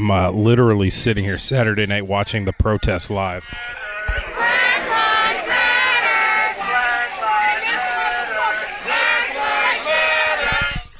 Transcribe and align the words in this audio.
I'm 0.00 0.10
uh, 0.10 0.30
literally 0.30 0.88
sitting 0.88 1.24
here 1.24 1.36
Saturday 1.36 1.84
night 1.84 2.06
watching 2.06 2.46
the 2.46 2.54
protest 2.54 3.10
live. 3.10 3.46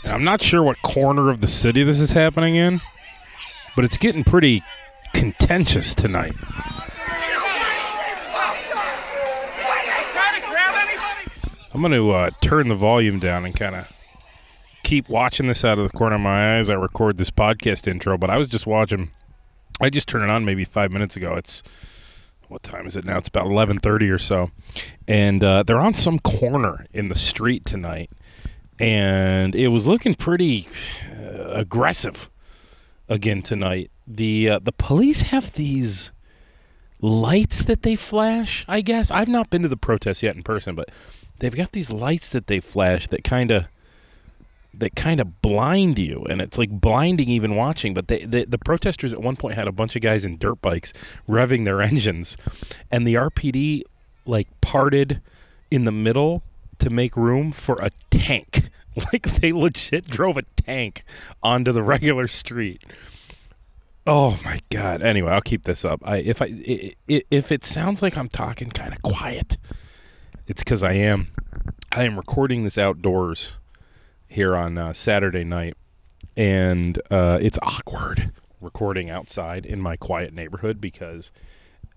And 0.05 0.13
I'm 0.13 0.23
not 0.23 0.43
sure 0.43 0.63
what 0.63 0.83
corner 0.83 1.31
of 1.31 1.41
the 1.41 1.49
city 1.49 1.83
this 1.83 1.99
is 1.99 2.13
happening 2.13 2.57
in, 2.57 2.83
but 3.75 3.87
it's 3.87 3.97
getting 3.97 4.23
pretty 4.23 4.63
contentious 5.15 5.95
tonight. 5.95 6.35
I'm 11.73 11.81
going 11.81 11.93
to 11.93 12.11
uh, 12.11 12.31
turn 12.43 12.69
the 12.69 12.75
volume 12.75 13.19
down 13.19 13.47
and 13.47 13.57
kind 13.57 13.77
of 13.77 13.91
keep 14.91 15.09
watching 15.09 15.47
this 15.47 15.65
out 15.65 15.79
of 15.79 15.85
the 15.85 15.97
corner 15.97 16.17
of 16.17 16.21
my 16.21 16.59
eyes. 16.59 16.69
I 16.69 16.75
record 16.75 17.17
this 17.17 17.31
podcast 17.31 17.87
intro. 17.87 18.19
But 18.19 18.29
I 18.29 18.37
was 18.37 18.49
just 18.49 18.67
watching. 18.67 19.11
I 19.81 19.89
just 19.89 20.09
turned 20.09 20.25
it 20.25 20.31
on 20.31 20.45
maybe 20.45 20.65
five 20.65 20.91
minutes 20.91 21.17
ago. 21.17 21.37
It's 21.37 21.63
what 22.49 22.65
time 22.65 22.89
is 22.89 22.97
it 22.97 23.05
now? 23.05 23.17
It's 23.17 23.29
about 23.29 23.47
11:30 23.47 24.11
or 24.13 24.19
so, 24.19 24.51
and 25.07 25.45
uh, 25.45 25.63
they're 25.63 25.81
on 25.81 25.95
some 25.95 26.19
corner 26.19 26.85
in 26.93 27.09
the 27.09 27.15
street 27.15 27.65
tonight, 27.65 28.11
and 28.81 29.55
it 29.55 29.69
was 29.69 29.87
looking 29.87 30.17
pretty 30.17 30.67
uh, 31.17 31.51
aggressive 31.51 32.29
again 33.09 33.43
tonight. 33.43 33.93
The 34.09 34.51
uh, 34.51 34.59
the 34.59 34.73
police 34.73 35.23
have 35.23 35.53
these 35.53 36.11
lights 37.01 37.63
that 37.63 37.83
they 37.83 37.95
flash. 37.95 38.65
I 38.67 38.81
guess 38.81 39.13
I've 39.13 39.29
not 39.29 39.51
been 39.51 39.63
to 39.63 39.69
the 39.69 39.77
protest 39.77 40.25
yet 40.25 40.35
in 40.35 40.43
person, 40.43 40.75
but 40.75 40.91
they've 41.39 41.55
got 41.55 41.71
these 41.71 41.93
lights 41.93 42.29
that 42.31 42.49
they 42.49 42.59
flash 42.59 43.07
that 43.07 43.23
kind 43.23 43.53
of 43.53 43.67
that 44.75 44.95
kind 44.95 45.21
of 45.21 45.43
blind 45.43 45.99
you 45.99 46.25
and 46.31 46.41
it's 46.41 46.57
like 46.57 46.71
blinding 46.71 47.29
even 47.29 47.57
watching 47.57 47.93
but 47.93 48.09
they, 48.09 48.25
the 48.25 48.59
protesters 48.59 49.13
at 49.13 49.21
one 49.21 49.37
point 49.37 49.55
had 49.55 49.67
a 49.69 49.73
bunch 49.73 49.97
of 49.97 50.03
guys 50.03 50.25
in 50.25 50.39
dirt 50.39 50.61
bikes 50.63 50.93
revving 51.29 51.65
their 51.65 51.81
engines 51.91 52.37
and 52.91 53.07
the 53.07 53.15
rpd 53.15 53.83
like 54.27 54.49
parted 54.61 55.21
in 55.71 55.85
the 55.85 55.93
middle 55.93 56.43
to 56.79 56.91
make 56.91 57.17
room 57.17 57.53
for 57.53 57.77
a 57.81 57.91
tank. 58.11 58.69
Like 59.13 59.23
they 59.23 59.53
legit 59.53 60.09
drove 60.09 60.37
a 60.37 60.43
tank 60.43 61.05
onto 61.45 61.71
the 61.71 61.83
regular 61.95 62.27
street. 62.27 62.83
Oh 64.05 64.39
my 64.45 64.59
god. 64.69 65.01
Anyway 65.01 65.31
i'll 65.31 65.41
keep 65.41 65.63
this 65.63 65.85
up. 65.85 66.01
I 66.05 66.17
if 66.17 66.43
i 66.43 66.47
if 67.07 67.53
it 67.53 67.65
sounds 67.65 68.03
like 68.03 68.19
i'm 68.19 68.29
talking 68.29 68.69
kind 68.69 68.93
of 68.93 69.01
quiet 69.01 69.57
it's 70.49 70.65
because 70.65 70.83
I 70.83 70.95
am. 70.95 71.29
I 71.93 72.03
am 72.03 72.17
recording 72.17 72.65
this 72.65 72.77
outdoors 72.77 73.53
here 74.31 74.57
on 74.57 74.79
uh, 74.79 74.93
Saturday 74.93 75.45
night, 75.45 75.77
and 76.37 77.01
uh, 77.11 77.39
it's 77.43 77.59
awkward 77.63 78.31
recording 78.61 79.11
outside 79.11 79.67
in 79.67 79.81
my 79.81 79.97
quiet 79.97 80.33
neighborhood 80.33 80.81
because 80.81 81.31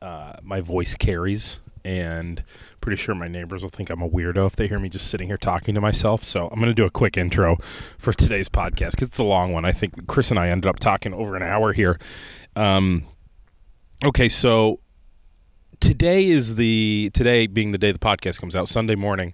uh, 0.02 0.34
my 0.42 0.60
voice 0.60 0.96
carries, 0.96 1.60
and 1.86 2.44
pretty 2.82 2.98
sure 3.02 3.16
my 3.16 3.28
neighbors 3.28 3.62
will 3.62 3.70
think 3.70 3.90
I'm 3.90 4.02
a 4.02 4.10
weirdo 4.10 4.48
if 4.48 4.56
they 4.56 4.68
hear 4.68 4.80
me 4.80 4.90
just 4.90 5.08
sitting 5.08 5.28
here 5.28 5.38
talking 5.38 5.76
to 5.76 5.82
myself. 5.82 6.24
So 6.24 6.48
I'm 6.48 6.60
going 6.60 6.72
to 6.72 6.74
do 6.74 6.86
a 6.86 6.90
quick 6.90 7.18
intro 7.18 7.58
for 7.98 8.12
today's 8.12 8.50
podcast 8.50 8.92
because 8.92 9.08
it's 9.08 9.20
a 9.20 9.24
long 9.24 9.54
one. 9.54 9.64
I 9.64 9.72
think 9.72 10.08
Chris 10.08 10.32
and 10.32 10.40
I 10.40 10.50
ended 10.50 10.68
up 10.68 10.80
talking 10.80 11.14
over 11.14 11.36
an 11.36 11.44
hour 11.44 11.72
here. 11.72 12.00
Um, 12.56 13.06
okay, 14.06 14.28
so 14.28 14.80
today 15.80 16.28
is 16.28 16.56
the 16.56 17.12
today 17.14 17.46
being 17.46 17.72
the 17.72 17.78
day 17.78 17.92
the 17.92 18.00
podcast 18.00 18.40
comes 18.40 18.56
out 18.56 18.68
Sunday 18.70 18.96
morning. 18.96 19.34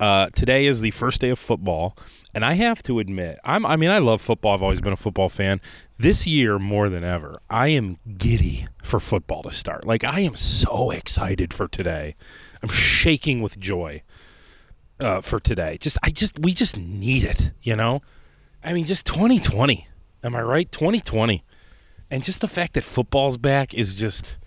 Uh, 0.00 0.28
today 0.30 0.66
is 0.66 0.80
the 0.80 0.90
first 0.90 1.20
day 1.20 1.30
of 1.30 1.38
football, 1.38 1.96
and 2.34 2.44
I 2.44 2.54
have 2.54 2.82
to 2.84 2.98
admit, 2.98 3.38
I'm. 3.44 3.66
I 3.66 3.76
mean, 3.76 3.90
I 3.90 3.98
love 3.98 4.20
football. 4.20 4.54
I've 4.54 4.62
always 4.62 4.80
been 4.80 4.92
a 4.92 4.96
football 4.96 5.28
fan. 5.28 5.60
This 5.98 6.26
year, 6.26 6.58
more 6.58 6.88
than 6.88 7.04
ever, 7.04 7.40
I 7.50 7.68
am 7.68 7.98
giddy 8.16 8.66
for 8.82 9.00
football 9.00 9.42
to 9.44 9.52
start. 9.52 9.86
Like 9.86 10.04
I 10.04 10.20
am 10.20 10.36
so 10.36 10.90
excited 10.90 11.52
for 11.54 11.68
today. 11.68 12.16
I'm 12.62 12.68
shaking 12.68 13.42
with 13.42 13.58
joy 13.58 14.02
uh, 15.00 15.20
for 15.20 15.40
today. 15.40 15.78
Just, 15.80 15.98
I 16.02 16.10
just, 16.10 16.38
we 16.38 16.54
just 16.54 16.76
need 16.76 17.24
it. 17.24 17.52
You 17.62 17.76
know, 17.76 18.02
I 18.62 18.72
mean, 18.72 18.84
just 18.84 19.06
2020. 19.06 19.88
Am 20.24 20.36
I 20.36 20.42
right? 20.42 20.70
2020, 20.70 21.44
and 22.08 22.22
just 22.22 22.40
the 22.40 22.48
fact 22.48 22.74
that 22.74 22.84
football's 22.84 23.36
back 23.36 23.74
is 23.74 23.96
just 23.96 24.38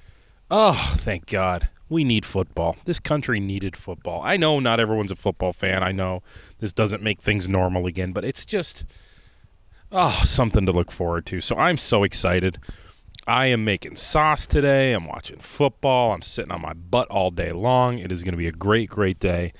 Oh, 0.49 0.93
thank 0.97 1.25
God. 1.25 1.69
We 1.89 2.03
need 2.03 2.25
football. 2.25 2.77
This 2.85 2.99
country 2.99 3.39
needed 3.39 3.75
football. 3.75 4.21
I 4.23 4.37
know 4.37 4.59
not 4.59 4.79
everyone's 4.79 5.11
a 5.11 5.15
football 5.15 5.53
fan. 5.53 5.83
I 5.83 5.91
know 5.91 6.23
this 6.59 6.73
doesn't 6.73 7.03
make 7.03 7.21
things 7.21 7.47
normal 7.47 7.85
again, 7.85 8.11
but 8.11 8.25
it's 8.25 8.45
just 8.45 8.85
oh, 9.91 10.21
something 10.25 10.65
to 10.65 10.71
look 10.71 10.91
forward 10.91 11.25
to. 11.27 11.41
So 11.41 11.55
I'm 11.55 11.77
so 11.77 12.03
excited. 12.03 12.57
I 13.27 13.47
am 13.47 13.65
making 13.65 13.95
sauce 13.95 14.45
today. 14.45 14.93
I'm 14.93 15.05
watching 15.05 15.39
football. 15.39 16.13
I'm 16.13 16.21
sitting 16.21 16.51
on 16.51 16.61
my 16.61 16.73
butt 16.73 17.07
all 17.09 17.31
day 17.31 17.51
long. 17.51 17.97
It 17.99 18.11
is 18.11 18.23
going 18.23 18.33
to 18.33 18.37
be 18.37 18.47
a 18.47 18.51
great, 18.51 18.89
great 18.89 19.19
day. 19.19 19.53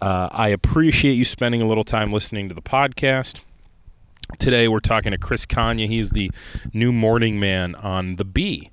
Uh, 0.00 0.28
I 0.32 0.48
appreciate 0.48 1.14
you 1.14 1.24
spending 1.24 1.62
a 1.62 1.66
little 1.66 1.84
time 1.84 2.10
listening 2.12 2.48
to 2.48 2.54
the 2.54 2.62
podcast. 2.62 3.40
Today 4.38 4.68
we're 4.68 4.80
talking 4.80 5.12
to 5.12 5.18
Chris 5.18 5.46
Konya. 5.46 5.86
He's 5.86 6.10
the 6.10 6.30
new 6.72 6.92
morning 6.92 7.38
man 7.38 7.74
on 7.76 8.16
the 8.16 8.24
Bee. 8.24 8.70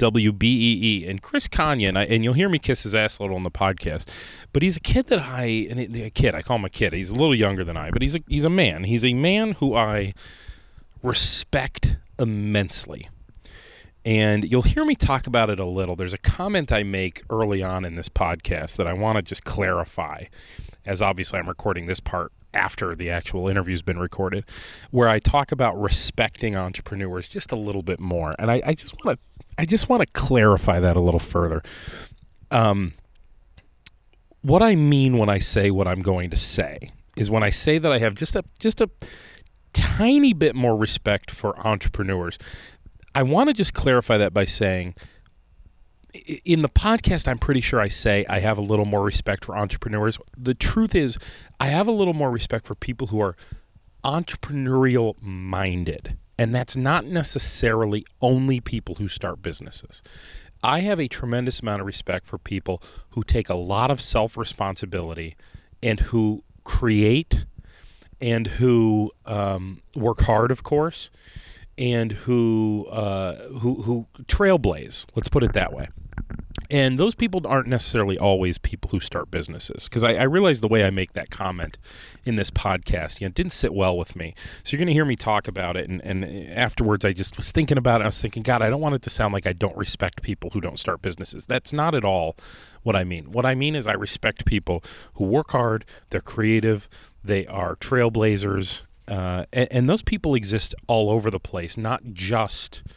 WBEE. 0.00 1.08
And 1.08 1.22
Chris 1.22 1.46
Konya, 1.46 1.88
and, 1.88 1.98
I, 1.98 2.04
and, 2.04 2.24
you'll 2.24 2.34
hear 2.34 2.48
me 2.48 2.58
kiss 2.58 2.82
his 2.82 2.94
ass 2.94 3.18
a 3.18 3.22
little 3.22 3.36
on 3.36 3.42
the 3.42 3.50
podcast, 3.50 4.06
but 4.52 4.62
he's 4.62 4.76
a 4.76 4.80
kid 4.80 5.06
that 5.06 5.20
I, 5.20 5.68
and 5.70 5.78
a 5.78 6.10
kid, 6.10 6.34
I 6.34 6.42
call 6.42 6.56
him 6.56 6.64
a 6.64 6.70
kid. 6.70 6.92
He's 6.92 7.10
a 7.10 7.14
little 7.14 7.34
younger 7.34 7.62
than 7.62 7.76
I, 7.76 7.90
but 7.90 8.02
he's 8.02 8.16
a, 8.16 8.20
he's 8.26 8.44
a 8.44 8.50
man. 8.50 8.84
He's 8.84 9.04
a 9.04 9.14
man 9.14 9.52
who 9.52 9.74
I 9.74 10.14
respect 11.02 11.96
immensely. 12.18 13.08
And 14.04 14.50
you'll 14.50 14.62
hear 14.62 14.84
me 14.84 14.94
talk 14.94 15.26
about 15.26 15.50
it 15.50 15.58
a 15.58 15.66
little. 15.66 15.94
There's 15.94 16.14
a 16.14 16.18
comment 16.18 16.72
I 16.72 16.82
make 16.82 17.22
early 17.28 17.62
on 17.62 17.84
in 17.84 17.96
this 17.96 18.08
podcast 18.08 18.76
that 18.76 18.86
I 18.86 18.94
want 18.94 19.16
to 19.16 19.22
just 19.22 19.44
clarify, 19.44 20.24
as 20.86 21.02
obviously 21.02 21.38
I'm 21.38 21.48
recording 21.48 21.84
this 21.84 22.00
part 22.00 22.32
after 22.54 22.94
the 22.94 23.10
actual 23.10 23.48
interview's 23.48 23.82
been 23.82 23.98
recorded, 23.98 24.44
where 24.90 25.08
I 25.08 25.18
talk 25.18 25.52
about 25.52 25.80
respecting 25.80 26.56
entrepreneurs 26.56 27.28
just 27.28 27.52
a 27.52 27.56
little 27.56 27.82
bit 27.82 28.00
more. 28.00 28.34
And 28.38 28.50
I, 28.50 28.62
I 28.64 28.74
just 28.74 29.04
want 29.04 29.18
to 29.18 29.44
I 29.58 29.66
just 29.66 29.88
want 29.88 30.00
to 30.00 30.06
clarify 30.18 30.80
that 30.80 30.96
a 30.96 31.00
little 31.00 31.20
further. 31.20 31.62
Um, 32.50 32.94
what 34.42 34.62
I 34.62 34.74
mean 34.74 35.18
when 35.18 35.28
I 35.28 35.38
say 35.38 35.70
what 35.70 35.86
I'm 35.86 36.02
going 36.02 36.30
to 36.30 36.36
say 36.36 36.90
is 37.16 37.30
when 37.30 37.42
I 37.42 37.50
say 37.50 37.78
that 37.78 37.92
I 37.92 37.98
have 37.98 38.14
just 38.14 38.36
a 38.36 38.42
just 38.58 38.80
a 38.80 38.88
tiny 39.72 40.32
bit 40.32 40.54
more 40.54 40.76
respect 40.76 41.30
for 41.30 41.58
entrepreneurs. 41.66 42.38
I 43.14 43.22
want 43.22 43.48
to 43.48 43.54
just 43.54 43.74
clarify 43.74 44.18
that 44.18 44.32
by 44.32 44.44
saying 44.44 44.94
in 46.44 46.62
the 46.62 46.68
podcast, 46.68 47.28
I'm 47.28 47.38
pretty 47.38 47.60
sure 47.60 47.80
I 47.80 47.88
say 47.88 48.24
I 48.28 48.40
have 48.40 48.58
a 48.58 48.62
little 48.62 48.84
more 48.84 49.02
respect 49.02 49.44
for 49.44 49.56
entrepreneurs. 49.56 50.18
The 50.36 50.54
truth 50.54 50.94
is, 50.94 51.18
I 51.58 51.66
have 51.66 51.88
a 51.88 51.92
little 51.92 52.14
more 52.14 52.30
respect 52.30 52.66
for 52.66 52.74
people 52.74 53.08
who 53.08 53.20
are 53.20 53.36
entrepreneurial 54.04 55.20
minded. 55.20 56.16
And 56.38 56.54
that's 56.54 56.76
not 56.76 57.04
necessarily 57.04 58.06
only 58.22 58.60
people 58.60 58.94
who 58.94 59.08
start 59.08 59.42
businesses. 59.42 60.02
I 60.62 60.80
have 60.80 61.00
a 61.00 61.08
tremendous 61.08 61.60
amount 61.60 61.80
of 61.80 61.86
respect 61.86 62.26
for 62.26 62.38
people 62.38 62.82
who 63.10 63.22
take 63.22 63.48
a 63.48 63.54
lot 63.54 63.90
of 63.90 64.00
self 64.00 64.36
responsibility 64.36 65.36
and 65.82 66.00
who 66.00 66.42
create 66.64 67.44
and 68.20 68.46
who 68.46 69.10
um, 69.26 69.80
work 69.94 70.20
hard, 70.22 70.50
of 70.50 70.62
course, 70.62 71.10
and 71.80 72.12
who 72.12 72.86
uh, 72.90 73.48
who 73.48 73.82
who 73.82 74.06
trailblaze. 74.24 75.06
Let's 75.16 75.28
put 75.28 75.42
it 75.42 75.54
that 75.54 75.72
way. 75.72 75.88
And 76.70 76.98
those 76.98 77.16
people 77.16 77.44
aren't 77.46 77.66
necessarily 77.66 78.16
always 78.16 78.56
people 78.56 78.90
who 78.90 79.00
start 79.00 79.28
businesses. 79.30 79.88
Because 79.88 80.04
I, 80.04 80.14
I 80.14 80.22
realize 80.24 80.60
the 80.60 80.68
way 80.68 80.84
I 80.84 80.90
make 80.90 81.12
that 81.12 81.30
comment 81.30 81.78
in 82.24 82.36
this 82.36 82.50
podcast, 82.50 83.20
you 83.20 83.26
know, 83.26 83.32
didn't 83.32 83.52
sit 83.52 83.74
well 83.74 83.98
with 83.98 84.14
me. 84.14 84.34
So 84.62 84.72
you're 84.72 84.78
going 84.78 84.86
to 84.86 84.92
hear 84.92 85.04
me 85.04 85.16
talk 85.16 85.48
about 85.48 85.76
it. 85.76 85.88
And, 85.88 86.00
and 86.02 86.24
afterwards, 86.52 87.04
I 87.04 87.12
just 87.12 87.36
was 87.36 87.50
thinking 87.50 87.76
about 87.76 88.02
it. 88.02 88.04
I 88.04 88.08
was 88.08 88.22
thinking, 88.22 88.44
God, 88.44 88.62
I 88.62 88.70
don't 88.70 88.80
want 88.80 88.94
it 88.94 89.02
to 89.02 89.10
sound 89.10 89.34
like 89.34 89.46
I 89.48 89.52
don't 89.52 89.76
respect 89.76 90.22
people 90.22 90.50
who 90.50 90.60
don't 90.60 90.78
start 90.78 91.02
businesses. 91.02 91.46
That's 91.46 91.72
not 91.72 91.94
at 91.96 92.04
all 92.04 92.36
what 92.82 92.94
I 92.94 93.02
mean. 93.02 93.32
What 93.32 93.46
I 93.46 93.56
mean 93.56 93.74
is 93.74 93.88
I 93.88 93.94
respect 93.94 94.44
people 94.44 94.84
who 95.14 95.24
work 95.24 95.50
hard, 95.50 95.84
they're 96.10 96.20
creative, 96.20 96.88
they 97.24 97.46
are 97.48 97.74
trailblazers. 97.76 98.82
Uh, 99.10 99.44
and, 99.52 99.68
and 99.70 99.88
those 99.88 100.02
people 100.02 100.34
exist 100.34 100.74
all 100.86 101.10
over 101.10 101.30
the 101.30 101.40
place, 101.40 101.76
not 101.76 102.02
just– 102.12 102.82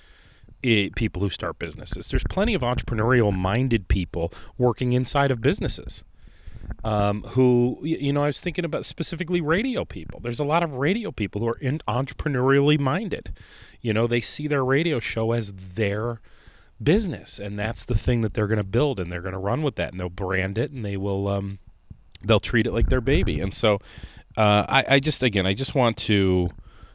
people 0.63 1.21
who 1.21 1.30
start 1.30 1.60
businesses. 1.60 2.07
There's 2.07 2.24
plenty 2.24 2.54
of 2.54 2.62
entrepreneurial 2.62 3.36
minded 3.36 3.88
people 3.89 4.31
working 4.57 4.94
inside 4.94 5.31
of 5.31 5.42
businesses. 5.42 6.04
Um, 6.86 7.24
who 7.24 7.80
you 7.83 8.13
know, 8.13 8.24
I 8.24 8.27
was 8.27 8.39
thinking 8.39 8.63
about 8.63 8.86
specifically 8.86 9.42
radio 9.42 9.83
people. 9.83 10.21
There's 10.21 10.39
a 10.39 10.45
lot 10.45 10.63
of 10.63 10.75
radio 10.75 11.12
people 11.12 11.42
who 11.42 11.50
are 11.50 11.57
in 11.57 11.80
entrepreneurially 11.89 12.80
minded. 12.80 13.33
You 13.81 13.94
know, 13.94 14.07
they 14.07 14.21
see 14.21 14.48
their 14.48 14.63
radio 14.63 15.01
show 15.01 15.33
as 15.33 15.51
their 15.51 16.21
business, 16.81 17.38
and 17.38 17.59
that's 17.59 17.83
the 17.83 17.95
thing 17.95 18.21
that 18.21 18.33
they're 18.33 18.48
going 18.48 18.57
to 18.57 18.63
build, 18.63 18.98
and 19.01 19.12
they're 19.12 19.21
going 19.21 19.33
to 19.33 19.39
run 19.39 19.62
with 19.62 19.75
that, 19.75 19.92
and 19.92 20.00
they'll 20.00 20.09
brand 20.09 20.57
it, 20.57 20.71
and 20.71 20.86
they 20.86 20.95
will 20.95 21.27
um, 21.27 21.59
they'll 22.24 22.39
treat 22.39 22.66
it 22.66 22.71
like 22.71 22.88
their 22.88 23.01
baby. 23.01 23.42
And 23.42 23.54
so, 23.54 23.81
uh, 24.38 24.65
I, 24.68 24.85
I 24.89 25.00
just 25.00 25.24
again, 25.24 25.45
I 25.45 25.53
just 25.53 25.75
want 25.75 25.97
to 25.97 26.50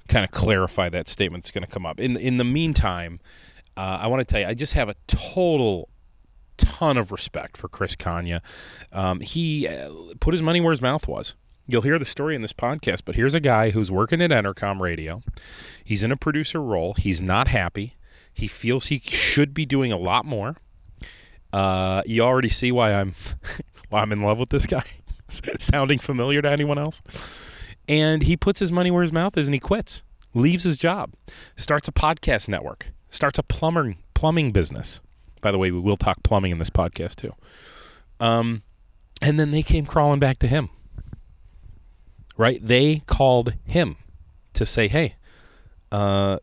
kind 0.08 0.24
of 0.24 0.30
clarify 0.30 0.88
that 0.88 1.08
statement 1.08 1.44
that's 1.44 1.50
going 1.50 1.64
to 1.64 1.70
come 1.70 1.86
up. 1.86 2.00
In 2.00 2.16
in 2.16 2.36
the 2.36 2.44
meantime, 2.44 3.20
uh, 3.76 3.98
I 4.02 4.06
want 4.08 4.20
to 4.20 4.24
tell 4.24 4.40
you, 4.40 4.46
I 4.46 4.54
just 4.54 4.74
have 4.74 4.88
a 4.88 4.94
total 5.06 5.88
ton 6.56 6.96
of 6.96 7.12
respect 7.12 7.56
for 7.56 7.68
Chris 7.68 7.96
Konya. 7.96 8.40
Um, 8.92 9.20
he 9.20 9.68
uh, 9.68 9.90
put 10.20 10.34
his 10.34 10.42
money 10.42 10.60
where 10.60 10.72
his 10.72 10.82
mouth 10.82 11.06
was. 11.06 11.34
You'll 11.66 11.82
hear 11.82 11.98
the 11.98 12.04
story 12.04 12.34
in 12.34 12.42
this 12.42 12.52
podcast, 12.52 13.02
but 13.04 13.14
here's 13.14 13.34
a 13.34 13.40
guy 13.40 13.70
who's 13.70 13.90
working 13.90 14.22
at 14.22 14.30
Entercom 14.30 14.80
Radio. 14.80 15.22
He's 15.84 16.02
in 16.02 16.10
a 16.10 16.16
producer 16.16 16.62
role. 16.62 16.94
He's 16.94 17.20
not 17.20 17.48
happy. 17.48 17.94
He 18.32 18.48
feels 18.48 18.86
he 18.86 19.00
should 19.04 19.52
be 19.52 19.66
doing 19.66 19.92
a 19.92 19.96
lot 19.96 20.24
more. 20.24 20.56
Uh, 21.52 22.02
you 22.06 22.22
already 22.22 22.48
see 22.48 22.72
why 22.72 22.94
I'm 22.94 23.14
why 23.90 24.00
I'm 24.00 24.12
in 24.12 24.22
love 24.22 24.38
with 24.38 24.48
this 24.48 24.66
guy. 24.66 24.84
Sounding 25.58 25.98
familiar 25.98 26.42
to 26.42 26.50
anyone 26.50 26.78
else? 26.78 27.02
And 27.88 28.22
he 28.22 28.36
puts 28.36 28.60
his 28.60 28.70
money 28.70 28.90
where 28.90 29.02
his 29.02 29.12
mouth 29.12 29.36
is, 29.36 29.46
and 29.46 29.54
he 29.54 29.60
quits, 29.60 30.02
leaves 30.34 30.64
his 30.64 30.76
job, 30.76 31.12
starts 31.56 31.88
a 31.88 31.92
podcast 31.92 32.48
network, 32.48 32.88
starts 33.10 33.38
a 33.38 33.42
plumber 33.42 33.94
plumbing 34.14 34.52
business. 34.52 35.00
By 35.40 35.52
the 35.52 35.58
way, 35.58 35.70
we 35.70 35.80
will 35.80 35.96
talk 35.96 36.22
plumbing 36.22 36.52
in 36.52 36.58
this 36.58 36.70
podcast 36.70 37.16
too. 37.16 37.32
Um, 38.20 38.62
and 39.22 39.38
then 39.38 39.52
they 39.52 39.62
came 39.62 39.86
crawling 39.86 40.20
back 40.20 40.38
to 40.40 40.48
him. 40.48 40.70
Right? 42.36 42.58
They 42.62 43.02
called 43.06 43.54
him 43.64 43.96
to 44.54 44.64
say, 44.66 44.88
"Hey, 44.88 45.14
uh, 45.90 46.38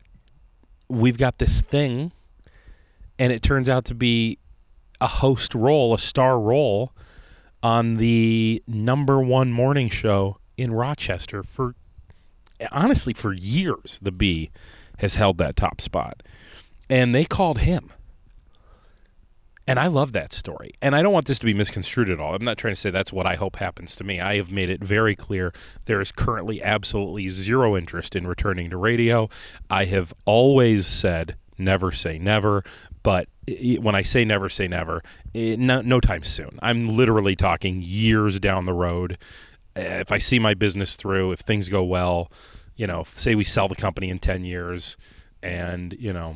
we've 0.89 1.17
got 1.17 1.37
this 1.37 1.61
thing," 1.61 2.11
and 3.17 3.31
it 3.31 3.41
turns 3.41 3.69
out 3.69 3.85
to 3.85 3.95
be 3.95 4.37
a 4.99 5.07
host 5.07 5.55
role, 5.55 5.93
a 5.93 5.99
star 5.99 6.39
role 6.39 6.91
on 7.65 7.95
the 7.95 8.61
number 8.67 9.19
one 9.19 9.51
morning 9.51 9.89
show 9.89 10.37
in 10.55 10.71
Rochester 10.71 11.41
for 11.41 11.73
honestly 12.71 13.11
for 13.11 13.33
years. 13.33 13.99
The 14.03 14.11
Bee 14.11 14.51
has 14.99 15.15
held 15.15 15.39
that 15.39 15.55
top 15.55 15.81
spot, 15.81 16.21
and 16.91 17.15
they 17.15 17.25
called 17.25 17.57
him. 17.57 17.91
And 19.65 19.79
I 19.79 19.87
love 19.87 20.11
that 20.11 20.31
story. 20.31 20.73
And 20.79 20.95
I 20.95 21.01
don't 21.01 21.11
want 21.11 21.25
this 21.25 21.39
to 21.39 21.45
be 21.47 21.55
misconstrued 21.55 22.11
at 22.11 22.19
all. 22.19 22.35
I'm 22.35 22.45
not 22.45 22.59
trying 22.59 22.75
to 22.75 22.79
say 22.79 22.91
that's 22.91 23.11
what 23.11 23.25
I 23.25 23.33
hope 23.33 23.55
happens 23.55 23.95
to 23.95 24.03
me. 24.03 24.19
I 24.19 24.35
have 24.35 24.51
made 24.51 24.69
it 24.69 24.83
very 24.83 25.15
clear 25.15 25.51
there 25.85 25.99
is 26.01 26.11
currently 26.11 26.61
absolutely 26.61 27.29
zero 27.29 27.75
interest 27.75 28.15
in 28.15 28.27
returning 28.27 28.69
to 28.69 28.77
radio. 28.77 29.27
I 29.71 29.85
have 29.85 30.13
always 30.25 30.85
said 30.85 31.35
never 31.57 31.91
say 31.91 32.19
never, 32.19 32.63
but 33.05 33.29
when 33.79 33.93
I 33.93 34.01
say 34.01 34.25
never 34.25 34.49
say 34.49 34.67
never, 34.67 35.03
it, 35.35 35.59
no, 35.59 35.81
no 35.81 35.99
time 35.99 36.23
soon. 36.23 36.57
I'm 36.63 36.87
literally 36.87 37.35
talking 37.35 37.83
years 37.85 38.39
down 38.39 38.65
the 38.65 38.73
road. 38.73 39.19
Eh, 39.75 39.99
if 39.99 40.11
I 40.11 40.17
see 40.17 40.39
my 40.39 40.55
business 40.55 40.95
through, 40.95 41.31
if 41.33 41.41
things 41.41 41.69
go 41.69 41.83
well, 41.83 42.31
you 42.75 42.87
know, 42.87 43.05
say 43.13 43.35
we 43.35 43.43
sell 43.43 43.67
the 43.67 43.75
company 43.75 44.09
in 44.09 44.17
10 44.17 44.43
years 44.43 44.97
and, 45.43 45.93
you 45.99 46.13
know, 46.13 46.35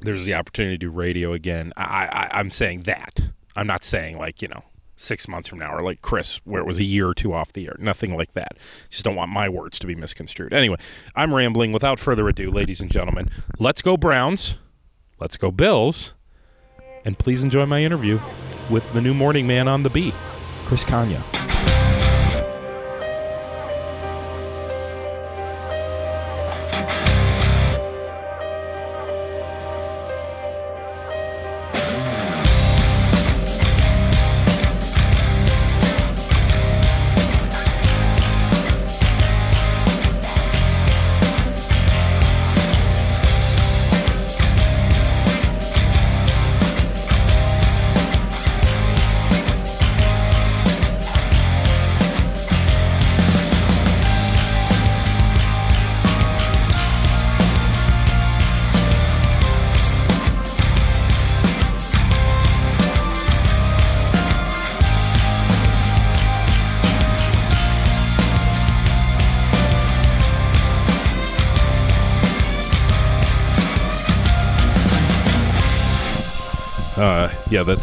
there's 0.00 0.24
the 0.24 0.34
opportunity 0.34 0.74
to 0.74 0.86
do 0.86 0.90
radio 0.90 1.34
again. 1.34 1.72
I, 1.76 2.08
I 2.32 2.38
I'm 2.40 2.50
saying 2.50 2.80
that. 2.82 3.20
I'm 3.54 3.68
not 3.68 3.84
saying 3.84 4.18
like 4.18 4.42
you 4.42 4.48
know 4.48 4.64
six 4.96 5.28
months 5.28 5.48
from 5.48 5.60
now 5.60 5.72
or 5.72 5.82
like 5.82 6.02
Chris 6.02 6.40
where 6.44 6.60
it 6.60 6.66
was 6.66 6.78
a 6.78 6.84
year 6.84 7.06
or 7.06 7.14
two 7.14 7.32
off 7.32 7.52
the 7.52 7.66
air. 7.66 7.76
Nothing 7.78 8.16
like 8.16 8.32
that. 8.32 8.58
Just 8.90 9.04
don't 9.04 9.14
want 9.14 9.30
my 9.30 9.48
words 9.48 9.78
to 9.78 9.86
be 9.86 9.94
misconstrued. 9.94 10.52
Anyway, 10.52 10.78
I'm 11.14 11.32
rambling. 11.32 11.70
Without 11.70 12.00
further 12.00 12.28
ado, 12.28 12.50
ladies 12.50 12.80
and 12.80 12.90
gentlemen, 12.90 13.30
let's 13.60 13.80
go 13.80 13.96
Browns. 13.96 14.56
Let's 15.18 15.36
go 15.36 15.50
Bills. 15.50 16.14
And 17.04 17.18
please 17.18 17.42
enjoy 17.42 17.66
my 17.66 17.82
interview 17.82 18.18
with 18.70 18.90
the 18.92 19.00
new 19.00 19.14
morning 19.14 19.46
man 19.46 19.68
on 19.68 19.82
the 19.82 19.90
Bee, 19.90 20.14
Chris 20.66 20.84
Konya. 20.84 21.22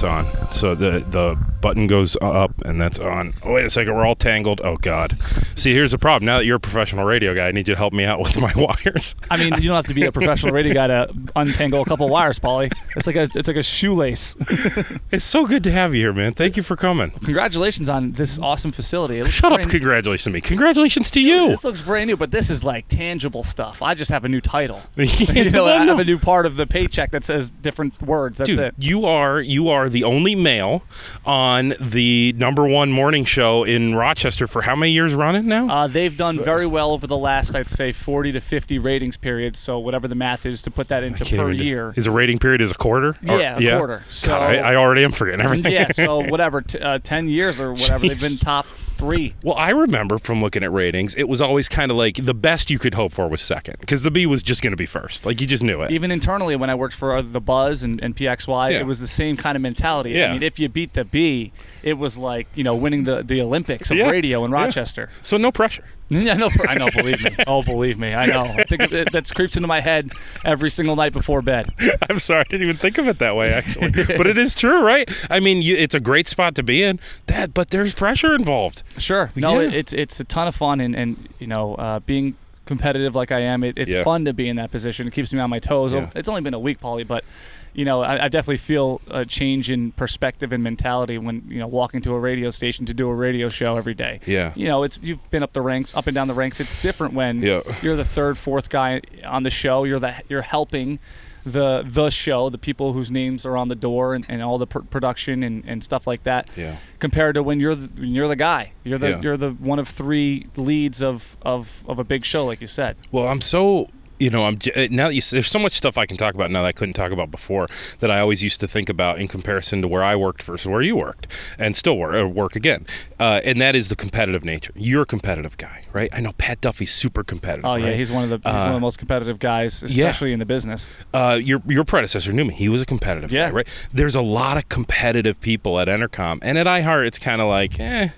That's 0.01 0.27
on. 0.27 0.51
So 0.51 0.75
the 0.75 1.03
the 1.09 1.37
button 1.61 1.87
goes 1.87 2.15
up 2.21 2.51
and 2.61 2.79
that's 2.79 2.99
on. 2.99 3.33
Oh, 3.43 3.53
wait 3.53 3.65
a 3.65 3.69
second, 3.69 3.95
we're 3.95 4.05
all 4.05 4.15
tangled. 4.15 4.61
Oh 4.63 4.77
God. 4.77 5.17
See, 5.59 5.73
here's 5.73 5.91
the 5.91 5.97
problem. 5.97 6.25
Now 6.25 6.37
that 6.37 6.45
you're 6.45 6.55
a 6.55 6.59
professional 6.59 7.03
radio 7.03 7.35
guy, 7.35 7.49
I 7.49 7.51
need 7.51 7.67
you 7.67 7.73
to 7.73 7.77
help 7.77 7.91
me 7.91 8.05
out 8.05 8.19
with 8.19 8.39
my 8.39 8.53
wires. 8.55 9.13
I 9.29 9.35
mean, 9.35 9.53
you 9.61 9.67
don't 9.67 9.75
have 9.75 9.87
to 9.87 9.93
be 9.93 10.05
a 10.05 10.11
professional 10.11 10.53
radio 10.53 10.73
guy 10.73 10.87
to 10.87 11.13
untangle 11.35 11.81
a 11.81 11.85
couple 11.85 12.07
wires, 12.09 12.39
Paulie. 12.39 12.71
It's 12.95 13.05
like 13.05 13.17
a 13.17 13.27
it's 13.35 13.49
like 13.49 13.57
a 13.57 13.63
shoelace. 13.63 14.37
it's 15.11 15.25
so 15.25 15.45
good 15.45 15.65
to 15.65 15.71
have 15.71 15.93
you 15.93 15.99
here, 15.99 16.13
man. 16.13 16.33
Thank 16.33 16.55
you 16.55 16.63
for 16.63 16.77
coming. 16.77 17.11
Congratulations 17.11 17.89
on 17.89 18.13
this 18.13 18.39
awesome 18.39 18.71
facility. 18.71 19.21
Shut 19.29 19.51
up! 19.51 19.59
Congratulations 19.69 20.23
to 20.23 20.29
me. 20.29 20.39
Congratulations 20.39 21.11
to 21.11 21.21
you. 21.21 21.49
This 21.49 21.65
looks 21.65 21.81
brand 21.81 22.07
new, 22.07 22.15
but 22.15 22.31
this 22.31 22.49
is 22.49 22.63
like 22.63 22.87
tangible 22.87 23.43
stuff. 23.43 23.81
I 23.81 23.95
just 23.95 24.11
have 24.11 24.23
a 24.23 24.29
new 24.29 24.41
title. 24.41 24.81
You 24.95 25.51
know, 25.51 25.65
I 25.65 25.83
have 25.83 25.99
a 25.99 26.05
new 26.05 26.17
part 26.17 26.45
of 26.45 26.55
the 26.55 26.67
paycheck 26.67 27.11
that 27.11 27.25
says 27.25 27.51
different 27.51 28.01
words. 28.01 28.37
That's 28.37 28.49
Dude, 28.49 28.59
it. 28.59 28.75
you 28.77 29.05
are 29.05 29.41
you 29.41 29.69
are 29.69 29.89
the 29.89 30.05
only 30.05 30.35
male 30.35 30.83
on 31.25 31.73
the 31.81 32.33
number 32.37 32.65
one 32.65 32.91
morning 32.93 33.25
show 33.25 33.65
in 33.65 33.95
Rochester 33.95 34.47
for 34.47 34.61
how 34.61 34.75
many 34.77 34.93
years 34.93 35.13
running 35.13 35.48
now? 35.49 35.67
Uh, 35.69 35.87
they've 35.87 36.15
done 36.15 36.37
very 36.43 36.65
well 36.67 36.91
over 36.91 37.05
the 37.07 37.17
last, 37.17 37.55
I'd 37.55 37.67
say, 37.67 37.91
40 37.91 38.31
to 38.33 38.39
50 38.39 38.79
ratings 38.79 39.17
periods. 39.17 39.59
So 39.59 39.79
whatever 39.79 40.07
the 40.07 40.15
math 40.15 40.45
is 40.45 40.61
to 40.63 40.71
put 40.71 40.87
that 40.89 41.03
into 41.03 41.25
per 41.25 41.51
year. 41.51 41.93
Is 41.97 42.07
a 42.07 42.11
rating 42.11 42.39
period 42.39 42.61
is 42.61 42.71
a 42.71 42.75
quarter? 42.75 43.15
Or- 43.27 43.39
Yeah, 43.39 43.57
a 43.57 43.77
quarter. 43.77 44.03
So- 44.09 44.29
God, 44.29 44.41
I, 44.55 44.71
I 44.71 44.75
already 44.75 45.03
am 45.03 45.11
forgetting 45.11 45.41
everything. 45.41 45.71
yeah, 45.73 45.91
so 45.91 46.19
whatever, 46.29 46.61
t- 46.61 46.79
uh, 46.79 46.99
10 46.99 47.27
years 47.27 47.59
or 47.59 47.71
whatever, 47.73 48.07
they've 48.07 48.19
been 48.21 48.37
top 48.37 48.65
three. 48.99 49.33
Well, 49.43 49.55
I 49.55 49.69
remember 49.71 50.19
from 50.19 50.41
looking 50.41 50.63
at 50.63 50.71
ratings, 50.71 51.15
it 51.15 51.27
was 51.27 51.41
always 51.41 51.67
kind 51.67 51.89
of 51.89 51.97
like 51.97 52.23
the 52.23 52.33
best 52.33 52.69
you 52.69 52.77
could 52.77 52.93
hope 52.93 53.13
for 53.13 53.27
was 53.27 53.41
second 53.41 53.77
because 53.79 54.03
the 54.03 54.11
Bee 54.11 54.25
was 54.27 54.43
just 54.43 54.61
going 54.61 54.73
to 54.73 54.77
be 54.77 54.85
first. 54.85 55.25
Like 55.25 55.41
you 55.41 55.47
just 55.47 55.63
knew 55.63 55.81
it. 55.81 55.91
Even 55.91 56.11
internally, 56.11 56.55
when 56.55 56.69
I 56.69 56.75
worked 56.75 56.93
for 56.95 57.15
uh, 57.15 57.21
the 57.21 57.41
Buzz 57.41 57.81
and, 57.83 58.01
and 58.03 58.15
PXY, 58.15 58.71
Yeah. 58.73 58.79
it 58.79 58.85
was 58.85 58.99
the 58.99 59.07
same 59.07 59.37
kind 59.37 59.55
of 59.55 59.61
mentality. 59.61 60.11
Yeah. 60.11 60.27
I 60.29 60.33
mean, 60.33 60.43
if 60.43 60.59
you 60.59 60.69
beat 60.69 60.93
the 60.93 61.05
Bee, 61.05 61.51
it 61.81 61.93
was 61.93 62.17
like 62.17 62.47
you 62.55 62.63
know 62.63 62.75
winning 62.75 63.05
the, 63.05 63.23
the 63.23 63.41
Olympics 63.41 63.89
of 63.89 63.97
Yeah. 63.97 64.09
radio 64.09 64.43
in. 64.45 64.51
Rochester. 64.51 65.09
So 65.21 65.37
no 65.37 65.51
pressure. 65.51 65.85
Yeah, 66.29 66.33
no, 66.33 66.49
I 66.67 66.75
know. 66.75 66.87
Believe 66.89 67.23
me. 67.23 67.35
Oh, 67.45 67.61
believe 67.61 67.99
me. 67.99 68.13
I 68.15 68.25
know. 68.25 68.41
I 68.41 68.63
think 68.63 68.81
it, 68.91 69.11
that 69.11 69.31
creeps 69.35 69.55
into 69.55 69.67
my 69.67 69.79
head 69.79 70.11
every 70.43 70.71
single 70.71 70.95
night 70.95 71.13
before 71.13 71.41
bed. 71.43 71.69
I'm 72.09 72.17
sorry, 72.19 72.39
I 72.41 72.43
didn't 72.43 72.63
even 72.63 72.77
think 72.77 72.97
of 72.97 73.07
it 73.07 73.19
that 73.19 73.35
way 73.35 73.53
actually. 73.53 73.91
but 74.17 74.25
it 74.25 74.37
is 74.37 74.55
true, 74.55 74.83
right? 74.83 75.07
I 75.29 75.39
mean, 75.39 75.61
you, 75.61 75.75
it's 75.77 75.93
a 75.93 75.99
great 75.99 76.27
spot 76.27 76.55
to 76.55 76.63
be 76.63 76.81
in. 76.83 76.99
That, 77.27 77.53
but 77.53 77.69
there's 77.69 77.93
pressure 77.93 78.33
involved. 78.33 78.81
Sure. 78.97 79.31
No, 79.35 79.59
Yeah. 79.59 79.67
it, 79.67 79.75
it's 79.75 79.93
it's 79.93 80.19
a 80.19 80.23
ton 80.23 80.47
of 80.47 80.55
fun, 80.55 80.81
and 80.81 80.95
and 80.95 81.29
you 81.39 81.47
know, 81.47 81.75
uh, 81.75 81.99
being 81.99 82.35
competitive 82.69 83.13
like 83.15 83.31
I 83.33 83.41
am, 83.41 83.63
it, 83.65 83.77
it's 83.77 83.91
Yeah. 83.91 84.03
fun 84.03 84.23
to 84.25 84.33
be 84.33 84.47
in 84.47 84.55
that 84.55 84.71
position. 84.71 85.07
It 85.07 85.13
keeps 85.13 85.33
me 85.33 85.39
on 85.41 85.49
my 85.49 85.59
toes. 85.59 85.93
Yeah. 85.93 86.09
It's 86.15 86.29
only 86.29 86.39
been 86.41 86.53
a 86.53 86.59
week, 86.59 86.79
Paulie, 86.79 87.05
but 87.05 87.25
you 87.73 87.85
know, 87.85 88.01
I, 88.01 88.25
I 88.25 88.27
definitely 88.29 88.57
feel 88.57 88.99
a 89.11 89.23
change 89.25 89.69
in 89.69 89.91
perspective 89.91 90.51
and 90.53 90.63
mentality 90.63 91.17
when 91.19 91.43
you 91.47 91.59
know 91.59 91.67
walking 91.67 92.01
to 92.01 92.13
a 92.13 92.19
radio 92.19 92.49
station 92.49 92.85
to 92.87 92.93
do 92.93 93.07
a 93.09 93.13
radio 93.13 93.49
show 93.49 93.77
every 93.77 93.93
day. 93.93 94.21
Yeah. 94.25 94.53
You 94.55 94.67
know, 94.67 94.83
it's 94.83 94.97
you've 95.03 95.29
been 95.29 95.43
up 95.43 95.53
the 95.53 95.61
ranks, 95.61 95.93
up 95.95 96.07
and 96.07 96.15
down 96.15 96.27
the 96.27 96.33
ranks. 96.33 96.59
It's 96.59 96.81
different 96.81 97.13
when 97.13 97.41
Yeah. 97.43 97.61
you're 97.83 97.95
the 97.97 98.05
third, 98.05 98.37
fourth 98.37 98.69
guy 98.69 99.01
on 99.25 99.43
the 99.43 99.49
show. 99.51 99.83
You're 99.83 99.99
the 99.99 100.15
you're 100.29 100.41
helping 100.41 100.99
the 101.45 101.83
the 101.85 102.09
show, 102.09 102.49
the 102.49 102.57
people 102.57 102.93
whose 102.93 103.09
names 103.11 103.45
are 103.45 103.55
on 103.57 103.67
the 103.67 103.75
door, 103.75 104.13
and, 104.13 104.25
and 104.29 104.41
all 104.41 104.57
the 104.57 104.67
pr- 104.67 104.79
production 104.79 105.43
and, 105.43 105.63
and 105.65 105.83
stuff 105.83 106.05
like 106.07 106.23
that. 106.23 106.49
Yeah. 106.55 106.75
Compared 106.99 107.35
to 107.35 107.43
when 107.43 107.59
you're 107.59 107.75
the, 107.75 107.87
when 108.01 108.13
you're 108.13 108.27
the 108.27 108.35
guy, 108.35 108.73
you're 108.83 108.97
the 108.97 109.09
Yeah. 109.11 109.21
you're 109.21 109.37
the 109.37 109.51
one 109.51 109.79
of 109.79 109.87
three 109.87 110.47
leads 110.55 111.01
of, 111.01 111.37
of 111.41 111.83
of 111.87 111.99
a 111.99 112.03
big 112.03 112.25
show, 112.25 112.45
like 112.45 112.61
you 112.61 112.67
said. 112.67 112.97
Well, 113.11 113.27
I'm 113.27 113.41
so 113.41 113.89
you 114.19 114.29
know, 114.29 114.45
I'm 114.45 114.55
uh, 114.75 114.87
now 114.91 115.07
that 115.07 115.15
you 115.15 115.21
there's 115.31 115.47
so 115.47 115.59
much 115.59 115.73
stuff 115.73 115.97
I 115.97 116.05
can 116.05 116.17
talk 116.17 116.35
about 116.35 116.51
now 116.51 116.61
that 116.61 116.67
I 116.67 116.71
couldn't 116.71 116.93
talk 116.93 117.11
about 117.11 117.31
before 117.31 117.67
that 117.99 118.11
I 118.11 118.19
always 118.19 118.43
used 118.43 118.59
to 118.59 118.67
think 118.67 118.89
about 118.89 119.19
in 119.19 119.27
comparison 119.27 119.81
to 119.81 119.87
where 119.87 120.03
I 120.03 120.15
worked 120.15 120.43
versus 120.43 120.67
where 120.67 120.81
you 120.81 120.95
worked 120.95 121.27
and 121.57 121.75
still 121.75 121.97
work, 121.97 122.21
uh, 122.21 122.27
work 122.27 122.55
again, 122.55 122.85
uh, 123.19 123.41
and 123.43 123.61
that 123.61 123.75
is 123.75 123.89
the 123.89 123.95
competitive 123.95 124.43
nature. 124.43 124.73
You're 124.75 125.03
a 125.03 125.05
competitive 125.05 125.57
guy, 125.57 125.83
right? 125.93 126.09
I 126.13 126.19
know 126.21 126.33
Pat 126.37 126.61
Duffy's 126.61 126.91
super 126.93 127.23
competitive. 127.23 127.65
Oh 127.65 127.75
yeah, 127.75 127.87
right? 127.87 127.95
he's 127.97 128.11
one 128.11 128.23
of 128.23 128.29
the 128.29 128.37
he's 128.37 128.43
one 128.45 128.55
of 128.67 128.71
Uh, 128.71 128.73
the 128.73 128.79
most 128.79 128.99
competitive 128.99 129.39
guys, 129.39 129.81
especially 129.83 130.33
in 130.33 130.39
the 130.39 130.45
business. 130.45 130.89
uh, 131.13 131.39
your 131.41 131.61
your 131.67 131.83
predecessor 131.85 132.31
Newman, 132.33 132.55
he 132.55 132.69
was 132.69 132.81
a 132.81 132.85
competitive 132.85 133.31
Yeah. 133.31 133.47
guy, 133.49 133.55
right? 133.55 133.67
There's 133.93 134.15
a 134.15 134.21
lot 134.21 134.57
of 134.57 134.67
competitive 134.69 135.39
people 135.41 135.79
at 135.79 135.87
Entercom, 135.87 136.39
and 136.41 136.57
at 136.57 136.67
iHeart, 136.67 137.05
it's 137.07 137.19
kind 137.19 137.41
of 137.41 137.47
like, 137.47 137.79
eh, 137.79 138.09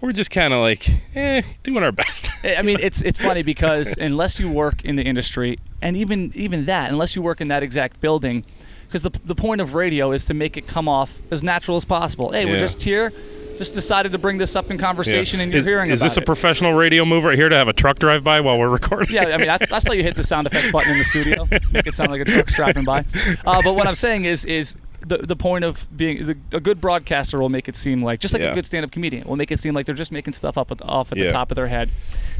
we're 0.00 0.12
just 0.12 0.30
kind 0.30 0.54
of 0.54 0.60
like, 0.60 0.88
eh, 1.14 1.42
doing 1.62 1.82
our 1.82 1.92
best. 1.92 2.30
I 2.44 2.62
mean, 2.62 2.78
it's 2.80 3.02
it's 3.02 3.18
funny 3.18 3.42
because 3.42 3.96
unless 4.00 4.40
you 4.40 4.50
work 4.50 4.84
in 4.84 4.96
the 4.96 5.02
industry, 5.02 5.58
and 5.82 5.96
even 5.96 6.32
even 6.34 6.64
that, 6.66 6.90
unless 6.90 7.16
you 7.16 7.22
work 7.22 7.40
in 7.40 7.48
that 7.48 7.62
exact 7.62 8.00
building, 8.00 8.44
because 8.86 9.02
the 9.02 9.10
the 9.24 9.34
point 9.34 9.60
of 9.60 9.74
radio 9.74 10.12
is 10.12 10.26
to 10.26 10.34
make 10.34 10.56
it 10.56 10.66
come 10.66 10.88
off 10.88 11.18
as 11.30 11.42
natural 11.42 11.76
as 11.76 11.84
possible. 11.84 12.32
Hey, 12.32 12.46
we're 12.46 12.58
just 12.58 12.82
here, 12.82 13.12
just 13.56 13.74
decided 13.74 14.12
to 14.12 14.18
bring 14.18 14.38
this 14.38 14.56
up 14.56 14.70
in 14.70 14.78
conversation, 14.78 15.40
and 15.40 15.52
you're 15.52 15.60
is, 15.60 15.66
hearing 15.66 15.90
is 15.90 16.00
this 16.00 16.16
a 16.16 16.20
it. 16.20 16.26
professional 16.26 16.72
radio 16.72 17.04
move 17.04 17.24
right 17.24 17.36
here 17.36 17.48
to 17.48 17.56
have 17.56 17.68
a 17.68 17.72
truck 17.74 17.98
drive 17.98 18.24
by 18.24 18.40
while 18.40 18.58
we're 18.58 18.68
recording? 18.68 19.14
Yeah, 19.14 19.26
I 19.26 19.36
mean, 19.36 19.50
I, 19.50 19.58
I 19.70 19.78
saw 19.78 19.92
you 19.92 20.02
hit 20.02 20.16
the 20.16 20.24
sound 20.24 20.46
effect 20.46 20.72
button 20.72 20.92
in 20.92 20.98
the 20.98 21.04
studio, 21.04 21.46
make 21.70 21.86
it 21.86 21.94
sound 21.94 22.10
like 22.10 22.22
a 22.22 22.24
truck's 22.24 22.54
driving 22.54 22.84
by. 22.84 23.04
Uh, 23.46 23.60
but 23.62 23.74
what 23.74 23.86
I'm 23.86 23.94
saying 23.94 24.24
is, 24.24 24.44
is 24.44 24.76
the 25.00 25.18
the 25.18 25.36
point 25.36 25.64
of 25.64 25.86
being 25.96 26.24
the, 26.26 26.36
a 26.52 26.60
good 26.60 26.80
broadcaster 26.80 27.38
will 27.38 27.48
make 27.48 27.68
it 27.68 27.76
seem 27.76 28.02
like 28.02 28.20
just 28.20 28.34
like 28.34 28.42
Yeah. 28.42 28.50
a 28.50 28.54
good 28.54 28.66
stand-up 28.66 28.90
comedian 28.90 29.26
will 29.26 29.36
make 29.36 29.50
it 29.50 29.58
seem 29.60 29.74
like 29.74 29.86
they're 29.86 29.94
just 29.94 30.12
making 30.12 30.34
stuff 30.34 30.56
up 30.58 30.70
at, 30.70 30.82
off 30.82 31.12
at 31.12 31.18
Yeah. 31.18 31.26
the 31.26 31.32
top 31.32 31.50
of 31.50 31.56
their 31.56 31.68
head. 31.68 31.90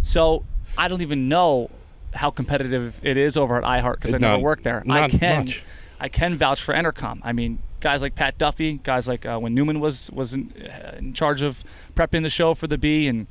So 0.02 0.44
I 0.78 0.88
don't 0.88 1.02
even 1.02 1.28
know 1.28 1.70
how 2.14 2.30
competitive 2.30 2.98
it 3.02 3.16
is 3.16 3.36
over 3.36 3.56
at 3.56 3.64
iHeart 3.64 3.94
because 3.96 4.14
I 4.14 4.18
Not- 4.18 4.30
never 4.32 4.42
worked 4.42 4.64
there. 4.64 4.82
I 4.86 5.00
not 5.02 5.10
can 5.10 5.38
much. 5.46 5.64
I 6.00 6.08
can 6.08 6.34
vouch 6.34 6.62
for 6.62 6.74
Entercom. 6.74 7.20
I 7.22 7.32
mean, 7.32 7.58
guys 7.80 8.02
like 8.02 8.14
Pat 8.14 8.38
Duffy, 8.38 8.74
guys 8.82 9.06
like 9.06 9.24
uh, 9.26 9.38
when 9.38 9.54
Newman 9.54 9.80
was 9.80 10.10
was 10.12 10.34
in, 10.34 10.52
uh, 10.64 10.96
in 10.98 11.12
charge 11.12 11.42
of 11.42 11.62
prepping 11.94 12.22
the 12.22 12.30
show 12.30 12.54
for 12.54 12.66
the 12.66 12.78
Bee, 12.78 13.06
and 13.06 13.26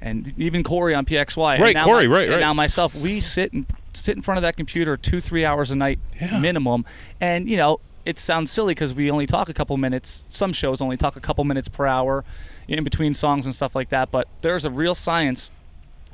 and 0.00 0.32
even 0.40 0.62
Corey 0.62 0.94
on 0.94 1.04
PXY. 1.06 1.58
Right, 1.58 1.74
now 1.74 1.84
Corey, 1.84 2.06
my- 2.08 2.14
right, 2.16 2.28
right. 2.30 2.40
Now 2.40 2.52
myself, 2.54 2.94
we 2.94 3.20
sit 3.20 3.52
and 3.52 3.66
sit 3.94 4.16
in 4.16 4.22
front 4.22 4.36
of 4.38 4.42
that 4.42 4.56
computer 4.56 4.96
two 4.96 5.20
three 5.20 5.44
hours 5.44 5.70
a 5.70 5.76
night 5.76 5.98
Yeah. 6.20 6.38
minimum, 6.38 6.84
and 7.20 7.48
you 7.48 7.56
know 7.56 7.80
it 8.04 8.18
sounds 8.18 8.50
silly 8.50 8.72
because 8.72 8.94
we 8.94 9.10
only 9.10 9.26
talk 9.26 9.48
a 9.48 9.54
couple 9.54 9.76
minutes. 9.76 10.24
Some 10.28 10.52
shows 10.52 10.80
only 10.82 10.96
talk 10.96 11.16
a 11.16 11.20
couple 11.20 11.44
minutes 11.44 11.68
per 11.68 11.86
hour 11.86 12.24
in 12.68 12.82
between 12.84 13.14
songs 13.14 13.46
and 13.46 13.54
stuff 13.54 13.74
like 13.74 13.88
that. 13.90 14.10
But 14.10 14.28
there's 14.42 14.64
a 14.64 14.70
real 14.70 14.94
science 14.94 15.50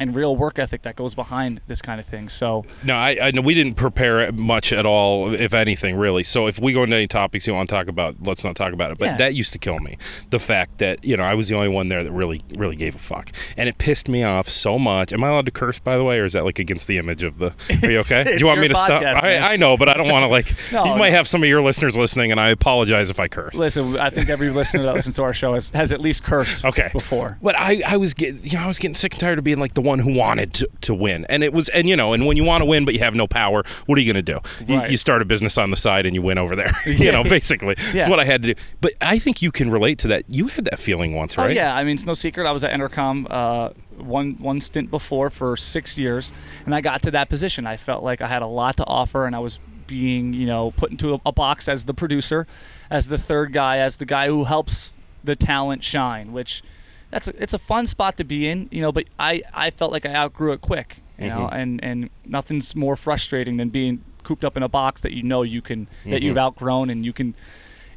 and 0.00 0.16
real 0.16 0.34
work 0.34 0.58
ethic 0.58 0.82
that 0.82 0.96
goes 0.96 1.14
behind 1.14 1.60
this 1.68 1.80
kind 1.82 2.00
of 2.00 2.06
thing. 2.06 2.28
So 2.28 2.64
No, 2.84 2.96
I, 2.96 3.16
I 3.22 3.30
know 3.30 3.42
we 3.42 3.54
didn't 3.54 3.74
prepare 3.74 4.32
much 4.32 4.72
at 4.72 4.84
all, 4.86 5.32
if 5.32 5.54
anything, 5.54 5.96
really. 5.96 6.24
So 6.24 6.46
if 6.48 6.58
we 6.58 6.72
go 6.72 6.82
into 6.82 6.96
any 6.96 7.06
topics 7.06 7.46
you 7.46 7.54
want 7.54 7.68
to 7.68 7.74
talk 7.74 7.86
about, 7.88 8.16
let's 8.22 8.42
not 8.42 8.56
talk 8.56 8.72
about 8.72 8.90
it. 8.90 8.98
But 8.98 9.04
Yeah. 9.06 9.16
that 9.18 9.34
used 9.34 9.52
to 9.52 9.58
kill 9.58 9.78
me. 9.80 9.96
The 10.30 10.38
fact 10.40 10.78
that 10.78 11.04
you 11.04 11.16
know 11.16 11.22
I 11.22 11.34
was 11.34 11.48
the 11.48 11.54
only 11.54 11.68
one 11.68 11.88
there 11.88 12.02
that 12.02 12.12
really, 12.12 12.40
really 12.56 12.76
gave 12.76 12.94
a 12.94 12.98
fuck, 12.98 13.30
and 13.56 13.68
it 13.68 13.78
pissed 13.78 14.08
me 14.08 14.24
off 14.24 14.48
so 14.48 14.78
much. 14.78 15.12
Am 15.12 15.22
I 15.22 15.28
allowed 15.28 15.44
to 15.46 15.52
curse, 15.52 15.78
by 15.78 15.96
the 15.96 16.04
way, 16.04 16.18
or 16.18 16.24
is 16.24 16.32
that 16.32 16.44
like 16.44 16.58
against 16.58 16.88
the 16.88 16.98
image 16.98 17.22
of 17.22 17.38
the? 17.38 17.54
Are 17.82 17.90
you 17.90 17.98
okay? 18.00 18.24
Do 18.24 18.36
you 18.38 18.46
want 18.46 18.60
me 18.60 18.68
to 18.68 18.74
stop? 18.74 19.02
podcast, 19.02 19.22
man. 19.22 19.42
I, 19.42 19.52
I 19.52 19.56
know, 19.56 19.76
but 19.76 19.88
I 19.88 19.94
don't 19.94 20.08
want 20.08 20.24
to 20.24 20.28
like. 20.28 20.46
No, 20.72 20.84
you 20.84 20.94
might 20.96 21.10
have 21.10 21.26
some 21.26 21.42
of 21.42 21.48
your 21.48 21.60
listeners 21.62 21.98
listening, 21.98 22.30
and 22.30 22.40
I 22.40 22.50
apologize 22.50 23.10
if 23.10 23.18
I 23.18 23.26
curse. 23.28 23.56
listen, 23.56 23.98
I 23.98 24.08
think 24.08 24.28
every 24.28 24.50
listener 24.50 24.84
that 24.84 24.94
listens 24.94 25.16
to 25.16 25.22
our 25.24 25.32
show 25.32 25.54
has, 25.54 25.70
has 25.70 25.92
at 25.92 26.00
least 26.00 26.22
cursed 26.22 26.64
Okay. 26.64 26.88
before. 26.92 27.38
But 27.42 27.56
I, 27.58 27.82
I 27.86 27.96
was 27.96 28.14
getting, 28.14 28.40
you 28.44 28.56
know, 28.56 28.64
I 28.64 28.66
was 28.68 28.78
getting 28.78 28.94
sick 28.94 29.14
and 29.14 29.20
tired 29.20 29.38
of 29.38 29.44
being 29.44 29.58
like 29.58 29.74
the 29.74 29.80
one 29.80 29.89
who 29.98 30.16
wanted 30.16 30.54
to, 30.54 30.68
to 30.82 30.94
win, 30.94 31.26
and 31.28 31.42
it 31.42 31.52
was, 31.52 31.68
and 31.70 31.88
you 31.88 31.96
know, 31.96 32.12
and 32.12 32.26
when 32.26 32.36
you 32.36 32.44
want 32.44 32.62
to 32.62 32.64
win 32.64 32.84
but 32.84 32.94
you 32.94 33.00
have 33.00 33.14
no 33.14 33.26
power, 33.26 33.62
what 33.86 33.98
are 33.98 34.00
you 34.00 34.12
going 34.12 34.24
to 34.24 34.32
do? 34.34 34.38
You, 34.66 34.78
Right. 34.78 34.90
you 34.90 34.96
start 34.96 35.20
a 35.22 35.24
business 35.24 35.58
on 35.58 35.70
the 35.70 35.76
side 35.76 36.06
and 36.06 36.14
you 36.14 36.22
win 36.22 36.38
over 36.38 36.54
there. 36.54 36.70
you 36.86 37.10
know, 37.12 37.22
basically, 37.24 37.74
Yeah. 37.86 37.92
that's 37.92 38.08
what 38.08 38.20
I 38.20 38.24
had 38.24 38.42
to 38.44 38.54
do. 38.54 38.60
But 38.80 38.92
I 39.00 39.18
think 39.18 39.42
you 39.42 39.50
can 39.50 39.70
relate 39.70 39.98
to 40.00 40.08
that. 40.08 40.24
You 40.28 40.46
had 40.48 40.64
that 40.66 40.78
feeling 40.78 41.14
once, 41.14 41.36
Oh 41.38 41.42
right? 41.44 41.54
yeah, 41.56 41.74
I 41.74 41.82
mean 41.84 41.94
it's 41.94 42.06
no 42.06 42.14
secret. 42.14 42.46
I 42.46 42.52
was 42.52 42.62
at 42.64 42.72
Entercom 42.72 43.26
uh, 43.30 43.70
one 43.98 44.32
one 44.38 44.60
stint 44.60 44.90
before 44.90 45.30
for 45.30 45.56
six 45.56 45.98
years, 45.98 46.32
and 46.64 46.74
I 46.74 46.80
got 46.80 47.02
to 47.02 47.10
that 47.12 47.28
position. 47.28 47.66
I 47.66 47.76
felt 47.76 48.02
like 48.04 48.20
I 48.20 48.26
had 48.28 48.42
a 48.42 48.46
lot 48.46 48.76
to 48.78 48.86
offer, 48.86 49.26
and 49.26 49.34
I 49.34 49.40
was 49.40 49.58
being 49.86 50.32
you 50.32 50.46
know 50.46 50.70
put 50.76 50.90
into 50.92 51.14
a, 51.14 51.20
a 51.26 51.32
box 51.32 51.68
as 51.68 51.84
the 51.86 51.94
producer, 51.94 52.46
as 52.90 53.08
the 53.08 53.18
third 53.18 53.52
guy, 53.52 53.78
as 53.78 53.96
the 53.96 54.06
guy 54.06 54.28
who 54.28 54.44
helps 54.44 54.94
the 55.24 55.34
talent 55.36 55.82
shine. 55.84 56.32
Which 56.32 56.62
that's 57.10 57.28
a, 57.28 57.42
it's 57.42 57.54
a 57.54 57.58
fun 57.58 57.86
spot 57.86 58.16
to 58.18 58.24
be 58.24 58.48
in, 58.48 58.68
you 58.70 58.80
know. 58.82 58.92
But 58.92 59.04
I 59.18 59.42
I 59.54 59.70
felt 59.70 59.92
like 59.92 60.06
I 60.06 60.14
outgrew 60.14 60.52
it 60.52 60.60
quick, 60.60 61.02
you 61.18 61.28
know, 61.28 61.48
Mhm. 61.50 61.54
and 61.54 61.84
and 61.84 62.10
nothing's 62.24 62.74
more 62.74 62.96
frustrating 62.96 63.56
than 63.56 63.68
being 63.68 64.02
cooped 64.22 64.44
up 64.44 64.56
in 64.56 64.62
a 64.62 64.68
box 64.68 65.00
that 65.02 65.12
you 65.12 65.22
know 65.22 65.42
you 65.42 65.62
can 65.62 65.86
that 66.04 66.10
mm-hmm. 66.10 66.24
you've 66.24 66.38
outgrown 66.38 66.90
and 66.90 67.04
you 67.04 67.12
can 67.12 67.34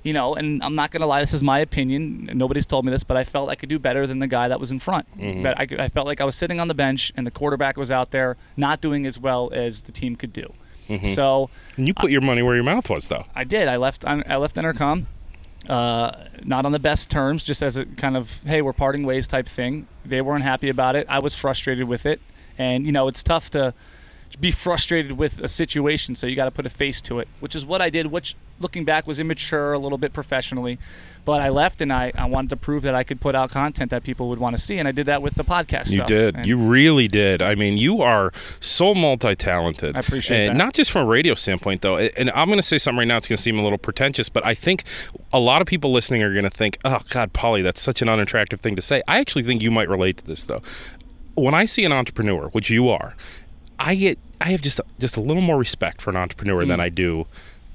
you 0.04 0.12
know, 0.12 0.36
and 0.36 0.62
I'm 0.62 0.76
not 0.76 0.92
gonna 0.92 1.06
lie, 1.08 1.22
this 1.22 1.34
is 1.34 1.44
my 1.44 1.60
opinion. 1.60 2.30
Nobody's 2.34 2.66
told 2.66 2.86
me 2.86 2.92
this, 2.92 3.06
but 3.06 3.16
I 3.16 3.24
felt 3.24 3.50
I 3.50 3.56
could 3.56 3.70
do 3.70 3.80
better 3.80 4.06
than 4.06 4.20
the 4.20 4.28
guy 4.28 4.50
that 4.50 4.60
was 4.60 4.70
in 4.70 4.80
front. 4.80 5.08
Mm-hmm. 5.18 5.44
But 5.44 5.58
I, 5.58 5.84
I 5.86 5.88
felt 5.88 6.08
like 6.08 6.20
I 6.20 6.26
was 6.26 6.36
sitting 6.36 6.60
on 6.60 6.68
the 6.68 6.74
bench, 6.74 7.14
and 7.16 7.26
the 7.26 7.32
quarterback 7.32 7.78
was 7.78 7.90
out 7.90 8.12
there 8.12 8.36
not 8.58 8.82
doing 8.82 9.06
as 9.06 9.18
well 9.18 9.50
as 9.54 9.84
the 9.84 9.94
team 9.94 10.18
could 10.18 10.34
do. 10.34 10.54
Mm-hmm. 10.90 11.06
So 11.08 11.50
And 11.78 11.88
you 11.88 11.94
put 11.94 12.12
your 12.12 12.20
money 12.20 12.42
where 12.42 12.56
your 12.56 12.66
mouth 12.66 12.90
was, 12.90 13.08
though. 13.08 13.24
I 13.34 13.46
did. 13.46 13.70
I 13.70 13.78
left. 13.78 14.04
I 14.06 14.36
left 14.36 14.58
Entercom, 14.58 15.06
uh, 15.70 16.26
not 16.44 16.66
on 16.66 16.72
the 16.72 16.80
best 16.80 17.10
terms, 17.10 17.44
just 17.44 17.64
as 17.64 17.78
a 17.78 17.86
kind 17.86 18.18
of 18.18 18.42
hey, 18.44 18.62
we're 18.62 18.74
parting 18.74 19.06
ways 19.06 19.28
type 19.28 19.48
thing. 19.48 19.88
They 20.06 20.22
weren't 20.22 20.44
happy 20.44 20.70
about 20.70 20.96
it. 20.96 21.08
I 21.10 21.20
was 21.20 21.36
frustrated 21.36 21.88
with 21.88 22.06
it, 22.06 22.22
and 22.58 22.86
you 22.86 22.92
know, 22.92 23.08
it's 23.08 23.24
tough 23.24 23.50
to 23.52 23.74
be 24.40 24.52
frustrated 24.52 25.14
with 25.14 25.40
a 25.40 25.48
situation, 25.48 26.16
so 26.16 26.28
you 26.28 26.36
got 26.36 26.46
to 26.46 26.52
put 26.52 26.66
a 26.66 26.70
face 26.70 27.02
to 27.02 27.20
it, 27.20 27.28
which 27.40 27.56
is 27.56 27.66
what 27.66 27.82
I 27.82 27.90
did. 27.90 28.08
Which, 28.08 28.36
looking 28.60 28.86
back, 28.86 29.08
was 29.08 29.20
immature 29.20 29.74
a 29.74 29.80
little 29.80 29.98
bit 29.98 30.14
professionally, 30.14 30.80
but 31.26 31.42
I 31.42 31.50
left 31.50 31.82
and 31.82 31.92
I, 31.92 32.12
I 32.16 32.26
wanted 32.26 32.50
to 32.52 32.56
prove 32.56 32.84
that 32.84 32.96
I 32.96 33.04
could 33.04 33.22
put 33.22 33.36
out 33.36 33.50
content 33.52 33.92
that 33.92 34.04
people 34.04 34.30
would 34.30 34.40
want 34.40 34.56
to 34.58 34.62
see, 34.62 34.78
and 34.80 34.88
I 34.88 34.92
did 34.92 35.06
that 35.06 35.22
with 35.22 35.36
the 35.36 35.44
podcast. 35.44 35.92
You 35.92 35.98
stuff. 35.98 36.08
did. 36.08 36.36
And 36.36 36.46
You 36.46 36.58
really 36.58 37.08
did. 37.08 37.42
I 37.42 37.56
mean, 37.56 37.78
you 37.78 38.02
are 38.02 38.32
so 38.60 38.94
multi-talented. 38.94 39.96
I 39.96 40.00
appreciate 40.00 40.50
and 40.50 40.60
that. 40.60 40.64
not 40.64 40.74
just 40.74 40.92
from 40.92 41.06
a 41.06 41.10
radio 41.10 41.34
standpoint, 41.36 41.82
though. 41.82 41.98
And 41.98 42.30
I'm 42.32 42.48
going 42.48 42.60
to 42.60 42.64
say 42.64 42.78
something 42.78 43.00
right 43.00 43.08
now. 43.08 43.18
It's 43.18 43.28
going 43.28 43.38
to 43.38 43.44
seem 43.44 43.60
a 43.60 43.64
little 43.64 43.78
pretentious, 43.78 44.30
but 44.30 44.46
I 44.46 44.54
think 44.54 44.84
a 45.32 45.40
lot 45.40 45.62
of 45.62 45.68
people 45.68 45.92
listening 45.92 46.24
are 46.24 46.32
going 46.32 46.44
to 46.44 46.50
think, 46.50 46.78
"Oh 46.86 47.00
God, 47.10 47.34
Paulie, 47.34 47.64
that's 47.64 47.82
such 47.82 48.02
an 48.02 48.10
unattractive 48.10 48.60
thing 48.60 48.76
to 48.76 48.82
say." 48.82 49.02
I 49.08 49.20
actually 49.20 49.44
think 49.44 49.62
you 49.62 49.72
might 49.72 49.90
relate 49.90 50.18
to 50.18 50.26
this, 50.26 50.44
though. 50.44 50.62
When 51.36 51.56
I 51.56 51.66
see 51.66 51.84
an 51.84 51.92
entrepreneur, 51.92 52.50
which 52.50 52.70
you 52.70 52.90
are, 52.90 53.16
I 53.84 53.96
get, 53.96 54.18
I 54.42 54.50
have 54.52 54.62
just, 54.62 54.80
just 55.00 55.18
a 55.18 55.22
little 55.22 55.44
more 55.44 55.58
respect 55.58 56.02
for 56.02 56.10
an 56.10 56.16
entrepreneur 56.16 56.64
Mm. 56.64 56.68
than 56.70 56.80
I 56.80 56.90
do. 56.90 57.26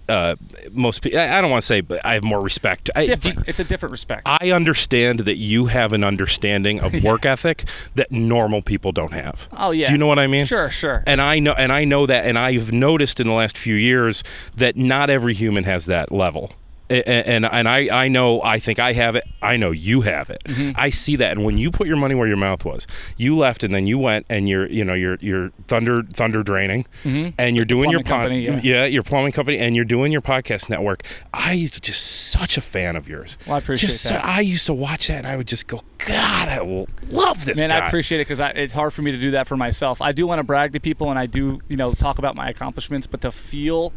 Uh, 0.09 0.37
most 0.73 1.03
people, 1.03 1.19
I 1.19 1.37
I 1.37 1.41
don't 1.43 1.51
want 1.51 1.61
to 1.61 1.67
say, 1.67 1.83
but 1.83 2.01
I 2.03 2.15
have 2.15 2.25
more 2.25 2.41
respect. 2.41 2.89
I, 2.97 3.05
different. 3.05 3.47
it's 3.47 3.61
a 3.61 3.65
different 3.65 3.91
respect. 3.93 4.23
I 4.25 4.53
understand 4.53 5.21
that 5.21 5.37
you 5.37 5.67
have 5.67 5.93
an 5.93 6.03
understanding 6.03 6.81
of 6.81 7.05
work 7.05 7.27
ethic 7.27 7.65
that 7.95 8.11
normal 8.11 8.63
people 8.63 8.91
don't 8.91 9.13
have. 9.13 9.49
oh 9.53 9.71
yeah. 9.71 9.85
Do 9.85 9.93
you 9.93 9.99
know 9.99 10.07
what 10.07 10.19
I 10.19 10.27
mean? 10.27 10.47
Sure, 10.47 10.71
sure. 10.71 11.05
And 11.07 11.21
I 11.21 11.41
know 11.41 11.53
and 11.53 11.71
I 11.71 11.85
know 11.85 12.07
that 12.07 12.25
and 12.25 12.39
I've 12.39 12.73
noticed 12.73 13.21
in 13.21 13.27
the 13.29 13.35
last 13.35 13.59
few 13.59 13.75
years 13.75 14.25
that 14.57 14.79
not 14.79 15.11
every 15.11 15.35
human 15.35 15.65
has 15.65 15.85
that 15.87 16.11
level. 16.11 16.53
And 16.91 17.45
and 17.45 17.69
I, 17.69 18.05
I 18.05 18.09
know 18.09 18.41
I 18.43 18.59
think 18.59 18.79
I 18.79 18.93
have 18.95 19.15
it. 19.15 19.25
I 19.43 19.57
know 19.57 19.71
you 19.73 20.01
have 20.01 20.31
it. 20.31 20.43
Mm-hmm. 20.45 20.73
I 20.75 20.91
see 20.91 21.17
that. 21.17 21.33
And 21.33 21.45
when 21.45 21.59
you 21.59 21.71
put 21.71 21.87
your 21.87 21.97
money 21.99 22.15
where 22.15 22.27
your 22.27 22.37
mouth 22.39 22.65
was, 22.65 22.87
you 23.19 23.37
left 23.37 23.63
and 23.63 23.75
then 23.75 23.87
you 23.87 23.99
went 23.99 24.25
and 24.31 24.49
you're 24.49 24.67
you 24.71 24.85
know 24.85 24.95
you're 24.95 25.19
you're 25.21 25.51
thunder 25.67 26.03
thunder 26.03 26.43
draining, 26.43 26.87
and 27.05 27.55
you're 27.57 27.65
doing 27.67 27.91
your 27.91 28.01
Mm-hmm. 28.01 28.09
pod, 28.09 28.31
company, 28.31 28.61
yeah. 28.63 28.85
your 28.87 29.03
plumbing 29.03 29.33
company, 29.33 29.59
and 29.59 29.77
you're 29.77 29.85
doing 29.85 30.13
your 30.13 30.21
podcast 30.23 30.71
network. 30.71 31.03
I 31.35 31.57
was 31.61 31.73
just 31.73 32.31
such 32.31 32.57
a 32.57 32.61
fan 32.61 32.97
of 32.97 33.09
yours. 33.09 33.37
Well, 33.47 33.57
I 33.57 33.59
appreciate 33.59 33.89
just 33.91 34.09
that. 34.09 34.25
I 34.25 34.41
used 34.41 34.67
to 34.67 34.75
watch 34.75 35.09
that 35.09 35.19
and 35.19 35.27
I 35.27 35.37
would 35.37 35.47
just 35.49 35.67
go, 35.67 35.83
God, 35.99 36.49
I 36.49 36.61
love 37.09 37.45
this 37.45 37.57
Man, 37.57 37.69
guy. 37.69 37.79
I 37.81 37.87
appreciate 37.87 38.21
it 38.21 38.29
because 38.29 38.41
it's 38.57 38.73
hard 38.73 38.93
for 38.93 39.03
me 39.03 39.11
to 39.13 39.19
do 39.19 39.33
that 39.33 39.47
for 39.47 39.57
myself. 39.57 40.01
I 40.01 40.13
do 40.13 40.27
want 40.27 40.39
to 40.39 40.43
brag 40.45 40.73
to 40.73 40.81
people 40.81 41.11
and 41.11 41.19
I 41.19 41.27
do, 41.27 41.61
you 41.69 41.77
know, 41.77 41.93
talk 41.93 42.19
about 42.19 42.35
my 42.35 42.49
accomplishments, 42.49 43.07
but 43.07 43.21
to 43.23 43.31
feel 43.31 43.93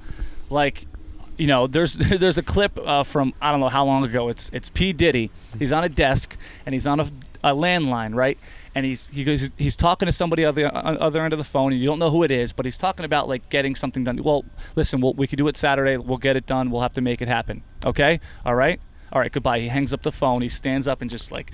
like, 0.50 0.86
you 1.41 1.48
know, 1.48 1.65
there's 1.65 1.95
there's 1.98 2.38
a 2.38 2.43
clip 2.43 2.77
uh, 2.77 3.03
from 3.03 3.33
I 3.41 3.50
don't 3.50 3.60
know 3.60 3.69
how 3.69 3.83
long 3.83 4.05
ago. 4.05 4.29
It's 4.29 4.51
it's 4.53 4.69
P 4.69 4.93
Diddy. 4.93 5.31
He's 5.57 5.71
on 5.71 5.83
a 5.83 5.89
desk 5.89 6.38
and 6.67 6.74
he's 6.74 6.86
on 6.86 7.00
a, 7.00 7.07
a 7.43 7.55
landline, 7.55 8.13
right? 8.13 8.38
And 8.75 8.86
he's 8.86 9.10
he 9.10 9.24
goes 9.24 9.50
he's 9.57 9.75
talking 9.75 10.05
to 10.05 10.12
somebody 10.12 10.45
on 10.45 10.53
the 10.53 10.71
other 10.71 11.24
end 11.24 11.33
of 11.33 11.39
the 11.39 11.43
phone, 11.43 11.71
and 11.71 11.81
you 11.81 11.88
don't 11.88 11.98
know 11.98 12.12
who 12.12 12.21
it 12.21 12.29
is, 12.29 12.53
but 12.53 12.65
he's 12.65 12.77
talking 12.77 13.05
about 13.05 13.27
like 13.27 13.50
getting 13.50 13.74
something 13.74 14.03
done. 14.03 14.21
Well, 14.21 14.45
listen, 14.75 15.01
we'll, 15.01 15.15
we 15.15 15.25
could 15.25 15.38
do 15.38 15.48
it 15.48 15.57
Saturday. 15.57 15.98
We'll 15.98 16.19
get 16.19 16.38
it 16.38 16.45
done. 16.45 16.69
We'll 16.69 16.81
have 16.81 16.93
to 16.93 17.01
make 17.01 17.24
it 17.24 17.27
happen. 17.27 17.63
Okay, 17.83 18.19
all 18.45 18.53
right, 18.53 18.79
all 19.12 19.19
right. 19.19 19.31
Goodbye. 19.31 19.62
He 19.62 19.67
hangs 19.69 19.95
up 19.95 20.03
the 20.03 20.12
phone. 20.12 20.43
He 20.43 20.50
stands 20.50 20.88
up 20.88 21.01
and 21.01 21.10
just 21.10 21.31
like 21.31 21.51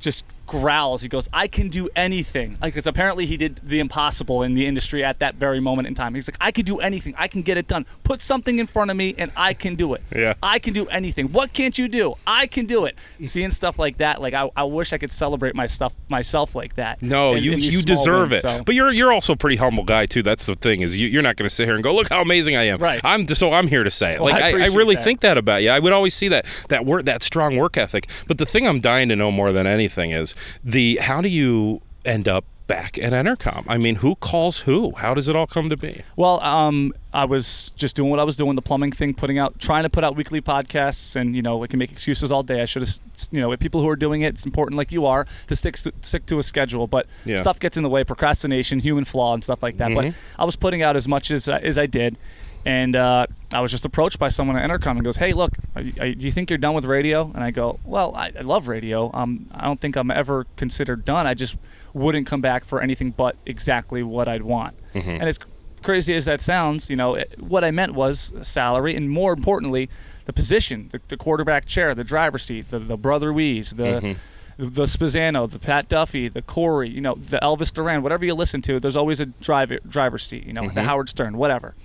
just 0.00 0.24
growls. 0.48 1.02
He 1.02 1.08
goes, 1.08 1.28
"I 1.32 1.46
can 1.46 1.68
do 1.68 1.88
anything," 1.94 2.56
Like, 2.60 2.72
because 2.74 2.86
apparently 2.88 3.26
he 3.26 3.36
did 3.36 3.60
the 3.62 3.78
impossible 3.78 4.42
in 4.42 4.54
the 4.54 4.66
industry 4.66 5.04
at 5.04 5.20
that 5.20 5.36
very 5.36 5.60
moment 5.60 5.86
in 5.86 5.94
time. 5.94 6.14
He's 6.14 6.28
like, 6.28 6.36
"I 6.40 6.50
can 6.50 6.64
do 6.64 6.78
anything. 6.80 7.14
I 7.16 7.28
can 7.28 7.42
get 7.42 7.56
it 7.56 7.68
done. 7.68 7.86
Put 8.02 8.22
something 8.22 8.58
in 8.58 8.66
front 8.66 8.90
of 8.90 8.96
me, 8.96 9.14
and 9.18 9.30
I 9.36 9.54
can 9.54 9.76
do 9.76 9.94
it. 9.94 10.02
Yeah. 10.14 10.34
I 10.42 10.58
can 10.58 10.72
do 10.74 10.86
anything. 10.86 11.28
What 11.32 11.52
can't 11.52 11.78
you 11.78 11.86
do? 11.86 12.14
I 12.26 12.46
can 12.46 12.66
do 12.66 12.84
it." 12.86 12.96
Seeing 13.22 13.50
stuff 13.52 13.78
like 13.78 13.98
that, 13.98 14.20
like 14.22 14.34
I, 14.34 14.50
I 14.56 14.64
wish 14.64 14.92
I 14.92 14.98
could 14.98 15.12
celebrate 15.12 15.54
my 15.54 15.66
stuff 15.66 15.92
myself 16.10 16.54
like 16.56 16.74
that. 16.76 17.00
No, 17.02 17.34
in- 17.34 17.42
you 17.44 17.52
in 17.52 17.60
you 17.60 17.82
deserve 17.82 18.30
wins, 18.30 18.44
it. 18.44 18.48
so- 18.48 18.62
But 18.64 18.74
you're 18.74 18.90
you're 18.90 19.12
also 19.12 19.34
a 19.34 19.36
pretty 19.36 19.56
humble 19.56 19.84
guy 19.84 20.06
too. 20.06 20.22
That's 20.22 20.46
the 20.46 20.54
thing 20.54 20.80
is 20.80 20.96
you, 20.96 21.08
you're 21.08 21.22
not 21.22 21.36
going 21.36 21.48
to 21.48 21.54
sit 21.54 21.66
here 21.66 21.74
and 21.74 21.84
go, 21.84 21.94
look 21.94 22.08
how 22.08 22.20
amazing 22.22 22.56
I 22.56 22.64
am. 22.64 22.78
Right. 22.78 23.00
I'm 23.04 23.28
so 23.28 23.52
I'm 23.52 23.68
here 23.68 23.84
to 23.84 23.90
say 23.90 24.14
it. 24.14 24.20
Well, 24.20 24.32
like 24.32 24.42
I 24.42 24.48
I, 24.48 24.64
I 24.64 24.66
really 24.68 24.94
that. 24.94 25.04
think 25.04 25.20
that 25.20 25.36
about 25.38 25.62
you. 25.62 25.70
I 25.70 25.78
would 25.78 25.92
always 25.92 26.14
see 26.14 26.28
that 26.28 26.46
that 26.70 26.84
work 26.86 27.04
that 27.04 27.22
strong 27.22 27.56
work 27.56 27.76
ethic. 27.76 28.08
But 28.26 28.38
the 28.38 28.46
thing 28.46 28.66
I'm 28.66 28.80
dying 28.80 29.08
to 29.10 29.16
know 29.16 29.30
more 29.30 29.52
than 29.52 29.66
anything 29.66 30.12
is 30.12 30.34
the 30.64 30.96
how 31.02 31.20
do 31.20 31.28
you 31.28 31.80
end 32.04 32.28
up 32.28 32.44
back 32.66 32.98
at 32.98 33.12
Entercom? 33.14 33.64
I 33.66 33.78
mean, 33.78 33.96
who 33.96 34.14
calls 34.16 34.58
who? 34.60 34.92
How 34.96 35.14
does 35.14 35.26
it 35.26 35.34
all 35.34 35.46
come 35.46 35.70
to 35.70 35.76
be? 35.76 36.02
Well, 36.16 36.38
um, 36.42 36.92
I 37.14 37.24
was 37.24 37.72
just 37.76 37.96
doing 37.96 38.10
what 38.10 38.20
I 38.20 38.24
was 38.24 38.36
doing, 38.36 38.56
the 38.56 38.60
plumbing 38.62 38.92
thing, 38.92 39.14
putting 39.14 39.38
out, 39.38 39.58
trying 39.58 39.84
to 39.84 39.88
put 39.90 40.04
out 40.04 40.16
weekly 40.16 40.42
podcasts, 40.42 41.16
and 41.16 41.34
you 41.34 41.40
know, 41.40 41.64
I 41.64 41.66
can 41.66 41.78
make 41.78 41.90
excuses 41.90 42.30
all 42.30 42.42
day. 42.42 42.60
I 42.60 42.66
should 42.66 42.82
have, 42.82 42.98
you 43.30 43.40
know, 43.40 43.48
with 43.48 43.60
people 43.60 43.80
who 43.80 43.88
are 43.88 43.96
doing 43.96 44.20
it, 44.20 44.34
it's 44.34 44.44
important, 44.44 44.76
like 44.76 44.92
you 44.92 45.06
are, 45.06 45.24
to 45.46 45.56
stick 45.56 45.76
to, 45.76 45.92
stick 46.02 46.26
to 46.26 46.38
a 46.38 46.42
schedule. 46.42 46.86
But 46.86 47.06
Yeah. 47.24 47.36
stuff 47.36 47.58
gets 47.58 47.78
in 47.78 47.82
the 47.84 47.88
way, 47.88 48.04
procrastination, 48.04 48.80
human 48.80 49.06
flaw, 49.06 49.32
and 49.32 49.42
stuff 49.42 49.62
like 49.62 49.78
that. 49.78 49.94
But 49.94 50.14
I 50.38 50.44
was 50.44 50.54
putting 50.56 50.82
out 50.82 50.94
as 50.94 51.08
much 51.08 51.30
as 51.30 51.48
uh, 51.48 51.58
as 51.62 51.78
I 51.78 51.86
did, 51.86 52.18
and 52.64 52.94
uh, 52.96 53.26
I 53.52 53.60
was 53.60 53.70
just 53.70 53.84
approached 53.84 54.18
by 54.18 54.28
someone 54.28 54.56
at 54.56 54.68
Entercom 54.68 54.92
and 54.92 55.04
goes, 55.04 55.16
"Hey, 55.16 55.32
look, 55.32 55.52
are 55.74 55.82
you, 55.82 55.92
are 56.00 56.12
do 56.12 56.24
you 56.24 56.32
think 56.32 56.50
you're 56.50 56.58
done 56.58 56.74
with 56.74 56.84
radio?" 56.84 57.30
And 57.34 57.42
I 57.42 57.50
go, 57.50 57.78
"Well, 57.84 58.14
I, 58.14 58.32
I 58.38 58.42
love 58.42 58.68
radio. 58.68 59.10
Um, 59.14 59.46
I 59.54 59.64
don't 59.64 59.80
think 59.80 59.96
I'm 59.96 60.10
ever 60.10 60.46
considered 60.56 61.04
done. 61.04 61.26
I 61.26 61.34
just 61.34 61.56
wouldn't 61.94 62.26
come 62.26 62.40
back 62.40 62.64
for 62.64 62.80
anything 62.82 63.10
but 63.12 63.36
exactly 63.46 64.02
what 64.02 64.28
I'd 64.28 64.42
want." 64.42 64.74
And 65.20 65.28
it's 65.28 65.38
crazy 65.82 66.14
as 66.14 66.24
that 66.26 66.40
sounds, 66.40 66.90
you 66.90 66.96
know, 66.96 67.14
it, 67.14 67.34
what 67.40 67.62
I 67.64 67.70
meant 67.70 67.94
was 67.94 68.32
salary, 68.42 68.96
and 68.96 69.08
more 69.08 69.32
importantly, 69.32 69.88
the 70.24 70.32
position, 70.32 70.88
the, 70.90 71.00
the 71.08 71.16
quarterback 71.16 71.66
chair, 71.66 71.94
the 71.94 72.02
driver's 72.04 72.42
seat, 72.42 72.68
the, 72.70 72.80
the 72.80 72.96
brother 72.96 73.32
Wease, 73.32 73.70
the 73.70 74.16
the 74.58 74.86
Spazzano, 74.86 75.48
the 75.48 75.60
Pat 75.60 75.88
Duffy, 75.88 76.26
the 76.26 76.42
Corey, 76.42 76.88
you 76.90 77.00
know, 77.00 77.14
the 77.14 77.38
Elvis 77.40 77.72
Duran, 77.72 78.02
whatever 78.02 78.24
you 78.24 78.34
listen 78.34 78.60
to, 78.62 78.80
there's 78.80 78.96
always 78.96 79.20
a 79.20 79.26
driver 79.26 79.78
driver's 79.88 80.24
seat, 80.26 80.44
you 80.44 80.52
know, 80.52 80.62
the 80.74 80.82
Howard 80.82 81.08
Stern, 81.08 81.36
whatever, 81.36 81.76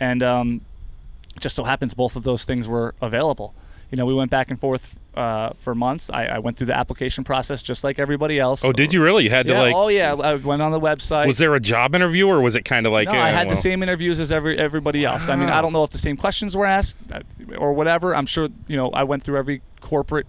and 0.00 0.22
um, 0.22 0.60
just 1.38 1.54
so 1.54 1.64
happens 1.64 1.94
both 1.94 2.16
of 2.16 2.24
those 2.24 2.44
things 2.44 2.66
were 2.66 2.94
available. 3.00 3.54
You 3.90 3.96
know, 3.96 4.06
we 4.06 4.14
went 4.14 4.30
back 4.30 4.50
and 4.50 4.58
forth 4.58 4.96
uh, 5.14 5.50
for 5.58 5.74
months. 5.74 6.10
I, 6.10 6.26
I 6.26 6.38
went 6.38 6.56
through 6.56 6.68
the 6.68 6.76
application 6.76 7.24
process 7.24 7.62
just 7.62 7.82
like 7.82 7.98
everybody 7.98 8.38
else. 8.38 8.64
Oh, 8.64 8.72
did 8.72 8.94
you 8.94 9.02
really? 9.02 9.24
You 9.24 9.30
had 9.30 9.48
to 9.48 9.54
like. 9.54 9.74
oh 9.74 9.88
yeah. 9.88 10.14
I 10.14 10.34
went 10.36 10.62
on 10.62 10.70
the 10.70 10.80
website. 10.80 11.26
Was 11.26 11.38
there 11.38 11.54
a 11.54 11.60
job 11.60 11.94
interview 11.94 12.26
or 12.26 12.40
was 12.40 12.56
it 12.56 12.64
kind 12.64 12.86
of 12.86 12.92
like? 12.92 13.10
No, 13.10 13.18
eh, 13.18 13.22
I 13.22 13.30
had 13.30 13.46
well, 13.46 13.56
the 13.56 13.60
same 13.60 13.82
interviews 13.82 14.20
as 14.20 14.32
every 14.32 14.58
everybody 14.58 15.04
else. 15.04 15.28
I 15.28 15.36
mean, 15.36 15.48
I 15.48 15.60
don't 15.60 15.72
know 15.72 15.84
if 15.84 15.90
the 15.90 15.98
same 15.98 16.16
questions 16.16 16.56
were 16.56 16.66
asked 16.66 16.96
uh, 17.12 17.20
or 17.58 17.72
whatever. 17.72 18.14
I'm 18.14 18.26
sure 18.26 18.48
you 18.68 18.76
know 18.76 18.90
I 18.90 19.04
went 19.04 19.24
through 19.24 19.38
every 19.38 19.62
corporate 19.80 20.26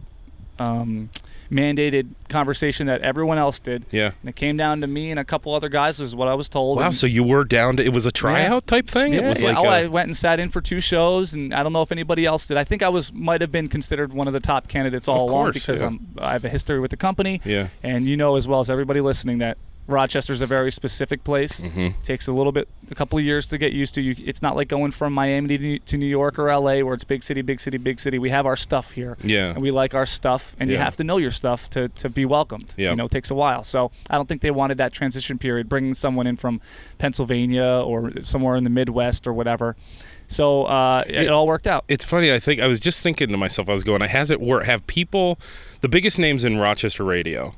um, 0.57 1.09
mandated 1.51 2.07
conversation 2.29 2.87
that 2.87 3.01
everyone 3.01 3.37
else 3.37 3.59
did. 3.59 3.85
Yeah. 3.91 4.11
And 4.21 4.29
it 4.29 4.35
came 4.35 4.55
down 4.57 4.81
to 4.81 4.87
me 4.87 5.11
and 5.11 5.19
a 5.19 5.25
couple 5.25 5.53
other 5.53 5.69
guys. 5.69 5.99
Is 5.99 6.15
what 6.15 6.27
I 6.27 6.33
was 6.33 6.47
told. 6.47 6.77
Wow, 6.77 6.85
And- 6.87 6.95
so 6.95 7.05
you 7.05 7.23
were 7.23 7.43
down 7.43 7.77
to 7.77 7.83
it 7.83 7.93
was 7.93 8.05
a 8.05 8.11
tryout 8.11 8.67
type 8.67 8.87
thing. 8.87 9.13
yeah, 9.13 9.19
it 9.19 9.27
was 9.29 9.41
yeah. 9.41 9.49
like 9.49 9.57
oh, 9.57 9.67
I 9.67 9.81
I 9.81 9.87
went 9.87 10.07
and 10.07 10.15
sat 10.15 10.39
in 10.39 10.49
for 10.49 10.61
two 10.61 10.79
shows, 10.79 11.33
and 11.33 11.53
I 11.53 11.63
don't 11.63 11.73
know 11.73 11.81
if 11.81 11.91
anybody 11.91 12.25
else 12.25 12.47
did. 12.47 12.57
I 12.57 12.63
think 12.63 12.81
I 12.81 12.89
was 12.89 13.11
might 13.11 13.41
have 13.41 13.51
been 13.51 13.67
considered 13.67 14.13
one 14.13 14.27
of 14.27 14.33
the 14.33 14.39
top 14.39 14.67
candidates 14.67 15.07
all 15.07 15.25
Of 15.25 15.31
along 15.31 15.51
because 15.51 15.81
yeah. 15.81 15.87
I'm, 15.87 16.07
I 16.19 16.33
have 16.33 16.45
a 16.45 16.49
history 16.49 16.79
with 16.79 16.91
the 16.91 16.97
company. 16.97 17.41
Yeah. 17.43 17.67
And 17.83 18.05
you 18.05 18.15
know 18.15 18.35
as 18.35 18.47
well 18.47 18.61
as 18.61 18.69
everybody 18.69 19.01
listening 19.01 19.39
that 19.39 19.57
Rochester's 19.91 20.41
a 20.41 20.47
very 20.47 20.71
specific 20.71 21.23
place. 21.23 21.61
Mm-hmm. 21.61 22.01
Takes 22.03 22.27
a 22.27 22.33
little 22.33 22.51
bit, 22.51 22.67
a 22.89 22.95
couple 22.95 23.19
of 23.19 23.25
years 23.25 23.47
to 23.49 23.57
get 23.57 23.73
used 23.73 23.93
to. 23.95 24.01
You, 24.01 24.15
it's 24.19 24.41
not 24.41 24.55
like 24.55 24.67
going 24.67 24.91
from 24.91 25.13
Miami 25.13 25.57
to 25.57 25.63
New, 25.63 25.79
to 25.79 25.97
New 25.97 26.05
York 26.07 26.39
or 26.39 26.45
LA, 26.47 26.79
where 26.81 26.93
it's 26.93 27.03
big 27.03 27.21
city, 27.23 27.41
big 27.41 27.59
city, 27.59 27.77
big 27.77 27.99
city. 27.99 28.17
We 28.19 28.29
have 28.29 28.45
our 28.45 28.55
stuff 28.55 28.91
here, 28.91 29.17
Yeah. 29.21 29.51
and 29.51 29.61
we 29.61 29.71
like 29.71 29.93
our 29.93 30.05
stuff, 30.05 30.55
and 30.59 30.69
you 30.69 30.77
have 30.77 30.95
to 30.97 31.03
know 31.03 31.17
your 31.17 31.31
stuff 31.31 31.69
to, 31.71 31.89
to 31.89 32.09
be 32.09 32.25
welcomed. 32.25 32.73
Yeah. 32.77 32.91
You 32.91 32.95
know, 32.95 33.05
it 33.05 33.11
takes 33.11 33.29
a 33.31 33.35
while. 33.35 33.63
So 33.63 33.91
I 34.09 34.15
don't 34.15 34.27
think 34.27 34.41
they 34.41 34.51
wanted 34.51 34.77
that 34.77 34.93
transition 34.93 35.37
period, 35.37 35.69
bringing 35.69 35.93
someone 35.93 36.27
in 36.27 36.37
from 36.37 36.61
Pennsylvania 36.97 37.65
or 37.85 38.11
somewhere 38.21 38.55
in 38.55 38.63
the 38.63 38.69
Midwest 38.69 39.27
or 39.27 39.33
whatever. 39.33 39.75
So 40.27 40.63
uh, 40.63 41.03
it, 41.07 41.23
It- 41.23 41.29
all 41.29 41.45
worked 41.45 41.67
out. 41.67 41.83
It's 41.89 42.05
funny. 42.05 42.31
I 42.31 42.39
think 42.39 42.61
I 42.61 42.67
was 42.67 42.79
just 42.79 43.03
thinking 43.03 43.29
to 43.29 43.37
myself. 43.37 43.67
I 43.67 43.73
was 43.73 43.83
going. 43.83 43.99
Has 44.01 44.31
it 44.31 44.39
work? 44.39 44.63
Have 44.63 44.87
people, 44.87 45.37
the 45.81 45.89
biggest 45.89 46.17
names 46.17 46.45
in 46.45 46.57
Rochester 46.57 47.03
radio, 47.03 47.53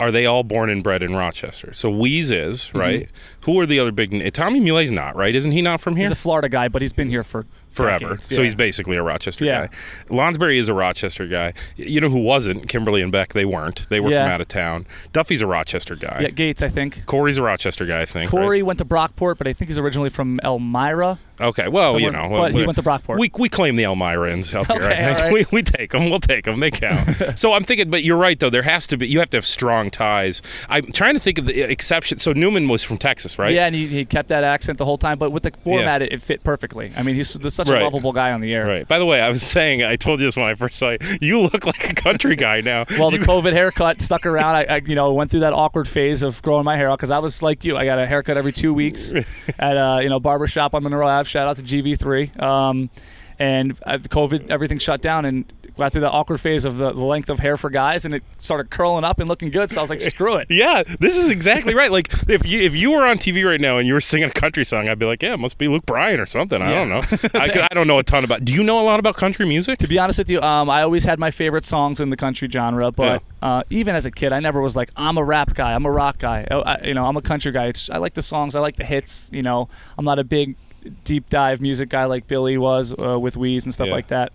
are 0.00 0.10
they 0.10 0.26
all 0.26 0.42
born 0.44 0.70
and 0.70 0.82
bred 0.82 1.02
in 1.02 1.14
Rochester? 1.14 1.72
So 1.72 1.90
Wease 1.90 2.30
is 2.30 2.64
Mm-hmm. 2.66 2.78
right. 2.78 3.12
Who 3.44 3.58
are 3.60 3.66
the 3.66 3.80
other 3.80 3.92
big? 3.92 4.32
Tommy 4.34 4.60
Mulet's 4.60 4.90
not 4.90 5.16
right. 5.16 5.34
Isn't 5.34 5.52
he 5.52 5.62
not 5.62 5.80
from 5.80 5.96
here? 5.96 6.04
He's 6.04 6.12
a 6.12 6.16
Florida 6.16 6.48
guy, 6.48 6.68
but 6.68 6.82
he's 6.82 6.92
been 6.92 7.08
here 7.08 7.22
for 7.24 7.46
Forever. 7.82 8.08
decades. 8.08 8.26
So 8.34 8.36
Yeah. 8.40 8.44
he's 8.44 8.54
basically 8.54 8.96
a 8.96 9.02
Rochester 9.02 9.44
Yeah. 9.44 9.66
guy. 9.66 9.74
Lonsberry 10.08 10.58
is 10.58 10.68
a 10.68 10.74
Rochester 10.74 11.26
guy. 11.26 11.52
You 11.76 12.00
know 12.00 12.08
who 12.08 12.20
wasn't? 12.20 12.68
Kimberly 12.68 13.02
and 13.02 13.10
Beck. 13.12 13.32
They 13.32 13.44
weren't. 13.44 13.88
They 13.88 14.00
were 14.00 14.10
Yeah. 14.10 14.24
from 14.24 14.32
out 14.32 14.40
of 14.40 14.48
town. 14.48 14.86
Duffy's 15.12 15.40
a 15.42 15.46
Rochester 15.46 15.96
guy. 15.96 16.18
yeah, 16.22 16.28
Gates, 16.30 16.62
I 16.62 16.68
think. 16.68 17.04
Corey's 17.06 17.38
a 17.38 17.42
Rochester 17.42 17.86
guy. 17.86 18.02
I 18.02 18.06
think. 18.06 18.32
right? 18.32 18.40
Corey 18.42 18.62
went 18.62 18.78
to 18.78 18.84
Brockport, 18.84 19.38
but 19.38 19.46
I 19.46 19.52
think 19.52 19.68
he's 19.68 19.78
originally 19.78 20.10
from 20.10 20.38
Elmira. 20.44 21.18
Okay, 21.40 21.68
well, 21.68 22.00
you 22.00 22.10
know, 22.10 22.28
but 22.30 22.52
he 22.52 22.58
we- 22.60 22.66
went 22.66 22.74
to 22.76 22.82
Brockport. 22.82 23.20
We, 23.20 23.30
we 23.38 23.48
claim 23.48 23.76
the 23.76 23.84
Elmirans 23.84 24.52
up 24.54 24.66
here. 24.66 24.82
Okay, 24.82 24.92
I 25.08 25.14
think 25.14 25.18
right. 25.18 25.32
we, 25.32 25.46
we 25.52 25.62
take 25.62 25.92
them. 25.92 26.10
We'll 26.10 26.18
take 26.18 26.44
them. 26.44 26.58
They 26.58 26.72
count. 26.72 27.14
so 27.38 27.52
I'm 27.52 27.62
thinking, 27.62 27.90
but 27.90 28.02
you're 28.02 28.16
right 28.16 28.38
though. 28.40 28.50
There 28.50 28.62
has 28.62 28.88
to 28.88 28.96
be. 28.96 29.06
You 29.06 29.20
have 29.20 29.30
to 29.30 29.36
have 29.36 29.46
strong 29.46 29.88
ties. 29.90 30.42
I'm 30.68 30.90
trying 30.90 31.14
to 31.14 31.20
think 31.20 31.38
of 31.38 31.46
the 31.46 31.60
exception. 31.70 32.18
So 32.18 32.32
Newman 32.32 32.66
was 32.66 32.82
from 32.82 32.98
Texas, 32.98 33.38
right? 33.38 33.54
Yeah, 33.54 33.66
and 33.66 33.74
he, 33.74 33.86
he 33.86 34.04
kept 34.04 34.30
that 34.30 34.42
accent 34.42 34.78
the 34.78 34.84
whole 34.84 34.98
time, 34.98 35.16
but 35.18 35.30
with 35.30 35.44
the 35.44 35.52
format, 35.62 36.02
it, 36.02 36.12
it 36.12 36.20
fit 36.22 36.42
perfectly. 36.42 36.90
I 36.96 37.04
mean, 37.04 37.14
he's 37.14 37.34
there's 37.34 37.54
such 37.68 37.74
Right. 37.74 37.82
a 37.82 37.84
lovable 37.84 38.12
guy 38.12 38.32
on 38.32 38.40
the 38.40 38.52
air. 38.52 38.66
Right. 38.66 38.88
By 38.88 38.98
the 38.98 39.06
way, 39.06 39.20
I 39.20 39.28
was 39.28 39.42
saying, 39.42 39.82
I 39.84 39.96
told 39.96 40.20
you 40.20 40.26
this 40.26 40.36
when 40.36 40.46
I 40.46 40.54
first 40.54 40.78
saw 40.78 40.90
you. 40.90 40.98
You 41.20 41.40
look 41.40 41.64
like 41.66 41.90
a 41.90 41.94
country 41.94 42.34
guy 42.36 42.60
now. 42.60 42.84
Well, 42.98 43.10
the 43.10 43.18
You- 43.18 43.24
COVID 43.24 43.52
haircut 43.52 44.00
stuck 44.00 44.26
around. 44.26 44.56
I, 44.56 44.64
I, 44.68 44.76
you 44.84 44.94
know, 44.94 45.12
went 45.12 45.30
through 45.30 45.40
that 45.40 45.52
awkward 45.52 45.86
phase 45.86 46.22
of 46.22 46.40
growing 46.42 46.64
my 46.64 46.76
hair 46.76 46.90
out 46.90 46.98
because 46.98 47.10
I 47.10 47.18
was 47.20 47.42
like 47.42 47.64
you. 47.64 47.76
I 47.76 47.84
got 47.84 47.98
a 47.98 48.06
haircut 48.06 48.36
every 48.36 48.52
two 48.52 48.74
weeks 48.74 49.12
at 49.58 49.76
a 49.76 50.00
you 50.02 50.08
know 50.08 50.18
barbershop 50.20 50.74
on 50.74 50.82
Monroe 50.82 51.06
Ave. 51.08 51.28
Shout 51.28 51.46
out 51.48 51.56
to 51.56 51.62
GV3. 51.62 52.40
Um, 52.42 52.90
and 53.38 53.78
uh, 53.86 53.98
COVID, 53.98 54.50
everything 54.50 54.78
shut 54.78 55.00
down, 55.00 55.24
and 55.24 55.44
got 55.78 55.92
through 55.92 56.02
the 56.02 56.10
awkward 56.10 56.40
phase 56.40 56.64
of 56.64 56.76
the, 56.78 56.92
the 56.92 57.04
length 57.04 57.30
of 57.30 57.38
hair 57.38 57.56
for 57.56 57.70
guys, 57.70 58.04
and 58.04 58.14
it 58.14 58.22
started 58.38 58.68
curling 58.70 59.04
up 59.04 59.18
and 59.20 59.28
looking 59.28 59.50
good. 59.50 59.70
So 59.70 59.80
I 59.80 59.82
was 59.82 59.90
like, 59.90 60.00
screw 60.00 60.36
it. 60.36 60.48
Yeah, 60.58 60.82
this 61.00 61.16
is 61.16 61.30
exactly 61.30 61.74
right. 61.74 61.90
Like 61.92 62.08
if 62.28 62.44
you 62.44 62.60
if 62.62 62.74
you 62.74 62.90
were 62.90 63.06
on 63.06 63.16
TV 63.18 63.44
right 63.44 63.60
now 63.60 63.78
and 63.78 63.86
you 63.86 63.94
were 63.94 64.00
singing 64.00 64.28
a 64.28 64.32
country 64.32 64.64
song, 64.64 64.88
I'd 64.88 64.98
be 64.98 65.06
like, 65.06 65.22
yeah, 65.22 65.34
it 65.34 65.38
must 65.38 65.56
be 65.56 65.68
Luke 65.68 65.86
Bryan 65.86 66.18
or 66.20 66.26
something. 66.26 66.60
I 66.60 66.70
Yeah. 66.70 66.78
don't 66.80 66.88
know. 66.88 67.02
I, 67.40 67.68
I 67.70 67.74
don't 67.74 67.86
know 67.86 67.98
a 67.98 68.02
ton 68.02 68.24
about. 68.24 68.44
Do 68.44 68.52
you 68.52 68.62
know 68.64 68.80
a 68.80 68.82
lot 68.84 68.98
about 68.98 69.16
country 69.16 69.46
music? 69.46 69.78
To 69.78 69.88
be 69.88 69.98
honest 69.98 70.18
with 70.18 70.28
you, 70.30 70.40
um, 70.42 70.68
I 70.68 70.82
always 70.82 71.04
had 71.04 71.18
my 71.18 71.30
favorite 71.30 71.64
songs 71.64 72.00
in 72.00 72.10
the 72.10 72.16
country 72.16 72.48
genre, 72.50 72.90
but 72.90 73.22
uh, 73.40 73.62
even 73.70 73.94
as 73.94 74.04
a 74.04 74.10
kid, 74.10 74.32
I 74.32 74.40
never 74.40 74.60
was 74.60 74.74
like, 74.74 74.90
I'm 74.96 75.16
a 75.16 75.22
rap 75.24 75.54
guy, 75.54 75.74
I'm 75.74 75.86
a 75.86 75.90
rock 75.90 76.18
guy. 76.18 76.46
Oh, 76.50 76.60
I, 76.62 76.80
you 76.84 76.94
know, 76.94 77.06
I'm 77.06 77.16
a 77.16 77.22
country 77.22 77.52
guy. 77.52 77.66
It's, 77.66 77.88
I 77.88 77.98
like 77.98 78.14
the 78.14 78.22
songs, 78.22 78.56
I 78.56 78.60
like 78.60 78.76
the 78.76 78.84
hits. 78.84 79.30
You 79.32 79.42
know, 79.42 79.68
I'm 79.96 80.04
not 80.04 80.18
a 80.18 80.24
big 80.24 80.56
deep 81.04 81.28
dive 81.28 81.60
music 81.60 81.88
guy 81.88 82.04
like 82.06 82.26
Billy 82.26 82.56
was 82.58 82.94
uh, 82.98 83.18
with 83.18 83.36
Wease 83.36 83.64
and 83.64 83.72
stuff 83.74 83.88
Yeah. 83.88 83.92
like 83.94 84.08
that. 84.08 84.32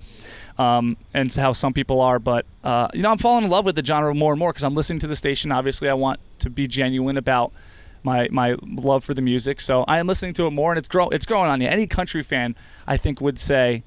Um, 0.57 0.97
and 1.15 1.33
how 1.33 1.51
some 1.53 1.73
people 1.73 1.99
are, 1.99 2.19
but 2.19 2.45
uh, 2.63 2.87
you 2.93 3.01
know, 3.01 3.09
I'm 3.09 3.17
falling 3.17 3.43
in 3.43 3.49
love 3.49 3.65
with 3.65 3.75
the 3.75 3.83
genre 3.83 4.13
more 4.13 4.33
and 4.33 4.39
more 4.39 4.51
because 4.51 4.63
I'm 4.63 4.75
listening 4.75 4.99
to 4.99 5.07
the 5.07 5.15
station. 5.15 5.51
Obviously, 5.51 5.89
I 5.89 5.95
want 5.95 6.19
to 6.39 6.49
be 6.51 6.67
genuine 6.67 7.17
about 7.17 7.51
my 8.03 8.27
my 8.29 8.55
love 8.61 9.03
for 9.03 9.15
the 9.15 9.21
music, 9.21 9.59
so 9.59 9.83
I 9.87 9.97
am 9.97 10.05
listening 10.05 10.33
to 10.33 10.45
it 10.45 10.51
more, 10.51 10.71
and 10.71 10.77
it's 10.77 10.87
grow 10.87 11.09
it's 11.09 11.25
growing 11.25 11.49
on 11.49 11.59
you. 11.59 11.67
Any 11.67 11.87
country 11.87 12.21
fan, 12.21 12.55
I 12.85 12.97
think, 12.97 13.19
would 13.19 13.39
say 13.39 13.81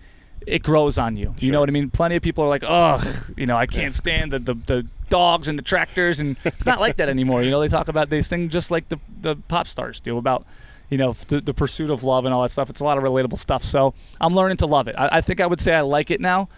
it 0.46 0.62
grows 0.62 0.98
on 0.98 1.16
you. 1.16 1.34
You 1.38 1.50
know 1.52 1.60
what 1.60 1.68
I 1.68 1.72
mean? 1.72 1.90
Plenty 1.90 2.16
of 2.16 2.22
people 2.22 2.44
are 2.44 2.48
like, 2.48 2.62
ugh, 2.66 3.04
you 3.36 3.46
know, 3.46 3.56
I 3.56 3.66
can't 3.66 3.94
stand 3.94 4.32
the, 4.32 4.38
the, 4.38 4.54
the 4.54 4.86
dogs 5.08 5.48
and 5.48 5.58
the 5.58 5.62
tractors, 5.62 6.20
and 6.20 6.36
it's 6.44 6.66
not 6.66 6.80
like 6.80 6.96
that 6.96 7.08
anymore. 7.16 7.42
You 7.42 7.50
know, 7.50 7.60
they 7.60 7.68
talk 7.68 7.88
about 7.88 8.10
they 8.10 8.22
sing 8.22 8.48
just 8.48 8.70
like 8.70 8.88
the 8.88 8.98
the 9.20 9.36
pop 9.36 9.66
stars 9.66 10.00
do 10.00 10.18
about. 10.18 10.46
You 10.90 10.98
know 10.98 11.14
the, 11.28 11.40
the 11.40 11.54
pursuit 11.54 11.90
of 11.90 12.04
love 12.04 12.24
and 12.24 12.32
all 12.34 12.42
that 12.42 12.50
stuff. 12.52 12.70
It's 12.70 12.80
a 12.80 12.84
lot 12.84 12.96
of 12.98 13.04
relatable 13.04 13.38
stuff. 13.38 13.64
So 13.64 13.94
I'm 14.20 14.34
learning 14.34 14.58
to 14.58 14.66
love 14.66 14.86
it. 14.88 14.94
I, 14.98 15.18
I 15.18 15.20
think 15.20 15.40
I 15.40 15.46
would 15.46 15.60
say 15.60 15.74
I 15.74 15.80
like 15.80 16.10
it 16.10 16.20
now. 16.20 16.48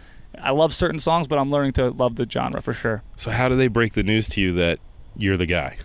I 0.40 0.50
love 0.50 0.74
certain 0.74 0.98
songs, 0.98 1.26
but 1.26 1.38
I'm 1.38 1.50
learning 1.50 1.72
to 1.74 1.90
love 1.90 2.16
the 2.16 2.28
genre 2.28 2.60
for 2.60 2.74
sure. 2.74 3.02
So 3.16 3.30
how 3.30 3.48
do 3.48 3.56
they 3.56 3.68
break 3.68 3.94
the 3.94 4.02
news 4.02 4.28
to 4.30 4.40
you 4.40 4.52
that 4.52 4.78
you're 5.16 5.36
the 5.38 5.46
guy? 5.46 5.78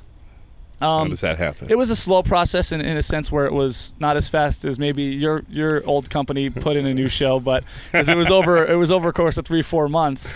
how 0.81 0.99
Um, 1.03 1.09
does 1.09 1.21
that 1.21 1.37
happen? 1.37 1.67
It 1.69 1.77
was 1.77 1.89
a 1.89 1.95
slow 1.95 2.21
process 2.23 2.73
in, 2.73 2.81
in 2.81 2.97
a 2.97 3.01
sense 3.01 3.31
where 3.31 3.45
it 3.45 3.53
was 3.53 3.95
not 3.99 4.17
as 4.17 4.27
fast 4.27 4.65
as 4.65 4.77
maybe 4.77 5.03
your 5.03 5.43
your 5.49 5.83
old 5.87 6.09
company 6.09 6.49
put 6.49 6.75
in 6.75 6.85
a 6.85 6.93
new 6.93 7.07
show, 7.07 7.39
but 7.39 7.63
because 7.91 8.09
it 8.09 8.17
was 8.17 8.29
over 8.37 8.65
it 8.65 8.75
was 8.75 8.91
over 8.91 9.09
a 9.09 9.13
course 9.13 9.37
of 9.37 9.45
three 9.45 9.61
four 9.61 9.87
months, 9.87 10.35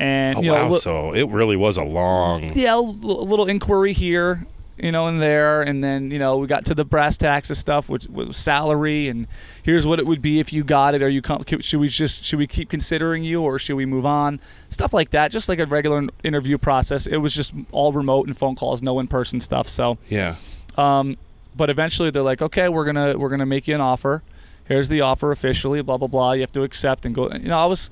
and 0.00 0.38
oh 0.38 0.40
you 0.40 0.48
know 0.50 0.54
wow! 0.64 0.68
li- 0.70 0.78
so 0.78 1.12
it 1.14 1.28
really 1.28 1.56
was 1.56 1.76
a 1.76 1.82
long. 1.84 2.54
yeah 2.54 2.74
a 2.74 2.80
little 2.80 3.46
inquiry 3.46 3.92
here, 3.92 4.46
you 4.78 4.90
know, 4.90 5.06
in 5.08 5.18
there, 5.18 5.62
and 5.62 5.82
then 5.82 6.10
you 6.10 6.18
know 6.18 6.38
we 6.38 6.46
got 6.46 6.64
to 6.66 6.74
the 6.74 6.84
brass 6.84 7.18
of 7.22 7.56
stuff, 7.56 7.88
which 7.88 8.06
was 8.08 8.36
salary, 8.36 9.08
and 9.08 9.26
here's 9.62 9.86
what 9.86 9.98
it 9.98 10.06
would 10.06 10.22
be 10.22 10.40
if 10.40 10.52
you 10.52 10.64
got 10.64 10.94
it. 10.94 11.02
Are 11.02 11.08
you 11.08 11.20
should 11.60 11.80
we 11.80 11.88
just 11.88 12.24
should 12.24 12.38
we 12.38 12.46
keep 12.46 12.68
considering 12.70 13.22
you, 13.24 13.42
or 13.42 13.58
should 13.58 13.76
we 13.76 13.86
move 13.86 14.06
on? 14.06 14.40
Stuff 14.68 14.92
like 14.92 15.10
that, 15.10 15.30
just 15.30 15.48
like 15.48 15.58
a 15.58 15.66
regular 15.66 16.04
interview 16.24 16.58
process. 16.58 17.06
It 17.06 17.18
was 17.18 17.34
just 17.34 17.54
all 17.70 17.92
remote 17.92 18.26
and 18.26 18.36
phone 18.36 18.56
calls, 18.56 18.82
no 18.82 18.98
in 18.98 19.06
person 19.08 19.40
stuff. 19.40 19.68
So, 19.68 19.98
Yeah. 20.08 20.36
um, 20.78 21.14
but 21.56 21.68
eventually 21.70 22.10
they're 22.10 22.22
like, 22.22 22.40
okay, 22.42 22.68
we're 22.68 22.84
gonna 22.86 23.16
we're 23.18 23.28
gonna 23.30 23.46
make 23.46 23.68
you 23.68 23.74
an 23.74 23.80
offer. 23.80 24.22
Here's 24.64 24.88
the 24.88 25.00
offer 25.02 25.32
officially. 25.32 25.82
Blah 25.82 25.98
blah 25.98 26.08
blah. 26.08 26.32
You 26.32 26.40
have 26.40 26.52
to 26.52 26.62
accept 26.62 27.04
and 27.04 27.14
go. 27.14 27.30
You 27.32 27.48
know, 27.48 27.58
I 27.58 27.66
was. 27.66 27.90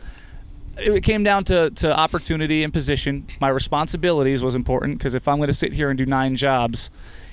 It 0.78 1.02
came 1.02 1.22
down 1.22 1.44
to, 1.44 1.70
to 1.70 1.96
opportunity 1.96 2.64
and 2.64 2.72
position. 2.72 3.26
My 3.40 3.48
responsibilities 3.48 4.42
was 4.42 4.54
important 4.54 4.98
because 4.98 5.14
if 5.14 5.28
I'm 5.28 5.36
going 5.36 5.48
to 5.48 5.52
sit 5.52 5.72
here 5.72 5.90
and 5.90 5.98
do 5.98 6.06
nine 6.06 6.36
jobs, 6.36 6.90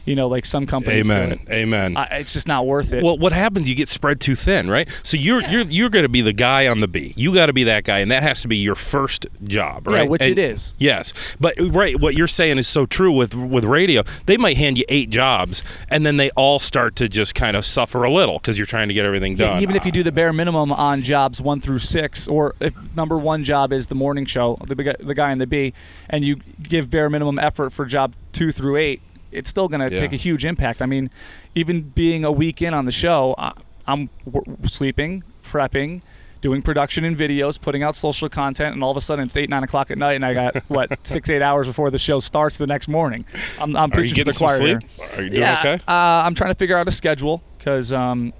you 0.07 0.15
know, 0.15 0.27
like 0.27 0.45
some 0.45 0.65
companies 0.65 1.05
do 1.05 1.11
Amen. 1.13 1.39
Amen. 1.49 1.97
I, 1.97 2.05
it's 2.19 2.33
just 2.33 2.47
not 2.47 2.65
worth 2.65 2.93
it. 2.93 3.03
well, 3.03 3.17
what 3.17 3.33
happens? 3.33 3.69
You 3.69 3.75
get 3.75 3.89
spread 3.89 4.19
too 4.19 4.33
thin, 4.35 4.69
right? 4.69 4.87
So 5.03 5.17
you're 5.17 5.41
you're 5.43 5.63
you're 5.65 5.89
going 5.89 6.03
to 6.05 6.09
be 6.09 6.21
the 6.21 6.33
guy 6.33 6.67
on 6.67 6.79
the 6.79 6.87
Bee. 6.87 7.13
You 7.17 7.33
got 7.33 7.47
to 7.47 7.53
be 7.53 7.65
that 7.65 7.83
guy, 7.83 7.99
and 7.99 8.09
that 8.11 8.23
has 8.23 8.41
to 8.41 8.47
be 8.47 8.57
your 8.57 8.75
first 8.75 9.27
job, 9.43 9.85
right? 9.87 10.03
Yeah, 10.03 10.09
which 10.09 10.21
And- 10.23 10.31
it 10.31 10.39
is. 10.39 10.73
Yes, 10.79 11.35
but 11.39 11.53
right, 11.59 11.99
what 11.99 12.15
you're 12.15 12.25
saying 12.27 12.57
is 12.57 12.67
so 12.67 12.85
true 12.85 13.11
with 13.11 13.35
with 13.35 13.65
radio. 13.65 14.03
They 14.25 14.37
might 14.37 14.57
hand 14.57 14.77
you 14.77 14.85
eight 14.89 15.09
jobs, 15.09 15.61
and 15.89 16.05
then 16.05 16.17
they 16.17 16.29
all 16.31 16.59
start 16.59 16.95
to 16.97 17.09
just 17.09 17.35
kind 17.35 17.57
of 17.57 17.65
suffer 17.65 18.03
a 18.03 18.11
little 18.11 18.39
because 18.39 18.57
you're 18.57 18.65
trying 18.65 18.87
to 18.87 18.93
get 18.93 19.05
everything 19.05 19.33
Yeah, 19.37 19.47
done. 19.51 19.61
even 19.61 19.75
if 19.75 19.85
you 19.85 19.91
do 19.91 20.03
the 20.03 20.11
bare 20.13 20.31
minimum 20.33 20.71
on 20.71 21.01
jobs 21.03 21.41
one 21.41 21.59
through 21.59 21.79
six, 21.79 22.27
or 22.27 22.55
if 22.61 22.73
number 22.95 23.17
one 23.17 23.43
job 23.43 23.73
is 23.73 23.87
the 23.87 23.95
morning 23.95 24.25
show, 24.25 24.57
the 24.65 24.95
the 24.99 25.13
guy 25.15 25.31
in 25.33 25.37
the 25.37 25.47
Bee, 25.47 25.73
and 26.09 26.23
you 26.23 26.37
give 26.63 26.89
bare 26.89 27.09
minimum 27.09 27.37
effort 27.39 27.71
for 27.73 27.85
job 27.85 28.13
two 28.31 28.51
through 28.51 28.77
eight, 28.77 29.01
it's 29.31 29.49
still 29.49 29.67
going 29.67 29.87
to 29.87 29.93
Yeah. 29.93 29.99
take 30.01 30.13
a 30.13 30.17
huge 30.17 30.45
impact. 30.45 30.81
I 30.81 30.85
mean, 30.85 31.09
even 31.55 31.81
being 31.81 32.25
a 32.25 32.31
week 32.31 32.61
in 32.61 32.73
on 32.73 32.85
the 32.85 32.91
show, 32.91 33.35
I, 33.37 33.53
I'm 33.87 34.09
w- 34.25 34.57
sleeping, 34.63 35.23
prepping. 35.43 36.01
Doing 36.39 36.61
production 36.61 37.03
and 37.03 37.17
videos, 37.17 37.59
putting 37.59 37.81
out 37.81 37.95
social 37.95 38.29
content, 38.29 38.75
and 38.75 38.83
all 38.83 38.91
of 38.91 38.95
a 38.97 39.01
sudden 39.01 39.25
it's 39.25 39.35
eight, 39.35 39.49
nine 39.49 39.63
o'clock 39.63 39.89
at 39.89 39.97
night, 39.97 40.13
and 40.13 40.23
I 40.23 40.35
got 40.35 40.55
what 40.69 40.91
six, 41.05 41.31
eight 41.31 41.41
hours 41.41 41.65
before 41.65 41.89
the 41.89 41.97
show 41.97 42.19
starts 42.19 42.59
the 42.59 42.67
next 42.67 42.87
morning. 42.87 43.25
I'm, 43.59 43.75
I'm 43.75 43.89
preaching 43.89 44.17
to 44.17 44.23
the 44.23 44.33
choir 44.33 44.61
here. 44.61 44.79
sleep? 44.79 45.17
Are 45.17 45.21
you 45.23 45.29
doing 45.31 45.41
yeah, 45.41 45.59
okay? 45.59 45.73
uh, 45.87 45.91
I'm 45.91 46.35
trying 46.35 46.51
to 46.51 46.55
figure 46.55 46.77
out 46.77 46.87
a 46.87 46.91
schedule 46.91 47.41
because 47.57 47.91
um, 47.91 48.33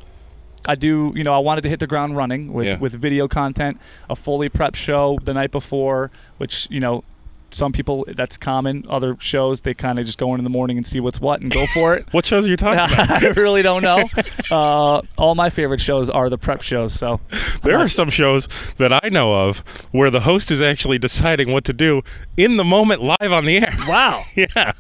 I 0.68 0.76
do, 0.76 1.12
you 1.16 1.24
know, 1.24 1.34
I 1.34 1.40
wanted 1.40 1.62
to 1.62 1.70
hit 1.70 1.80
the 1.80 1.88
ground 1.88 2.16
running 2.16 2.54
with, 2.54 2.68
Yeah. 2.68 2.78
with 2.78 2.94
video 2.94 3.28
content, 3.28 3.82
a 4.12 4.16
fully 4.16 4.48
prep 4.48 4.76
show 4.76 5.18
the 5.24 5.34
night 5.34 5.50
before, 5.52 6.12
which, 6.38 6.68
you 6.70 6.80
know, 6.80 7.04
some 7.52 7.72
people 7.72 8.06
that's 8.08 8.38
common. 8.38 8.86
Other 8.90 9.16
shows 9.20 9.62
they 9.62 9.74
kind 9.74 10.00
of 10.00 10.06
just 10.06 10.18
go 10.18 10.34
in 10.34 10.40
in 10.40 10.44
the 10.44 10.50
morning 10.50 10.78
and 10.78 10.86
see 10.86 11.00
what's 11.00 11.20
what 11.22 11.42
and 11.42 11.52
go 11.52 11.66
for 11.74 11.96
it. 11.96 12.06
What 12.12 12.26
shows 12.26 12.48
are 12.48 12.50
you 12.50 12.58
talking 12.58 12.80
about? 12.94 13.24
I 13.24 13.28
really 13.40 13.62
don't 13.62 13.82
know. 13.84 14.10
Uh, 14.52 15.02
all 15.18 15.36
my 15.36 15.50
favorite 15.50 15.82
shows 15.82 16.10
are 16.10 16.30
the 16.30 16.38
prep 16.38 16.62
shows. 16.62 16.94
So 16.94 17.20
There 17.64 17.78
are 17.78 17.88
some 17.90 18.10
shows 18.10 18.48
that 18.78 18.92
I 19.04 19.10
know 19.10 19.48
of 19.48 19.60
where 19.92 20.10
the 20.10 20.22
host 20.22 20.50
is 20.52 20.62
actually 20.62 20.98
deciding 20.98 21.52
what 21.52 21.64
to 21.66 21.74
do 21.74 22.02
in 22.38 22.58
the 22.58 22.64
moment 22.64 23.04
live 23.04 23.32
on 23.32 23.46
the 23.46 23.58
air. 23.58 23.74
wow, 23.88 24.24
Yeah. 24.36 24.74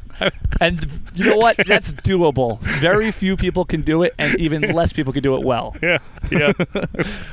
and 0.59 0.83
you 1.13 1.25
know 1.29 1.37
what? 1.37 1.57
That's 1.67 1.93
doable. 1.93 2.59
Very 2.61 3.11
few 3.11 3.37
people 3.37 3.65
can 3.65 3.81
do 3.81 4.01
it, 4.01 4.13
and 4.17 4.35
even 4.39 4.61
less 4.71 4.91
people 4.91 5.13
can 5.13 5.21
do 5.21 5.35
it 5.35 5.45
well. 5.45 5.75
Yeah. 5.83 5.99
Yeah. 6.31 6.53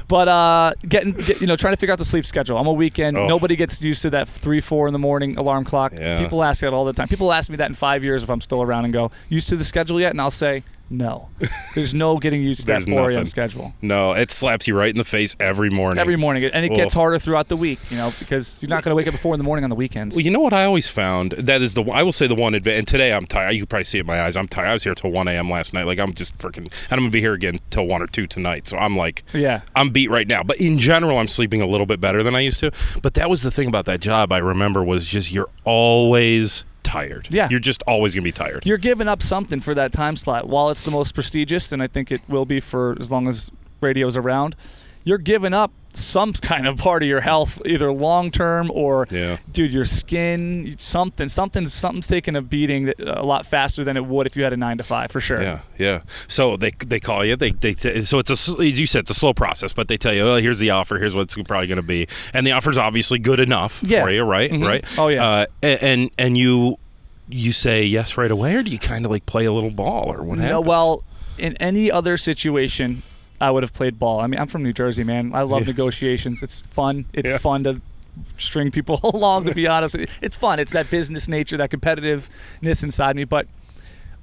But 0.06 0.28
uh, 0.28 0.74
getting, 0.86 1.12
get, 1.12 1.40
you 1.40 1.46
know, 1.46 1.56
trying 1.56 1.72
to 1.72 1.76
figure 1.78 1.92
out 1.92 1.98
the 1.98 2.04
sleep 2.04 2.26
schedule. 2.26 2.58
I'm 2.58 2.66
a 2.66 2.72
weekend. 2.72 3.16
Oh. 3.16 3.26
Nobody 3.26 3.56
gets 3.56 3.82
used 3.82 4.02
to 4.02 4.10
that 4.10 4.28
three, 4.28 4.60
four 4.60 4.86
in 4.86 4.92
the 4.92 4.98
morning 4.98 5.23
alarm 5.36 5.64
clock. 5.64 5.92
Yeah. 5.92 6.18
People 6.18 6.42
ask 6.42 6.60
that 6.60 6.72
all 6.72 6.84
the 6.84 6.92
time. 6.92 7.08
People 7.08 7.32
ask 7.32 7.50
me 7.50 7.56
that 7.56 7.68
in 7.68 7.74
five 7.74 8.04
years 8.04 8.22
if 8.22 8.30
I'm 8.30 8.40
still 8.40 8.62
around 8.62 8.84
and 8.84 8.92
go, 8.92 9.10
used 9.28 9.48
to 9.48 9.56
the 9.56 9.64
schedule 9.64 10.00
yet? 10.00 10.10
And 10.10 10.20
I'll 10.20 10.30
say, 10.30 10.62
no. 10.90 11.28
There's 11.74 11.94
no 11.94 12.18
getting 12.18 12.42
used 12.42 12.60
to 12.62 12.66
that 12.66 12.84
There's 12.84 12.86
4 12.86 13.10
a.m. 13.12 13.26
schedule. 13.26 13.72
No, 13.82 14.12
it 14.12 14.30
slaps 14.30 14.68
you 14.68 14.76
right 14.76 14.90
in 14.90 14.98
the 14.98 15.04
face 15.04 15.34
every 15.40 15.70
morning. 15.70 15.98
Every 15.98 16.16
morning, 16.16 16.44
and 16.44 16.64
it 16.64 16.70
Ugh. 16.72 16.76
gets 16.76 16.94
harder 16.94 17.18
throughout 17.18 17.48
the 17.48 17.56
week, 17.56 17.78
you 17.90 17.96
know, 17.96 18.12
because 18.18 18.62
you're 18.62 18.68
not 18.68 18.82
going 18.84 18.90
to 18.90 18.94
wake 18.94 19.08
up 19.08 19.14
at 19.14 19.20
four 19.20 19.34
in 19.34 19.38
the 19.38 19.44
morning 19.44 19.64
on 19.64 19.70
the 19.70 19.76
weekends. 19.76 20.14
Well, 20.14 20.24
you 20.24 20.30
know 20.30 20.40
what 20.40 20.52
I 20.52 20.64
always 20.64 20.88
found 20.88 21.32
that 21.32 21.62
is 21.62 21.74
the 21.74 21.82
I 21.84 22.02
will 22.02 22.12
say 22.12 22.26
the 22.26 22.34
one 22.34 22.54
advantage. 22.54 22.78
And 22.78 22.88
today 22.88 23.12
I'm 23.12 23.26
tired. 23.26 23.52
You 23.52 23.60
can 23.60 23.66
probably 23.66 23.84
see 23.84 23.98
it 23.98 24.02
in 24.02 24.06
my 24.06 24.20
eyes. 24.22 24.36
I'm 24.36 24.46
tired. 24.48 24.68
I 24.68 24.72
was 24.72 24.84
here 24.84 24.94
till 24.94 25.10
1 25.10 25.26
a.m. 25.28 25.48
last 25.50 25.72
night. 25.72 25.84
Like 25.86 25.98
I'm 25.98 26.12
just 26.12 26.36
freaking. 26.38 26.58
And 26.66 26.92
I'm 26.92 26.98
gonna 26.98 27.10
be 27.10 27.20
here 27.20 27.32
again 27.34 27.60
till 27.70 27.86
one 27.86 28.02
or 28.02 28.06
two 28.06 28.26
tonight. 28.26 28.66
So 28.66 28.76
I'm 28.76 28.96
like, 28.96 29.22
Yeah. 29.32 29.62
I'm 29.74 29.90
beat 29.90 30.10
right 30.10 30.28
now. 30.28 30.42
But 30.42 30.60
in 30.60 30.78
general, 30.78 31.18
I'm 31.18 31.28
sleeping 31.28 31.60
a 31.62 31.66
little 31.66 31.86
bit 31.86 32.00
better 32.00 32.22
than 32.22 32.34
I 32.34 32.40
used 32.40 32.60
to. 32.60 32.70
But 33.02 33.14
that 33.14 33.30
was 33.30 33.42
the 33.42 33.50
thing 33.50 33.68
about 33.68 33.86
that 33.86 34.00
job. 34.00 34.32
I 34.32 34.38
remember 34.38 34.82
was 34.84 35.06
just 35.06 35.32
you're 35.32 35.48
always 35.64 36.64
tired. 36.94 37.28
Yeah. 37.30 37.48
You're 37.50 37.60
just 37.60 37.82
always 37.86 38.14
gonna 38.14 38.22
be 38.24 38.32
tired. 38.32 38.64
You're 38.66 38.78
giving 38.78 39.08
up 39.08 39.20
something 39.22 39.60
for 39.60 39.74
that 39.74 39.92
time 39.92 40.16
slot. 40.16 40.48
While 40.48 40.70
it's 40.70 40.82
the 40.82 40.90
most 40.90 41.14
prestigious, 41.14 41.72
and 41.72 41.82
I 41.82 41.86
think 41.88 42.10
it 42.12 42.20
will 42.28 42.46
be 42.46 42.60
for 42.60 42.96
as 43.00 43.10
long 43.10 43.28
as 43.28 43.50
radio's 43.80 44.16
around, 44.16 44.54
you're 45.06 45.18
giving 45.18 45.52
up 45.52 45.70
some 45.96 46.32
kind 46.50 46.66
of 46.66 46.76
part 46.78 47.02
of 47.02 47.08
your 47.08 47.20
health, 47.20 47.60
either 47.66 47.92
long 47.92 48.30
term 48.30 48.68
or, 48.72 49.06
Yeah. 49.10 49.36
dude, 49.52 49.72
your 49.72 49.84
skin, 49.84 50.74
something, 50.78 51.28
something's 51.28 51.72
something's 51.72 52.06
taking 52.08 52.34
a 52.36 52.42
beating 52.42 52.92
a 52.98 53.22
lot 53.22 53.46
faster 53.46 53.84
than 53.84 53.96
it 53.96 54.04
would 54.04 54.26
if 54.26 54.36
you 54.36 54.42
had 54.44 54.52
a 54.52 54.56
nine 54.56 54.78
to 54.78 54.82
five, 54.84 55.10
for 55.12 55.20
sure. 55.20 55.40
Yeah, 55.42 55.60
yeah. 55.78 56.00
So 56.26 56.56
they 56.56 56.70
they 56.86 56.98
call 57.00 57.24
you. 57.24 57.36
They 57.36 57.50
they 57.52 57.74
so 57.74 58.18
it's 58.18 58.30
a 58.30 58.60
as 58.62 58.80
you 58.80 58.86
said 58.86 59.00
it's 59.00 59.10
a 59.10 59.14
slow 59.22 59.34
process, 59.34 59.72
but 59.72 59.86
they 59.88 59.96
tell 59.96 60.14
you, 60.14 60.22
oh, 60.22 60.36
here's 60.36 60.58
the 60.58 60.70
offer. 60.70 60.98
Here's 60.98 61.14
what 61.14 61.22
it's 61.22 61.34
probably 61.46 61.66
going 61.68 61.76
to 61.76 61.82
be, 61.96 62.08
and 62.32 62.46
the 62.46 62.52
offer's 62.52 62.78
obviously 62.78 63.18
good 63.20 63.38
enough 63.40 63.82
Yeah. 63.86 64.02
for 64.04 64.10
you, 64.10 64.22
right? 64.24 64.50
Mhm. 64.50 64.66
Right. 64.66 64.84
Oh, 64.98 65.08
yeah. 65.08 65.24
Uh, 65.28 65.46
and 65.62 66.10
and 66.18 66.36
you 66.38 66.78
you 67.28 67.52
say 67.52 67.84
yes 67.84 68.16
right 68.16 68.30
away, 68.30 68.54
or 68.54 68.62
do 68.62 68.70
you 68.70 68.78
kind 68.78 69.04
of 69.04 69.10
like 69.10 69.26
play 69.26 69.44
a 69.44 69.52
little 69.52 69.70
ball, 69.70 70.12
or 70.12 70.22
what 70.22 70.38
No, 70.38 70.44
happens? 70.44 70.66
well, 70.66 71.04
in 71.38 71.56
any 71.58 71.90
other 71.90 72.16
situation, 72.16 73.02
I 73.40 73.50
would 73.50 73.62
have 73.62 73.72
played 73.72 73.98
ball. 73.98 74.20
I 74.20 74.26
mean, 74.26 74.38
I'm 74.40 74.46
from 74.46 74.62
New 74.62 74.72
Jersey, 74.72 75.04
man. 75.04 75.32
I 75.34 75.42
love 75.42 75.62
Yeah. 75.62 75.68
negotiations. 75.68 76.42
It's 76.42 76.64
fun. 76.66 77.06
It's 77.12 77.30
Yeah. 77.30 77.38
fun 77.38 77.64
to 77.64 77.80
string 78.38 78.70
people 78.70 79.00
along. 79.14 79.44
To 79.46 79.54
be 79.54 79.66
honest, 79.74 79.96
it's 80.22 80.36
fun. 80.36 80.58
It's 80.60 80.72
that 80.72 80.90
business 80.90 81.26
nature, 81.28 81.56
that 81.56 81.70
competitiveness 81.70 82.82
inside 82.84 83.16
me. 83.16 83.24
But 83.24 83.46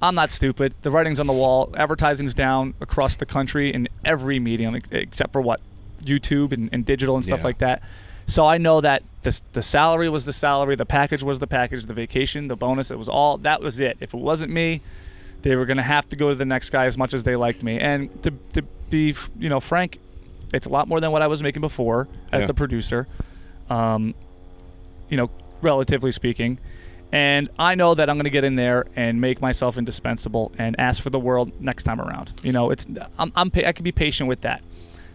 I'm 0.00 0.14
not 0.14 0.30
stupid. 0.30 0.74
The 0.82 0.90
writing's 0.90 1.20
on 1.20 1.26
the 1.26 1.32
wall. 1.32 1.72
Advertising's 1.76 2.34
down 2.34 2.74
across 2.80 3.16
the 3.16 3.26
country 3.26 3.72
in 3.72 3.88
every 4.04 4.38
medium 4.40 4.74
except 4.90 5.32
for 5.32 5.40
what 5.42 5.60
YouTube 6.02 6.52
and, 6.52 6.68
and 6.72 6.84
digital 6.84 7.14
and 7.16 7.24
stuff 7.24 7.40
Yeah. 7.40 7.44
like 7.46 7.58
that. 7.58 7.82
So 8.26 8.46
I 8.46 8.58
know 8.58 8.80
that 8.80 9.02
the, 9.22 9.40
the 9.52 9.62
salary 9.62 10.08
was 10.08 10.24
the 10.24 10.32
salary, 10.32 10.74
the 10.74 10.86
package 10.86 11.22
was 11.22 11.38
the 11.38 11.46
package, 11.46 11.86
the 11.86 11.94
vacation, 11.94 12.48
the 12.48 12.56
bonus, 12.56 12.90
it 12.90 12.98
was 12.98 13.08
all 13.08 13.38
that 13.38 13.60
was 13.60 13.80
it. 13.80 13.96
If 14.00 14.14
it 14.14 14.20
wasn't 14.20 14.52
me, 14.52 14.80
they 15.42 15.56
were 15.56 15.66
going 15.66 15.76
to 15.76 15.82
have 15.82 16.08
to 16.08 16.16
go 16.16 16.28
to 16.30 16.34
the 16.34 16.44
next 16.44 16.70
guy 16.70 16.86
as 16.86 16.96
much 16.98 17.14
as 17.14 17.24
they 17.24 17.36
liked 17.36 17.62
me. 17.62 17.78
And 17.78 18.22
to, 18.22 18.32
to 18.54 18.62
be, 18.90 19.14
you 19.38 19.48
know, 19.48 19.60
frank, 19.60 19.98
it's 20.52 20.66
a 20.66 20.70
lot 20.70 20.86
more 20.88 21.00
than 21.00 21.12
what 21.12 21.22
I 21.22 21.26
was 21.26 21.42
making 21.42 21.60
before 21.62 22.08
as 22.30 22.42
Yeah. 22.42 22.46
the 22.48 22.54
producer, 22.54 23.06
um, 23.70 24.14
you 25.08 25.16
know, 25.16 25.30
relatively 25.62 26.12
speaking. 26.12 26.58
And 27.10 27.48
I 27.58 27.74
know 27.74 27.94
that 27.94 28.08
I'm 28.08 28.16
going 28.16 28.24
to 28.24 28.30
get 28.30 28.44
in 28.44 28.54
there 28.54 28.86
and 28.96 29.20
make 29.20 29.40
myself 29.40 29.76
indispensable 29.76 30.50
and 30.58 30.74
ask 30.80 31.02
for 31.02 31.10
the 31.10 31.18
world 31.18 31.52
next 31.60 31.84
time 31.84 32.00
around. 32.00 32.32
You 32.42 32.52
know, 32.52 32.70
it's 32.70 32.86
I'm, 33.18 33.30
I'm 33.36 33.50
I 33.54 33.72
can 33.72 33.84
be 33.84 33.92
patient 33.92 34.28
with 34.28 34.40
that 34.42 34.62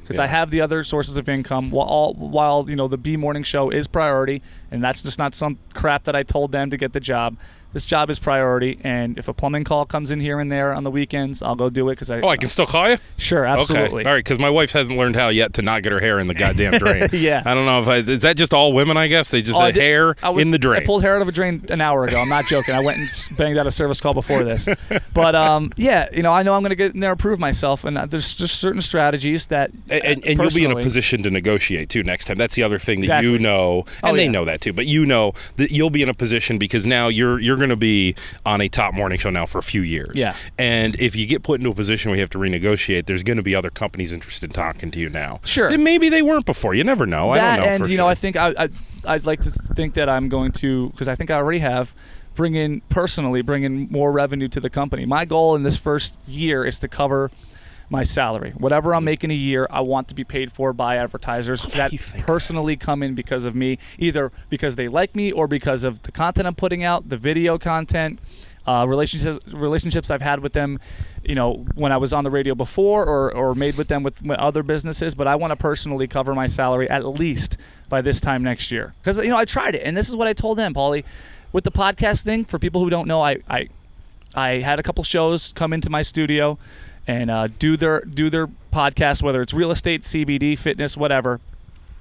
because 0.08 0.20
I 0.20 0.28
have 0.28 0.52
the 0.52 0.62
other 0.62 0.84
sources 0.84 1.18
of 1.18 1.28
income. 1.28 1.70
While 1.70 1.88
all, 1.88 2.14
while 2.14 2.70
you 2.70 2.76
know 2.76 2.88
the 2.88 2.98
Bee 2.98 3.18
morning 3.18 3.44
show 3.44 3.70
is 3.70 3.88
priority, 3.88 4.42
and 4.72 4.82
that's 4.84 5.04
just 5.04 5.20
not 5.20 5.34
some 5.34 5.58
crap 5.74 6.06
that 6.06 6.16
I 6.16 6.24
told 6.24 6.52
them 6.52 6.70
to 6.70 6.78
get 6.78 6.94
the 6.94 7.00
job. 7.00 7.36
This 7.74 7.86
job 7.86 8.10
is 8.10 8.18
priority, 8.18 8.80
and 8.84 9.18
if 9.18 9.28
a 9.28 9.34
plumbing 9.34 9.64
call 9.64 9.86
comes 9.86 10.10
in 10.10 10.20
here 10.20 10.40
and 10.40 10.52
there 10.52 10.74
on 10.74 10.84
the 10.84 10.90
weekends, 10.92 11.42
I'll 11.42 11.56
go 11.56 11.70
do 11.70 11.90
it 11.90 11.94
because 11.94 12.10
I. 12.10 12.22
oh, 12.22 12.28
I 12.30 12.38
can 12.38 12.50
still 12.50 12.66
call 12.66 12.90
you. 12.90 12.98
Sure, 13.18 13.46
absolutely. 13.46 14.02
Okay. 14.02 14.10
All 14.10 14.16
right, 14.16 14.24
because 14.24 14.40
my 14.40 14.50
wife 14.50 14.72
hasn't 14.72 14.98
learned 14.98 15.16
how 15.16 15.28
yet 15.30 15.54
to 15.56 15.62
not 15.62 15.84
get 15.84 15.92
her 15.92 16.00
hair 16.00 16.18
in 16.20 16.28
the 16.28 16.34
goddamn 16.34 16.74
drain. 16.80 17.10
Yeah. 17.12 17.44
I 17.46 17.54
don't 17.54 17.66
know 17.66 17.82
if 17.82 17.88
I, 17.88 17.98
is 17.98 18.22
that 18.24 18.38
just 18.38 18.54
all 18.54 18.74
women. 18.74 18.98
I 18.98 19.08
guess 19.08 19.30
they 19.32 19.42
just 19.42 19.60
Oh, 19.60 19.72
the 19.72 19.80
hair 19.80 20.16
was- 20.24 20.42
in 20.46 20.52
the 20.52 20.58
drain. 20.58 20.82
I 20.82 20.86
pulled 20.86 21.02
hair 21.04 21.16
out 21.16 21.22
of 21.22 21.28
a 21.28 21.32
drain 21.32 21.66
an 21.70 21.82
hour 21.82 22.06
ago. 22.06 22.20
I'm 22.20 22.30
not 22.30 22.46
joking. 22.48 22.74
I 22.74 22.80
went 22.80 23.00
and 23.00 23.38
banged 23.38 23.58
out 23.58 23.68
a 23.68 23.72
service 23.72 24.00
call 24.02 24.14
before 24.14 24.44
this. 24.44 24.68
But 25.14 25.36
um, 25.36 25.72
yeah, 25.78 26.08
you 26.14 26.22
know, 26.22 26.32
I 26.32 26.44
know 26.44 26.54
I'm 26.54 26.62
going 26.62 26.70
to 26.70 26.76
get 26.76 26.94
in 26.94 27.00
there 27.00 27.10
and 27.12 27.20
prove 27.20 27.40
myself, 27.40 27.86
and 27.86 27.98
uh, 27.98 28.06
there's 28.06 28.36
just 28.36 28.60
certain 28.60 28.82
strategies 28.82 29.48
that. 29.48 29.72
and, 29.90 30.04
and, 30.06 30.26
and 30.28 30.40
you'll 30.40 30.52
be 30.52 30.64
in 30.64 30.72
a 30.72 30.76
position 30.80 31.24
to 31.24 31.32
negotiate 31.32 31.90
too 31.90 32.04
next 32.04 32.26
time. 32.26 32.38
That's 32.38 32.54
the 32.56 32.62
other 32.64 32.78
thing 32.78 33.00
that 33.02 33.06
Exactly. 33.06 33.32
you 33.32 33.40
know, 33.40 33.84
and 34.04 34.14
Oh, 34.14 34.16
they 34.16 34.26
yeah. 34.26 34.32
know 34.32 34.46
that 34.46 34.62
too. 34.62 34.74
But 34.74 34.86
you 34.86 35.06
know 35.08 35.34
that 35.56 35.72
you'll 35.72 35.90
be 35.90 36.04
in 36.04 36.10
a 36.10 36.14
position 36.14 36.58
because 36.60 36.86
now 36.86 37.08
you're 37.08 37.40
you're 37.40 37.58
going 37.58 37.67
to 37.70 37.76
be 37.76 38.16
on 38.46 38.62
a 38.62 38.70
top 38.70 38.94
morning 38.94 39.18
show 39.18 39.30
now 39.30 39.46
for 39.46 39.58
a 39.58 39.64
few 39.64 39.82
years. 39.82 40.12
Yeah. 40.14 40.36
And 40.58 40.96
if 41.00 41.16
you 41.16 41.28
get 41.28 41.44
put 41.44 41.60
into 41.60 41.70
a 41.70 41.76
position 41.76 42.12
where 42.12 42.18
you 42.18 42.22
have 42.22 42.30
to 42.32 42.38
renegotiate, 42.38 43.06
there's 43.06 43.24
going 43.24 43.38
to 43.38 43.44
be 43.44 43.56
other 43.56 43.70
companies 43.70 44.14
interested 44.14 44.50
in 44.50 44.54
talking 44.54 44.92
to 44.92 45.00
you 45.00 45.10
now. 45.10 45.40
Sure. 45.46 45.70
Then 45.70 45.84
maybe 45.84 46.10
they 46.10 46.22
weren't 46.22 46.46
before. 46.46 46.74
You 46.74 46.84
never 46.84 47.06
know. 47.06 47.34
that 47.34 47.54
I 47.54 47.56
don't 47.56 47.66
know 47.66 47.72
and 47.72 47.84
for 47.84 47.90
you 47.90 47.96
sure. 47.96 48.06
know, 48.06 48.10
I 48.10 48.16
think 48.16 48.36
I, 48.36 48.54
I 48.58 48.70
I'd 49.06 49.26
like 49.26 49.42
to 49.42 49.50
think 49.50 49.94
that 49.96 50.10
I'm 50.10 50.30
going 50.30 50.52
to 50.54 50.90
because 50.90 51.08
I 51.08 51.16
think 51.16 51.32
I 51.32 51.36
already 51.36 51.60
have 51.60 51.94
bring 52.36 52.56
in 52.56 52.82
personally 52.90 53.42
bring 53.42 53.64
in 53.64 53.88
more 53.90 54.12
revenue 54.12 54.48
to 54.50 54.60
the 54.60 54.70
company. 54.70 55.06
My 55.06 55.26
goal 55.26 55.56
in 55.56 55.64
this 55.64 55.78
first 55.78 56.18
year 56.28 56.64
is 56.64 56.80
to 56.80 56.88
cover 56.88 57.32
my 57.90 58.04
salary. 58.04 58.52
Whatever 58.58 58.94
I'm 58.94 59.04
making 59.06 59.32
a 59.32 59.36
year, 59.36 59.68
I 59.72 59.82
want 59.82 60.08
to 60.10 60.16
be 60.16 60.24
paid 60.24 60.52
for 60.52 60.74
by 60.74 60.98
advertisers 60.98 61.64
that 61.64 61.92
personally 62.26 62.76
come 62.76 63.02
in 63.04 63.16
because 63.16 63.46
of 63.46 63.56
me, 63.56 63.78
either 63.98 64.32
because 64.50 64.76
they 64.76 64.88
like 64.88 65.16
me 65.16 65.32
or 65.32 65.48
because 65.48 65.84
of 65.84 66.02
the 66.04 66.12
content 66.12 66.48
I'm 66.48 66.56
putting 66.56 66.84
out, 66.84 67.10
the 67.10 67.18
video 67.18 67.58
content. 67.58 68.20
uh, 68.68 68.86
relationships 68.88 69.40
relationships 69.54 70.12
I've 70.12 70.22
had 70.22 70.42
with 70.42 70.52
them, 70.54 70.80
you 71.24 71.36
know, 71.36 71.66
when 71.76 71.92
I 71.94 71.98
was 71.98 72.12
on 72.14 72.24
the 72.26 72.30
radio 72.32 72.54
before 72.54 73.06
or, 73.06 73.34
or 73.34 73.56
made 73.56 73.78
with 73.78 73.88
them 73.88 74.04
with, 74.04 74.22
with 74.22 74.38
other 74.40 74.62
businesses. 74.64 75.16
But 75.16 75.28
I 75.28 75.36
want 75.36 75.52
to 75.52 75.56
personally 75.56 76.08
cover 76.08 76.36
my 76.36 76.48
salary 76.48 76.90
at 76.90 77.06
least 77.06 77.58
by 77.90 78.02
this 78.02 78.20
time 78.20 78.44
next 78.44 78.70
year 78.72 78.94
because 79.02 79.18
you 79.20 79.30
know 79.30 79.38
I 79.38 79.46
tried 79.46 79.76
it 79.76 79.84
and 79.86 79.96
this 79.96 80.10
is 80.10 80.16
what 80.16 80.28
I 80.28 80.34
told 80.34 80.58
them, 80.58 80.74
Paulie, 80.74 81.06
with 81.54 81.64
the 81.64 81.72
podcast 81.72 82.24
thing. 82.24 82.44
For 82.44 82.60
people 82.60 82.82
who 82.82 82.90
don't 82.90 83.08
know, 83.08 83.22
I 83.22 83.38
I, 83.50 83.70
I 84.36 84.50
had 84.60 84.80
a 84.80 84.84
couple 84.84 85.04
shows 85.06 85.54
come 85.54 85.72
into 85.72 85.90
my 85.90 86.02
studio 86.02 86.60
and 87.08 87.32
uh, 87.32 87.48
do 87.48 87.78
their 87.78 88.02
do 88.02 88.30
their 88.30 88.48
podcast, 88.72 89.24
whether 89.24 89.42
it's 89.42 89.54
real 89.54 89.72
estate, 89.72 90.02
CBD, 90.02 90.58
fitness, 90.58 90.98
whatever. 90.98 91.40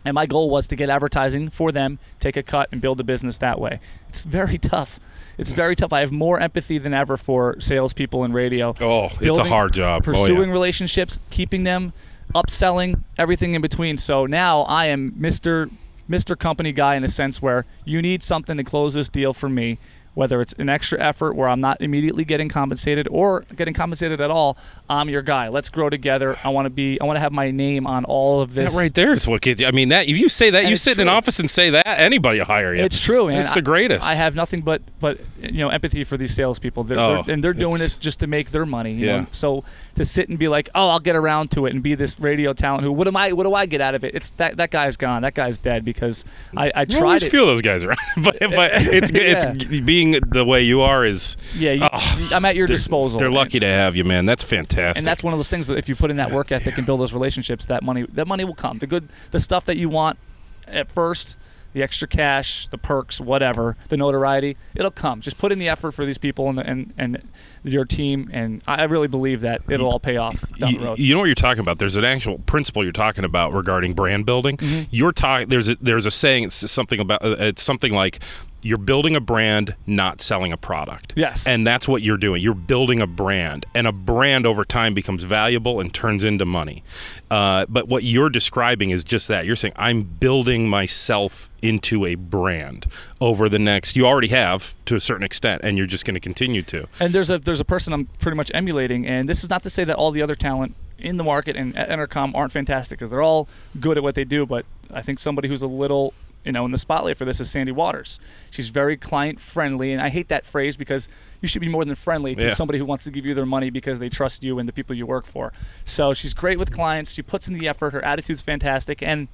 And 0.05 0.15
my 0.15 0.27
goal 0.27 0.51
was 0.51 0.69
to 0.69 0.77
get 0.77 0.89
advertising 0.89 1.49
for 1.51 1.73
them, 1.73 1.99
take 2.21 2.37
a 2.37 2.43
cut, 2.43 2.69
and 2.71 2.81
build 2.81 3.01
a 3.01 3.05
business 3.05 3.39
that 3.39 3.61
way. 3.61 3.81
It's 4.09 4.25
very 4.25 4.59
tough. 4.73 5.01
It's 5.39 5.53
very 5.53 5.77
tough. 5.77 5.93
I 5.93 6.01
have 6.01 6.13
more 6.13 6.41
empathy 6.41 6.79
than 6.79 6.95
ever 6.95 7.17
for 7.17 7.61
salespeople 7.61 8.25
in 8.25 8.33
radio. 8.33 8.73
Oh, 8.81 9.09
it's 9.21 9.39
a 9.39 9.45
hard 9.45 9.73
job. 9.73 10.05
Oh, 10.07 10.13
yeah. 10.13 10.19
Pursuing 10.19 10.51
relationships, 10.51 11.21
keeping 11.31 11.65
them, 11.65 11.93
upselling, 12.35 13.03
everything 13.19 13.55
in 13.55 13.63
between. 13.63 13.97
So 13.97 14.27
now 14.27 14.63
I 14.63 14.87
am 14.87 15.13
Mr. 15.13 15.71
Mr. 16.09 16.39
Company 16.39 16.73
guy 16.73 16.95
in 16.95 17.05
a 17.05 17.09
sense 17.09 17.43
where 17.43 17.67
you 17.85 18.01
need 18.01 18.23
something 18.23 18.57
to 18.57 18.65
close 18.65 18.95
this 18.95 19.09
deal 19.09 19.35
for 19.35 19.49
me, 19.49 19.79
whether 20.17 20.41
it's 20.41 20.55
an 20.55 20.71
extra 20.71 20.99
effort 20.99 21.37
where 21.37 21.47
I'm 21.47 21.61
not 21.61 21.83
immediately 21.83 22.25
getting 22.25 22.49
compensated 22.49 23.07
or 23.11 23.45
getting 23.55 23.75
compensated 23.75 24.19
at 24.19 24.31
all. 24.31 24.57
I'm 24.89 25.11
your 25.11 25.21
guy. 25.21 25.49
Let's 25.49 25.69
grow 25.69 25.91
together. 25.91 26.39
I 26.43 26.49
want 26.49 26.65
to 26.65 26.71
be. 26.71 26.99
I 27.01 27.05
want 27.05 27.19
to 27.19 27.21
have 27.21 27.33
my 27.33 27.51
name 27.51 27.87
on 27.87 28.07
all 28.07 28.41
of 28.41 28.55
this. 28.55 28.73
That 28.73 28.79
right 28.79 28.95
there 28.95 29.13
is 29.13 29.29
what 29.29 29.43
gets 29.43 29.61
you. 29.61 29.67
I 29.67 29.73
mean, 29.73 29.91
that 29.91 30.09
if 30.09 30.17
you 30.17 30.31
say 30.31 30.49
that, 30.49 30.63
And 30.63 30.71
you 30.71 30.79
sit 30.79 30.95
in 30.99 31.03
an 31.03 31.09
office 31.09 31.39
and 31.39 31.51
say 31.51 31.69
that, 31.71 31.87
anybody 31.87 32.39
will 32.39 32.47
hire 32.47 32.75
you. 32.75 32.83
It's 32.83 32.99
true, 32.99 33.29
man. 33.29 33.41
It's 33.41 33.53
the 33.53 33.61
greatest. 33.61 34.07
I, 34.07 34.15
have 34.15 34.35
nothing 34.35 34.63
but 34.63 34.81
but 35.01 35.21
you 35.43 35.61
know 35.61 35.69
empathy 35.69 36.03
for 36.03 36.17
these 36.17 36.35
salespeople, 36.35 36.85
they're, 36.85 36.99
Oh, 36.99 37.23
they're, 37.23 37.35
and 37.35 37.45
they're 37.45 37.53
doing 37.53 37.79
this 37.79 37.99
just 37.99 38.21
to 38.21 38.27
make 38.27 38.51
their 38.53 38.65
money. 38.65 38.93
You 38.95 39.07
Yeah. 39.07 39.21
Know? 39.21 39.27
So 39.33 39.65
to 39.97 40.05
sit 40.07 40.31
and 40.31 40.39
be 40.39 40.49
like, 40.49 40.71
oh, 40.75 40.89
I'll 40.89 41.01
get 41.01 41.15
around 41.17 41.51
to 41.53 41.67
it 41.67 41.75
and 41.75 41.83
be 41.83 41.95
this 41.95 42.19
radio 42.19 42.55
talent. 42.55 42.85
Who? 42.85 42.93
What 42.93 43.07
am 43.07 43.17
I? 43.19 43.33
What 43.33 43.45
do 43.45 43.53
I 43.53 43.67
get 43.67 43.83
out 43.83 43.95
of 43.95 44.03
it? 44.03 44.15
It's 44.15 44.31
that 44.33 44.57
that 44.57 44.71
guy's 44.71 44.97
gone. 44.97 45.21
That 45.23 45.35
guy's 45.35 45.59
dead 45.59 45.85
because 45.85 46.25
I, 46.57 46.69
I 46.69 46.73
I 46.77 46.85
tried 46.87 47.03
always 47.03 47.25
it. 47.25 47.31
feel 47.31 47.45
those 47.47 47.61
guys 47.63 47.85
around, 47.85 47.99
but 48.23 48.39
but 48.41 48.71
it's 48.75 49.11
it's 49.15 49.65
being 49.81 50.06
the 50.13 50.45
way 50.45 50.63
you 50.63 50.81
are 50.83 51.05
is. 51.05 51.37
yeah, 51.57 51.73
you, 51.73 51.89
Oh, 51.93 52.29
I'm 52.33 52.45
at 52.45 52.57
your 52.57 52.67
they're- 52.67 52.77
disposal. 52.77 53.19
They're 53.19 53.31
lucky 53.31 53.61
to 53.61 53.67
have 53.67 53.97
you, 53.97 54.05
man. 54.05 54.27
That's 54.27 54.43
fantastic. 54.45 54.99
and 54.99 55.07
that's 55.07 55.23
one 55.23 55.33
of 55.33 55.39
those 55.39 55.49
things 55.49 55.67
that 55.69 55.79
if 55.79 55.89
you 55.89 55.95
put 55.97 56.11
in 56.11 56.17
that 56.17 56.31
work 56.33 56.53
ethic 56.53 56.77
and 56.79 56.87
build 56.87 57.01
those 57.01 57.13
relationships, 57.13 57.67
that 57.67 57.83
money 57.83 58.05
that 58.15 58.27
money 58.27 58.45
will 58.45 58.55
come. 58.55 58.79
The 58.79 58.87
good, 58.87 59.09
the 59.31 59.41
stuff 59.41 59.65
that 59.67 59.77
you 59.77 59.89
want 59.89 60.19
at 60.67 60.91
first, 60.91 61.37
the 61.73 61.83
extra 61.83 62.09
cash, 62.09 62.67
the 62.69 62.79
perks, 62.79 63.21
whatever, 63.21 63.77
the 63.89 63.97
notoriety, 63.97 64.57
it'll 64.75 64.91
come. 64.91 65.21
Just 65.21 65.37
put 65.39 65.53
in 65.53 65.59
the 65.59 65.69
effort 65.69 65.93
for 65.93 66.05
these 66.07 66.19
people 66.19 66.49
and 66.49 66.59
and, 66.59 66.95
and 66.97 67.29
your 67.65 67.85
team, 67.85 68.31
and 68.33 68.63
I 68.67 68.85
really 68.85 69.09
believe 69.09 69.41
that 69.43 69.61
it'll 69.69 69.89
all 69.91 69.99
pay 70.01 70.17
off 70.17 70.41
down 70.57 70.71
you, 70.73 70.79
the 70.79 70.85
road. 70.87 70.99
you 71.01 71.13
know 71.15 71.19
what 71.21 71.27
you're 71.27 71.35
talking 71.35 71.61
about. 71.61 71.79
There's 71.79 71.97
an 71.97 72.05
actual 72.05 72.39
principle 72.39 72.83
you're 72.85 72.93
talking 72.93 73.25
about 73.25 73.53
regarding 73.53 73.93
brand 73.95 74.25
building. 74.25 74.57
Mm-hmm. 74.57 74.85
You're 74.91 75.13
talking. 75.13 75.49
There's 75.49 75.69
a, 75.69 75.77
there's 75.81 76.07
a 76.07 76.11
saying. 76.11 76.45
It's 76.45 76.71
something 76.71 77.01
about. 77.01 77.25
uh, 77.25 77.37
It's 77.41 77.63
something 77.63 77.93
like. 77.93 78.21
You're 78.67 78.79
building 78.79 79.17
a 79.17 79.21
brand, 79.21 79.75
not 79.87 80.21
selling 80.21 80.53
a 80.53 80.57
product. 80.57 81.13
Yes. 81.17 81.47
And 81.47 81.67
that's 81.67 81.87
what 81.87 82.03
you're 82.03 82.17
doing. 82.17 82.43
You're 82.43 82.55
building 82.55 83.01
a 83.01 83.07
brand, 83.07 83.67
and 83.75 83.87
a 83.87 83.93
brand 83.93 84.47
over 84.47 84.65
time 84.65 84.95
becomes 84.95 85.25
valuable 85.25 85.81
and 85.81 85.93
turns 85.93 86.25
into 86.25 86.45
money. 86.45 86.83
Uh, 87.31 87.67
but 87.69 87.89
what 87.89 88.05
you're 88.05 88.31
describing 88.31 88.91
is 88.91 89.05
just 89.05 89.29
that. 89.29 89.47
You're 89.47 89.57
saying, 89.57 89.75
I'm 89.77 90.03
building 90.03 90.69
myself 90.69 91.49
into 91.63 92.07
a 92.07 92.15
brand 92.15 92.87
over 93.21 93.49
the 93.49 93.59
next. 93.59 93.97
You 93.97 94.07
already 94.07 94.29
have 94.29 94.75
to 94.87 94.95
a 94.95 95.01
certain 95.01 95.25
extent, 95.25 95.63
and 95.65 95.77
you're 95.77 95.87
just 95.87 96.05
going 96.05 96.15
to 96.15 96.21
continue 96.21 96.63
to. 96.63 96.87
And 97.01 97.13
there's 97.13 97.31
a 97.31 97.39
there's 97.39 97.61
a 97.61 97.65
person 97.65 97.93
I'm 97.93 98.07
pretty 98.19 98.37
much 98.37 98.51
emulating, 98.55 99.07
and 99.07 99.29
this 99.29 99.43
is 99.43 99.51
not 99.51 99.63
to 99.65 99.71
say 99.71 99.85
that 99.85 99.97
all 99.97 100.11
the 100.11 100.23
other 100.23 100.35
talent 100.35 100.75
in 100.99 101.17
the 101.17 101.25
market 101.25 101.57
and 101.57 101.77
at 101.77 101.89
Entercom 101.89 102.35
aren't 102.35 102.53
fantastic 102.53 102.99
because 102.99 103.11
they're 103.11 103.23
all 103.23 103.49
good 103.81 103.97
at 103.97 104.03
what 104.03 104.15
they 104.15 104.25
do. 104.25 104.47
But 104.47 104.65
I 104.93 105.03
think 105.03 105.19
somebody 105.19 105.49
who's 105.49 105.63
a 105.63 105.67
little 105.67 106.15
you 106.47 106.53
know 106.53 106.65
in 106.65 106.71
the 106.71 106.79
spotlight 106.79 107.17
for 107.19 107.25
this 107.27 107.41
is 107.41 107.51
Sandy 107.51 107.73
Waters. 107.73 108.19
She's 108.51 108.69
very 108.71 108.97
client 108.97 109.41
friendly, 109.41 109.93
and 109.93 110.01
I 110.01 110.09
hate 110.09 110.29
that 110.29 110.47
phrase 110.47 110.77
because 110.77 111.09
you 111.43 111.49
should 111.49 111.61
be 111.61 111.69
more 111.69 111.85
than 111.85 111.95
friendly 111.95 112.35
to 112.37 112.47
Yeah. 112.47 112.55
somebody 112.55 112.79
who 112.79 112.87
wants 112.87 113.05
to 113.05 113.11
give 113.11 113.27
you 113.27 113.35
their 113.35 113.45
money 113.45 113.69
because 113.69 113.99
they 113.99 114.09
trust 114.09 114.43
you 114.45 114.59
and 114.59 114.67
the 114.69 114.73
people 114.73 114.97
you 114.97 115.05
work 115.07 115.27
for. 115.27 115.53
So 115.85 116.15
she's 116.15 116.33
great 116.33 116.59
with 116.59 116.73
clients. 116.73 117.13
She 117.13 117.21
puts 117.23 117.47
in 117.49 117.55
the 117.55 117.69
effort. 117.69 117.93
Her 117.93 118.03
attitude's 118.05 118.41
fantastic, 118.41 119.03
and 119.03 119.29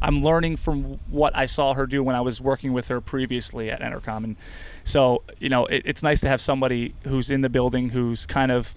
I'm 0.00 0.22
learning 0.22 0.58
from 0.58 1.00
what 1.10 1.34
I 1.34 1.46
saw 1.46 1.74
her 1.74 1.84
do 1.86 2.04
when 2.04 2.14
I 2.14 2.20
was 2.20 2.40
working 2.40 2.72
with 2.72 2.86
her 2.88 3.00
previously 3.00 3.68
at 3.70 3.80
Entercom. 3.80 4.22
And 4.22 4.36
so, 4.84 5.22
you 5.40 5.48
know, 5.48 5.66
it, 5.66 5.82
it's 5.84 6.02
nice 6.04 6.20
to 6.20 6.28
have 6.28 6.40
somebody 6.40 6.94
who's 7.04 7.30
in 7.30 7.40
the 7.40 7.48
building 7.48 7.88
who's 7.90 8.24
kind 8.24 8.52
of 8.52 8.74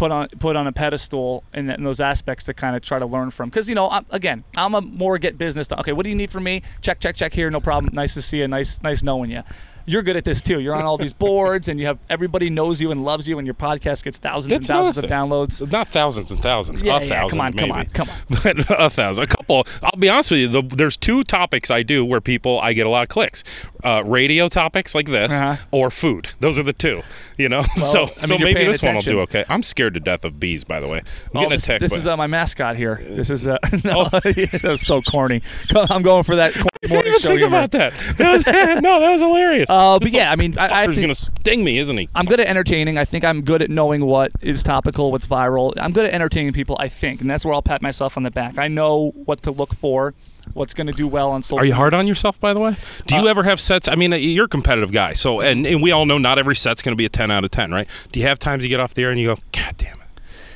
put 0.00 0.10
on 0.10 0.28
put 0.38 0.56
on 0.56 0.66
a 0.66 0.72
pedestal 0.72 1.44
in, 1.52 1.68
in 1.68 1.84
those 1.84 2.00
aspects 2.00 2.46
to 2.46 2.54
kind 2.54 2.74
of 2.74 2.80
try 2.80 2.98
to 2.98 3.04
learn 3.04 3.30
from. 3.30 3.50
Because 3.50 3.68
you 3.68 3.74
know, 3.74 3.90
I'm, 3.90 4.06
again, 4.10 4.44
I'm 4.56 4.74
a 4.74 4.80
more 4.80 5.18
get 5.18 5.36
business. 5.36 5.70
Okay, 5.70 5.92
what 5.92 6.04
do 6.04 6.08
you 6.08 6.16
need 6.16 6.30
from 6.30 6.44
me? 6.44 6.62
Check, 6.80 7.00
check, 7.00 7.16
check 7.16 7.34
here. 7.34 7.50
No 7.50 7.60
problem. 7.60 7.92
Nice 7.94 8.14
to 8.14 8.22
see 8.22 8.38
you. 8.38 8.48
Nice, 8.48 8.82
nice 8.82 9.02
knowing 9.02 9.30
you. 9.30 9.42
You're 9.86 10.02
good 10.02 10.16
at 10.16 10.24
this 10.24 10.40
too. 10.42 10.60
You're 10.60 10.74
on 10.74 10.82
all 10.84 10.96
these 10.98 11.12
boards, 11.12 11.68
and 11.68 11.80
you 11.80 11.86
have 11.86 11.98
everybody 12.08 12.50
knows 12.50 12.80
you 12.80 12.90
and 12.90 13.04
loves 13.04 13.28
you, 13.28 13.38
and 13.38 13.46
your 13.46 13.54
podcast 13.54 14.04
gets 14.04 14.18
thousands 14.18 14.50
That's 14.50 14.68
and 14.68 14.78
thousands 14.78 14.98
of 14.98 15.10
downloads. 15.10 15.70
Not 15.72 15.88
thousands 15.88 16.30
and 16.30 16.40
thousands. 16.42 16.82
Yeah, 16.82 16.98
a 16.98 17.00
yeah, 17.02 17.08
thousand. 17.08 17.38
come 17.38 17.46
on, 17.46 17.52
come 17.54 17.72
on, 17.72 17.86
come 17.86 18.08
on. 18.30 18.38
But 18.42 18.70
a 18.80 18.90
thousand, 18.90 19.24
a 19.24 19.26
couple. 19.26 19.64
I'll 19.82 19.98
be 19.98 20.08
honest 20.08 20.30
with 20.30 20.40
you. 20.40 20.48
The, 20.48 20.62
there's 20.62 20.96
two 20.96 21.22
topics 21.24 21.70
I 21.70 21.82
do 21.82 22.04
where 22.04 22.20
people 22.20 22.60
I 22.60 22.72
get 22.72 22.86
a 22.86 22.90
lot 22.90 23.02
of 23.02 23.08
clicks: 23.08 23.42
uh, 23.84 24.02
radio 24.04 24.48
topics 24.48 24.94
like 24.94 25.06
this, 25.08 25.32
Uh-huh. 25.32 25.56
or 25.70 25.90
food. 25.90 26.30
Those 26.40 26.58
are 26.58 26.62
the 26.64 26.72
two. 26.72 27.02
You 27.36 27.48
know, 27.48 27.62
so 27.76 28.02
I 28.02 28.04
mean, 28.04 28.26
so 28.26 28.38
maybe 28.38 28.64
this 28.66 28.82
one 28.82 28.94
will 28.96 29.00
do 29.02 29.20
okay. 29.20 29.44
I'm 29.48 29.62
scared 29.62 29.94
to 29.94 30.00
death 30.00 30.24
of 30.26 30.38
bees, 30.38 30.62
by 30.64 30.78
the 30.80 30.88
way. 30.88 30.98
I'm 30.98 31.04
Oh, 31.34 31.40
getting 31.40 31.50
this, 31.50 31.64
a 31.64 31.66
tick. 31.68 31.80
this 31.80 31.94
is 31.94 32.06
uh, 32.06 32.16
my 32.16 32.26
mascot 32.26 32.76
here. 32.76 33.02
This 33.08 33.30
is 33.30 33.48
uh, 33.48 33.56
no, 33.84 34.08
Oh. 34.12 34.20
that 34.20 34.60
was 34.62 34.82
so 34.82 35.00
corny. 35.00 35.42
I'm 35.74 36.02
going 36.02 36.24
for 36.24 36.36
that 36.36 36.52
corny 36.52 36.66
morning 36.94 37.12
show 37.14 37.28
think 37.28 37.40
humor. 37.40 37.56
about 37.56 37.70
that. 37.72 37.92
that 38.18 38.30
was, 38.32 38.46
no, 38.82 39.00
that 39.00 39.12
was 39.12 39.20
hilarious. 39.22 39.70
Uh, 39.80 39.98
but 39.98 40.10
yeah, 40.12 40.30
I 40.30 40.36
mean, 40.36 40.58
I, 40.58 40.82
I 40.82 40.86
think 40.86 41.00
gonna 41.00 41.14
sting 41.14 41.64
me, 41.64 41.78
isn't 41.78 41.96
he? 41.96 42.08
I'm 42.14 42.26
good 42.26 42.38
at 42.40 42.46
entertaining. 42.46 42.98
I 42.98 43.04
think 43.04 43.24
I'm 43.24 43.40
good 43.42 43.62
at 43.62 43.70
knowing 43.70 44.04
what 44.04 44.30
is 44.42 44.62
topical, 44.62 45.10
what's 45.10 45.26
viral. 45.26 45.72
I'm 45.78 45.92
good 45.92 46.06
at 46.06 46.12
entertaining 46.12 46.52
people, 46.52 46.76
I 46.78 46.88
think, 46.88 47.20
and 47.20 47.30
that's 47.30 47.44
where 47.44 47.54
I'll 47.54 47.62
pat 47.62 47.80
myself 47.82 48.16
on 48.16 48.22
the 48.22 48.30
back. 48.30 48.58
I 48.58 48.68
know 48.68 49.12
what 49.24 49.42
to 49.44 49.50
look 49.50 49.74
for, 49.74 50.14
what's 50.52 50.74
going 50.74 50.86
to 50.88 50.92
do 50.92 51.08
well 51.08 51.30
on 51.30 51.42
social. 51.42 51.60
Are 51.62 51.64
you 51.64 51.74
hard 51.74 51.94
on 51.94 52.06
yourself, 52.06 52.38
by 52.40 52.52
the 52.52 52.60
way? 52.60 52.76
Do 53.06 53.14
you 53.16 53.22
Uh, 53.22 53.30
ever 53.30 53.42
have 53.44 53.60
sets? 53.60 53.88
I 53.88 53.94
mean, 53.94 54.12
uh, 54.12 54.16
you're 54.16 54.44
a 54.44 54.48
competitive 54.48 54.92
guy, 54.92 55.14
so 55.14 55.40
and, 55.40 55.66
and 55.66 55.82
we 55.82 55.92
all 55.92 56.04
know 56.04 56.18
not 56.18 56.38
every 56.38 56.56
set's 56.56 56.82
going 56.82 56.92
to 56.92 56.96
be 56.96 57.06
a 57.06 57.10
10 57.10 57.30
out 57.30 57.44
of 57.44 57.50
10, 57.50 57.70
right? 57.72 57.88
Do 58.12 58.20
you 58.20 58.26
have 58.26 58.38
times 58.38 58.62
you 58.64 58.68
get 58.70 58.80
off 58.80 58.92
the 58.94 59.02
air 59.04 59.10
and 59.10 59.18
you 59.20 59.28
go, 59.34 59.38
God 59.52 59.74
damn? 59.78 59.99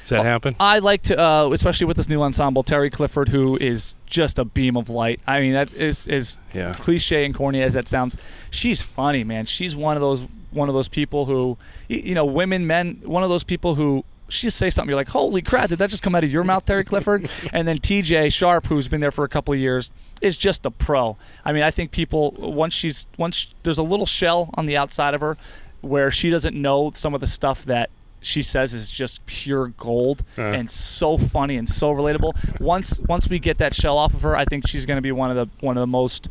Does 0.04 0.10
that 0.10 0.24
happen? 0.24 0.54
I 0.60 0.80
like 0.80 1.02
to, 1.04 1.18
uh, 1.18 1.50
especially 1.52 1.86
with 1.86 1.96
this 1.96 2.08
new 2.08 2.20
ensemble, 2.22 2.62
Terry 2.62 2.90
Clifford, 2.90 3.30
who 3.30 3.56
is 3.56 3.96
just 4.06 4.38
a 4.38 4.44
beam 4.44 4.76
of 4.76 4.88
light. 4.90 5.18
I 5.26 5.40
mean, 5.40 5.54
that 5.54 5.72
is 5.74 6.06
is 6.06 6.38
Yeah. 6.52 6.74
cliche 6.74 7.24
and 7.24 7.34
corny 7.34 7.62
as 7.62 7.74
that 7.74 7.88
sounds. 7.88 8.16
She's 8.50 8.82
funny, 8.82 9.24
man. 9.24 9.46
She's 9.46 9.74
one 9.74 9.96
of 9.96 10.00
those 10.02 10.26
one 10.50 10.68
of 10.68 10.74
those 10.74 10.86
people 10.88 11.24
who, 11.26 11.56
you 11.88 12.14
know, 12.14 12.24
women, 12.24 12.64
men, 12.66 13.00
one 13.04 13.22
of 13.22 13.28
those 13.28 13.44
people 13.44 13.74
who. 13.74 14.04
She 14.30 14.48
say 14.48 14.70
something, 14.70 14.88
you're 14.88 14.96
like, 14.96 15.10
"Holy 15.10 15.42
crap! 15.42 15.68
Did 15.68 15.78
that 15.80 15.90
just 15.90 16.02
come 16.02 16.14
out 16.14 16.24
of 16.24 16.32
your 16.32 16.44
mouth, 16.44 16.64
Terry 16.64 16.82
Clifford?" 16.82 17.28
and 17.52 17.68
then 17.68 17.76
T.J. 17.76 18.30
Sharp, 18.30 18.66
who's 18.66 18.88
been 18.88 19.00
there 19.00 19.10
for 19.12 19.22
a 19.22 19.28
couple 19.28 19.52
of 19.52 19.60
years, 19.60 19.90
is 20.22 20.38
just 20.38 20.64
a 20.64 20.70
pro. 20.70 21.18
I 21.44 21.52
mean, 21.52 21.62
I 21.62 21.70
think 21.70 21.90
people 21.90 22.30
once 22.38 22.72
she's 22.72 23.06
once 23.18 23.48
there's 23.64 23.76
a 23.78 23.82
little 23.82 24.06
shell 24.06 24.48
on 24.54 24.64
the 24.64 24.78
outside 24.78 25.12
of 25.12 25.20
her, 25.20 25.36
where 25.82 26.10
she 26.10 26.30
doesn't 26.30 26.56
know 26.56 26.90
some 26.94 27.14
of 27.14 27.20
the 27.20 27.26
stuff 27.26 27.66
that 27.66 27.90
she 28.24 28.42
says 28.42 28.74
is 28.74 28.90
just 28.90 29.24
pure 29.26 29.68
gold 29.68 30.22
Uh. 30.38 30.42
and 30.42 30.70
so 30.70 31.16
funny 31.18 31.56
and 31.56 31.68
so 31.68 31.92
relatable. 31.92 32.32
Once 32.60 33.00
once 33.08 33.28
we 33.28 33.38
get 33.38 33.58
that 33.58 33.74
shell 33.74 33.98
off 33.98 34.14
of 34.14 34.22
her, 34.22 34.36
I 34.36 34.44
think 34.44 34.66
she's 34.66 34.86
going 34.86 34.96
to 34.98 35.02
be 35.02 35.12
one 35.12 35.30
of 35.30 35.36
the 35.36 35.46
one 35.66 35.76
of 35.76 35.80
the 35.82 35.86
most 35.86 36.28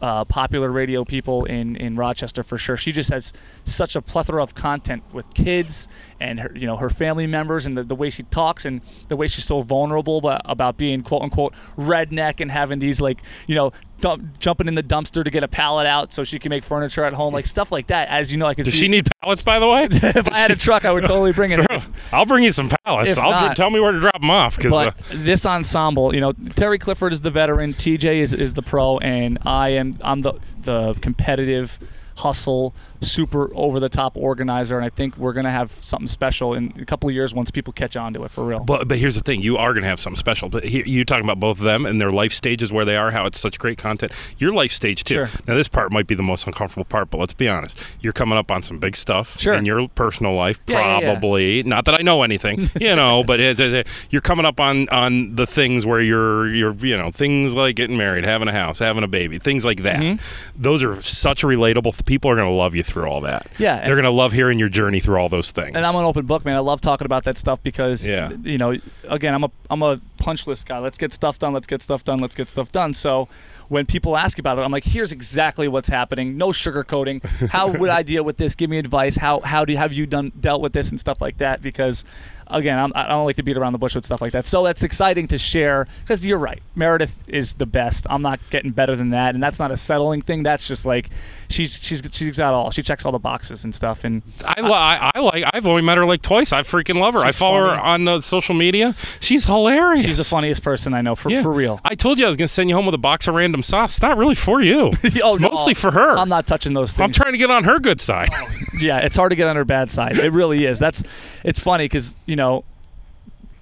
uh, 0.00 0.24
popular 0.24 0.70
radio 0.70 1.04
people 1.04 1.44
in, 1.46 1.74
in 1.74 1.96
Rochester 1.96 2.44
for 2.44 2.56
sure. 2.56 2.76
She 2.76 2.92
just 2.92 3.10
has 3.10 3.32
such 3.64 3.96
a 3.96 4.00
plethora 4.02 4.40
of 4.44 4.54
content 4.54 5.02
with 5.12 5.32
kids 5.34 5.88
and 6.20 6.38
her 6.38 6.52
you 6.54 6.66
know 6.68 6.76
her 6.76 6.88
family 6.90 7.26
members 7.26 7.66
and 7.66 7.76
the, 7.76 7.82
the 7.82 7.96
way 7.96 8.08
she 8.10 8.22
talks 8.24 8.64
and 8.64 8.80
the 9.08 9.16
way 9.16 9.26
she's 9.26 9.44
so 9.44 9.60
vulnerable 9.62 10.18
about, 10.18 10.42
about 10.44 10.76
being 10.76 11.02
quote 11.02 11.22
unquote 11.22 11.52
redneck 11.76 12.40
and 12.40 12.50
having 12.50 12.78
these 12.78 13.00
like 13.00 13.22
you 13.48 13.56
know 13.56 13.72
dump, 14.00 14.38
jumping 14.38 14.68
in 14.68 14.74
the 14.74 14.82
dumpster 14.82 15.24
to 15.24 15.30
get 15.30 15.42
a 15.42 15.48
pallet 15.48 15.86
out 15.86 16.12
so 16.12 16.24
she 16.24 16.38
can 16.38 16.50
make 16.50 16.64
furniture 16.64 17.04
at 17.04 17.12
home 17.12 17.34
like 17.34 17.46
stuff 17.46 17.72
like 17.72 17.88
that. 17.88 18.08
As 18.08 18.30
you 18.32 18.38
know, 18.38 18.46
I 18.46 18.54
can 18.54 18.64
Does 18.64 18.74
see 18.74 18.80
she 18.80 18.88
need 18.88 19.08
pallets, 19.22 19.42
by 19.42 19.58
the 19.58 19.66
way? 19.68 19.84
if 19.90 20.30
I 20.30 20.38
had 20.38 20.50
a 20.50 20.56
truck, 20.56 20.84
I 20.84 20.92
would 20.92 21.04
totally 21.04 21.32
bring 21.32 21.52
it. 21.52 21.66
I'll 22.12 22.26
bring 22.26 22.44
you 22.44 22.52
some 22.52 22.70
pallets. 22.84 23.16
If 23.16 23.22
I'll 23.22 23.30
not- 23.30 23.56
tell 23.56 23.70
me 23.70 23.80
where 23.80 23.92
to 23.92 24.00
drop 24.00 24.20
them 24.20 24.30
off 24.30 24.56
because 24.56 24.72
uh, 24.72 24.92
this 25.12 25.46
ensemble, 25.46 26.14
you 26.14 26.20
know, 26.20 26.32
Terry 26.56 26.78
Clifford 26.78 27.12
is 27.12 27.20
the 27.20 27.30
veteran, 27.30 27.72
TJ 27.72 28.16
is, 28.16 28.32
is 28.32 28.54
the 28.54 28.62
pro, 28.62 28.98
and 28.98 29.38
I 29.44 29.70
am 29.70 29.98
I'm 30.02 30.22
the 30.22 30.34
the 30.62 30.94
competitive 31.00 31.78
hustle, 32.16 32.74
super 33.00 33.50
over 33.54 33.80
the 33.80 33.88
top 33.88 34.16
organizer, 34.16 34.76
and 34.76 34.84
I 34.84 34.88
think 34.88 35.16
we're 35.16 35.32
gonna 35.32 35.50
have 35.50 35.70
something 35.80 36.06
special 36.06 36.54
in 36.54 36.72
a 36.80 36.84
couple 36.84 37.08
of 37.08 37.14
years 37.14 37.34
once 37.34 37.50
people 37.50 37.72
catch 37.72 37.96
on 37.96 38.12
to 38.14 38.24
it 38.24 38.30
for 38.30 38.44
real. 38.44 38.60
But 38.60 38.88
but 38.88 38.98
here's 38.98 39.14
the 39.14 39.20
thing: 39.22 39.42
you 39.42 39.56
are 39.56 39.72
going 39.72 39.82
to 39.82 39.88
have 39.88 40.00
something 40.00 40.16
special. 40.16 40.48
But 40.48 40.64
here, 40.64 40.84
you 40.84 41.04
talking 41.04 41.24
about 41.24 41.40
both 41.40 41.58
of 41.58 41.64
them 41.64 41.86
and 41.86 42.00
their 42.00 42.10
life 42.10 42.32
stages 42.32 42.72
where 42.72 42.84
they 42.84 42.96
are, 42.96 43.10
how 43.10 43.26
it's 43.26 43.38
such 43.38 43.58
great 43.58 43.78
content. 43.78 44.12
Your 44.38 44.52
life 44.52 44.72
stage 44.72 45.04
too. 45.04 45.14
Sure. 45.26 45.28
Now 45.46 45.54
this 45.54 45.68
part 45.68 45.92
might 45.92 46.06
be 46.06 46.14
the 46.14 46.22
most 46.22 46.46
uncomfortable 46.46 46.84
part, 46.84 47.10
but 47.10 47.18
let's 47.18 47.32
be 47.34 47.48
honest: 47.48 47.78
you're 48.00 48.12
coming 48.12 48.38
up 48.38 48.50
on 48.50 48.62
some 48.62 48.78
big 48.78 48.96
stuff 48.96 49.38
Sure. 49.40 49.54
in 49.54 49.64
your 49.64 49.88
personal 49.88 50.34
life, 50.34 50.58
Yeah, 50.66 50.78
yeah, 50.80 50.98
yeah. 51.00 51.10
probably. 51.12 51.62
Not 51.62 51.84
that 51.86 51.94
I 51.98 52.02
know 52.02 52.22
anything, 52.22 52.68
you 52.80 52.94
know, 52.96 53.22
but 53.24 53.40
it, 53.40 53.58
it- 53.60 53.72
it- 53.72 54.06
you're 54.10 54.22
coming 54.22 54.46
up 54.46 54.60
on 54.60 54.88
on 54.90 55.34
the 55.36 55.46
things 55.46 55.86
where 55.86 56.00
you're 56.00 56.48
you're 56.48 56.74
you 56.74 56.96
know 56.96 57.10
things 57.10 57.54
like 57.54 57.76
getting 57.76 57.96
married, 57.96 58.24
having 58.24 58.48
a 58.48 58.52
house, 58.52 58.78
having 58.78 59.04
a 59.04 59.08
baby, 59.08 59.38
things 59.38 59.64
like 59.64 59.82
that. 59.82 59.96
Mhm. 60.00 60.20
Those 60.56 60.82
are 60.82 61.00
such 61.02 61.42
relatable. 61.42 62.04
People 62.06 62.30
are 62.30 62.34
going 62.36 62.48
to 62.48 62.52
love 62.54 62.74
you 62.74 62.82
through 62.88 63.06
all 63.06 63.20
that. 63.22 63.46
Yeah, 63.58 63.84
they're 63.84 63.94
going 63.94 64.04
to 64.04 64.10
love 64.10 64.32
hearing 64.32 64.58
your 64.58 64.68
journey 64.68 65.00
through 65.00 65.16
all 65.18 65.28
those 65.28 65.50
things. 65.50 65.76
and 65.76 65.84
I'm 65.86 65.94
an 65.94 66.04
open 66.04 66.26
book, 66.26 66.44
man. 66.44 66.56
I 66.56 66.60
love 66.60 66.80
talking 66.80 67.04
about 67.06 67.24
that 67.24 67.38
stuff 67.38 67.62
because, 67.62 68.08
Yeah. 68.08 68.30
you 68.42 68.58
know, 68.58 68.74
again, 69.08 69.34
I'm 69.34 69.44
a 69.44 69.50
I'm 69.70 69.82
a 69.82 70.00
punch 70.18 70.46
list 70.46 70.66
guy. 70.66 70.78
Let's 70.78 70.98
get 70.98 71.12
stuff 71.12 71.38
done. 71.38 71.52
Let's 71.52 71.66
get 71.66 71.82
stuff 71.82 72.04
done. 72.04 72.18
Let's 72.20 72.34
get 72.34 72.48
stuff 72.48 72.72
done. 72.72 72.94
So 72.94 73.28
when 73.68 73.84
people 73.84 74.16
ask 74.16 74.38
about 74.38 74.58
it, 74.58 74.62
I'm 74.62 74.72
like, 74.72 74.84
here's 74.84 75.12
exactly 75.12 75.68
what's 75.68 75.88
happening. 75.88 76.36
No 76.36 76.48
sugarcoating. 76.48 77.22
How 77.50 77.68
would 77.68 77.90
I 77.90 78.02
deal 78.02 78.24
with 78.24 78.38
this? 78.38 78.54
Give 78.54 78.70
me 78.70 78.78
advice. 78.78 79.16
How 79.16 79.40
how 79.40 79.64
do 79.64 79.74
have 79.76 79.92
you 79.92 80.06
done 80.06 80.32
dealt 80.40 80.62
with 80.62 80.72
this 80.72 80.90
and 80.90 80.98
stuff 80.98 81.20
like 81.20 81.38
that? 81.38 81.60
Because 81.62 82.04
again, 82.50 82.78
I'm, 82.78 82.92
I 82.94 83.08
don't 83.08 83.24
like 83.26 83.36
to 83.36 83.42
beat 83.42 83.56
around 83.56 83.72
the 83.72 83.78
bush 83.78 83.94
with 83.94 84.04
stuff 84.04 84.20
like 84.20 84.32
that. 84.32 84.46
So 84.46 84.62
that's 84.64 84.82
exciting 84.82 85.28
to 85.28 85.38
share 85.38 85.86
because 86.02 86.24
you're 86.26 86.38
right. 86.38 86.62
Meredith 86.74 87.22
is 87.28 87.54
the 87.54 87.66
best. 87.66 88.06
I'm 88.10 88.22
not 88.22 88.40
getting 88.50 88.70
better 88.70 88.96
than 88.96 89.10
that, 89.10 89.34
and 89.34 89.42
that's 89.42 89.58
not 89.58 89.70
a 89.70 89.76
settling 89.76 90.22
thing. 90.22 90.42
That's 90.42 90.66
just 90.68 90.84
like 90.86 91.10
she's 91.48 91.82
she's 91.82 92.02
she's 92.12 92.38
got 92.38 92.54
all. 92.54 92.70
She 92.70 92.82
checks 92.82 93.04
all 93.04 93.12
the 93.12 93.18
boxes 93.18 93.64
and 93.64 93.74
stuff. 93.74 94.04
And 94.04 94.22
I, 94.44 94.60
I, 94.60 95.10
I 95.14 95.20
like. 95.20 95.44
I've 95.52 95.66
only 95.66 95.82
met 95.82 95.98
her 95.98 96.04
like 96.06 96.22
twice. 96.22 96.52
I 96.52 96.62
freaking 96.62 97.00
love 97.00 97.14
her. 97.14 97.20
I 97.20 97.32
follow 97.32 97.58
her 97.68 97.80
on 97.80 98.04
the 98.04 98.20
social 98.20 98.54
media. 98.54 98.94
She's 99.20 99.44
hilarious. 99.44 100.04
she's 100.04 100.18
the 100.18 100.24
funniest 100.24 100.62
person 100.62 100.94
I 100.94 101.00
know 101.02 101.14
for 101.16 101.30
Yeah. 101.30 101.42
for 101.42 101.52
real. 101.52 101.80
I 101.84 101.94
told 101.94 102.18
you 102.18 102.24
I 102.24 102.28
was 102.28 102.36
gonna 102.36 102.48
send 102.48 102.68
you 102.68 102.74
home 102.76 102.86
with 102.86 102.94
a 102.94 102.98
box 102.98 103.28
of 103.28 103.34
random 103.34 103.62
sauce. 103.62 103.96
It's 103.96 104.02
not 104.02 104.16
really 104.16 104.34
for 104.34 104.60
you. 104.60 104.92
Oh, 105.20 105.32
it's 105.34 105.40
no, 105.40 105.48
mostly 105.50 105.74
for 105.74 105.90
her. 105.90 106.16
I'm 106.16 106.28
not 106.28 106.46
touching 106.46 106.74
those 106.74 106.92
things. 106.92 107.04
I'm 107.04 107.12
trying 107.12 107.32
to 107.32 107.38
get 107.38 107.50
on 107.50 107.64
her 107.64 107.80
good 107.80 108.00
side. 108.00 108.28
yeah, 108.78 108.98
it's 108.98 109.16
hard 109.16 109.30
to 109.30 109.36
get 109.36 109.48
on 109.48 109.56
her 109.56 109.64
bad 109.64 109.90
side. 109.90 110.16
It 110.16 110.32
really 110.32 110.64
is. 110.64 110.78
That's 110.78 111.02
it's 111.44 111.58
funny 111.58 111.84
because 111.84 112.16
you 112.26 112.36
know 112.38 112.64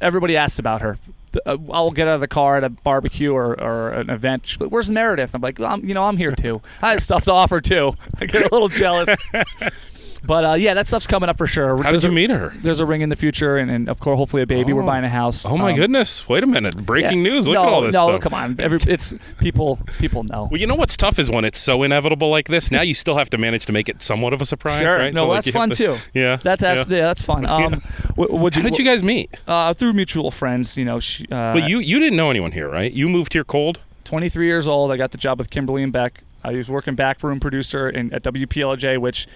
everybody 0.00 0.36
asks 0.36 0.58
about 0.58 0.82
her. 0.82 0.98
Uh, 1.44 1.58
I'll 1.70 1.90
get 1.90 2.08
out 2.08 2.14
of 2.14 2.20
the 2.20 2.28
car 2.28 2.56
at 2.56 2.64
a 2.64 2.70
barbecue 2.70 3.32
or, 3.32 3.60
or 3.60 3.90
an 3.90 4.08
event. 4.08 4.56
Like, 4.60 4.70
Where's 4.70 4.90
Meredith? 4.90 5.34
I'm 5.34 5.42
like, 5.42 5.58
well, 5.58 5.72
I'm, 5.72 5.84
you 5.84 5.92
know, 5.92 6.04
I'm 6.04 6.16
here 6.16 6.32
too. 6.32 6.62
I 6.80 6.92
have 6.92 7.02
stuff 7.02 7.24
to 7.24 7.32
offer 7.32 7.60
too. 7.60 7.94
I 8.20 8.26
get 8.26 8.42
a 8.42 8.48
little 8.52 8.68
jealous. 8.68 9.08
But 10.24 10.44
uh, 10.44 10.52
yeah, 10.54 10.74
that 10.74 10.86
stuff's 10.86 11.06
coming 11.06 11.28
up 11.28 11.38
for 11.38 11.46
sure. 11.46 11.76
How 11.76 11.82
did 11.84 11.92
There's 11.94 12.04
you 12.04 12.10
a- 12.10 12.12
meet 12.12 12.30
her? 12.30 12.52
There's 12.56 12.80
a 12.80 12.86
ring 12.86 13.00
in 13.02 13.08
the 13.08 13.16
future, 13.16 13.56
and, 13.56 13.70
and 13.70 13.88
of 13.88 14.00
course, 14.00 14.16
hopefully 14.16 14.42
a 14.42 14.46
baby. 14.46 14.72
We're 14.72 14.82
Oh. 14.82 14.86
buying 14.86 15.04
a 15.04 15.08
house. 15.08 15.44
Oh 15.46 15.56
my 15.56 15.70
Um, 15.72 15.76
goodness! 15.76 16.28
Wait 16.28 16.42
a 16.42 16.46
minute! 16.46 16.76
Breaking 16.86 17.24
yeah. 17.24 17.30
news! 17.32 17.48
Look 17.48 17.56
no, 17.56 17.62
at 17.62 17.68
all 17.68 17.80
this 17.82 17.94
no, 17.94 18.08
stuff. 18.08 18.20
come 18.20 18.34
on. 18.34 18.56
Every, 18.60 18.78
it's 18.86 19.14
people. 19.38 19.78
People 19.98 20.24
know. 20.24 20.48
Well, 20.50 20.60
you 20.60 20.66
know 20.66 20.74
what's 20.74 20.96
tough 20.96 21.18
is 21.18 21.30
when 21.30 21.44
it's 21.44 21.58
so 21.58 21.82
inevitable 21.82 22.30
like 22.30 22.48
this. 22.48 22.70
Now 22.70 22.82
you 22.82 22.94
still 22.94 23.16
have 23.16 23.30
to 23.30 23.38
manage 23.38 23.66
to 23.66 23.72
make 23.72 23.88
it 23.88 24.02
somewhat 24.02 24.32
of 24.32 24.40
a 24.40 24.44
surprise, 24.44 24.80
Sure. 24.82 24.96
right? 24.98 25.12
No, 25.14 25.20
So, 25.22 25.26
like, 25.28 25.44
that's 25.44 25.50
fun 25.54 25.70
to- 25.70 25.76
too. 25.76 25.96
Yeah, 26.14 26.36
That's 26.42 26.62
yeah. 26.62 26.68
absolutely 26.70 26.98
yeah. 26.98 27.06
that's 27.06 27.22
fun. 27.22 27.46
Um, 27.56 27.80
what, 28.16 28.30
what'd 28.30 28.62
How 28.62 28.68
did 28.68 28.78
you 28.78 28.84
guys 28.84 29.02
meet? 29.02 29.34
Uh, 29.46 29.72
through 29.72 29.92
mutual 29.92 30.30
friends. 30.30 30.76
You 30.76 30.84
know, 30.84 31.00
she, 31.00 31.24
uh, 31.30 31.54
But 31.54 31.68
you 31.68 31.78
you 31.78 31.98
didn't 31.98 32.16
know 32.16 32.30
anyone 32.30 32.52
here, 32.52 32.68
right? 32.68 32.92
You 32.92 33.08
moved 33.08 33.32
here 33.32 33.44
cold. 33.44 33.80
23 34.04 34.46
years 34.46 34.68
old. 34.68 34.90
I 34.92 34.96
got 34.96 35.10
the 35.10 35.18
job 35.18 35.38
with 35.38 35.50
Kimberly 35.50 35.82
and 35.82 35.92
Beck. 35.92 36.22
I 36.44 36.52
was 36.52 36.68
working 36.70 36.94
backroom 36.94 37.40
producer 37.40 37.88
in, 37.88 38.12
at 38.12 38.22
WPLJ, 38.22 38.98
which 38.98 39.26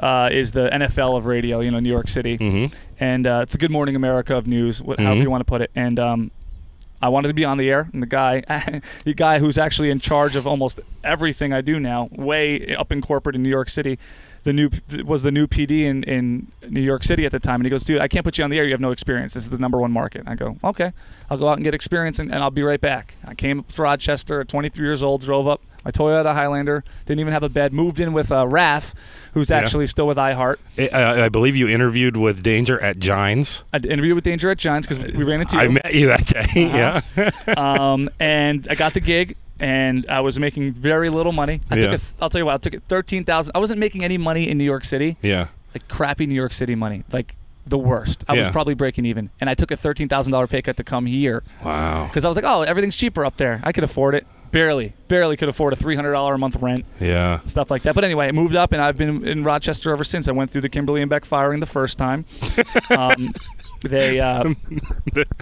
uh, 0.00 0.28
is 0.32 0.52
the 0.52 0.68
NFL 0.70 1.16
of 1.16 1.26
radio, 1.26 1.60
you 1.60 1.70
know, 1.70 1.80
New 1.80 1.90
York 1.90 2.08
City. 2.08 2.38
Mm-hmm. 2.38 2.74
And 3.00 3.26
uh, 3.26 3.40
it's 3.42 3.54
a 3.54 3.58
Good 3.58 3.70
Morning 3.70 3.96
America 3.96 4.36
of 4.36 4.46
news, 4.46 4.78
wh- 4.80 4.96
however 4.98 5.20
Mhm. 5.20 5.22
you 5.22 5.30
want 5.30 5.40
to 5.40 5.44
put 5.44 5.60
it. 5.62 5.70
And 5.74 5.98
um, 6.00 6.30
I 7.02 7.08
wanted 7.08 7.28
to 7.28 7.34
be 7.34 7.44
on 7.44 7.58
the 7.58 7.70
air. 7.70 7.88
And 7.92 8.02
the 8.02 8.06
guy, 8.06 8.42
the 9.04 9.14
guy 9.14 9.38
who's 9.38 9.58
actually 9.58 9.90
in 9.90 10.00
charge 10.00 10.36
of 10.36 10.46
almost 10.46 10.80
everything 11.02 11.52
I 11.52 11.60
do 11.60 11.78
now, 11.78 12.08
way 12.12 12.74
up 12.74 12.90
in 12.92 13.00
corporate 13.02 13.36
in 13.36 13.42
New 13.42 13.50
York 13.50 13.68
City, 13.68 13.98
the 14.44 14.52
new 14.52 14.68
was 15.04 15.22
the 15.22 15.30
new 15.32 15.46
PD 15.46 15.84
in, 15.84 16.02
in 16.04 16.48
New 16.68 16.82
York 16.82 17.02
City 17.02 17.24
at 17.24 17.32
the 17.32 17.40
time. 17.40 17.56
And 17.56 17.64
he 17.64 17.70
goes, 17.70 17.82
dude, 17.84 18.00
I 18.02 18.08
can't 18.08 18.24
put 18.24 18.36
you 18.36 18.44
on 18.44 18.50
the 18.50 18.58
air. 18.58 18.64
You 18.64 18.72
have 18.72 18.80
no 18.80 18.90
experience. 18.90 19.32
This 19.32 19.44
is 19.44 19.50
the 19.50 19.58
number 19.58 19.78
one 19.78 19.90
market. 19.90 20.24
I 20.26 20.34
go, 20.34 20.56
okay, 20.62 20.92
I'll 21.30 21.38
go 21.38 21.48
out 21.48 21.54
and 21.56 21.64
get 21.64 21.72
experience 21.72 22.18
and, 22.18 22.30
and 22.30 22.42
I'll 22.42 22.50
be 22.50 22.62
right 22.62 22.80
back. 22.80 23.14
I 23.26 23.34
came 23.34 23.60
up 23.60 23.68
to 23.68 23.82
Rochester 23.82 24.40
at 24.42 24.48
23 24.48 24.84
years 24.84 25.02
old, 25.02 25.22
drove 25.22 25.48
up 25.48 25.62
my 25.84 25.90
Toyota 25.90 26.32
Highlander, 26.34 26.84
didn't 27.06 27.20
even 27.20 27.32
have 27.32 27.42
a 27.42 27.48
bed, 27.48 27.72
moved 27.72 28.00
in 28.00 28.12
with 28.12 28.32
uh, 28.32 28.44
Raph, 28.46 28.94
who's 29.34 29.50
Yeah. 29.50 29.58
actually 29.58 29.86
still 29.86 30.06
with 30.06 30.16
iHeart. 30.16 30.56
I, 30.78 31.24
I 31.24 31.28
believe 31.28 31.56
you 31.56 31.68
interviewed 31.68 32.16
with 32.16 32.42
Danger 32.42 32.80
at 32.80 32.98
Gines. 32.98 33.64
I 33.72 33.76
interviewed 33.78 34.14
with 34.14 34.24
Danger 34.24 34.50
at 34.50 34.58
Giants 34.58 34.86
because 34.88 35.12
we 35.12 35.24
ran 35.24 35.40
into 35.40 35.56
you. 35.56 35.62
I 35.62 35.68
met 35.68 35.94
you 35.94 36.06
that 36.08 36.26
day. 36.26 36.64
Uh-huh. 36.70 37.00
Yeah. 37.46 37.54
um, 37.56 38.08
and 38.20 38.66
I 38.70 38.74
got 38.74 38.94
the 38.94 39.00
gig, 39.00 39.36
and 39.60 40.06
I 40.08 40.20
was 40.20 40.38
making 40.38 40.72
very 40.72 41.10
little 41.10 41.32
money. 41.32 41.60
I 41.70 41.76
took 41.76 41.84
Yeah. 41.84 41.94
it. 41.94 42.12
I'll 42.20 42.28
tell 42.30 42.40
you 42.40 42.46
what. 42.46 42.54
I 42.54 42.56
took 42.58 42.74
it 42.74 42.82
thirteen 42.82 43.24
thousand. 43.24 43.52
I 43.54 43.58
wasn't 43.58 43.80
making 43.80 44.04
any 44.04 44.18
money 44.18 44.48
in 44.48 44.58
New 44.58 44.64
York 44.64 44.84
City, 44.84 45.16
yeah. 45.22 45.48
like 45.74 45.86
crappy 45.88 46.26
New 46.26 46.34
York 46.34 46.52
City 46.52 46.74
money, 46.74 47.04
like 47.12 47.36
the 47.66 47.78
worst. 47.78 48.24
I 48.28 48.34
was 48.36 48.48
probably 48.50 48.74
breaking 48.74 49.06
even, 49.06 49.30
and 49.40 49.48
I 49.48 49.54
took 49.54 49.70
a 49.70 49.76
thirteen 49.76 50.08
thousand 50.08 50.32
dollar 50.32 50.46
pay 50.46 50.60
cut 50.60 50.76
to 50.78 50.84
come 50.84 51.06
here 51.06 51.42
Wow. 51.64 52.06
because 52.08 52.24
I 52.24 52.28
was 52.28 52.36
like, 52.36 52.44
oh, 52.44 52.62
everything's 52.62 52.96
cheaper 52.96 53.24
up 53.24 53.36
there. 53.36 53.60
I 53.62 53.72
could 53.72 53.84
afford 53.84 54.14
it. 54.14 54.26
Barely, 54.54 54.92
barely 55.08 55.36
could 55.36 55.48
afford 55.48 55.72
a 55.72 55.76
three 55.76 55.96
hundred 55.96 56.12
dollar 56.12 56.34
a 56.34 56.38
month 56.38 56.54
rent, 56.62 56.84
Yeah. 57.00 57.40
stuff 57.44 57.72
like 57.72 57.82
that. 57.82 57.94
But 57.96 58.04
anyway, 58.04 58.28
I 58.28 58.32
moved 58.32 58.54
up, 58.54 58.72
and 58.72 58.80
I've 58.80 58.96
been 58.96 59.26
in 59.26 59.42
Rochester 59.42 59.90
ever 59.90 60.04
since. 60.04 60.28
I 60.28 60.32
went 60.32 60.48
through 60.50 60.60
the 60.60 60.68
Kimberly 60.68 61.00
and 61.02 61.10
Beck 61.10 61.24
firing 61.24 61.58
the 61.58 61.66
first 61.66 61.98
time. 61.98 62.24
Um, 62.90 63.34
they 63.82 64.20
uh, 64.20 64.54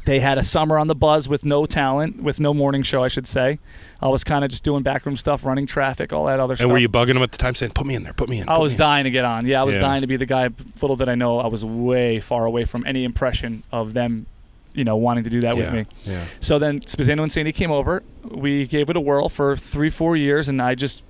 they 0.07 0.19
had 0.21 0.39
a 0.39 0.43
summer 0.43 0.79
on 0.79 0.87
the 0.87 0.95
buzz 0.95 1.29
with 1.29 1.45
no 1.45 1.67
talent, 1.67 2.23
with 2.23 2.41
no 2.41 2.55
morning 2.55 2.83
show, 2.83 3.03
I 3.03 3.09
should 3.09 3.27
say. 3.27 3.59
I 4.01 4.09
was 4.09 4.25
kind 4.25 4.45
of 4.45 4.51
just 4.51 4.65
doing 4.65 4.83
backroom 4.83 5.17
stuff, 5.17 5.45
running 5.45 5.67
traffic, 5.67 6.13
all 6.13 6.27
that 6.27 6.41
other 6.41 6.57
stuff. 6.57 6.65
And 6.65 6.73
were 6.73 6.79
you 6.79 6.89
bugging 6.89 7.15
them 7.15 7.23
at 7.23 7.33
the 7.33 7.39
time, 7.39 7.55
saying, 7.55 7.73
"Put 7.73 7.87
me 7.87 7.95
in 7.95 8.03
there, 8.05 8.13
put 8.15 8.29
me 8.29 8.39
in"? 8.41 8.49
I 8.49 8.59
was 8.59 8.73
me 8.73 8.75
in." 8.77 8.79
dying 8.79 9.05
to 9.05 9.11
get 9.11 9.25
on. 9.25 9.47
Yeah, 9.47 9.61
I 9.61 9.65
was 9.65 9.77
Yeah. 9.77 9.83
dying 9.83 10.01
to 10.01 10.07
be 10.07 10.17
the 10.17 10.27
guy. 10.27 10.49
Little 10.81 10.97
did 10.97 11.09
I 11.09 11.15
know, 11.15 11.39
I 11.41 11.47
was 11.49 11.65
way 11.65 12.21
far 12.21 12.45
away 12.47 12.65
from 12.65 12.85
any 12.87 13.05
impression 13.05 13.63
of 13.71 13.93
them, 13.93 14.27
you 14.75 14.85
know, 14.85 14.97
wanting 14.97 15.25
to 15.25 15.31
do 15.31 15.41
that 15.43 15.57
with 15.57 15.73
me. 15.73 15.87
Yeah. 16.05 16.25
So 16.41 16.59
then 16.59 16.81
Spazzano 16.81 17.23
and 17.23 17.31
Sandy 17.33 17.53
came 17.53 17.71
over. 17.71 18.03
We 18.31 18.67
gave 18.67 18.89
it 18.91 18.97
a 18.97 19.01
whirl 19.01 19.29
for 19.29 19.57
three, 19.57 19.91
four 19.91 20.17
years, 20.17 20.49
and 20.49 20.63
I 20.63 20.75
just, 20.75 21.03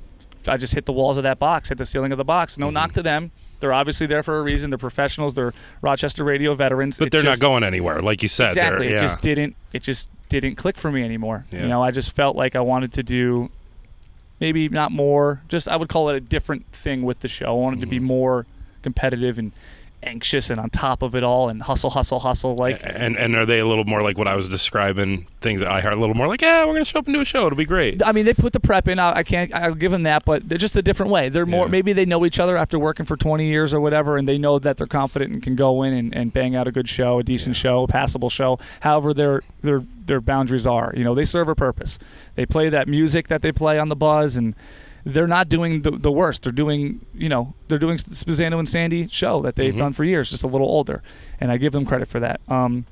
I 0.48 0.56
just 0.56 0.74
hit 0.74 0.86
the 0.86 0.92
walls 0.92 1.16
of 1.16 1.22
that 1.22 1.38
box, 1.38 1.68
hit 1.68 1.78
the 1.78 1.84
ceiling 1.84 2.10
of 2.12 2.18
the 2.18 2.24
box. 2.24 2.58
No 2.58 2.68
Mhm. 2.68 2.72
knock 2.72 2.92
to 2.92 3.02
them. 3.02 3.30
They're 3.60 3.72
obviously 3.72 4.08
there 4.08 4.24
for 4.24 4.38
a 4.40 4.42
reason. 4.42 4.70
They're 4.70 4.78
professionals. 4.78 5.34
They're 5.34 5.54
Rochester 5.82 6.24
radio 6.24 6.54
veterans. 6.54 6.98
But 6.98 7.06
It 7.06 7.10
they're 7.12 7.22
just- 7.22 7.40
not 7.40 7.46
going 7.46 7.62
anywhere, 7.62 8.00
like 8.00 8.20
you 8.22 8.28
said. 8.28 8.48
Exactly. 8.48 8.88
yeah. 8.90 8.96
It 8.96 9.00
just 9.00 9.20
didn't. 9.20 9.54
It 9.72 9.82
just 9.84 10.08
didn't 10.28 10.56
click 10.56 10.76
for 10.76 10.90
me 10.90 11.04
anymore. 11.04 11.44
Yeah. 11.52 11.62
You 11.62 11.68
know, 11.68 11.82
I 11.84 11.92
just 11.92 12.10
felt 12.16 12.34
like 12.34 12.56
I 12.56 12.60
wanted 12.60 12.90
to 12.94 13.04
do, 13.04 13.50
maybe 14.40 14.68
not 14.68 14.90
more. 14.90 15.42
Just 15.48 15.68
I 15.68 15.76
would 15.76 15.88
call 15.88 16.08
it 16.08 16.16
a 16.16 16.20
different 16.20 16.66
thing 16.72 17.02
with 17.02 17.20
the 17.20 17.28
show. 17.28 17.46
I 17.46 17.50
wanted 17.52 17.80
to 17.82 17.86
be 17.86 18.00
Mhm. 18.00 18.02
more 18.02 18.46
competitive 18.82 19.38
and 19.38 19.52
anxious 20.02 20.50
and 20.50 20.58
on 20.58 20.68
top 20.70 21.02
of 21.02 21.14
it 21.14 21.22
all 21.22 21.48
and 21.48 21.62
hustle, 21.62 21.90
hustle, 21.90 22.20
hustle. 22.20 22.56
Like 22.56 22.80
and 22.84 23.16
and 23.16 23.34
are 23.36 23.46
they 23.46 23.60
a 23.60 23.66
little 23.66 23.84
more 23.84 24.02
like 24.02 24.18
what 24.18 24.26
I 24.26 24.34
was 24.34 24.48
describing? 24.48 25.26
Things 25.40 25.60
that 25.60 25.70
I 25.70 25.80
heard 25.80 25.92
a 25.92 25.96
little 25.96 26.14
more 26.14 26.26
like, 26.26 26.42
yeah, 26.42 26.64
we're 26.64 26.72
gonna 26.74 26.84
show 26.84 26.98
up 27.00 27.06
and 27.06 27.14
do 27.14 27.20
a 27.20 27.24
show. 27.24 27.46
It'll 27.46 27.56
be 27.56 27.64
great. 27.64 28.04
I 28.06 28.12
mean, 28.12 28.24
they 28.24 28.34
put 28.34 28.52
the 28.52 28.60
prep 28.60 28.88
in. 28.88 28.98
I, 28.98 29.18
I 29.18 29.22
can't. 29.22 29.52
I'll 29.54 29.74
give 29.74 29.92
them 29.92 30.02
that, 30.04 30.24
but 30.24 30.48
they're 30.48 30.58
just 30.58 30.76
a 30.76 30.82
different 30.82 31.12
way. 31.12 31.28
They're 31.28 31.46
more. 31.46 31.66
Yeah. 31.66 31.70
Maybe 31.72 31.92
they 31.92 32.04
know 32.04 32.24
each 32.26 32.40
other 32.40 32.56
after 32.56 32.78
working 32.78 33.06
for 33.06 33.16
20 33.16 33.46
years 33.46 33.72
or 33.74 33.80
whatever, 33.80 34.16
and 34.16 34.26
they 34.26 34.38
know 34.38 34.58
that 34.58 34.76
they're 34.76 34.86
confident 34.86 35.32
and 35.32 35.42
can 35.42 35.56
go 35.56 35.82
in 35.82 35.92
and, 35.92 36.14
and 36.14 36.32
bang 36.32 36.56
out 36.56 36.66
a 36.68 36.72
good 36.72 36.88
show, 36.88 37.18
a 37.18 37.22
decent 37.22 37.56
Yeah. 37.56 37.60
show, 37.62 37.82
a 37.84 37.88
passable 37.88 38.30
show. 38.30 38.58
However, 38.80 39.14
their 39.14 39.42
their 39.62 39.82
their 40.06 40.20
boundaries 40.20 40.66
are. 40.66 40.92
You 40.96 41.04
know, 41.04 41.14
they 41.14 41.24
serve 41.24 41.48
a 41.48 41.54
purpose. 41.54 41.98
They 42.34 42.44
play 42.46 42.68
that 42.68 42.88
music 42.88 43.28
that 43.28 43.42
they 43.42 43.52
play 43.52 43.78
on 43.78 43.88
the 43.88 43.96
buzz, 43.96 44.36
and 44.36 44.54
they're 45.04 45.26
not 45.26 45.48
doing 45.48 45.82
the, 45.82 45.90
the 45.92 46.10
worst. 46.12 46.42
They're 46.44 46.52
doing, 46.52 47.04
you 47.14 47.28
know, 47.28 47.54
they're 47.68 47.78
doing 47.78 47.96
Spazzano 47.96 48.58
and 48.58 48.68
Sandy 48.68 49.08
show 49.08 49.42
that 49.42 49.56
they've 49.56 49.74
Mhm. 49.74 49.78
done 49.78 49.92
for 49.92 50.04
years, 50.04 50.30
just 50.30 50.44
a 50.44 50.46
little 50.46 50.68
older, 50.68 51.02
and 51.40 51.50
I 51.50 51.56
give 51.56 51.72
them 51.72 51.84
credit 51.84 52.08
for 52.08 52.20
that. 52.20 52.40
Um, 52.48 52.86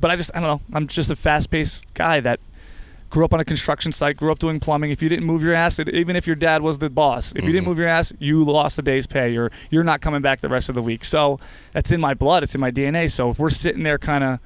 but 0.00 0.10
I 0.10 0.16
just, 0.16 0.30
I 0.36 0.40
don't 0.40 0.48
know. 0.48 0.60
I'm 0.76 0.86
just 0.86 1.10
a 1.10 1.16
fast-paced 1.16 1.92
guy 1.94 2.20
that 2.20 2.38
grew 3.08 3.24
up 3.24 3.32
on 3.32 3.40
a 3.40 3.44
construction 3.44 3.92
site, 3.92 4.16
grew 4.16 4.30
up 4.30 4.38
doing 4.38 4.60
plumbing. 4.60 4.90
If 4.90 5.00
you 5.02 5.08
didn't 5.08 5.24
move 5.24 5.42
your 5.42 5.54
ass, 5.54 5.78
it- 5.78 5.88
even 5.88 6.16
if 6.16 6.26
your 6.26 6.36
dad 6.36 6.60
was 6.62 6.78
the 6.78 6.90
boss, 6.90 7.32
if 7.34 7.44
you 7.44 7.52
didn't 7.52 7.64
Mhm. 7.64 7.68
move 7.68 7.78
your 7.78 7.88
ass, 7.88 8.12
you 8.18 8.44
lost 8.44 8.76
the 8.76 8.82
day's 8.82 9.06
pay. 9.06 9.32
You're 9.32 9.50
you're 9.70 9.84
not 9.84 10.00
coming 10.00 10.20
back 10.22 10.40
the 10.40 10.48
rest 10.48 10.68
of 10.68 10.74
the 10.74 10.82
week. 10.82 11.04
So 11.04 11.38
that's 11.72 11.90
in 11.92 12.00
my 12.00 12.14
blood. 12.14 12.42
It's 12.42 12.54
in 12.54 12.60
my 12.60 12.70
DNA. 12.70 13.08
So 13.08 13.30
if 13.30 13.38
we're 13.38 13.50
sitting 13.50 13.82
there, 13.82 13.98
kind 13.98 14.22
of. 14.24 14.38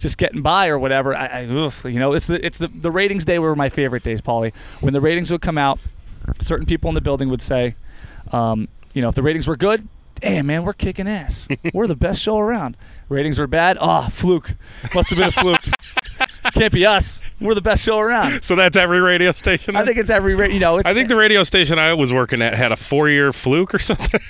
Just 0.00 0.16
getting 0.16 0.42
by 0.42 0.68
or 0.68 0.78
whatever, 0.78 1.12
I, 1.12 1.26
I 1.26 1.44
oof, 1.46 1.84
you 1.84 1.98
know, 1.98 2.12
it's 2.12 2.28
the 2.28 2.46
it's 2.46 2.58
the 2.58 2.68
the 2.68 2.88
ratings 2.92 3.24
day 3.24 3.40
were 3.40 3.56
my 3.56 3.68
favorite 3.68 4.04
days, 4.04 4.20
Paulie. 4.20 4.52
When 4.78 4.92
the 4.92 5.00
ratings 5.00 5.32
would 5.32 5.40
come 5.40 5.58
out, 5.58 5.80
certain 6.40 6.66
people 6.66 6.88
in 6.88 6.94
the 6.94 7.00
building 7.00 7.28
would 7.30 7.42
say, 7.42 7.74
um, 8.32 8.68
you 8.94 9.02
know, 9.02 9.08
if 9.08 9.14
the 9.14 9.22
ratings 9.22 9.46
were 9.46 9.56
good, 9.56 9.86
damn 10.20 10.46
man, 10.46 10.64
we're 10.64 10.72
kicking 10.72 11.08
ass. 11.08 11.48
we're 11.74 11.86
the 11.86 11.96
best 11.96 12.22
show 12.22 12.38
around. 12.38 12.76
Ratings 13.08 13.38
were 13.38 13.46
bad, 13.46 13.78
ah, 13.80 14.08
fluke. 14.08 14.54
Must 14.94 15.10
have 15.10 15.18
been 15.18 15.28
a 15.28 15.32
fluke. 15.32 15.60
Can't 16.52 16.72
be 16.72 16.86
us. 16.86 17.22
We're 17.40 17.54
the 17.54 17.62
best 17.62 17.84
show 17.84 17.98
around. 17.98 18.42
So 18.42 18.56
that's 18.56 18.76
every 18.76 19.00
radio 19.00 19.32
station. 19.32 19.76
I 19.76 19.84
think 19.84 19.98
it's 19.98 20.10
every 20.10 20.34
ra- 20.34 20.46
you 20.46 20.60
know. 20.60 20.78
It's, 20.78 20.88
I 20.88 20.94
think 20.94 21.08
the 21.08 21.16
radio 21.16 21.42
station 21.42 21.78
I 21.78 21.94
was 21.94 22.12
working 22.12 22.42
at 22.42 22.54
had 22.54 22.72
a 22.72 22.76
four-year 22.76 23.32
fluke 23.32 23.74
or 23.74 23.78
something. 23.78 24.20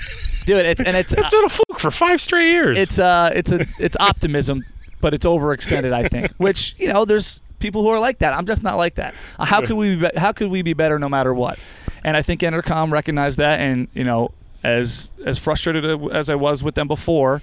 dude, 0.45 0.67
it's 0.67 0.83
and 0.83 0.97
it's 0.97 1.13
it's 1.17 1.33
been 1.33 1.45
a 1.45 1.49
fluke 1.49 1.79
for 1.79 1.91
five 1.91 2.21
straight 2.21 2.51
years. 2.51 2.79
it's 2.79 2.99
uh 2.99 3.31
it's 3.35 3.53
a 3.53 3.65
it's 3.79 3.97
optimism, 4.01 4.65
but 5.01 5.15
it's 5.15 5.25
overextended. 5.27 5.93
I 5.93 6.09
think, 6.09 6.33
which 6.35 6.75
you 6.79 6.93
know, 6.93 7.05
there's 7.05 7.41
people 7.61 7.83
who 7.83 7.89
are 7.89 8.01
like 8.01 8.19
that. 8.19 8.33
I'm 8.35 8.47
just 8.47 8.63
not 8.63 8.77
like 8.77 8.97
that. 8.97 9.15
How 9.39 9.61
could 9.65 9.77
we 9.77 9.97
be, 9.97 10.11
how 10.17 10.33
could 10.33 10.51
we 10.51 10.63
be 10.63 10.75
better 10.75 10.99
no 10.99 11.09
matter 11.09 11.33
what? 11.33 11.59
And 12.05 12.17
I 12.17 12.23
think 12.23 12.41
Entercom 12.41 12.93
recognized 12.93 13.39
that, 13.39 13.61
and 13.61 13.89
you 13.95 14.05
know, 14.05 14.33
as 14.63 15.13
as 15.25 15.39
frustrated 15.39 15.85
as 16.13 16.31
I 16.31 16.35
was 16.35 16.63
with 16.63 16.75
them 16.75 16.89
before, 16.89 17.43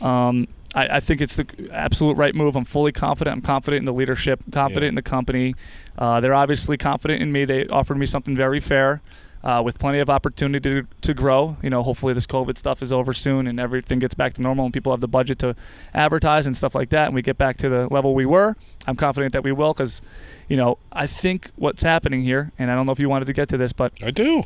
um, 0.00 0.48
I, 0.74 0.96
I 0.96 1.00
think 1.00 1.20
it's 1.20 1.36
the 1.36 1.46
absolute 1.72 2.16
right 2.16 2.34
move. 2.34 2.56
I'm 2.56 2.64
fully 2.64 2.92
confident. 2.92 3.36
I'm 3.36 3.42
confident 3.42 3.80
in 3.80 3.84
the 3.84 3.92
leadership. 3.92 4.42
confident 4.52 4.82
Yeah. 4.84 4.88
in 4.90 4.94
the 4.94 5.02
company. 5.02 5.54
Uh, 5.98 6.20
they're 6.20 6.34
obviously 6.34 6.76
confident 6.76 7.22
in 7.22 7.32
me. 7.32 7.44
They 7.44 7.66
offered 7.66 7.96
me 7.98 8.06
something 8.06 8.36
very 8.36 8.60
fair. 8.60 9.00
Uh, 9.46 9.62
with 9.62 9.78
plenty 9.78 10.00
of 10.00 10.10
opportunity 10.10 10.68
to, 10.68 10.88
to 11.00 11.14
grow, 11.14 11.56
you 11.62 11.70
know, 11.70 11.80
hopefully 11.80 12.12
this 12.12 12.26
COVID 12.26 12.58
stuff 12.58 12.82
is 12.82 12.92
over 12.92 13.14
soon 13.14 13.46
and 13.46 13.60
everything 13.60 14.00
gets 14.00 14.12
back 14.12 14.32
to 14.32 14.42
normal 14.42 14.64
and 14.64 14.74
people 14.74 14.92
have 14.92 15.00
the 15.00 15.06
budget 15.06 15.38
to 15.38 15.54
advertise 15.94 16.46
and 16.46 16.56
stuff 16.56 16.74
like 16.74 16.90
that, 16.90 17.06
and 17.06 17.14
we 17.14 17.22
get 17.22 17.38
back 17.38 17.56
to 17.58 17.68
the 17.68 17.86
level 17.86 18.12
we 18.12 18.26
were. 18.26 18.56
I'm 18.88 18.96
confident 18.96 19.32
that 19.34 19.44
we 19.44 19.52
will, 19.52 19.72
because, 19.72 20.02
you 20.48 20.56
know, 20.56 20.78
I 20.90 21.06
think 21.06 21.52
what's 21.54 21.84
happening 21.84 22.22
here, 22.22 22.50
and 22.58 22.72
I 22.72 22.74
don't 22.74 22.86
know 22.86 22.92
if 22.92 22.98
you 22.98 23.08
wanted 23.08 23.26
to 23.26 23.32
get 23.32 23.48
to 23.50 23.56
this, 23.56 23.72
but 23.72 23.92
I 24.02 24.10
do. 24.10 24.42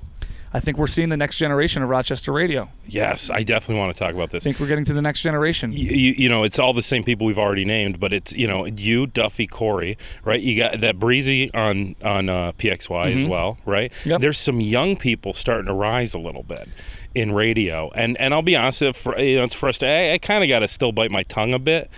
I 0.52 0.58
think 0.60 0.78
we're 0.78 0.88
seeing 0.88 1.10
the 1.10 1.16
next 1.16 1.36
generation 1.36 1.82
of 1.82 1.88
Rochester 1.88 2.32
radio. 2.32 2.68
Yes, 2.86 3.30
I 3.30 3.44
definitely 3.44 3.80
want 3.80 3.94
to 3.96 4.02
talk 4.04 4.14
about 4.14 4.30
this. 4.30 4.44
I 4.44 4.50
think 4.50 4.58
we're 4.60 4.66
getting 4.66 4.84
to 4.86 4.92
the 4.92 5.00
next 5.02 5.20
generation. 5.22 5.70
you, 5.72 5.88
you, 5.94 6.12
you 6.18 6.28
know, 6.28 6.42
it's 6.42 6.58
all 6.58 6.72
the 6.72 6.82
same 6.82 7.04
people 7.04 7.26
we've 7.26 7.38
already 7.38 7.64
named, 7.64 8.00
but 8.00 8.12
it's 8.12 8.32
you 8.32 8.48
know 8.48 8.66
you, 8.66 9.06
Duffy, 9.06 9.46
Corey, 9.46 9.96
right? 10.24 10.40
You 10.40 10.56
got 10.56 10.80
that 10.80 10.98
Breezy 10.98 11.52
on 11.54 11.94
on 12.02 12.28
uh, 12.28 12.52
PXY 12.58 13.14
as 13.14 13.24
Mhm. 13.24 13.28
well, 13.28 13.58
right? 13.64 13.92
Yep. 14.04 14.20
There's 14.20 14.38
some 14.38 14.60
young 14.60 14.96
people 14.96 15.34
starting 15.34 15.66
to 15.66 15.72
rise 15.72 16.14
a 16.14 16.18
little 16.18 16.42
bit 16.42 16.68
in 17.14 17.32
radio, 17.32 17.90
and 17.94 18.16
and 18.18 18.34
I'll 18.34 18.42
be 18.42 18.56
honest, 18.56 18.82
if 18.82 19.06
you 19.06 19.36
know, 19.38 19.44
it's 19.44 19.54
frustrating. 19.54 20.10
I, 20.10 20.14
I 20.14 20.18
kind 20.18 20.42
of 20.42 20.48
got 20.48 20.60
to 20.60 20.68
still 20.68 20.90
bite 20.90 21.10
my 21.12 21.22
tongue 21.24 21.54
a 21.54 21.58
bit, 21.60 21.90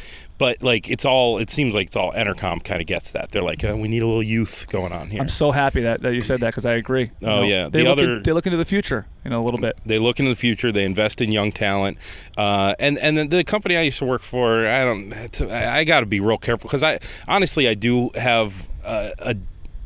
but 0.43 0.61
like 0.61 0.91
it's 0.91 1.05
all 1.05 1.39
it 1.39 1.51
seems 1.51 1.73
like 1.73 1.87
it's 1.87 1.95
all 1.95 2.11
Entercom 2.13 2.65
kind 2.65 2.81
of 2.81 2.87
gets 2.89 3.13
that. 3.13 3.31
They're 3.31 3.43
like, 3.51 3.63
oh, 3.65 3.77
we 3.77 3.87
need 3.87 4.03
a 4.03 4.07
little 4.07 4.23
youth 4.25 4.67
going 4.69 4.93
on 4.93 5.09
here. 5.09 5.21
I'm 5.21 5.29
so 5.29 5.53
happy 5.53 5.83
that, 5.83 6.03
that 6.03 6.15
you 6.15 6.23
said 6.23 6.41
that 6.41 6.49
because 6.49 6.67
I 6.67 6.73
agree. 6.73 7.11
You 7.21 7.29
Oh, 7.29 7.37
know, 7.37 7.43
yeah. 7.45 7.69
They 7.69 7.83
The 7.83 7.89
look 7.89 7.93
other- 7.99 8.17
in- 8.17 8.23
they 8.25 8.33
look 8.33 8.47
into 8.47 8.57
the 8.59 8.65
future, 8.65 9.07
you 9.25 9.31
know, 9.31 9.39
a 9.41 9.45
little 9.47 9.61
bit. 9.61 9.77
they 9.87 9.99
look 10.01 10.19
into 10.19 10.31
the 10.31 10.37
future. 10.37 10.73
They 10.73 10.85
invest 10.85 11.21
in 11.21 11.31
young 11.31 11.53
talent, 11.53 11.99
uh, 12.37 12.75
and 12.81 12.99
and 12.99 13.17
the, 13.17 13.25
the 13.27 13.45
company 13.45 13.77
I 13.77 13.83
used 13.83 14.01
to 14.01 14.05
work 14.05 14.23
for, 14.23 14.67
I 14.67 14.85
don't, 14.85 15.15
I, 15.51 15.79
I 15.79 15.85
got 15.85 16.01
to 16.01 16.07
be 16.07 16.19
real 16.19 16.39
careful 16.39 16.67
because 16.69 16.83
I 16.83 16.99
honestly 17.29 17.69
I 17.69 17.75
do 17.75 18.11
have 18.17 18.69
a, 18.85 19.13
a 19.21 19.35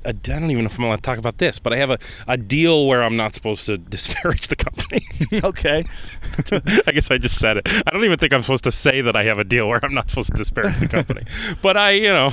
I 0.07 0.13
don't 0.13 0.51
even 0.51 0.65
know 0.65 0.71
if 0.71 0.79
I'm 0.79 0.85
allowed 0.85 0.97
to 0.97 1.03
talk 1.03 1.19
about 1.19 1.39
this, 1.39 1.59
but 1.59 1.73
I 1.73 1.77
have 1.77 1.91
a, 1.91 1.99
a 2.29 2.37
deal 2.37 2.87
where 2.87 3.03
I'm 3.03 3.17
not 3.17 3.35
supposed 3.35 3.67
to 3.67 3.79
disparage 3.97 4.49
the 4.49 4.57
company. 4.57 5.07
okay. 5.45 5.85
I 6.87 6.93
guess 6.93 7.11
I 7.11 7.19
just 7.19 7.39
said 7.39 7.59
it. 7.59 7.69
I 7.87 7.91
don't 7.91 8.05
even 8.05 8.19
think 8.19 8.33
I'm 8.33 8.43
supposed 8.43 8.65
to 8.65 8.73
say 8.73 9.01
that 9.01 9.17
I 9.17 9.25
have 9.25 9.39
a 9.39 9.45
deal 9.45 9.69
where 9.69 9.81
I'm 9.83 9.95
not 9.95 10.11
supposed 10.11 10.31
to 10.31 10.37
disparage 10.37 10.79
the 10.79 10.89
company, 10.89 11.25
but 11.63 11.77
I, 11.77 11.91
you 11.93 12.13
know. 12.13 12.31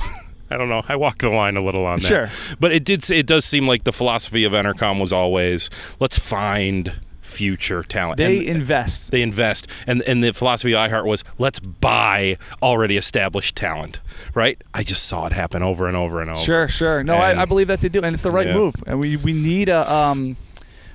I 0.51 0.57
don't 0.57 0.69
know. 0.69 0.84
I 0.88 0.97
walk 0.97 1.19
the 1.19 1.30
line 1.30 1.57
a 1.57 1.63
little 1.63 1.86
on 1.86 1.97
that. 1.97 2.07
Sure. 2.07 2.55
But 2.59 2.71
it 2.71 2.84
did. 2.86 3.09
It 3.09 3.26
does 3.26 3.43
seem 3.43 3.65
like 3.65 3.86
the 3.86 3.93
philosophy 3.93 4.43
of 4.43 4.51
Entercom 4.51 4.99
was 4.99 5.11
always 5.11 5.71
let's 5.99 6.19
find 6.19 6.93
future 7.34 7.84
talent. 7.84 8.17
They 8.17 8.38
And- 8.39 8.47
invest. 8.57 9.11
they 9.11 9.21
invest 9.21 9.67
and 9.88 10.01
and 10.03 10.23
the 10.23 10.31
philosophy 10.34 10.73
of 10.73 10.79
iheart 10.89 11.05
was 11.05 11.23
let's 11.38 11.59
buy 11.59 12.38
already 12.61 12.95
established 12.97 13.55
talent 13.55 13.99
right 14.34 14.57
i 14.73 14.84
just 14.84 15.03
saw 15.03 15.25
it 15.25 15.34
happen 15.34 15.61
over 15.63 15.88
and 15.88 15.97
over 15.97 16.21
and 16.21 16.29
over 16.29 16.39
Sure, 16.39 16.67
sure. 16.67 17.03
No, 17.03 17.15
I, 17.15 17.31
And- 17.31 17.39
I 17.41 17.45
believe 17.45 17.67
that 17.67 17.81
they 17.81 17.89
do, 17.89 18.01
and 18.01 18.13
it's 18.13 18.23
the 18.23 18.31
right 18.31 18.47
Yeah. 18.47 18.53
move. 18.61 18.75
And 18.88 18.99
we 18.99 19.17
we 19.17 19.34
need 19.34 19.69
a 19.69 19.81
um, 19.91 20.36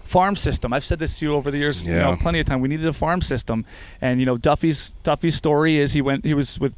farm 0.04 0.36
system. 0.36 0.72
I've 0.72 0.84
said 0.84 0.98
this 0.98 1.18
to 1.18 1.26
you 1.26 1.34
over 1.34 1.50
the 1.50 1.58
years, 1.58 1.84
you 1.86 1.92
know, 1.94 2.10
Yeah. 2.10 2.16
plenty 2.24 2.40
of 2.40 2.46
time. 2.46 2.60
We 2.60 2.68
needed 2.68 2.86
a 2.86 2.92
farm 2.92 3.20
system, 3.20 3.64
and 4.00 4.20
you 4.20 4.26
know, 4.26 4.36
Duffy's 4.36 4.94
Duffy's 5.02 5.34
story 5.36 5.78
is 5.78 5.92
he 5.92 6.00
went 6.02 6.24
he 6.24 6.34
was 6.34 6.58
with 6.58 6.74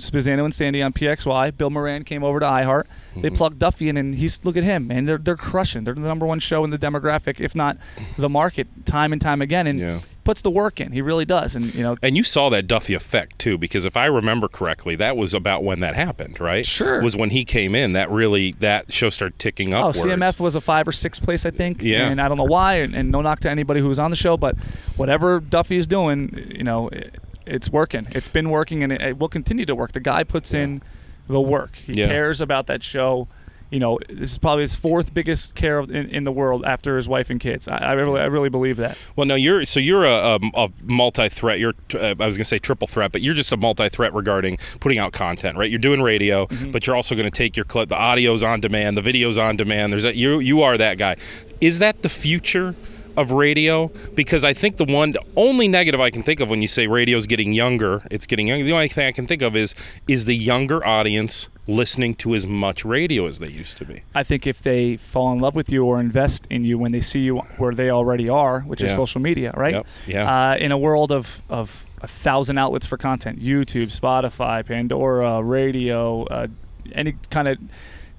Spizzano 0.00 0.44
and 0.44 0.52
Sandy 0.54 0.82
on 0.82 0.92
PXY. 0.92 1.56
Bill 1.56 1.70
Moran 1.70 2.04
came 2.04 2.22
over 2.24 2.40
to 2.40 2.46
iHeart. 2.46 2.84
They 3.16 3.28
Mm-hmm. 3.28 3.36
plugged 3.36 3.58
Duffy 3.58 3.88
in, 3.88 3.96
and 3.96 4.14
he's 4.14 4.44
look 4.44 4.56
at 4.56 4.64
him, 4.64 4.86
man. 4.86 5.04
They're 5.04 5.18
they're 5.18 5.36
crushing. 5.36 5.84
They're 5.84 5.94
the 5.94 6.00
number 6.02 6.26
one 6.26 6.38
show 6.38 6.64
in 6.64 6.70
the 6.70 6.78
demographic, 6.78 7.40
if 7.40 7.54
not 7.54 7.76
the 8.16 8.28
market, 8.28 8.68
time 8.86 9.12
and 9.12 9.20
time 9.20 9.40
again. 9.42 9.66
And 9.66 9.78
Yeah. 9.78 9.98
puts 10.24 10.42
the 10.42 10.50
work 10.50 10.80
in. 10.80 10.92
He 10.92 11.00
really 11.02 11.24
does. 11.24 11.56
And 11.56 11.74
you 11.74 11.82
know, 11.82 11.96
and 12.02 12.16
you 12.16 12.22
saw 12.22 12.48
that 12.50 12.66
Duffy 12.68 12.94
effect 12.94 13.38
too, 13.38 13.58
because 13.58 13.84
if 13.84 13.96
I 13.96 14.06
remember 14.06 14.46
correctly, 14.48 14.94
that 14.96 15.16
was 15.16 15.34
about 15.34 15.64
when 15.64 15.80
that 15.80 15.96
happened, 15.96 16.38
right? 16.40 16.64
Sure. 16.64 17.02
Was 17.02 17.16
when 17.16 17.30
he 17.30 17.44
came 17.44 17.74
in 17.74 17.92
that 17.94 18.10
really 18.10 18.52
that 18.60 18.92
show 18.92 19.08
started 19.10 19.38
ticking 19.38 19.72
up. 19.74 19.86
Oh. 19.86 19.90
CMF 19.92 20.38
was 20.38 20.54
a 20.54 20.60
five 20.60 20.86
or 20.86 20.92
six 20.92 21.18
place, 21.18 21.44
I 21.44 21.50
think. 21.50 21.82
Yeah. 21.82 22.08
And 22.08 22.20
I 22.20 22.28
don't 22.28 22.38
know 22.38 22.44
why, 22.44 22.76
and, 22.76 22.94
and 22.94 23.10
no 23.10 23.20
knock 23.22 23.40
to 23.40 23.50
anybody 23.50 23.80
who 23.80 23.88
was 23.88 23.98
on 23.98 24.10
the 24.10 24.16
show, 24.16 24.36
but 24.36 24.56
whatever 24.96 25.40
Duffy 25.40 25.76
is 25.76 25.86
doing, 25.86 26.52
you 26.54 26.64
know, 26.64 26.88
it, 26.88 27.14
it's 27.46 27.70
working. 27.70 28.06
It's 28.12 28.28
been 28.28 28.50
working, 28.50 28.82
and 28.82 28.92
it, 28.92 29.00
it 29.00 29.18
will 29.18 29.28
continue 29.28 29.66
to 29.66 29.74
work. 29.74 29.92
The 29.92 30.00
guy 30.00 30.24
puts 30.24 30.54
in 30.54 30.82
the 31.28 31.40
work. 31.40 31.76
He 31.76 31.92
Yeah. 31.94 32.06
cares 32.06 32.40
about 32.40 32.66
that 32.66 32.82
show. 32.82 33.28
You 33.70 33.78
know, 33.78 34.00
this 34.08 34.32
is 34.32 34.38
probably 34.38 34.62
his 34.62 34.74
fourth 34.74 35.14
biggest 35.14 35.54
care 35.54 35.78
of, 35.78 35.92
in, 35.92 36.08
in 36.08 36.24
the 36.24 36.32
world 36.32 36.64
after 36.64 36.96
his 36.96 37.08
wife 37.08 37.30
and 37.30 37.38
kids. 37.38 37.68
I, 37.68 37.76
I 37.76 37.92
really, 37.92 38.20
I 38.20 38.24
really 38.24 38.48
believe 38.48 38.78
that. 38.78 38.98
Well, 39.14 39.28
no, 39.28 39.36
you're 39.36 39.64
so 39.64 39.78
you're 39.78 40.04
a, 40.04 40.10
a, 40.10 40.38
a 40.56 40.68
multi-threat. 40.82 41.60
You're 41.60 41.74
uh, 41.94 42.14
I 42.18 42.26
was 42.26 42.36
going 42.36 42.42
to 42.42 42.44
say 42.46 42.58
triple 42.58 42.88
threat, 42.88 43.12
but 43.12 43.22
you're 43.22 43.34
just 43.34 43.52
a 43.52 43.56
multi-threat 43.56 44.12
regarding 44.12 44.58
putting 44.80 44.98
out 44.98 45.12
content, 45.12 45.56
right? 45.56 45.70
You're 45.70 45.78
doing 45.78 46.02
radio, 46.02 46.46
Mm-hmm. 46.46 46.72
but 46.72 46.84
you're 46.84 46.96
also 46.96 47.14
going 47.14 47.30
to 47.30 47.36
take 47.36 47.56
your 47.56 47.64
clip. 47.64 47.88
The 47.90 47.94
audio's 48.00 48.42
on 48.42 48.60
demand, 48.60 48.96
the 48.98 49.02
video's 49.02 49.38
on 49.38 49.56
demand. 49.56 49.92
There's 49.92 50.02
that 50.02 50.16
you 50.16 50.40
you 50.40 50.62
are 50.62 50.76
that 50.76 50.98
guy. 50.98 51.14
Is 51.60 51.78
that 51.78 52.02
the 52.02 52.08
future? 52.08 52.74
Of 53.16 53.32
radio, 53.32 53.90
because 54.14 54.44
I 54.44 54.52
think 54.52 54.76
the 54.76 54.84
one 54.84 55.12
the 55.12 55.22
only 55.36 55.68
negative 55.68 56.00
I 56.00 56.10
can 56.10 56.22
think 56.22 56.40
of 56.40 56.48
when 56.48 56.62
you 56.62 56.68
say 56.68 56.86
radio 56.86 57.18
is 57.18 57.26
getting 57.26 57.52
younger, 57.52 58.02
it's 58.10 58.26
getting 58.26 58.48
younger. 58.48 58.64
The 58.64 58.72
only 58.72 58.88
thing 58.88 59.06
I 59.06 59.12
can 59.12 59.26
think 59.26 59.42
of 59.42 59.56
is 59.56 59.74
is 60.08 60.24
the 60.24 60.34
younger 60.34 60.84
audience 60.86 61.48
listening 61.66 62.14
to 62.16 62.34
as 62.34 62.46
much 62.46 62.84
radio 62.84 63.26
as 63.26 63.38
they 63.38 63.48
used 63.48 63.78
to 63.78 63.84
be. 63.84 64.02
I 64.14 64.22
think 64.22 64.46
if 64.46 64.62
they 64.62 64.96
fall 64.96 65.32
in 65.32 65.40
love 65.40 65.54
with 65.54 65.70
you 65.70 65.84
or 65.84 66.00
invest 66.00 66.46
in 66.50 66.64
you 66.64 66.78
when 66.78 66.92
they 66.92 67.00
see 67.00 67.20
you 67.20 67.38
where 67.58 67.74
they 67.74 67.90
already 67.90 68.28
are, 68.28 68.60
which 68.60 68.82
is 68.82 68.94
social 68.94 69.20
media, 69.20 69.52
right? 69.56 69.74
Yep. 69.74 69.86
Yeah. 70.06 70.50
Uh, 70.50 70.56
in 70.56 70.72
a 70.72 70.78
world 70.78 71.12
of, 71.12 71.42
of 71.48 71.86
a 72.02 72.08
thousand 72.08 72.58
outlets 72.58 72.86
for 72.86 72.96
content 72.96 73.40
YouTube, 73.40 73.88
Spotify, 73.96 74.64
Pandora, 74.66 75.42
radio, 75.42 76.24
uh, 76.24 76.46
any 76.92 77.14
kind 77.30 77.48
of 77.48 77.58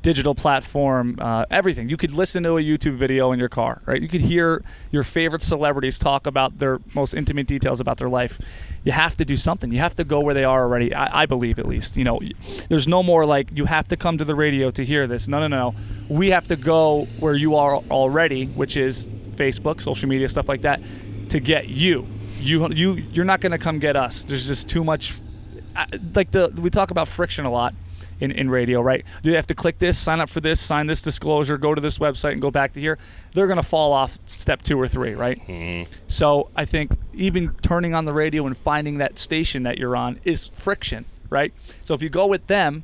digital 0.02 0.34
platform, 0.34 1.16
uh, 1.20 1.46
everything. 1.52 1.88
You 1.90 1.98
could 1.98 2.12
listen 2.12 2.44
to 2.44 2.58
a 2.58 2.64
YouTube 2.64 2.96
video 2.96 3.32
in 3.32 3.40
your 3.40 3.50
car, 3.50 3.82
right? 3.86 4.02
You 4.02 4.08
could 4.08 4.22
hear 4.22 4.64
your 4.92 5.04
favorite 5.04 5.42
celebrities 5.42 6.00
talk 6.00 6.26
about 6.26 6.58
their 6.58 6.80
most 6.96 7.14
intimate 7.14 7.46
details 7.48 7.80
about 7.80 7.98
their 8.00 8.10
life. 8.10 8.40
You 8.84 8.92
have 8.94 9.16
to 9.18 9.26
do 9.26 9.38
something. 9.38 9.72
You 9.72 9.80
have 9.80 9.96
to 9.98 10.04
go 10.04 10.20
where 10.20 10.34
they 10.34 10.44
are 10.44 10.64
already. 10.64 10.94
I, 10.94 11.22
I 11.24 11.26
believe, 11.28 11.60
at 11.60 11.68
least. 11.68 11.98
You 11.98 12.04
know, 12.04 12.20
there's 12.70 12.88
no 12.88 13.04
more 13.04 13.26
like 13.26 13.50
you 13.54 13.66
have 13.66 13.88
to 13.90 13.98
come 13.98 14.18
to 14.18 14.26
the 14.26 14.34
radio 14.34 14.72
to 14.72 14.84
hear 14.84 15.06
this. 15.06 15.28
No, 15.28 15.40
no, 15.40 15.48
no. 15.48 15.76
We 16.10 16.30
have 16.30 16.48
to 16.48 16.56
go 16.56 17.06
where 17.20 17.36
you 17.36 17.56
are 17.56 17.76
already, 17.76 18.46
which 18.48 18.78
is 18.78 19.08
Facebook, 19.36 19.82
social 19.82 20.10
media, 20.10 20.28
stuff 20.30 20.50
like 20.50 20.62
that, 20.62 20.82
to 21.30 21.40
get 21.40 21.68
you. 21.70 22.08
You, 22.40 22.68
you, 22.70 22.94
you're 23.14 23.26
not 23.26 23.40
going 23.40 23.52
to 23.52 23.60
come 23.60 23.78
get 23.78 23.96
us. 23.96 24.24
There's 24.24 24.48
just 24.48 24.68
too 24.68 24.84
much. 24.84 25.14
uh, 25.76 25.86
Like 26.16 26.32
the 26.32 26.52
we 26.60 26.72
talk 26.72 26.90
about 26.90 27.08
friction 27.08 27.46
a 27.46 27.52
lot 27.52 27.76
in, 28.22 28.32
in 28.32 28.50
radio, 28.50 28.82
right? 28.82 29.04
Do 29.24 29.32
they 29.32 29.36
have 29.36 29.48
to 29.48 29.56
click 29.56 29.80
this, 29.80 29.98
sign 29.98 30.22
up 30.22 30.30
for 30.30 30.40
this, 30.40 30.60
sign 30.62 30.88
this 30.88 31.02
disclosure, 31.02 31.58
go 31.58 31.76
to 31.76 31.82
this 31.82 31.98
website, 31.98 32.34
and 32.34 32.42
go 32.42 32.52
back 32.52 32.72
to 32.74 32.80
here? 32.80 32.98
They're 33.34 33.48
going 33.48 33.58
to 33.58 33.64
fall 33.64 33.92
off 33.92 34.18
step 34.26 34.62
two 34.62 34.80
or 34.80 34.88
three, 34.88 35.16
right? 35.16 35.40
Mm-hmm. 35.48 35.92
So 36.08 36.50
I 36.56 36.66
think 36.66 36.92
even 37.14 37.54
turning 37.62 37.96
on 37.96 38.06
the 38.06 38.14
radio 38.14 38.46
and 38.46 38.56
finding 38.56 39.00
that 39.00 39.18
station 39.20 39.64
that 39.64 39.78
you're 39.80 39.96
on 39.96 40.20
is 40.24 40.48
friction, 40.48 41.06
right? 41.30 41.52
So 41.84 41.96
if 41.96 42.02
you 42.02 42.10
go 42.10 42.28
with 42.28 42.48
them 42.48 42.84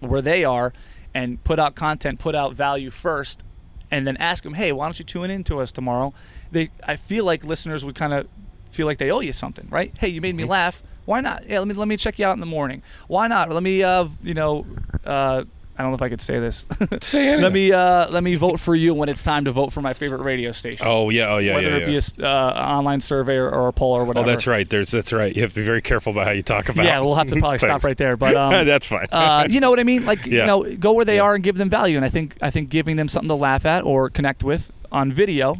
where 0.00 0.22
they 0.22 0.44
are 0.44 0.72
and 1.14 1.42
put 1.42 1.58
out 1.58 1.74
content, 1.74 2.18
put 2.20 2.34
out 2.34 2.52
value 2.52 2.90
first, 2.90 3.42
and 3.90 4.06
then 4.06 4.16
ask 4.18 4.44
them, 4.44 4.54
hey, 4.54 4.72
why 4.72 4.86
don't 4.86 4.98
you 4.98 5.04
tune 5.04 5.30
in 5.30 5.44
to 5.44 5.60
us 5.60 5.72
tomorrow? 5.72 6.14
They, 6.50 6.70
I 6.86 6.96
feel 6.96 7.24
like 7.24 7.44
listeners 7.44 7.84
would 7.84 7.94
kind 7.94 8.12
of 8.12 8.28
feel 8.70 8.86
like 8.86 8.98
they 8.98 9.10
owe 9.10 9.20
you 9.20 9.32
something, 9.32 9.68
right? 9.70 9.92
Hey, 9.98 10.08
you 10.08 10.20
made 10.20 10.34
me 10.34 10.44
laugh. 10.44 10.82
Why 11.12 11.20
not? 11.20 11.46
Yeah, 11.46 11.58
let 11.58 11.68
me 11.68 11.74
let 11.74 11.88
me 11.88 11.98
check 11.98 12.18
you 12.18 12.24
out 12.24 12.32
in 12.32 12.40
the 12.40 12.46
morning. 12.46 12.82
Why 13.06 13.26
not? 13.26 13.50
Let 13.50 13.62
me, 13.62 13.82
uh, 13.82 14.08
you 14.22 14.32
know, 14.32 14.64
uh, 15.04 15.44
I 15.76 15.82
don't 15.82 15.90
know 15.90 15.94
if 15.94 16.00
I 16.00 16.08
could 16.08 16.22
say 16.22 16.38
this. 16.38 16.64
Say 17.02 17.26
anything. 17.28 17.42
let 17.42 17.52
me 17.52 17.70
uh, 17.70 18.08
let 18.10 18.22
me 18.22 18.34
vote 18.34 18.58
for 18.58 18.74
you 18.74 18.94
when 18.94 19.10
it's 19.10 19.22
time 19.22 19.44
to 19.44 19.52
vote 19.52 19.74
for 19.74 19.82
my 19.82 19.92
favorite 19.92 20.22
radio 20.22 20.52
station. 20.52 20.86
Oh 20.88 21.10
yeah, 21.10 21.28
oh 21.34 21.36
yeah, 21.36 21.56
Whether 21.56 21.68
yeah. 21.68 21.76
it 21.76 21.84
be 21.84 21.92
yeah. 21.92 22.26
a 22.26 22.26
uh, 22.26 22.76
online 22.78 23.02
survey 23.02 23.36
or, 23.36 23.50
or 23.50 23.68
a 23.68 23.74
poll 23.74 23.92
or 23.92 24.06
whatever. 24.06 24.26
Oh, 24.26 24.30
that's 24.30 24.46
right. 24.46 24.66
There's 24.70 24.90
that's 24.90 25.12
right. 25.12 25.36
You 25.36 25.42
have 25.42 25.50
to 25.52 25.60
be 25.60 25.66
very 25.66 25.82
careful 25.82 26.12
about 26.12 26.24
how 26.24 26.32
you 26.32 26.42
talk 26.42 26.70
about. 26.70 26.86
Yeah, 26.86 27.00
we'll 27.00 27.14
have 27.16 27.28
to 27.28 27.36
probably 27.36 27.58
stop 27.68 27.84
right 27.84 27.98
there. 27.98 28.16
But 28.16 28.34
um, 28.34 28.64
that's 28.66 28.86
fine. 28.86 29.08
uh, 29.12 29.46
you 29.50 29.60
know 29.60 29.68
what 29.68 29.80
I 29.80 29.84
mean? 29.84 30.06
Like 30.06 30.24
Yeah. 30.24 30.40
you 30.40 30.46
know, 30.46 30.76
go 30.76 30.92
where 30.92 31.04
they 31.04 31.16
Yeah. 31.16 31.24
are 31.24 31.34
and 31.34 31.44
give 31.44 31.58
them 31.58 31.68
value. 31.68 31.96
And 31.96 32.06
I 32.06 32.08
think 32.08 32.36
I 32.40 32.50
think 32.50 32.70
giving 32.70 32.96
them 32.96 33.08
something 33.08 33.28
to 33.28 33.34
laugh 33.34 33.66
at 33.66 33.84
or 33.84 34.08
connect 34.08 34.42
with 34.44 34.72
on 34.90 35.12
video 35.12 35.56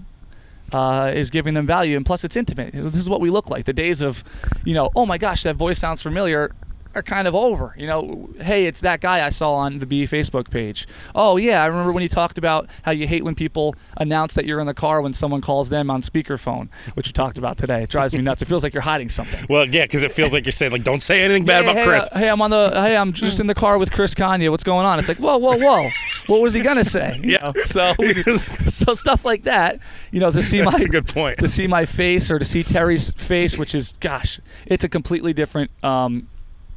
uh, 0.72 1.12
is 1.14 1.30
giving 1.30 1.54
them 1.54 1.66
value. 1.66 1.96
And 1.96 2.04
plus, 2.04 2.24
it's 2.24 2.36
intimate. 2.36 2.72
This 2.72 2.96
is 3.00 3.08
what 3.10 3.20
we 3.20 3.30
look 3.30 3.50
like. 3.50 3.64
The 3.64 3.72
days 3.72 4.02
of, 4.02 4.24
you 4.64 4.74
know, 4.74 4.90
oh 4.96 5.06
my 5.06 5.18
gosh, 5.18 5.42
that 5.44 5.56
voice 5.56 5.78
sounds 5.78 6.02
familiar. 6.02 6.52
Are 6.94 7.02
kind 7.02 7.26
of 7.26 7.34
over. 7.34 7.74
You 7.78 7.86
know, 7.86 8.28
hey, 8.40 8.66
it's 8.66 8.82
that 8.82 9.00
guy 9.00 9.24
I 9.24 9.30
saw 9.30 9.54
on 9.54 9.78
the 9.78 9.86
Bee 9.86 10.04
Facebook 10.04 10.50
page. 10.50 10.86
Oh 11.14 11.36
yeah, 11.38 11.62
I 11.62 11.66
remember 11.66 11.90
when 11.92 12.02
you 12.02 12.08
talked 12.08 12.36
about 12.38 12.68
how 12.82 12.90
you 12.92 13.06
hate 13.06 13.24
when 13.24 13.34
people 13.34 13.74
announce 13.96 14.34
that 14.34 14.44
you're 14.44 14.60
in 14.60 14.66
the 14.66 14.74
car 14.74 15.00
when 15.00 15.12
someone 15.14 15.40
calls 15.40 15.70
them 15.70 15.90
on 15.90 16.02
speakerphone, 16.02 16.68
which 16.94 17.06
you 17.06 17.12
talked 17.14 17.38
about 17.38 17.56
today. 17.56 17.82
It 17.82 17.88
drives 17.88 18.14
me 18.14 18.20
nuts. 18.20 18.42
It 18.42 18.44
feels 18.48 18.62
like 18.62 18.74
you're 18.74 18.82
hiding 18.82 19.08
something. 19.08 19.46
Well, 19.48 19.66
yeah, 19.66 19.84
because 19.84 20.02
it 20.02 20.12
feels 20.12 20.34
like 20.34 20.44
you're 20.44 20.52
saying 20.52 20.72
like, 20.72 20.84
don't 20.84 21.00
say 21.02 21.22
anything 21.22 21.44
bad 21.46 21.64
about 21.64 21.76
hey, 21.76 21.84
Chris. 21.84 22.08
uh, 22.12 22.18
hey, 22.18 22.28
I'm 22.28 22.42
on 22.42 22.50
the. 22.50 22.70
Hey, 22.74 22.96
I'm 22.96 23.12
just 23.12 23.40
in 23.40 23.46
the 23.46 23.54
car 23.54 23.78
with 23.78 23.90
Chris 23.90 24.14
Konya. 24.14 24.50
What's 24.50 24.64
going 24.64 24.84
on? 24.84 24.98
It's 24.98 25.08
like, 25.08 25.18
whoa, 25.18 25.38
whoa, 25.38 25.56
whoa. 25.56 25.88
what 26.26 26.42
was 26.42 26.52
he 26.52 26.60
gonna 26.60 26.84
say? 26.84 27.18
You 27.22 27.32
Yeah. 27.32 27.52
know? 27.54 27.64
So, 27.64 27.94
so 28.68 28.94
stuff 28.94 29.24
like 29.24 29.44
that. 29.44 29.80
You 30.10 30.20
know, 30.20 30.30
to 30.30 30.42
see 30.42 30.60
my 30.60 30.72
That's 30.72 30.84
a 30.84 30.88
good 30.88 31.06
point. 31.06 31.38
to 31.38 31.48
see 31.48 31.66
my 31.66 31.86
face 31.86 32.30
or 32.30 32.38
to 32.38 32.44
see 32.44 32.62
Terry's 32.62 33.12
face, 33.14 33.56
which 33.56 33.74
is, 33.74 33.94
gosh, 34.00 34.40
it's 34.66 34.84
a 34.84 34.88
completely 34.90 35.32
different 35.32 35.70
um, 35.82 36.28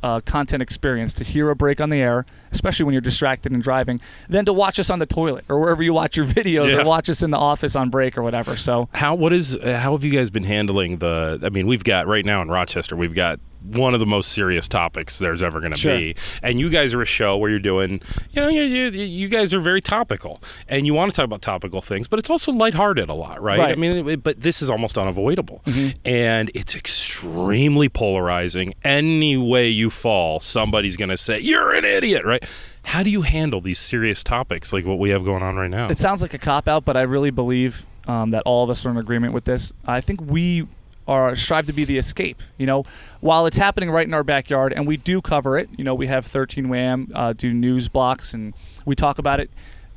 uh, 0.06 0.20
content 0.20 0.62
experience 0.62 1.14
to 1.16 1.24
hear 1.24 1.50
a 1.50 1.56
break 1.56 1.82
on 1.82 1.90
the 1.90 1.98
air, 1.98 2.26
especially 2.52 2.86
when 2.86 2.94
you're 2.94 3.02
distracted 3.02 3.52
and 3.52 3.64
driving, 3.64 4.00
than 4.30 4.46
to 4.46 4.54
watch 4.54 4.80
us 4.80 4.90
on 4.92 5.00
the 5.00 5.06
toilet 5.06 5.44
or 5.50 5.60
wherever 5.60 5.82
you 5.82 5.94
watch 5.94 6.16
your 6.16 6.26
videos 6.40 6.70
Yeah. 6.72 6.82
or 6.82 6.86
watch 6.86 7.10
us 7.10 7.24
in 7.24 7.32
the 7.32 7.38
office 7.40 7.76
on 7.76 7.90
break 7.90 8.18
or 8.18 8.22
whatever. 8.22 8.56
So, 8.56 8.88
How 8.94 9.16
what 9.16 9.34
is 9.34 9.58
uh, 9.58 9.80
how 9.82 9.94
have 9.94 10.04
you 10.04 10.12
guys 10.12 10.30
been 10.30 10.44
handling 10.44 10.98
the? 10.98 11.40
I 11.44 11.50
mean, 11.50 11.66
we've 11.68 11.84
got 11.84 12.06
right 12.08 12.24
now 12.24 12.42
in 12.44 12.50
Rochester, 12.50 12.96
we've 12.96 13.16
got 13.16 13.40
one 13.74 13.94
of 13.94 14.00
the 14.00 14.06
most 14.06 14.32
serious 14.32 14.68
topics 14.68 15.20
there's 15.20 15.42
ever 15.44 15.60
going 15.60 15.72
to 15.72 15.78
Sure. 15.78 15.98
be, 15.98 16.16
and 16.44 16.60
you 16.60 16.70
guys 16.70 16.94
are 16.94 17.02
a 17.02 17.06
show 17.06 17.38
where 17.38 17.50
you're 17.50 17.60
doing, 17.60 18.02
you 18.32 18.42
know, 18.42 18.50
you, 18.50 18.64
you, 18.64 18.90
you 18.90 19.28
guys 19.28 19.54
are 19.54 19.60
very 19.60 19.82
topical, 19.82 20.42
and 20.68 20.86
you 20.86 20.94
want 20.94 21.12
to 21.12 21.16
talk 21.16 21.26
about 21.26 21.42
topical 21.42 21.82
things, 21.82 22.08
but 22.08 22.20
it's 22.20 22.30
also 22.30 22.52
lighthearted 22.52 23.10
a 23.10 23.14
lot, 23.14 23.42
right? 23.42 23.58
Right. 23.60 23.72
I 23.72 23.76
mean, 23.76 24.08
it, 24.08 24.24
but 24.24 24.42
this 24.42 24.62
is 24.62 24.70
almost 24.70 24.98
unavoidable, 24.98 25.62
and 26.06 26.52
it's 26.54 26.76
extremely 26.76 27.90
polarizing. 27.90 28.74
Any 28.84 29.38
way 29.38 29.70
you 29.70 29.90
fall, 29.90 30.40
somebody's 30.40 30.96
going 30.96 31.10
to 31.10 31.18
say 31.18 31.40
you're 31.40 31.74
an 31.74 31.86
idiot, 31.86 32.24
right? 32.26 32.44
How 32.84 33.02
do 33.02 33.10
you 33.10 33.24
handle 33.24 33.62
these 33.62 33.80
serious 33.80 34.24
topics 34.24 34.72
like 34.72 34.86
what 34.86 35.00
we 35.00 35.10
have 35.10 35.26
going 35.26 35.42
on 35.42 35.56
right 35.56 35.70
now? 35.70 35.90
It 35.90 35.98
sounds 35.98 36.22
like 36.22 36.34
a 36.34 36.38
cop 36.38 36.68
out, 36.68 36.86
but 36.86 36.96
I 36.96 37.02
really 37.02 37.32
believe 37.32 37.86
um, 38.08 38.30
that 38.32 38.44
all 38.46 38.64
of 38.64 38.70
us 38.70 38.86
are 38.86 38.90
in 38.92 38.98
agreement 38.98 39.34
with 39.34 39.46
this. 39.46 39.74
I 39.88 40.02
think 40.02 40.22
we 40.22 40.68
are 41.08 41.36
strive 41.36 41.68
to 41.68 41.74
be 41.74 41.86
the 41.86 41.98
escape. 41.98 42.42
You 42.58 42.66
know, 42.66 42.86
while 43.22 43.46
it's 43.46 43.58
happening 43.58 43.92
right 43.92 44.08
in 44.08 44.14
our 44.14 44.24
backyard, 44.24 44.74
and 44.74 44.88
we 44.88 44.98
do 44.98 45.22
cover 45.22 45.58
it. 45.58 45.70
You 45.78 45.84
know, 45.84 45.96
we 45.96 46.08
have 46.08 46.26
13 46.26 46.70
Wham 46.70 47.12
uh, 47.14 47.34
do 47.34 47.52
news 47.52 47.90
blocks, 47.90 48.34
and 48.34 48.54
we 48.86 48.96
talk 48.96 49.20
about 49.20 49.40
it 49.40 49.50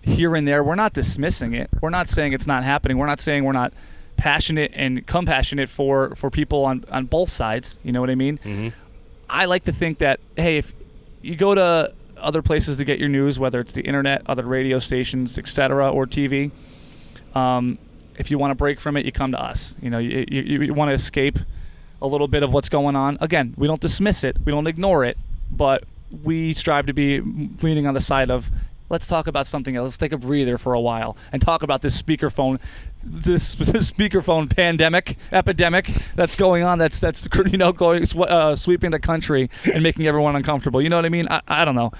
here 0.02 0.34
and 0.34 0.46
there. 0.46 0.62
We're 0.62 0.74
not 0.74 0.92
dismissing 0.92 1.54
it. 1.54 1.70
We're 1.80 1.90
not 1.90 2.08
saying 2.08 2.32
it's 2.32 2.46
not 2.46 2.64
happening. 2.64 2.98
We're 2.98 3.06
not 3.06 3.20
saying 3.20 3.44
we're 3.44 3.52
not 3.52 3.72
passionate 4.16 4.72
and 4.74 5.06
compassionate 5.06 5.68
for 5.68 6.14
for 6.16 6.30
people 6.30 6.64
on 6.64 6.84
on 6.90 7.06
both 7.06 7.28
sides. 7.28 7.78
You 7.84 7.92
know 7.92 8.00
what 8.00 8.10
I 8.10 8.14
mean? 8.14 8.38
I 9.30 9.44
like 9.44 9.64
to 9.64 9.72
think 9.72 9.98
that 9.98 10.20
hey, 10.36 10.58
if 10.58 10.72
you 11.22 11.36
go 11.36 11.54
to 11.54 11.92
other 12.16 12.42
places 12.42 12.78
to 12.78 12.84
get 12.84 12.98
your 12.98 13.08
news, 13.08 13.38
whether 13.38 13.60
it's 13.60 13.72
the 13.74 13.82
internet, 13.82 14.22
other 14.26 14.44
radio 14.44 14.78
stations, 14.78 15.38
etc., 15.38 15.90
or 15.92 16.06
TV, 16.06 16.50
um, 17.34 17.78
if 18.18 18.30
you 18.30 18.38
want 18.38 18.50
to 18.50 18.54
break 18.54 18.80
from 18.80 18.96
it, 18.96 19.06
you 19.06 19.12
come 19.12 19.32
to 19.32 19.40
us. 19.40 19.76
You 19.80 19.90
know, 19.90 19.98
you, 19.98 20.24
you, 20.28 20.62
you 20.62 20.74
want 20.74 20.88
to 20.88 20.92
escape 20.92 21.38
a 22.02 22.06
little 22.06 22.28
bit 22.28 22.42
of 22.42 22.52
what's 22.52 22.68
going 22.68 22.96
on. 22.96 23.18
Again, 23.20 23.54
we 23.56 23.66
don't 23.66 23.80
dismiss 23.80 24.24
it, 24.24 24.36
we 24.44 24.52
don't 24.52 24.66
ignore 24.66 25.04
it, 25.04 25.16
but 25.50 25.84
we 26.24 26.52
strive 26.54 26.86
to 26.86 26.92
be 26.92 27.20
leaning 27.20 27.86
on 27.86 27.94
the 27.94 28.00
side 28.00 28.30
of 28.30 28.50
let's 28.88 29.06
talk 29.06 29.26
about 29.26 29.46
something 29.46 29.76
else. 29.76 29.88
Let's 29.88 29.98
take 29.98 30.12
a 30.12 30.18
breather 30.18 30.58
for 30.58 30.74
a 30.74 30.80
while 30.80 31.16
and 31.32 31.42
talk 31.42 31.62
about 31.62 31.82
this 31.82 32.00
speakerphone, 32.00 32.60
this, 33.02 33.54
this 33.54 33.90
speakerphone 33.90 34.54
pandemic, 34.54 35.16
epidemic 35.32 35.86
that's 36.14 36.36
going 36.36 36.64
on. 36.64 36.78
That's 36.78 37.00
that's 37.00 37.28
you 37.46 37.58
know 37.58 37.72
going 37.72 38.04
uh, 38.18 38.54
sweeping 38.54 38.90
the 38.90 39.00
country 39.00 39.50
and 39.72 39.82
making 39.82 40.06
everyone 40.06 40.36
uncomfortable. 40.36 40.80
You 40.80 40.88
know 40.88 40.96
what 40.96 41.04
I 41.06 41.10
mean? 41.10 41.28
I, 41.30 41.40
I 41.48 41.64
don't 41.64 41.76
know. 41.76 41.92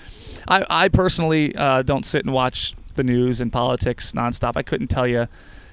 I 0.46 0.64
I 0.68 0.88
personally 0.88 1.54
uh, 1.54 1.82
don't 1.82 2.04
sit 2.04 2.24
and 2.24 2.32
watch 2.32 2.74
the 2.94 3.04
news 3.04 3.40
and 3.40 3.52
politics 3.52 4.12
nonstop. 4.12 4.56
I 4.56 4.62
couldn't 4.62 4.88
tell 4.88 5.06
you 5.06 5.28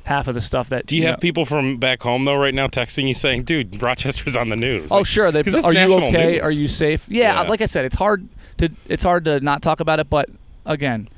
half 0.06 0.28
of 0.28 0.36
the 0.36 0.42
stuff 0.42 0.70
that. 0.70 0.86
Do 0.86 0.96
you 0.96 1.04
have 1.04 1.16
know- 1.16 1.20
people 1.20 1.46
from 1.46 1.78
back 1.78 2.02
home 2.02 2.26
though 2.26 2.38
right 2.38 2.54
now 2.54 2.68
texting 2.68 3.08
you 3.08 3.14
saying, 3.14 3.44
"Dude, 3.44 3.82
Rochester's 3.82 4.36
on 4.36 4.50
the 4.50 4.56
news"? 4.56 4.92
Oh 4.92 4.98
Like, 4.98 5.06
sure. 5.06 5.32
They, 5.32 5.42
are 5.42 5.74
you 5.74 5.94
okay? 5.96 6.34
news. 6.34 6.42
Are 6.42 6.52
you 6.52 6.68
safe? 6.68 7.06
Yeah, 7.10 7.44
Yeah. 7.44 7.50
Like 7.50 7.62
I 7.62 7.66
said, 7.66 7.86
it's 7.86 7.96
hard 7.96 8.28
to 8.58 8.70
it's 8.88 9.04
hard 9.04 9.26
to 9.26 9.40
not 9.42 9.62
talk 9.62 9.80
about 9.80 10.00
it. 10.00 10.10
But 10.10 10.30
again, 10.66 11.10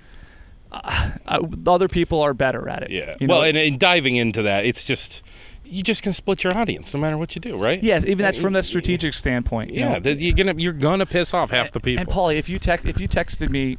uh, 0.72 1.12
uh, 1.28 1.48
other 1.68 1.88
people 1.88 2.22
are 2.22 2.34
better 2.34 2.68
at 2.68 2.84
it. 2.84 2.92
Yeah. 2.92 3.16
You 3.20 3.28
know? 3.28 3.36
well, 3.36 3.44
and, 3.44 3.58
and 3.58 3.80
diving 3.80 4.16
into 4.16 4.42
that, 4.44 4.66
it's 4.66 4.84
just 4.84 5.24
you 5.70 5.84
just 5.84 6.02
can 6.02 6.14
split 6.14 6.44
your 6.44 6.58
audience 6.58 6.94
no 6.94 7.00
matter 7.00 7.18
what 7.18 7.36
you 7.36 7.42
do, 7.42 7.58
right? 7.58 7.84
yes, 7.84 8.06
even 8.06 8.20
that's 8.20 8.40
from 8.40 8.54
that 8.54 8.64
strategic 8.64 9.14
standpoint. 9.14 9.72
You 9.72 9.82
yeah, 9.82 10.00
know? 10.00 10.12
you're 10.12 10.34
gonna 10.34 10.54
you're 10.58 10.74
gonna 10.74 11.06
piss 11.06 11.34
off 11.34 11.52
half 11.52 11.72
the 11.72 11.80
people. 11.80 12.02
And 12.02 12.10
Paulie, 12.10 12.38
if 12.38 12.48
you 12.50 12.58
text 12.58 12.86
if 12.86 13.02
you 13.02 13.08
texted 13.08 13.50
me 13.50 13.78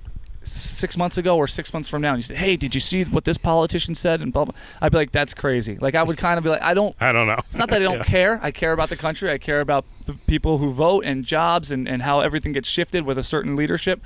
six 0.51 0.97
months 0.97 1.19
ago 1.19 1.37
or 1.37 1.47
six 1.47 1.73
months 1.73 1.89
from 1.89 2.03
now, 2.03 2.11
and 2.15 2.19
you 2.19 2.23
said, 2.23 2.37
"Hey, 2.37 2.57
did 2.57 2.75
you 2.75 2.81
see 2.81 3.05
what 3.05 3.25
this 3.25 3.39
politician 3.39 3.95
said?" 3.95 4.21
and 4.23 4.33
blah, 4.33 4.45
blah, 4.47 4.55
I'd 4.81 4.93
be 4.93 4.99
like, 4.99 5.13
"That's 5.13 5.35
crazy." 5.35 5.77
Like 5.79 5.95
I 5.95 6.03
would 6.03 6.17
kind 6.19 6.39
of 6.39 6.45
be 6.45 6.51
like, 6.51 6.63
"I 6.63 6.75
don't." 6.75 6.95
I 7.01 7.13
don't 7.13 7.27
know. 7.27 7.39
It's 7.47 7.57
not 7.57 7.71
that 7.71 7.81
I 7.83 7.85
don't 7.85 7.99
Yeah. 7.99 8.03
care. 8.05 8.41
I 8.43 8.51
care 8.51 8.73
about 8.73 8.89
the 8.89 8.97
country. 8.97 9.31
I 9.31 9.39
care 9.39 9.61
about 9.61 9.85
the 10.07 10.15
people 10.27 10.59
who 10.59 10.71
vote 10.71 11.05
and 11.05 11.25
jobs 11.25 11.71
and, 11.71 11.89
and 11.89 12.03
how 12.03 12.21
everything 12.21 12.53
gets 12.53 12.69
shifted 12.69 13.05
with 13.05 13.19
a 13.19 13.23
certain 13.23 13.57
leadership. 13.57 14.01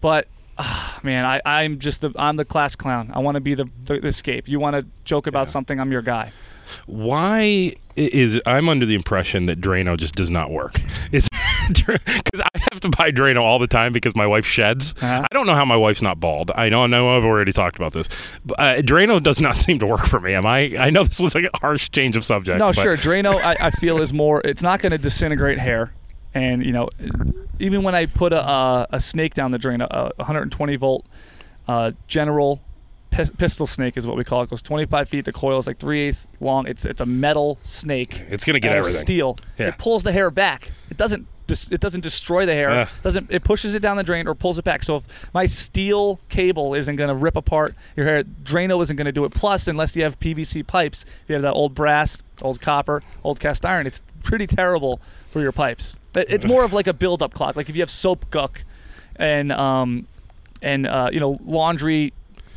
But 0.00 0.26
ah, 0.58 1.00
man, 1.02 1.24
I, 1.24 1.40
I'm 1.44 1.78
just 1.78 2.00
the 2.00 2.12
I'm 2.16 2.36
the 2.36 2.44
class 2.44 2.76
clown. 2.76 3.10
I 3.14 3.18
want 3.20 3.34
to 3.36 3.40
be 3.40 3.54
the, 3.54 3.68
the 3.84 3.94
escape. 4.06 4.48
You 4.48 4.60
want 4.60 4.76
to 4.76 4.86
joke 5.04 5.26
about 5.26 5.48
something? 5.48 5.78
I'm 5.80 5.90
your 5.92 6.02
guy. 6.02 6.32
Why 6.86 7.72
is 7.96 8.40
I'm 8.46 8.68
under 8.68 8.86
the 8.86 8.94
impression 8.94 9.46
that 9.46 9.60
Drano 9.60 9.96
just 9.96 10.14
does 10.14 10.30
not 10.30 10.50
work? 10.50 10.80
Is 11.12 11.28
because 11.68 12.40
I 12.40 12.48
have 12.72 12.80
to 12.80 12.88
buy 12.88 13.10
Drano 13.10 13.42
all 13.42 13.58
the 13.58 13.66
time 13.66 13.92
because 13.92 14.14
my 14.16 14.26
wife 14.26 14.46
sheds. 14.46 14.94
Uh-huh. 15.00 15.26
I 15.30 15.34
don't 15.34 15.46
know 15.46 15.54
how 15.54 15.64
my 15.64 15.76
wife's 15.76 16.02
not 16.02 16.20
bald. 16.20 16.50
I 16.54 16.68
know, 16.68 16.84
I 16.84 16.86
know, 16.86 17.16
I've 17.16 17.24
already 17.24 17.52
talked 17.52 17.76
about 17.76 17.92
this. 17.92 18.08
But, 18.44 18.60
uh, 18.60 18.74
Drano 18.82 19.22
does 19.22 19.40
not 19.40 19.56
seem 19.64 19.78
to 19.80 19.86
work 19.86 20.06
for 20.06 20.20
me. 20.20 20.34
Am 20.34 20.46
I? 20.46 20.76
I 20.78 20.90
know 20.90 21.04
this 21.04 21.20
was 21.20 21.34
like 21.34 21.44
a 21.52 21.58
harsh 21.58 21.90
change 21.90 22.16
of 22.16 22.24
subject. 22.24 22.58
No, 22.58 22.68
but- 22.68 22.76
sure. 22.76 22.96
Drano, 22.96 23.34
I, 23.36 23.56
I 23.66 23.70
feel 23.70 24.00
is 24.00 24.12
more. 24.12 24.40
It's 24.44 24.62
not 24.62 24.80
going 24.80 24.92
to 24.92 24.98
disintegrate 24.98 25.58
hair, 25.58 25.92
and 26.34 26.64
you 26.64 26.72
know, 26.72 26.88
even 27.58 27.82
when 27.82 27.94
I 27.94 28.06
put 28.06 28.32
a, 28.32 28.44
a, 28.44 28.86
a 28.92 29.00
snake 29.00 29.34
down 29.34 29.50
the 29.50 29.58
drain, 29.58 29.80
a, 29.80 29.86
a 29.90 30.12
120 30.16 30.76
volt 30.76 31.06
uh, 31.68 31.92
general 32.08 32.60
pis- 33.10 33.30
pistol 33.30 33.66
snake 33.66 33.96
is 33.96 34.06
what 34.06 34.16
we 34.16 34.24
call 34.24 34.40
it. 34.40 34.44
It 34.44 34.50
goes 34.50 34.62
25 34.62 35.08
feet. 35.08 35.24
The 35.24 35.32
coil 35.32 35.58
is 35.58 35.66
like 35.66 35.78
three 35.78 36.08
eighths 36.08 36.26
long. 36.40 36.66
It's 36.66 36.84
it's 36.84 37.00
a 37.00 37.06
metal 37.06 37.58
snake. 37.62 38.24
It's 38.28 38.44
gonna 38.44 38.60
get 38.60 38.72
out 38.72 38.78
of 38.78 38.84
everything. 38.84 39.00
Steel. 39.00 39.38
Yeah. 39.58 39.68
It 39.68 39.78
pulls 39.78 40.02
the 40.02 40.12
hair 40.12 40.30
back. 40.30 40.70
It 40.90 40.96
doesn't. 40.96 41.26
It 41.48 41.80
doesn't 41.80 42.00
destroy 42.00 42.46
the 42.46 42.54
hair. 42.54 42.70
Yeah. 42.70 42.88
Doesn't 43.02 43.30
it 43.30 43.44
pushes 43.44 43.74
it 43.74 43.80
down 43.80 43.96
the 43.96 44.02
drain 44.02 44.26
or 44.26 44.34
pulls 44.34 44.58
it 44.58 44.64
back? 44.64 44.82
So 44.82 44.96
if 44.96 45.34
my 45.34 45.46
steel 45.46 46.18
cable 46.28 46.74
isn't 46.74 46.96
going 46.96 47.08
to 47.08 47.14
rip 47.14 47.36
apart 47.36 47.74
your 47.96 48.06
hair, 48.06 48.22
Drano 48.22 48.80
isn't 48.82 48.96
going 48.96 49.06
to 49.06 49.12
do 49.12 49.24
it. 49.24 49.32
Plus, 49.34 49.68
unless 49.68 49.94
you 49.96 50.02
have 50.04 50.18
PVC 50.18 50.66
pipes, 50.66 51.04
if 51.04 51.24
you 51.28 51.34
have 51.34 51.42
that 51.42 51.52
old 51.52 51.74
brass, 51.74 52.22
old 52.42 52.60
copper, 52.60 53.02
old 53.22 53.40
cast 53.40 53.64
iron, 53.66 53.86
it's 53.86 54.02
pretty 54.22 54.46
terrible 54.46 55.00
for 55.30 55.40
your 55.40 55.52
pipes. 55.52 55.96
It's 56.14 56.46
more 56.46 56.64
of 56.64 56.72
like 56.72 56.86
a 56.86 56.94
build-up 56.94 57.34
clog. 57.34 57.56
Like 57.56 57.68
if 57.68 57.76
you 57.76 57.82
have 57.82 57.90
soap 57.90 58.30
guck 58.30 58.62
and 59.16 59.52
um 59.52 60.06
and 60.62 60.86
uh, 60.86 61.10
you 61.12 61.20
know 61.20 61.38
laundry, 61.44 62.12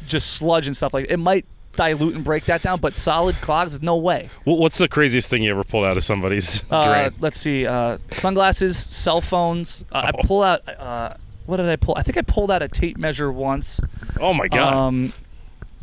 just 0.07 0.35
sludge 0.35 0.67
and 0.67 0.77
stuff 0.77 0.93
like 0.93 1.07
it 1.09 1.17
might 1.17 1.45
dilute 1.77 2.13
and 2.15 2.23
break 2.25 2.43
that 2.45 2.61
down. 2.61 2.81
But 2.81 2.97
solid 2.97 3.35
clogs, 3.35 3.81
no 3.81 3.95
way. 3.95 4.29
Wh- 4.43 4.59
What's 4.59 4.77
the 4.77 4.89
craziest 4.89 5.29
thing 5.29 5.43
you 5.43 5.51
ever 5.51 5.63
pulled 5.63 5.85
out 5.85 5.95
of 5.95 6.03
somebody's 6.03 6.63
Uh, 6.71 6.85
drain? 6.85 7.13
let's 7.21 7.39
see. 7.39 7.65
Uh, 7.65 7.97
sunglasses, 8.11 8.75
cell 8.77 9.21
phones. 9.21 9.85
Uh, 9.91 10.01
Oh. 10.03 10.07
I 10.19 10.21
pull 10.25 10.43
out. 10.43 10.67
Uh, 10.67 11.13
what 11.45 11.57
did 11.57 11.69
I 11.69 11.77
pull? 11.77 11.95
I 11.97 12.03
think 12.03 12.17
I 12.17 12.21
pulled 12.23 12.51
out 12.51 12.61
a 12.61 12.67
tape 12.67 12.97
measure 12.97 13.31
once. 13.31 13.79
Oh 14.19 14.33
my 14.33 14.49
god! 14.49 14.73
Um, 14.73 15.13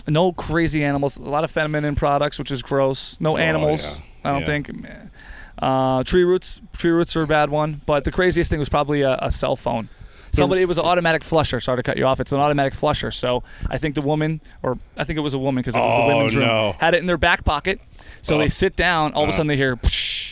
no 0.06 0.32
crazy 0.32 0.84
animals. 0.84 1.16
A 1.16 1.22
lot 1.22 1.42
of 1.44 1.50
feminine 1.50 1.94
products, 1.94 2.38
which 2.38 2.50
is 2.50 2.60
gross. 2.60 3.18
No 3.20 3.38
animals. 3.38 3.86
Oh, 3.86 4.02
yeah. 4.24 4.28
I 4.28 4.32
don't 4.32 4.40
Yeah. 4.40 4.46
think. 4.46 4.70
Uh, 5.58 6.02
tree 6.02 6.24
roots. 6.24 6.60
Tree 6.76 6.90
roots 6.90 7.16
are 7.16 7.22
a 7.22 7.26
bad 7.26 7.48
one. 7.48 7.80
But 7.86 8.04
the 8.04 8.10
craziest 8.12 8.50
thing 8.50 8.58
was 8.58 8.68
probably 8.68 9.02
a, 9.02 9.16
a 9.22 9.30
cell 9.30 9.56
phone. 9.56 9.88
Somebody, 10.34 10.62
it 10.62 10.68
was 10.68 10.78
an 10.78 10.84
automatic 10.84 11.24
flusher. 11.24 11.60
Sorry 11.60 11.76
to 11.76 11.82
cut 11.82 11.96
you 11.96 12.06
off. 12.06 12.20
It's 12.20 12.32
an 12.32 12.40
automatic 12.40 12.74
flusher. 12.74 13.10
So 13.10 13.42
I 13.70 13.78
think 13.78 13.94
the 13.94 14.02
woman, 14.02 14.40
or 14.62 14.76
I 14.96 15.04
think 15.04 15.16
it 15.18 15.22
was 15.22 15.34
a 15.34 15.38
woman 15.38 15.62
because 15.62 15.76
it 15.76 15.80
was 15.80 15.94
Oh, 15.94 16.02
the 16.08 16.14
women's 16.14 16.36
room, 16.36 16.74
had 16.78 16.94
it 16.94 16.98
in 17.00 17.06
their 17.06 17.18
back 17.18 17.44
pocket. 17.44 17.80
So 18.22 18.36
Oh. 18.36 18.38
they 18.38 18.48
sit 18.48 18.76
down. 18.76 19.12
All 19.14 19.22
of 19.22 19.28
a 19.28 19.32
Uh. 19.32 19.36
sudden 19.36 19.46
they 19.48 19.56
hear, 19.56 19.76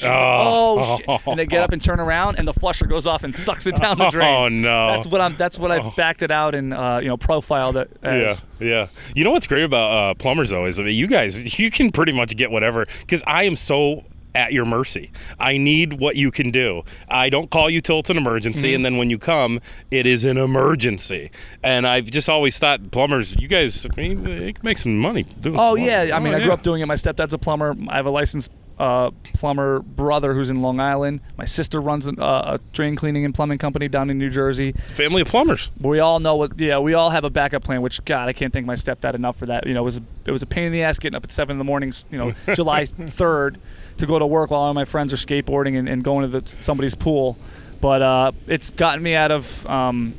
"Psh." 0.03 0.05
Oh. 0.05 0.98
oh, 1.07 1.18
shit. 1.18 1.26
and 1.28 1.38
they 1.38 1.46
get 1.46 1.62
up 1.62 1.72
and 1.72 1.80
turn 1.80 2.00
around, 2.00 2.36
and 2.38 2.46
the 2.48 2.53
flusher 2.53 2.86
goes 2.86 3.07
off 3.07 3.22
and 3.22 3.32
sucks 3.34 3.66
it 3.66 3.76
down 3.76 3.98
the 3.98 4.09
drain. 4.11 4.28
Oh 4.34 4.48
no! 4.48 4.88
That's 4.88 5.07
what 5.07 5.20
I'm. 5.20 5.36
That's 5.36 5.59
what 5.59 5.70
I 5.70 5.78
Oh. 5.78 5.92
backed 5.96 6.22
it 6.22 6.30
out 6.32 6.55
and 6.55 6.74
uh, 6.74 6.98
you 7.00 7.09
know 7.09 7.16
profiled 7.16 7.76
it 7.76 7.90
Yeah, 8.03 8.34
yeah. 8.59 8.86
You 9.14 9.22
know 9.24 9.30
what's 9.30 9.46
great 9.46 9.62
about 9.62 9.90
uh, 9.92 10.14
plumbers 10.14 10.50
though 10.50 10.64
is 10.66 10.80
I 10.80 10.82
mean, 10.84 10.96
you 10.96 11.07
guys 11.07 11.59
you 11.59 11.70
can 11.70 11.92
pretty 11.92 12.12
much 12.12 12.36
get 12.36 12.50
whatever 12.50 12.84
because 13.00 13.22
I 13.26 13.44
am 13.44 13.55
so 13.57 14.03
at 14.35 14.53
your 14.53 14.64
mercy. 14.64 15.11
I 15.39 15.57
need 15.59 15.95
what 15.95 16.16
you 16.16 16.30
can 16.30 16.51
do. 16.51 16.83
I 17.09 17.28
don't 17.30 17.51
call 17.51 17.68
you 17.70 17.80
till 17.80 17.99
it's 18.01 18.11
an 18.11 18.16
emergency, 18.16 18.68
Mm-hmm. 18.68 18.76
and 18.76 18.85
then 18.85 18.97
when 18.97 19.11
you 19.11 19.18
come, 19.18 19.61
it 19.91 20.07
is 20.07 20.24
an 20.24 20.37
emergency. 20.39 21.30
And 21.62 21.87
I've 21.87 22.11
just 22.11 22.28
always 22.28 22.59
thought 22.59 22.91
plumbers, 22.91 23.37
you 23.37 23.49
guys, 23.49 23.87
I 23.87 24.01
mean, 24.01 24.24
can 24.24 24.55
make 24.62 24.78
some 24.78 24.99
money 24.99 25.24
doing. 25.41 25.57
Oh 25.59 25.74
yeah, 25.74 26.07
plumbing. 26.07 26.12
I 26.14 26.18
mean 26.20 26.33
Oh, 26.35 26.37
I 26.37 26.41
grew 26.41 26.49
yeah. 26.49 26.55
up 26.55 26.62
doing 26.62 26.80
it. 26.83 26.87
My 26.87 26.95
stepdad's 26.95 27.35
a 27.35 27.39
plumber. 27.39 27.74
I 27.89 27.97
have 27.97 28.07
a 28.07 28.11
licensed 28.11 28.51
uh, 28.78 29.11
plumber 29.35 29.80
brother 29.80 30.33
who's 30.35 30.51
in 30.51 30.61
Long 30.62 30.80
Island. 30.80 31.20
My 31.37 31.45
sister 31.45 31.80
runs 31.80 32.07
a, 32.09 32.12
a 32.14 32.59
drain 32.72 32.97
cleaning 32.97 33.24
and 33.24 33.35
plumbing 33.35 33.59
company 33.59 33.87
down 33.87 34.09
in 34.11 34.18
New 34.18 34.30
Jersey. 34.30 34.70
It's 34.70 34.91
a 34.91 34.95
family 34.95 35.22
of 35.22 35.28
plumbers. 35.28 35.70
We 35.80 36.01
all 36.01 36.18
know 36.20 36.37
what. 36.37 36.59
Yeah, 36.59 36.78
we 36.78 36.95
all 36.95 37.11
have 37.11 37.24
a 37.24 37.30
backup 37.30 37.62
plan. 37.62 37.83
Which 37.83 38.03
God, 38.05 38.28
I 38.28 38.33
can't 38.33 38.53
thank 38.53 38.66
my 38.66 38.74
stepdad 38.74 39.14
enough 39.14 39.37
for 39.37 39.47
that. 39.47 39.66
You 39.66 39.74
know, 39.74 39.83
it 39.83 39.85
was 39.85 39.99
a, 39.99 40.03
it 40.26 40.30
was 40.33 40.43
a 40.43 40.47
pain 40.47 40.64
in 40.64 40.72
the 40.72 40.83
ass 40.83 40.99
getting 40.99 41.16
up 41.16 41.22
at 41.24 41.30
seven 41.30 41.55
in 41.55 41.59
the 41.59 41.64
morning. 41.64 41.93
You 42.11 42.18
know, 42.18 42.33
July 42.55 42.87
third 42.87 43.59
to 43.99 44.07
go 44.07 44.18
to 44.18 44.26
work 44.26 44.51
while 44.51 44.61
all 44.62 44.74
my 44.74 44.84
friends 44.84 45.12
are 45.12 45.16
skateboarding 45.16 45.78
and, 45.78 45.88
and 45.88 46.03
going 46.03 46.30
to 46.30 46.40
the, 46.40 46.49
somebody's 46.49 46.95
pool. 46.95 47.36
But 47.80 48.03
uh, 48.03 48.32
it's 48.47 48.70
gotten 48.70 49.03
me 49.03 49.14
out 49.14 49.30
of 49.30 49.66
um, 49.66 50.14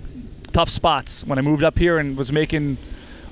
tough 0.52 0.70
spots 0.70 1.26
when 1.26 1.38
I 1.38 1.42
moved 1.42 1.64
up 1.64 1.78
here 1.78 1.98
and 1.98 2.18
was 2.18 2.32
making 2.32 2.78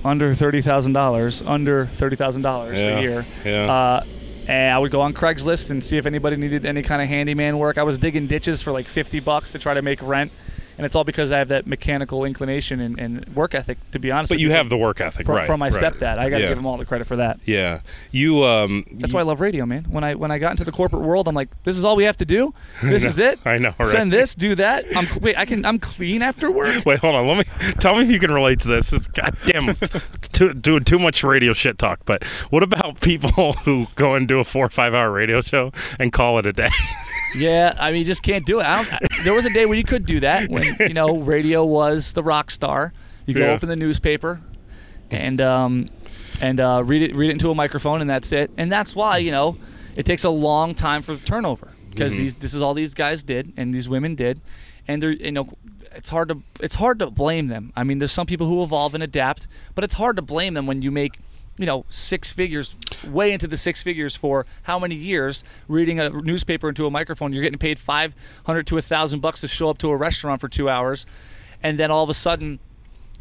under 0.04 0.34
thirty 0.34 0.62
thousand 0.62 0.94
dollars, 0.94 1.42
under 1.42 1.86
thirty 1.86 2.16
thousand 2.16 2.42
dollars 2.42 2.80
a 2.80 3.02
year. 3.02 3.26
yeah. 3.46 3.72
Uh, 3.72 4.04
and 4.48 4.74
I 4.74 4.80
would 4.80 4.92
go 4.92 5.02
on 5.02 5.14
Craigslist 5.14 5.70
and 5.70 5.84
see 5.84 5.98
if 5.98 6.06
anybody 6.08 6.36
needed 6.36 6.66
any 6.66 6.82
kind 6.82 7.02
of 7.02 7.08
handyman 7.08 7.60
work. 7.60 7.78
I 7.78 7.84
was 7.84 8.00
digging 8.00 8.26
ditches 8.28 8.62
for 8.62 8.72
like 8.72 8.88
fifty 8.88 9.20
bucks 9.20 9.52
to 9.52 9.60
try 9.60 9.74
to 9.76 9.82
make 9.82 10.02
rent, 10.02 10.32
and 10.78 10.86
it's 10.86 10.95
all 10.95 11.03
because 11.03 11.32
I 11.32 11.38
have 11.38 11.49
that 11.49 11.67
mechanical 11.67 12.26
inclination 12.26 12.80
and, 12.80 12.99
and 12.99 13.28
work 13.36 13.53
ethic. 13.55 13.78
To 13.91 13.99
be 13.99 14.11
honest, 14.11 14.30
But 14.30 14.36
with 14.36 14.41
you 14.41 14.51
have 14.51 14.69
the 14.69 14.78
work 14.78 15.01
ethic, 15.01 15.26
from, 15.26 15.36
right? 15.36 15.47
from 15.47 15.59
my 15.59 15.69
right. 15.69 15.82
stepdad. 15.82 16.17
I 16.17 16.30
got 16.30 16.38
to 16.38 16.43
yeah. 16.43 16.49
give 16.49 16.57
him 16.57 16.65
all 16.65 16.78
the 16.78 16.86
credit 16.86 17.07
for 17.07 17.17
that. 17.17 17.39
Yeah, 17.45 17.82
you. 18.11 18.43
Um, 18.43 18.86
That's 18.93 19.13
why 19.13 19.22
I 19.22 19.24
love 19.24 19.41
radio, 19.41 19.65
man. 19.65 19.86
When 19.86 20.03
I 20.03 20.15
when 20.15 20.32
I 20.32 20.38
got 20.38 20.51
into 20.51 20.63
the 20.63 20.72
corporate 20.72 21.03
world, 21.03 21.28
I'm 21.28 21.36
like, 21.36 21.49
this 21.63 21.78
is 21.78 21.86
all 21.86 21.95
we 21.95 22.03
have 22.05 22.17
to 22.17 22.26
do. 22.26 22.53
This 22.82 23.03
is 23.11 23.19
it. 23.19 23.39
I 23.45 23.57
know, 23.57 23.74
right? 23.80 23.88
Send 23.88 24.11
this, 24.11 24.36
do 24.36 24.55
that. 24.55 24.86
I'm 24.95 25.05
wait. 25.22 25.38
I 25.38 25.45
can. 25.45 25.65
I'm 25.65 25.80
clean 25.80 26.22
after 26.22 26.51
work. 26.51 26.86
Wait, 26.86 26.99
hold 26.99 27.15
on. 27.15 27.28
Let 27.28 27.38
me 27.38 27.43
tell 27.80 27.95
me 27.95 28.03
if 28.03 28.11
you 28.11 28.19
can 28.19 28.32
relate 28.32 28.59
to 28.61 28.67
this. 28.67 28.93
It's 28.93 29.07
goddamn 29.07 29.76
too, 30.32 30.53
doing 30.53 30.84
too 30.84 30.99
much 30.99 31.24
radio 31.24 31.53
shit 31.53 31.78
talk. 31.78 32.01
But 32.05 32.24
what 32.49 32.63
about 32.63 33.01
people 33.01 33.53
who 33.65 33.88
go 33.95 34.15
and 34.15 34.28
do 34.28 34.39
a 34.39 34.43
four 34.43 34.65
or 34.65 34.69
five 34.69 34.93
hour 34.93 35.11
radio 35.11 35.41
show 35.41 35.72
and 35.99 36.11
call 36.11 36.39
it 36.39 36.45
a 36.45 36.53
day? 36.53 36.69
Yeah, 37.36 37.74
I 37.80 37.91
mean, 37.91 37.99
you 37.99 38.05
just 38.05 38.24
can't 38.24 38.45
do 38.45 38.59
it. 38.59 38.65
I 38.65 38.84
don't, 38.84 39.11
there 39.24 39.34
was 39.34 39.45
a 39.45 39.49
day 39.49 39.65
when 39.65 39.78
you 39.78 39.84
could 39.84 40.05
do 40.05 40.19
that 40.22 40.49
when 40.49 40.63
you 40.80 40.93
know 40.93 41.17
radio 41.19 41.63
was 41.65 42.13
the 42.13 42.24
rock 42.24 42.51
star. 42.51 42.93
You 43.26 43.34
go 43.36 43.41
Yeah. 43.45 43.51
open 43.53 43.69
the 43.69 43.76
newspaper, 43.76 44.41
and 45.09 45.39
um, 45.41 45.86
and 46.41 46.59
uh, 46.59 46.82
read 46.86 47.01
it 47.03 47.15
read 47.15 47.30
it 47.30 47.34
into 47.34 47.49
a 47.51 47.55
microphone, 47.55 48.01
and 48.01 48.09
that's 48.09 48.32
it. 48.32 48.51
And 48.57 48.72
that's 48.72 48.95
why 48.95 49.17
you 49.17 49.32
know 49.32 49.57
it 49.97 50.05
takes 50.05 50.24
a 50.24 50.30
long 50.30 50.74
time 50.74 51.01
for 51.01 51.15
turnover 51.17 51.72
because 51.89 52.13
Mm-hmm. 52.13 52.22
these 52.24 52.36
this 52.36 52.53
is 52.53 52.61
all 52.61 52.74
these 52.74 52.93
guys 52.93 53.24
did 53.24 53.53
and 53.57 53.74
these 53.74 53.88
women 53.89 54.15
did, 54.15 54.41
and 54.88 55.01
they're 55.01 55.11
you 55.11 55.32
know 55.32 55.49
it's 55.93 56.09
hard 56.09 56.30
to 56.30 56.41
it's 56.59 56.76
hard 56.76 56.99
to 56.99 57.09
blame 57.11 57.47
them. 57.47 57.72
I 57.76 57.84
mean, 57.84 57.99
there's 57.99 58.11
some 58.13 58.26
people 58.28 58.47
who 58.47 58.63
evolve 58.63 58.93
and 58.95 59.03
adapt, 59.03 59.47
but 59.76 59.84
it's 59.84 59.95
hard 59.95 60.15
to 60.15 60.22
blame 60.22 60.53
them 60.53 60.65
when 60.65 60.82
you 60.82 60.89
make 60.91 61.19
you 61.62 61.68
know 61.68 61.86
six 61.89 62.34
figures 62.34 62.76
way 63.07 63.32
into 63.32 63.47
the 63.47 63.55
six 63.55 63.84
figures 63.84 64.16
for 64.16 64.47
how 64.64 64.80
many 64.80 64.95
years 64.95 65.43
reading 65.68 65.99
a 65.99 66.09
newspaper 66.09 66.68
into 66.68 66.88
a 66.88 66.91
microphone. 66.91 67.32
You're 67.32 67.43
getting 67.43 67.59
paid 67.59 67.78
500 67.78 68.68
to 68.68 68.78
a 68.78 68.82
thousand 68.82 69.20
bucks 69.20 69.41
to 69.41 69.47
show 69.47 69.70
up 69.70 69.78
to 69.78 69.89
a 69.89 69.95
restaurant 69.95 70.41
for 70.41 70.49
two 70.49 70.68
hours 70.68 71.05
and 71.62 71.78
then 71.78 71.91
all 71.91 72.03
of 72.03 72.09
a 72.09 72.16
sudden 72.16 72.59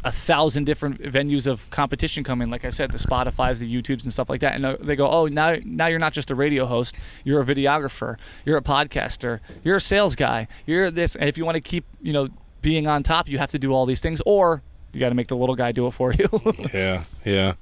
a 0.03 0.11
thousand 0.11 0.65
different 0.65 1.03
venues 1.03 1.47
of 1.47 1.69
competition 1.69 2.25
come 2.25 2.41
in. 2.41 2.49
Like 2.49 2.65
i 2.65 2.71
said 2.71 2.91
the 2.91 2.99
spotify's 2.99 3.59
the 3.59 3.71
youtubes 3.71 4.05
and 4.05 4.13
stuff 4.13 4.31
like 4.31 4.41
that. 4.41 4.55
And 4.55 4.65
uh, 4.65 4.79
they 4.81 4.97
go 4.97 5.07
oh 5.07 5.27
now 5.27 5.57
now 5.63 5.89
you're 5.89 5.99
not 5.99 6.15
just 6.15 6.31
a 6.31 6.35
radio 6.35 6.65
host. 6.65 6.99
You're 7.25 7.43
a 7.43 7.45
videographer. 7.45 8.17
You're 8.47 8.57
a 8.57 8.63
podcaster. 8.63 9.41
You're 9.63 9.77
a 9.77 9.81
sales 9.83 10.17
guy. 10.17 10.49
You're 10.65 10.91
this. 10.91 11.15
And 11.15 11.29
if 11.29 11.37
you 11.37 11.45
want 11.45 11.57
to 11.57 11.61
keep 11.61 11.85
you 12.01 12.15
know 12.15 12.29
being 12.63 12.87
on 12.87 13.03
top 13.03 13.29
you 13.29 13.37
have 13.37 13.51
to 13.51 13.59
do 13.59 13.73
all 13.75 13.85
these 13.85 14.01
things 14.01 14.23
or 14.25 14.63
you 14.93 15.01
got 15.01 15.11
to 15.11 15.15
make 15.15 15.29
the 15.29 15.37
little 15.37 15.55
guy 15.55 15.73
do 15.73 15.87
it 15.87 15.93
for 15.93 16.13
you. 16.13 16.29
Yeah, 16.73 17.05
yeah. 17.25 17.55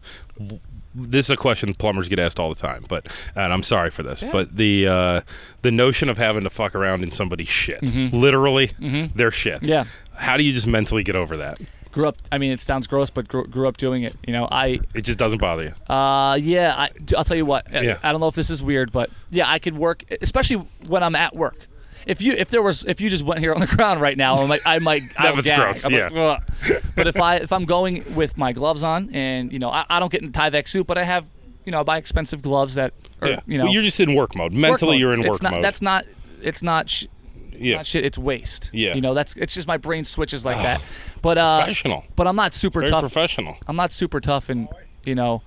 This 0.94 1.26
is 1.26 1.30
a 1.30 1.36
question 1.36 1.74
plumbers 1.74 2.08
get 2.08 2.18
asked 2.18 2.40
all 2.40 2.48
the 2.48 2.54
time, 2.60 2.84
but 2.88 3.06
and 3.36 3.52
I'm 3.52 3.62
sorry 3.62 3.90
for 3.90 4.02
this, 4.02 4.22
Yeah. 4.22 4.30
but 4.32 4.56
the 4.56 4.86
uh, 4.88 5.20
the 5.62 5.70
notion 5.70 6.08
of 6.08 6.18
having 6.18 6.44
to 6.44 6.50
fuck 6.50 6.74
around 6.74 7.02
in 7.02 7.10
somebody's 7.10 7.48
shit, 7.48 7.82
literally 8.12 8.70
their 9.14 9.30
shit. 9.30 9.56
Mm-hmm. 9.56 9.66
Yeah. 9.66 9.84
How 10.14 10.36
do 10.36 10.42
you 10.44 10.52
just 10.52 10.66
mentally 10.66 11.02
get 11.02 11.16
over 11.16 11.36
that? 11.38 11.58
grew 11.90 12.06
up 12.06 12.16
i 12.30 12.36
mean 12.36 12.52
it 12.52 12.60
sounds 12.60 12.86
gross 12.86 13.08
but 13.08 13.26
grew, 13.26 13.46
grew 13.46 13.66
up 13.66 13.78
doing 13.78 14.02
it 14.02 14.14
you 14.26 14.32
know 14.32 14.46
i 14.52 14.78
It 14.94 15.00
just 15.04 15.18
doesn't 15.18 15.38
bother 15.40 15.64
you. 15.88 15.92
uh 15.94 16.34
yeah 16.34 16.74
I, 16.76 16.90
i'll 17.16 17.24
tell 17.24 17.36
you 17.36 17.46
what 17.46 17.66
I- 17.74 17.80
Yeah. 17.80 17.98
i 18.02 18.12
don't 18.12 18.20
know 18.20 18.28
if 18.28 18.34
this 18.34 18.50
is 18.50 18.62
weird 18.62 18.92
but 18.92 19.08
yeah 19.30 19.48
i 19.50 19.58
could 19.58 19.74
work 19.76 20.04
especially 20.20 20.56
when 20.88 21.02
i'm 21.02 21.16
at 21.16 21.34
work 21.34 21.56
if 22.08 22.20
you 22.20 22.32
if 22.32 22.48
there 22.48 22.62
was 22.62 22.84
if 22.86 23.00
you 23.00 23.08
just 23.08 23.22
went 23.24 23.38
here 23.38 23.52
on 23.54 23.60
the 23.60 23.66
ground 23.66 24.00
right 24.00 24.16
now 24.16 24.36
I 24.42 24.46
might 24.46 24.60
I 24.66 24.78
might 24.80 25.02
I 25.18 25.22
That 25.24 25.30
would 25.30 25.36
was 25.38 25.46
gag. 25.46 25.60
gross, 25.60 25.84
I'm 25.84 25.92
yeah. 25.92 26.08
"Ugh." 26.12 26.42
but 26.96 27.06
if 27.06 27.16
I 27.20 27.36
if 27.36 27.52
I'm 27.52 27.64
going 27.64 28.02
with 28.16 28.36
my 28.36 28.52
gloves 28.52 28.82
on 28.82 29.10
and 29.14 29.52
you 29.52 29.58
know 29.60 29.70
I, 29.70 29.84
I 29.88 30.00
don't 30.00 30.10
get 30.10 30.22
in 30.22 30.32
Tyvek 30.32 30.66
suit 30.66 30.86
but 30.86 30.98
I 30.98 31.04
have 31.04 31.26
you 31.64 31.70
know 31.72 31.80
I 31.80 31.82
buy 31.84 31.98
expensive 31.98 32.42
gloves 32.42 32.74
that 32.74 32.92
are 33.22 33.28
yeah. 33.28 33.40
you 33.46 33.58
know 33.58 33.64
Well, 33.64 33.72
you're 33.74 33.82
just 33.82 34.00
in 34.00 34.14
work 34.14 34.34
mode. 34.34 34.52
work 34.52 34.60
Mentally, 34.60 34.92
mode. 34.96 35.00
you're 35.00 35.14
in 35.14 35.20
It's 35.20 35.28
work 35.28 35.42
not, 35.42 35.52
mode. 35.52 35.64
That's 35.64 35.82
not 35.82 36.04
it's 36.42 36.62
not 36.62 36.88
sh- 36.90 37.06
yeah. 37.52 37.82
shit 37.82 38.04
it's 38.04 38.16
waste 38.18 38.70
Yeah. 38.72 38.94
you 38.94 39.00
know 39.00 39.12
that's 39.14 39.36
it's 39.36 39.52
just 39.54 39.68
my 39.68 39.76
brain 39.76 40.04
switches 40.04 40.44
like 40.44 40.56
that 40.58 40.84
but 41.22 41.36
uh 41.38 41.58
Professional. 41.58 42.04
but 42.16 42.26
I'm 42.26 42.36
not 42.36 42.54
super 42.54 42.80
Very 42.80 42.90
tough 42.90 43.02
professional. 43.02 43.56
I'm 43.66 43.76
not 43.76 43.92
super 43.92 44.20
tough 44.20 44.48
and 44.48 44.68
you 45.04 45.14
know 45.14 45.42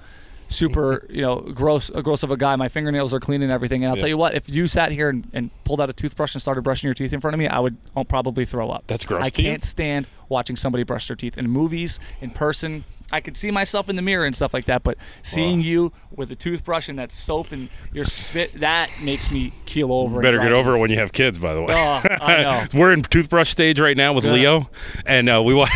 super 0.51 1.05
you 1.09 1.21
know 1.21 1.37
gross 1.39 1.89
gross 1.89 2.23
of 2.23 2.31
a 2.31 2.37
guy. 2.37 2.55
My 2.55 2.69
fingernails 2.69 3.13
are 3.13 3.19
clean 3.19 3.41
and 3.41 3.51
everything. 3.51 3.83
And 3.83 3.89
I'll 3.91 3.95
Yeah. 3.97 4.01
tell 4.01 4.09
you 4.09 4.17
what 4.17 4.35
if 4.35 4.49
you 4.49 4.67
sat 4.67 4.91
here 4.91 5.09
and, 5.09 5.27
and 5.33 5.49
pulled 5.63 5.79
out 5.81 5.89
a 5.89 5.93
toothbrush 5.93 6.35
and 6.35 6.41
started 6.41 6.61
brushing 6.61 6.87
your 6.87 6.93
teeth 6.93 7.13
in 7.13 7.19
front 7.19 7.33
of 7.33 7.39
me 7.39 7.47
I 7.47 7.59
would 7.59 7.77
I'll 7.95 8.05
probably 8.05 8.45
throw 8.45 8.69
up. 8.69 8.83
That's 8.87 9.05
gross 9.05 9.23
I 9.23 9.29
can't 9.29 9.63
stand 9.63 10.07
watching 10.29 10.55
somebody 10.55 10.83
brush 10.83 11.07
their 11.07 11.15
teeth 11.15 11.37
in 11.37 11.49
movies 11.49 11.99
in 12.21 12.29
person 12.31 12.83
I 13.13 13.19
could 13.21 13.37
see 13.37 13.51
myself 13.51 13.89
in 13.89 13.95
the 13.95 14.01
mirror 14.01 14.25
and 14.25 14.35
stuff 14.35 14.53
like 14.53 14.65
that 14.65 14.83
but 14.83 14.97
seeing 15.23 15.59
Wow. 15.59 15.65
you 15.65 15.93
with 16.15 16.31
a 16.31 16.35
toothbrush 16.35 16.89
and 16.89 16.97
that 16.99 17.11
soap 17.11 17.51
and 17.51 17.69
your 17.93 18.05
spit 18.05 18.59
that 18.59 18.89
makes 19.01 19.31
me 19.31 19.53
keel 19.65 19.91
over 19.93 20.21
Better 20.21 20.39
get 20.39 20.53
over 20.53 20.75
it 20.75 20.79
when 20.79 20.89
you 20.91 20.97
have 20.97 21.11
kids, 21.13 21.39
by 21.39 21.53
the 21.53 21.61
way. 21.61 21.73
oh 21.75 22.01
I 22.21 22.41
know 22.73 22.79
We're 22.79 22.91
in 22.93 23.01
toothbrush 23.03 23.49
stage 23.49 23.79
right 23.79 23.95
now 23.97 24.13
with 24.13 24.25
Yeah. 24.25 24.33
Leo, 24.33 24.69
and 25.05 25.29
uh, 25.29 25.41
we 25.43 25.53
wa- 25.53 25.69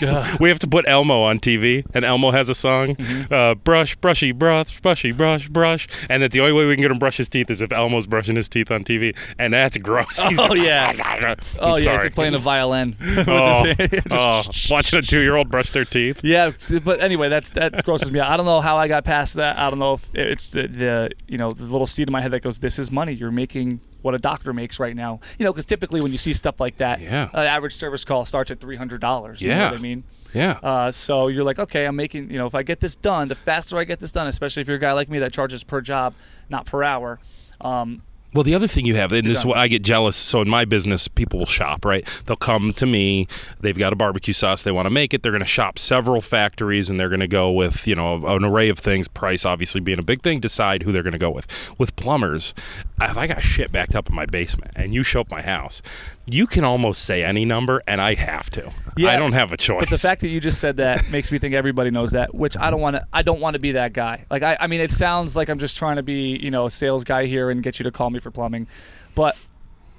we 0.40 0.48
have 0.48 0.58
to 0.58 0.66
put 0.66 0.84
Elmo 0.88 1.22
on 1.22 1.38
TV, 1.38 1.84
and 1.94 2.04
Elmo 2.04 2.30
has 2.32 2.48
a 2.48 2.54
song, 2.54 2.96
Mm-hmm. 2.96 3.32
uh, 3.32 3.54
"Brush, 3.54 3.94
brushy, 3.96 4.32
brush, 4.32 4.80
brushy, 4.80 5.12
brush, 5.12 5.48
brush," 5.48 5.86
and 6.08 6.22
that 6.24 6.32
the 6.32 6.40
only 6.40 6.52
way 6.52 6.66
we 6.66 6.74
can 6.74 6.82
get 6.82 6.90
him 6.90 6.98
brush 6.98 7.18
his 7.18 7.28
teeth 7.28 7.50
is 7.50 7.62
if 7.62 7.70
Elmo's 7.72 8.06
brushing 8.08 8.34
his 8.34 8.48
teeth 8.48 8.70
on 8.72 8.82
TV, 8.82 9.16
and 9.38 9.52
that's 9.52 9.78
gross. 9.78 10.20
He's 10.22 10.40
Oh, 10.40 10.48
just- 10.54 10.66
yeah. 10.66 10.92
I'm 11.04 11.36
oh 11.60 11.76
yeah 11.76 11.82
sorry. 11.84 12.08
he's 12.08 12.14
playing 12.16 12.34
a 12.34 12.38
violin 12.38 12.96
Oh, 13.00 13.72
oh, 14.10 14.42
watching 14.70 14.98
a 14.98 15.02
two-year-old 15.02 15.50
brush 15.50 15.70
their 15.70 15.84
teeth. 15.84 16.20
Yeah, 16.24 16.48
it's- 16.48 16.71
but 16.80 17.00
anyway, 17.00 17.28
that's 17.28 17.50
that 17.52 17.84
grosses 17.84 18.10
me 18.12 18.20
out. 18.20 18.30
I 18.30 18.36
don't 18.36 18.46
know 18.46 18.60
how 18.60 18.76
I 18.76 18.88
got 18.88 19.04
past 19.04 19.34
that. 19.34 19.58
I 19.58 19.70
don't 19.70 19.78
know 19.78 19.94
if 19.94 20.14
it's 20.14 20.50
the, 20.50 20.66
the 20.68 21.10
you 21.28 21.38
know 21.38 21.50
the 21.50 21.64
little 21.64 21.86
seed 21.86 22.08
in 22.08 22.12
my 22.12 22.20
head 22.20 22.30
that 22.32 22.40
goes, 22.42 22.58
"This 22.58 22.78
is 22.78 22.90
money. 22.90 23.12
You're 23.12 23.30
making 23.30 23.80
what 24.02 24.14
a 24.14 24.18
doctor 24.18 24.52
makes 24.52 24.78
right 24.80 24.94
now." 24.96 25.20
You 25.38 25.44
know, 25.44 25.52
because 25.52 25.66
typically 25.66 26.00
when 26.00 26.12
you 26.12 26.18
see 26.18 26.32
stuff 26.32 26.60
like 26.60 26.76
that, 26.78 27.00
Yeah. 27.00 27.28
an 27.32 27.46
average 27.46 27.74
service 27.74 28.04
call 28.04 28.24
starts 28.24 28.50
at 28.50 28.60
three 28.60 28.76
hundred 28.76 29.00
dollars. 29.00 29.40
You 29.42 29.50
know 29.50 29.56
Yeah. 29.56 29.70
what 29.70 29.78
I 29.78 29.82
mean? 29.82 30.04
Yeah. 30.34 30.58
Uh, 30.62 30.90
so 30.90 31.28
you're 31.28 31.44
like, 31.44 31.58
okay, 31.58 31.84
I'm 31.84 31.96
making. 31.96 32.30
You 32.30 32.38
know, 32.38 32.46
if 32.46 32.54
I 32.54 32.62
get 32.62 32.80
this 32.80 32.96
done, 32.96 33.28
the 33.28 33.34
faster 33.34 33.76
I 33.78 33.84
get 33.84 34.00
this 34.00 34.12
done, 34.12 34.26
especially 34.26 34.62
if 34.62 34.68
you're 34.68 34.78
a 34.78 34.80
guy 34.80 34.92
like 34.92 35.08
me 35.10 35.18
that 35.18 35.32
charges 35.32 35.62
per 35.64 35.80
job, 35.80 36.14
not 36.48 36.64
per 36.66 36.82
hour. 36.82 37.18
Um, 37.60 38.02
Well, 38.34 38.44
the 38.44 38.54
other 38.54 38.66
thing 38.66 38.86
you 38.86 38.94
have, 38.94 39.12
and 39.12 39.28
this 39.28 39.40
is 39.40 39.44
what 39.44 39.58
I 39.58 39.68
get 39.68 39.82
jealous. 39.82 40.16
So 40.16 40.40
in 40.40 40.48
my 40.48 40.64
business, 40.64 41.06
people 41.06 41.38
will 41.38 41.46
shop, 41.46 41.84
right? 41.84 42.06
They'll 42.26 42.36
come 42.36 42.72
to 42.74 42.86
me. 42.86 43.28
They've 43.60 43.76
got 43.76 43.92
a 43.92 43.96
barbecue 43.96 44.32
sauce. 44.32 44.62
They 44.62 44.72
want 44.72 44.86
to 44.86 44.90
make 44.90 45.12
it. 45.12 45.22
They're 45.22 45.32
going 45.32 45.42
to 45.42 45.46
shop 45.46 45.78
several 45.78 46.22
factories, 46.22 46.88
and 46.88 46.98
they're 46.98 47.10
going 47.10 47.20
to 47.20 47.28
go 47.28 47.50
with 47.50 47.86
you 47.86 47.94
know 47.94 48.26
an 48.26 48.44
array 48.44 48.70
of 48.70 48.78
things. 48.78 49.06
Price 49.06 49.44
obviously 49.44 49.80
being 49.80 49.98
a 49.98 50.02
big 50.02 50.22
thing. 50.22 50.40
Decide 50.40 50.82
who 50.82 50.92
they're 50.92 51.02
going 51.02 51.12
to 51.12 51.18
go 51.18 51.30
with. 51.30 51.46
With 51.78 51.94
plumbers, 51.96 52.54
if 53.02 53.18
I 53.18 53.26
got 53.26 53.42
shit 53.42 53.70
backed 53.70 53.94
up 53.94 54.08
in 54.08 54.14
my 54.14 54.26
basement, 54.26 54.72
and 54.76 54.94
you 54.94 55.02
show 55.02 55.20
up 55.20 55.30
my 55.30 55.42
house, 55.42 55.82
you 56.26 56.46
can 56.46 56.64
almost 56.64 57.04
say 57.04 57.24
any 57.24 57.44
number, 57.44 57.82
and 57.86 58.00
I 58.00 58.14
have 58.14 58.50
to. 58.50 58.72
Yeah, 58.96 59.10
I 59.10 59.16
don't 59.16 59.32
have 59.32 59.52
a 59.52 59.56
choice. 59.56 59.80
But 59.80 59.90
the 59.90 59.98
fact 59.98 60.20
that 60.20 60.28
you 60.28 60.40
just 60.40 60.60
said 60.60 60.76
that 60.76 61.10
makes 61.10 61.32
me 61.32 61.38
think 61.38 61.54
everybody 61.54 61.90
knows 61.90 62.12
that, 62.12 62.34
which 62.34 62.56
I 62.56 62.70
don't 62.70 62.80
want 62.80 62.96
to. 62.96 63.06
I 63.12 63.22
don't 63.22 63.40
want 63.40 63.54
to 63.54 63.60
be 63.60 63.72
that 63.72 63.92
guy. 63.92 64.24
Like 64.30 64.42
I, 64.42 64.56
I 64.60 64.66
mean, 64.66 64.80
it 64.80 64.92
sounds 64.92 65.36
like 65.36 65.48
I'm 65.48 65.58
just 65.58 65.76
trying 65.76 65.96
to 65.96 66.02
be, 66.02 66.36
you 66.36 66.50
know, 66.50 66.66
a 66.66 66.70
sales 66.70 67.04
guy 67.04 67.26
here 67.26 67.50
and 67.50 67.62
get 67.62 67.78
you 67.78 67.84
to 67.84 67.90
call 67.90 68.10
me 68.10 68.20
for 68.20 68.30
plumbing, 68.30 68.66
but 69.14 69.36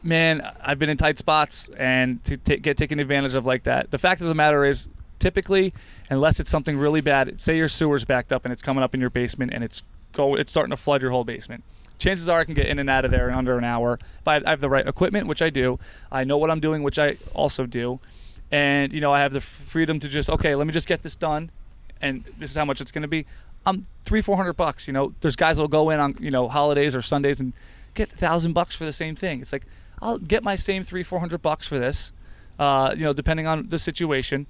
man, 0.04 0.42
I've 0.62 0.78
been 0.78 0.90
in 0.90 0.98
tight 0.98 1.18
spots 1.18 1.70
and 1.70 2.24
to 2.26 2.38
ta 2.38 2.56
get 2.58 2.78
taken 2.78 3.00
advantage 3.00 3.36
of 3.36 3.46
like 3.46 3.64
that. 3.64 3.90
The 3.90 3.98
fact 3.98 4.22
of 4.22 4.28
the 4.28 4.36
matter 4.36 4.66
is, 4.66 4.90
typically, 5.20 5.74
unless 6.10 6.40
it's 6.40 6.50
something 6.50 6.78
really 6.78 7.02
bad, 7.02 7.40
say 7.40 7.58
your 7.58 7.70
sewer's 7.70 8.06
backed 8.06 8.34
up 8.34 8.46
and 8.46 8.52
it's 8.52 8.62
coming 8.62 8.84
up 8.84 8.94
in 8.94 9.02
your 9.02 9.10
basement 9.10 9.54
and 9.54 9.64
it's 9.64 9.84
go, 10.12 10.36
it's 10.36 10.52
starting 10.52 10.72
to 10.72 10.78
flood 10.78 11.02
your 11.02 11.12
whole 11.12 11.24
basement. 11.24 11.64
Chances 12.00 12.28
are 12.28 12.40
I 12.40 12.44
can 12.44 12.54
get 12.54 12.68
in 12.68 12.80
and 12.80 12.90
out 12.90 13.06
of 13.06 13.12
there 13.12 13.30
in 13.30 13.36
under 13.36 13.58
an 13.58 13.64
hour 13.64 14.00
if 14.20 14.28
I 14.28 14.42
have 14.46 14.62
the 14.62 14.70
right 14.70 14.88
equipment, 14.88 15.28
which 15.28 15.42
I 15.42 15.50
do. 15.50 15.80
I 16.12 16.24
know 16.24 16.38
what 16.38 16.50
I'm 16.50 16.60
doing, 16.60 16.84
which 16.84 17.00
I 17.00 17.18
also 17.34 17.66
do 17.66 18.00
and 18.54 18.94
you 18.94 19.02
know 19.02 19.12
I 19.12 19.20
have 19.20 19.34
the 19.34 19.42
freedom 19.42 20.00
to 20.00 20.08
just 20.08 20.30
okay, 20.30 20.54
let 20.56 20.68
me 20.68 20.72
just 20.74 20.88
get 20.88 21.02
this 21.02 21.16
done, 21.16 21.50
and 22.00 22.24
this 22.38 22.52
is 22.52 22.56
how 22.56 22.66
much 22.66 22.80
it's 22.80 22.92
going 22.92 23.02
to 23.02 23.08
be. 23.08 23.26
I'm 23.66 23.84
three 24.06 24.22
four 24.22 24.38
hundred 24.38 24.54
bucks. 24.54 24.88
You 24.88 24.94
know, 24.94 25.14
there's 25.22 25.36
guys 25.36 25.58
that'll 25.58 25.68
go 25.68 25.90
in 25.90 26.00
on 26.00 26.16
you 26.20 26.30
know 26.30 26.48
holidays 26.48 26.96
or 26.96 27.02
Sundays 27.02 27.42
and 27.42 27.52
get 27.96 28.14
a 28.14 28.16
thousand 28.16 28.54
bucks 28.54 28.76
for 28.76 28.86
the 28.86 28.94
same 28.94 29.16
thing. 29.16 29.42
It's 29.42 29.52
like 29.52 29.66
I'll 30.02 30.20
get 30.20 30.44
my 30.44 30.56
same 30.56 30.84
three 30.84 31.02
four 31.02 31.20
hundred 31.20 31.42
bucks 31.42 31.68
for 31.68 31.80
this, 31.80 32.12
uh, 32.60 32.94
you 32.96 33.04
know, 33.04 33.12
depending 33.12 33.48
on 33.48 33.70
the 33.70 33.80
situation, 33.80 34.46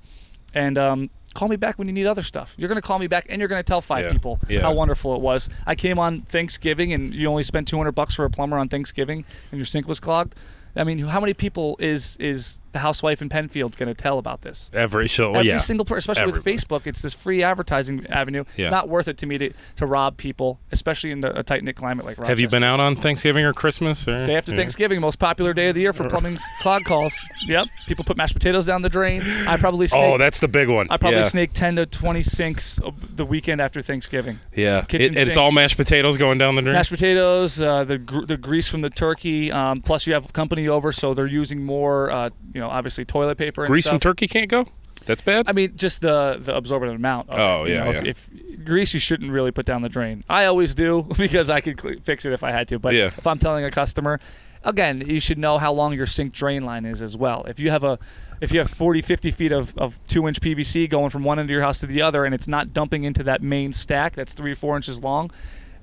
and 0.54 0.78
um, 0.78 1.10
call 1.34 1.48
me 1.48 1.56
back 1.56 1.78
when 1.78 1.88
you 1.88 1.94
need 1.94 2.06
other 2.08 2.24
stuff. 2.24 2.56
You're 2.58 2.68
going 2.70 2.82
to 2.82 2.88
call 2.88 3.00
me 3.00 3.08
back 3.08 3.26
and 3.30 3.40
you're 3.40 3.48
going 3.48 3.60
to 3.60 3.64
tell 3.68 3.82
five 3.82 4.06
Yeah. 4.06 4.12
people 4.12 4.40
Yeah. 4.50 4.62
how 4.62 4.74
wonderful 4.74 5.16
it 5.16 5.22
was. 5.22 5.50
I 5.66 5.76
came 5.76 6.00
on 6.00 6.22
Thanksgiving 6.22 6.94
and 6.94 7.14
you 7.14 7.28
only 7.28 7.44
spent 7.44 7.68
200 7.68 7.92
bucks 7.92 8.14
for 8.16 8.26
a 8.26 8.30
plumber 8.30 8.58
on 8.58 8.70
Thanksgiving 8.70 9.26
and 9.52 9.60
your 9.60 9.66
sink 9.66 9.88
was 9.88 10.00
clogged. 10.00 10.36
I 10.76 10.84
mean, 10.84 10.98
how 11.00 11.20
many 11.20 11.34
people 11.36 11.76
is 11.80 12.18
is 12.18 12.60
the 12.74 12.80
housewife 12.80 13.22
in 13.22 13.30
Penfield 13.30 13.78
going 13.78 13.88
to 13.88 13.94
tell 14.00 14.18
about 14.20 14.42
this? 14.42 14.70
Every 14.74 15.08
show, 15.08 15.34
Every 15.34 15.48
yeah. 15.48 15.58
single 15.58 15.86
person, 15.86 16.00
especially 16.12 16.30
Everybody. 16.30 16.54
with 16.56 16.68
Facebook, 16.68 16.88
it's 16.88 17.02
this 17.02 17.14
free 17.14 17.42
advertising 17.44 18.06
avenue. 18.08 18.44
Yeah. 18.58 18.64
It's 18.64 18.72
not 18.72 18.90
worth 18.90 19.08
it 19.08 19.18
to 19.20 19.26
me 19.26 19.38
to, 19.38 19.54
to 19.78 19.86
rob 19.86 20.18
people, 20.18 20.60
especially 20.72 21.12
in 21.12 21.22
the, 21.22 21.40
a 21.40 21.44
tight 21.44 21.64
knit 21.64 21.76
climate 21.76 22.06
like 22.06 22.18
Rochester. 22.18 22.32
Have 22.32 22.40
you 22.40 22.50
been 22.50 22.64
out 22.64 22.80
on 22.80 22.96
Thanksgiving 22.96 23.46
or 23.46 23.54
Christmas? 23.54 24.08
Or, 24.08 24.24
Day 24.26 24.36
after 24.36 24.52
yeah. 24.52 24.58
Thanksgiving, 24.58 25.00
most 25.00 25.20
popular 25.20 25.54
day 25.54 25.70
of 25.70 25.76
the 25.76 25.82
year 25.82 25.94
for 25.94 26.08
plumbing 26.10 26.38
clog 26.62 26.84
calls. 26.84 27.18
Yep, 27.48 27.68
people 27.88 28.04
put 28.04 28.18
mashed 28.18 28.34
potatoes 28.34 28.66
down 28.66 28.82
the 28.82 28.90
drain. 28.90 29.22
I 29.48 29.58
probably 29.58 29.88
snake, 29.88 30.02
Oh, 30.04 30.18
that's 30.18 30.40
the 30.40 30.48
big 30.48 30.68
one. 30.70 30.88
I 30.90 30.98
probably 30.98 31.20
yeah. 31.20 31.28
snake 31.28 31.54
10 31.54 31.78
to 31.78 31.86
20 31.86 32.24
sinks 32.24 32.80
the 33.16 33.26
weekend 33.26 33.62
after 33.62 33.82
Thanksgiving. 33.82 34.40
Yeah, 34.56 34.86
it, 34.90 35.18
it's 35.18 35.38
all 35.38 35.52
mashed 35.52 35.78
potatoes 35.78 36.18
going 36.18 36.38
down 36.38 36.56
the 36.56 36.62
drain. 36.62 36.74
Mashed 36.74 36.92
potatoes, 36.92 37.62
uh, 37.62 37.84
the 37.84 37.98
gr- 38.00 38.26
the 38.26 38.38
grease 38.38 38.68
from 38.68 38.82
the 38.82 38.90
turkey. 38.90 39.52
Um, 39.52 39.82
plus, 39.82 40.08
you 40.08 40.14
have 40.14 40.34
company 40.34 40.68
over, 40.68 40.92
so 40.92 41.14
they're 41.14 41.28
using 41.28 41.64
more, 41.64 42.10
uh, 42.12 42.30
you 42.54 42.60
know, 42.62 42.63
obviously 42.70 43.06
toilet 43.06 43.38
paper. 43.38 43.64
And 43.64 43.72
Grease 43.72 43.86
stuff. 43.86 43.94
from 43.94 44.00
turkey 44.00 44.28
can't 44.28 44.50
go. 44.50 44.68
That's 45.06 45.22
bad. 45.22 45.50
I 45.50 45.52
mean, 45.52 45.76
just 45.76 46.02
the 46.02 46.38
the 46.40 46.56
absorbent 46.56 46.96
amount. 46.96 47.30
Of 47.30 47.40
Oh, 47.40 47.64
it, 47.66 47.72
yeah, 47.72 47.84
know, 47.84 47.90
if, 47.92 48.06
if 48.06 48.66
grease, 48.66 48.94
you 48.94 49.00
shouldn't 49.00 49.32
really 49.32 49.52
put 49.52 49.66
down 49.66 49.82
the 49.82 49.90
drain. 49.90 50.24
I 50.30 50.46
always 50.46 50.76
do 50.76 51.06
because 51.18 51.50
I 51.50 51.60
could 51.62 51.80
cl- 51.82 51.96
fix 52.04 52.26
it 52.26 52.32
if 52.32 52.44
I 52.44 52.52
had 52.52 52.68
to. 52.70 52.80
But 52.80 52.94
Yeah. 52.94 53.08
if 53.08 53.28
I'm 53.28 53.38
telling 53.38 53.66
a 53.66 53.72
customer, 53.72 54.20
again, 54.64 55.04
you 55.06 55.20
should 55.20 55.38
know 55.38 55.58
how 55.58 55.74
long 55.74 55.94
your 55.94 56.06
sink 56.06 56.32
drain 56.32 56.64
line 56.64 56.86
is 56.86 57.02
as 57.02 57.18
well. 57.18 57.44
If 57.46 57.60
you 57.60 57.70
have 57.70 57.84
a 57.84 58.00
if 58.40 58.52
you 58.54 58.60
have 58.60 58.70
40, 58.70 59.02
50 59.02 59.32
feet 59.32 59.52
of, 59.52 59.78
of 59.78 60.00
two 60.08 60.26
inch 60.28 60.40
PVC 60.40 60.90
going 60.90 61.10
from 61.10 61.24
one 61.24 61.38
end 61.40 61.48
of 61.48 61.52
your 61.52 61.62
house 61.62 61.80
to 61.82 61.86
the 61.86 62.02
other, 62.02 62.24
and 62.24 62.34
it's 62.34 62.48
not 62.48 62.72
dumping 62.74 63.04
into 63.04 63.24
that 63.24 63.42
main 63.42 63.74
stack 63.74 64.14
that's 64.14 64.34
three 64.34 64.52
or 64.52 64.56
four 64.56 64.76
inches 64.78 65.02
long, 65.02 65.32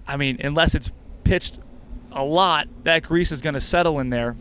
I 0.07 0.17
mean, 0.17 0.39
unless 0.43 0.75
it's 0.75 0.93
pitched 1.25 1.59
a 2.13 2.25
lot, 2.25 2.69
that 2.85 3.03
grease 3.03 3.33
is 3.33 3.41
going 3.43 3.55
to 3.55 3.61
settle 3.61 3.99
in 4.01 4.11
there. 4.11 4.35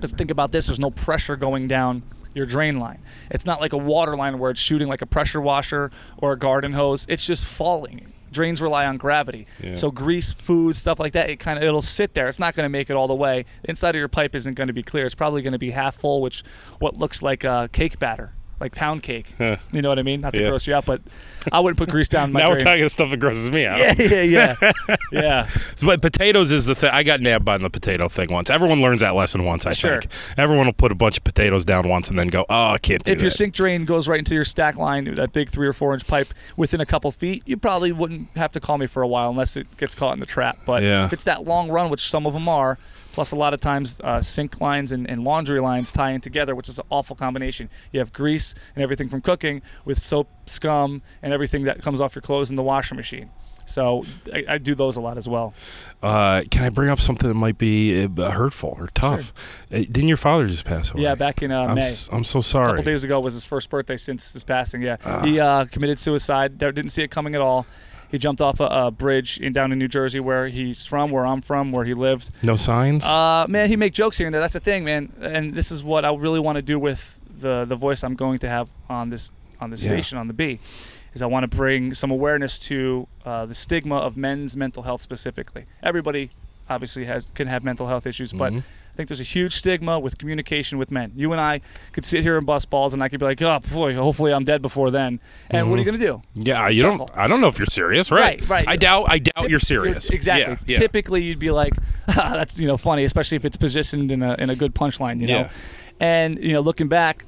Because 0.00 0.12
think 0.12 0.30
about 0.30 0.52
this: 0.52 0.66
there's 0.66 0.80
no 0.80 0.90
pressure 0.90 1.36
going 1.36 1.68
down 1.68 2.02
your 2.34 2.46
drain 2.46 2.78
line. 2.78 3.02
It's 3.30 3.44
not 3.44 3.60
like 3.60 3.72
a 3.72 3.78
water 3.78 4.16
line 4.16 4.38
where 4.38 4.50
it's 4.50 4.60
shooting 4.60 4.88
like 4.88 5.02
a 5.02 5.06
pressure 5.06 5.40
washer 5.40 5.90
or 6.18 6.32
a 6.32 6.38
garden 6.38 6.72
hose. 6.72 7.06
It's 7.08 7.26
just 7.26 7.44
falling. 7.44 8.12
Drains 8.32 8.62
rely 8.62 8.86
on 8.86 8.96
gravity. 8.96 9.46
Yeah. 9.60 9.74
So 9.74 9.90
grease, 9.90 10.32
food, 10.32 10.76
stuff 10.76 11.00
like 11.00 11.14
that, 11.14 11.30
it 11.30 11.40
kind 11.40 11.58
of 11.58 11.64
it'll 11.64 11.82
sit 11.82 12.14
there. 12.14 12.28
It's 12.28 12.38
not 12.38 12.54
going 12.54 12.64
to 12.64 12.70
make 12.70 12.88
it 12.88 12.94
all 12.94 13.08
the 13.08 13.14
way. 13.14 13.44
Inside 13.64 13.90
of 13.90 13.98
your 13.98 14.08
pipe 14.08 14.36
isn't 14.36 14.54
going 14.54 14.68
to 14.68 14.72
be 14.72 14.84
clear. 14.84 15.04
It's 15.04 15.16
probably 15.16 15.42
going 15.42 15.52
to 15.52 15.58
be 15.58 15.72
half 15.72 15.96
full, 15.96 16.22
which 16.22 16.44
what 16.78 16.96
looks 16.96 17.22
like 17.22 17.42
a 17.42 17.68
cake 17.72 17.98
batter, 17.98 18.32
like 18.60 18.74
pound 18.74 19.02
cake. 19.02 19.34
Huh. 19.38 19.56
You 19.72 19.82
know 19.82 19.88
what 19.88 19.98
I 19.98 20.02
mean? 20.02 20.20
Not 20.20 20.34
to 20.34 20.40
Yeah. 20.40 20.48
gross 20.50 20.66
you 20.66 20.74
out, 20.74 20.84
but 20.86 21.00
I 21.50 21.60
wouldn't 21.60 21.78
put 21.78 21.88
grease 21.88 22.08
down 22.08 22.32
my 22.32 22.40
now 22.40 22.48
we're 22.50 22.58
drain. 22.58 22.76
talking 22.76 22.88
stuff 22.90 23.10
that 23.10 23.16
grosses 23.18 23.50
me 23.50 23.64
out. 23.66 23.78
yeah, 23.78 23.94
yeah, 23.98 24.22
yeah, 24.60 24.72
yeah. 25.12 25.46
So, 25.76 25.86
But 25.86 26.02
potatoes 26.02 26.52
is 26.52 26.66
the 26.66 26.74
thing. 26.74 26.90
I 26.92 27.02
got 27.02 27.20
nabbed 27.20 27.44
by 27.44 27.56
the 27.58 27.70
potato 27.70 28.08
thing 28.08 28.30
once. 28.30 28.50
Everyone 28.50 28.80
learns 28.82 29.00
that 29.00 29.14
lesson 29.14 29.44
once. 29.44 29.64
I 29.66 29.72
Sure. 29.72 30.00
think 30.00 30.12
everyone 30.36 30.66
will 30.66 30.72
put 30.74 30.92
a 30.92 30.94
bunch 30.94 31.18
of 31.18 31.24
potatoes 31.24 31.64
down 31.64 31.88
once 31.88 32.10
and 32.10 32.18
then 32.18 32.28
go, 32.28 32.44
"Oh, 32.50 32.72
I 32.72 32.78
can't 32.78 33.02
do 33.02 33.12
if 33.12 33.22
your 33.22 33.30
sink 33.30 33.54
drain 33.54 33.84
goes 33.84 34.08
right 34.08 34.18
into 34.18 34.34
your 34.34 34.44
stack 34.44 34.76
line, 34.76 35.14
that 35.14 35.32
big 35.32 35.48
three 35.48 35.66
or 35.66 35.72
four 35.72 35.94
inch 35.94 36.06
pipe 36.06 36.28
within 36.56 36.80
a 36.80 36.86
couple 36.86 37.10
feet, 37.10 37.42
you 37.46 37.56
probably 37.56 37.92
wouldn't 37.92 38.28
have 38.36 38.52
to 38.52 38.60
call 38.60 38.76
me 38.78 38.86
for 38.86 39.02
a 39.02 39.08
while 39.08 39.30
unless 39.30 39.56
it 39.56 39.66
gets 39.78 39.94
caught 39.94 40.12
in 40.14 40.20
the 40.20 40.26
trap. 40.26 40.58
But 40.66 40.82
Yeah. 40.82 41.06
if 41.06 41.12
it's 41.12 41.24
that 41.24 41.44
long 41.44 41.70
run, 41.70 41.88
which 41.90 42.02
some 42.08 42.26
of 42.26 42.34
them 42.34 42.48
are, 42.48 42.78
plus 43.20 43.32
a 43.32 43.36
lot 43.36 43.52
of 43.52 43.60
times 43.60 44.00
uh, 44.02 44.18
sink 44.18 44.62
lines 44.62 44.92
and, 44.92 45.06
and 45.10 45.24
laundry 45.24 45.60
lines 45.60 45.92
tie 45.92 46.12
in 46.12 46.22
together, 46.22 46.54
which 46.54 46.70
is 46.70 46.78
an 46.78 46.86
awful 46.88 47.14
combination. 47.14 47.68
You 47.92 48.00
have 48.00 48.14
grease 48.14 48.54
and 48.74 48.82
everything 48.82 49.10
from 49.10 49.20
cooking 49.20 49.60
with 49.84 49.98
soap, 50.00 50.26
scum, 50.46 51.02
and 51.22 51.30
everything 51.34 51.64
that 51.64 51.82
comes 51.82 52.00
off 52.00 52.14
your 52.14 52.22
clothes 52.22 52.48
in 52.48 52.56
the 52.56 52.62
washing 52.62 52.96
machine. 52.96 53.28
So 53.66 54.04
I, 54.32 54.44
I 54.48 54.58
do 54.58 54.74
those 54.74 54.96
a 54.96 55.02
lot 55.02 55.18
as 55.18 55.28
well. 55.28 55.52
uh, 56.02 56.44
can 56.50 56.64
I 56.64 56.70
bring 56.70 56.88
up 56.88 56.98
something 56.98 57.28
that 57.28 57.34
might 57.34 57.58
be 57.58 58.04
uh, 58.04 58.30
hurtful 58.30 58.74
or 58.78 58.88
tough? 58.94 59.34
Uh, 59.70 59.76
didn't 59.80 60.08
your 60.08 60.16
father 60.16 60.46
just 60.48 60.64
pass 60.64 60.90
away? 60.90 61.02
Yeah, 61.02 61.14
back 61.14 61.42
in 61.42 61.52
uh, 61.52 61.60
I'm, 61.66 61.74
May. 61.74 61.80
s- 61.82 62.08
I'm 62.10 62.24
so 62.24 62.40
sorry. 62.40 62.64
a 62.64 62.68
couple 62.70 62.84
days 62.84 63.04
ago 63.04 63.20
was 63.20 63.34
his 63.34 63.44
first 63.44 63.68
birthday 63.68 63.98
since 63.98 64.32
his 64.32 64.44
passing. 64.44 64.80
Yeah, 64.80 64.96
Ah. 65.04 65.22
he 65.22 65.38
uh, 65.38 65.66
committed 65.66 66.00
suicide. 66.00 66.56
Didn't 66.56 66.88
see 66.88 67.02
it 67.02 67.10
coming 67.10 67.34
at 67.34 67.42
all. 67.42 67.66
He 68.10 68.18
jumped 68.18 68.40
off 68.40 68.60
a, 68.60 68.64
a 68.64 68.90
bridge 68.90 69.38
in 69.38 69.52
down 69.52 69.72
in 69.72 69.78
New 69.78 69.88
Jersey, 69.88 70.20
where 70.20 70.48
he's 70.48 70.84
from, 70.84 71.10
where 71.10 71.24
I'm 71.24 71.40
from, 71.40 71.70
where 71.72 71.84
he 71.84 71.94
lived. 71.94 72.30
no 72.42 72.56
signs. 72.56 73.04
Uh, 73.04 73.46
man, 73.48 73.68
he 73.68 73.76
make 73.76 73.92
jokes 73.92 74.18
here 74.18 74.26
and 74.26 74.34
there. 74.34 74.40
That's 74.40 74.54
the 74.54 74.60
thing, 74.60 74.84
man. 74.84 75.12
And 75.20 75.54
this 75.54 75.70
is 75.70 75.84
what 75.84 76.04
I 76.04 76.12
really 76.14 76.40
want 76.40 76.56
to 76.56 76.62
do 76.62 76.78
with 76.78 77.18
the 77.38 77.64
the 77.64 77.76
voice 77.76 78.02
I'm 78.04 78.16
going 78.16 78.38
to 78.40 78.48
have 78.48 78.68
on 78.88 79.10
this 79.10 79.30
on 79.60 79.70
this 79.70 79.82
Yeah. 79.82 79.88
station 79.90 80.18
on 80.18 80.26
the 80.28 80.34
Bee, 80.34 80.58
is 81.14 81.22
I 81.22 81.26
want 81.26 81.48
to 81.50 81.56
bring 81.56 81.94
some 81.94 82.10
awareness 82.10 82.58
to 82.70 83.06
uh, 83.24 83.46
the 83.46 83.54
stigma 83.54 83.96
of 83.96 84.16
men's 84.16 84.56
mental 84.56 84.82
health 84.82 85.02
specifically. 85.02 85.64
Everybody 85.82 86.30
obviously 86.70 87.04
has 87.04 87.30
can 87.34 87.48
have 87.48 87.64
mental 87.64 87.86
health 87.88 88.06
issues, 88.06 88.32
but 88.32 88.52
Mhm. 88.52 88.58
I 88.92 88.96
think 88.96 89.08
there's 89.08 89.20
a 89.20 89.24
huge 89.24 89.54
stigma 89.54 89.98
with 89.98 90.18
communication 90.18 90.78
with 90.78 90.90
men. 90.90 91.12
You 91.16 91.32
and 91.32 91.40
I 91.40 91.60
could 91.92 92.04
sit 92.04 92.22
here 92.22 92.36
and 92.36 92.46
bust 92.46 92.70
balls, 92.70 92.92
and 92.94 93.02
I 93.02 93.08
could 93.08 93.20
be 93.20 93.26
like, 93.26 93.40
"Oh 93.42 93.58
boy, 93.72 93.94
hopefully 93.94 94.32
I'm 94.32 94.44
dead 94.44 94.62
before 94.62 94.90
then." 94.90 95.20
And 95.50 95.68
what 95.70 95.76
are 95.76 95.82
you 95.82 95.84
gonna 95.84 95.98
do? 95.98 96.22
yeah, 96.34 96.68
you 96.68 96.80
chuckle. 96.80 97.06
don't. 97.06 97.18
I 97.18 97.26
don't 97.28 97.40
know 97.40 97.48
if 97.48 97.58
you're 97.58 97.66
serious, 97.66 98.10
right? 98.10 98.40
Right, 98.42 98.48
right. 98.48 98.68
I 98.68 98.76
doubt. 98.76 99.06
I 99.08 99.18
doubt 99.18 99.42
Tip- 99.42 99.50
you're 99.50 99.58
serious. 99.58 100.10
exactly. 100.10 100.54
Yeah, 100.66 100.74
yeah. 100.74 100.78
Typically, 100.78 101.22
you'd 101.22 101.38
be 101.38 101.50
like, 101.50 101.74
"Ah, 102.08 102.32
"That's 102.34 102.58
you 102.58 102.66
know 102.66 102.76
funny," 102.76 103.04
especially 103.04 103.36
if 103.36 103.44
it's 103.44 103.56
positioned 103.56 104.10
in 104.12 104.22
a 104.22 104.34
in 104.38 104.50
a 104.50 104.56
good 104.56 104.74
punchline, 104.74 105.20
you 105.20 105.26
know. 105.28 105.38
Yeah. 105.40 105.48
And 106.00 106.42
you 106.42 106.52
know, 106.52 106.60
looking 106.60 106.88
back, 106.88 107.24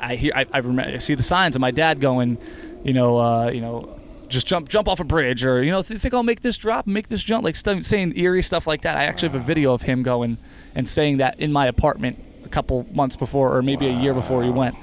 I 0.00 0.16
hear 0.16 0.32
I, 0.34 0.46
I, 0.52 0.58
remember, 0.58 0.82
I 0.94 0.98
see 0.98 1.14
the 1.14 1.22
signs 1.22 1.54
of 1.56 1.60
my 1.60 1.70
dad 1.70 2.00
going, 2.00 2.38
you 2.84 2.92
know, 2.92 3.18
uh, 3.18 3.50
you 3.50 3.60
know. 3.60 3.94
Just 4.28 4.46
jump, 4.46 4.68
jump 4.68 4.88
off 4.88 5.00
a 5.00 5.04
bridge, 5.04 5.44
or 5.44 5.62
you 5.62 5.70
know, 5.70 5.82
think 5.82 6.12
I'll 6.12 6.22
make 6.22 6.40
this 6.40 6.56
drop, 6.58 6.86
make 6.86 7.08
this 7.08 7.22
jump, 7.22 7.44
like 7.44 7.56
st- 7.56 7.84
saying 7.84 8.16
eerie 8.16 8.42
stuff 8.42 8.66
like 8.66 8.82
that. 8.82 8.96
I 8.96 9.04
actually 9.04 9.30
have 9.30 9.40
a 9.40 9.44
video 9.44 9.72
of 9.72 9.82
him 9.82 10.02
going 10.02 10.38
and 10.74 10.88
saying 10.88 11.18
that 11.18 11.40
in 11.40 11.52
my 11.52 11.66
apartment 11.66 12.22
a 12.44 12.48
couple 12.48 12.86
months 12.92 13.16
before, 13.16 13.56
or 13.56 13.62
maybe 13.62 13.86
a 13.86 13.92
year 13.92 14.14
before 14.14 14.42
he 14.42 14.50
went. 14.50 14.74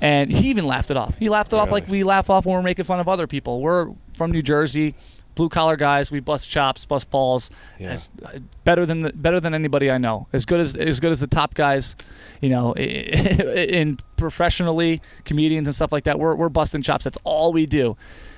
And 0.00 0.30
he 0.30 0.50
even 0.50 0.66
laughed 0.66 0.90
it 0.90 0.96
off. 0.96 1.16
He 1.18 1.28
laughed 1.30 1.52
it 1.52 1.56
off 1.58 1.70
like 1.70 1.88
we 1.88 2.04
laugh 2.04 2.28
off 2.28 2.44
when 2.44 2.54
we're 2.54 2.62
making 2.62 2.84
fun 2.84 3.00
of 3.00 3.08
other 3.08 3.26
people. 3.26 3.62
We're 3.62 3.88
from 4.14 4.30
New 4.30 4.42
Jersey, 4.42 4.94
blue 5.34 5.48
collar 5.48 5.76
guys. 5.76 6.10
We 6.10 6.20
bust 6.20 6.50
chops, 6.50 6.84
bust 6.84 7.10
balls. 7.10 7.50
Yeah. 7.78 7.92
As- 7.92 8.10
uh, 8.22 8.40
better 8.64 8.84
than 8.84 9.00
the, 9.00 9.12
better 9.14 9.40
than 9.40 9.54
anybody 9.54 9.90
I 9.90 9.96
know. 9.98 10.26
As 10.34 10.44
good 10.44 10.60
as 10.60 10.76
as 10.76 11.00
good 11.00 11.12
as 11.12 11.20
the 11.20 11.26
top 11.26 11.54
guys, 11.54 11.96
you 12.42 12.50
know, 12.50 12.72
in 12.76 13.98
professionally 14.16 15.00
comedians 15.24 15.66
and 15.68 15.74
stuff 15.74 15.92
like 15.92 16.04
that. 16.04 16.18
We're 16.18 16.34
we're 16.34 16.48
busting 16.50 16.82
chops. 16.82 17.04
That's 17.04 17.18
all 17.24 17.52
we 17.52 17.64
do. 17.66 17.96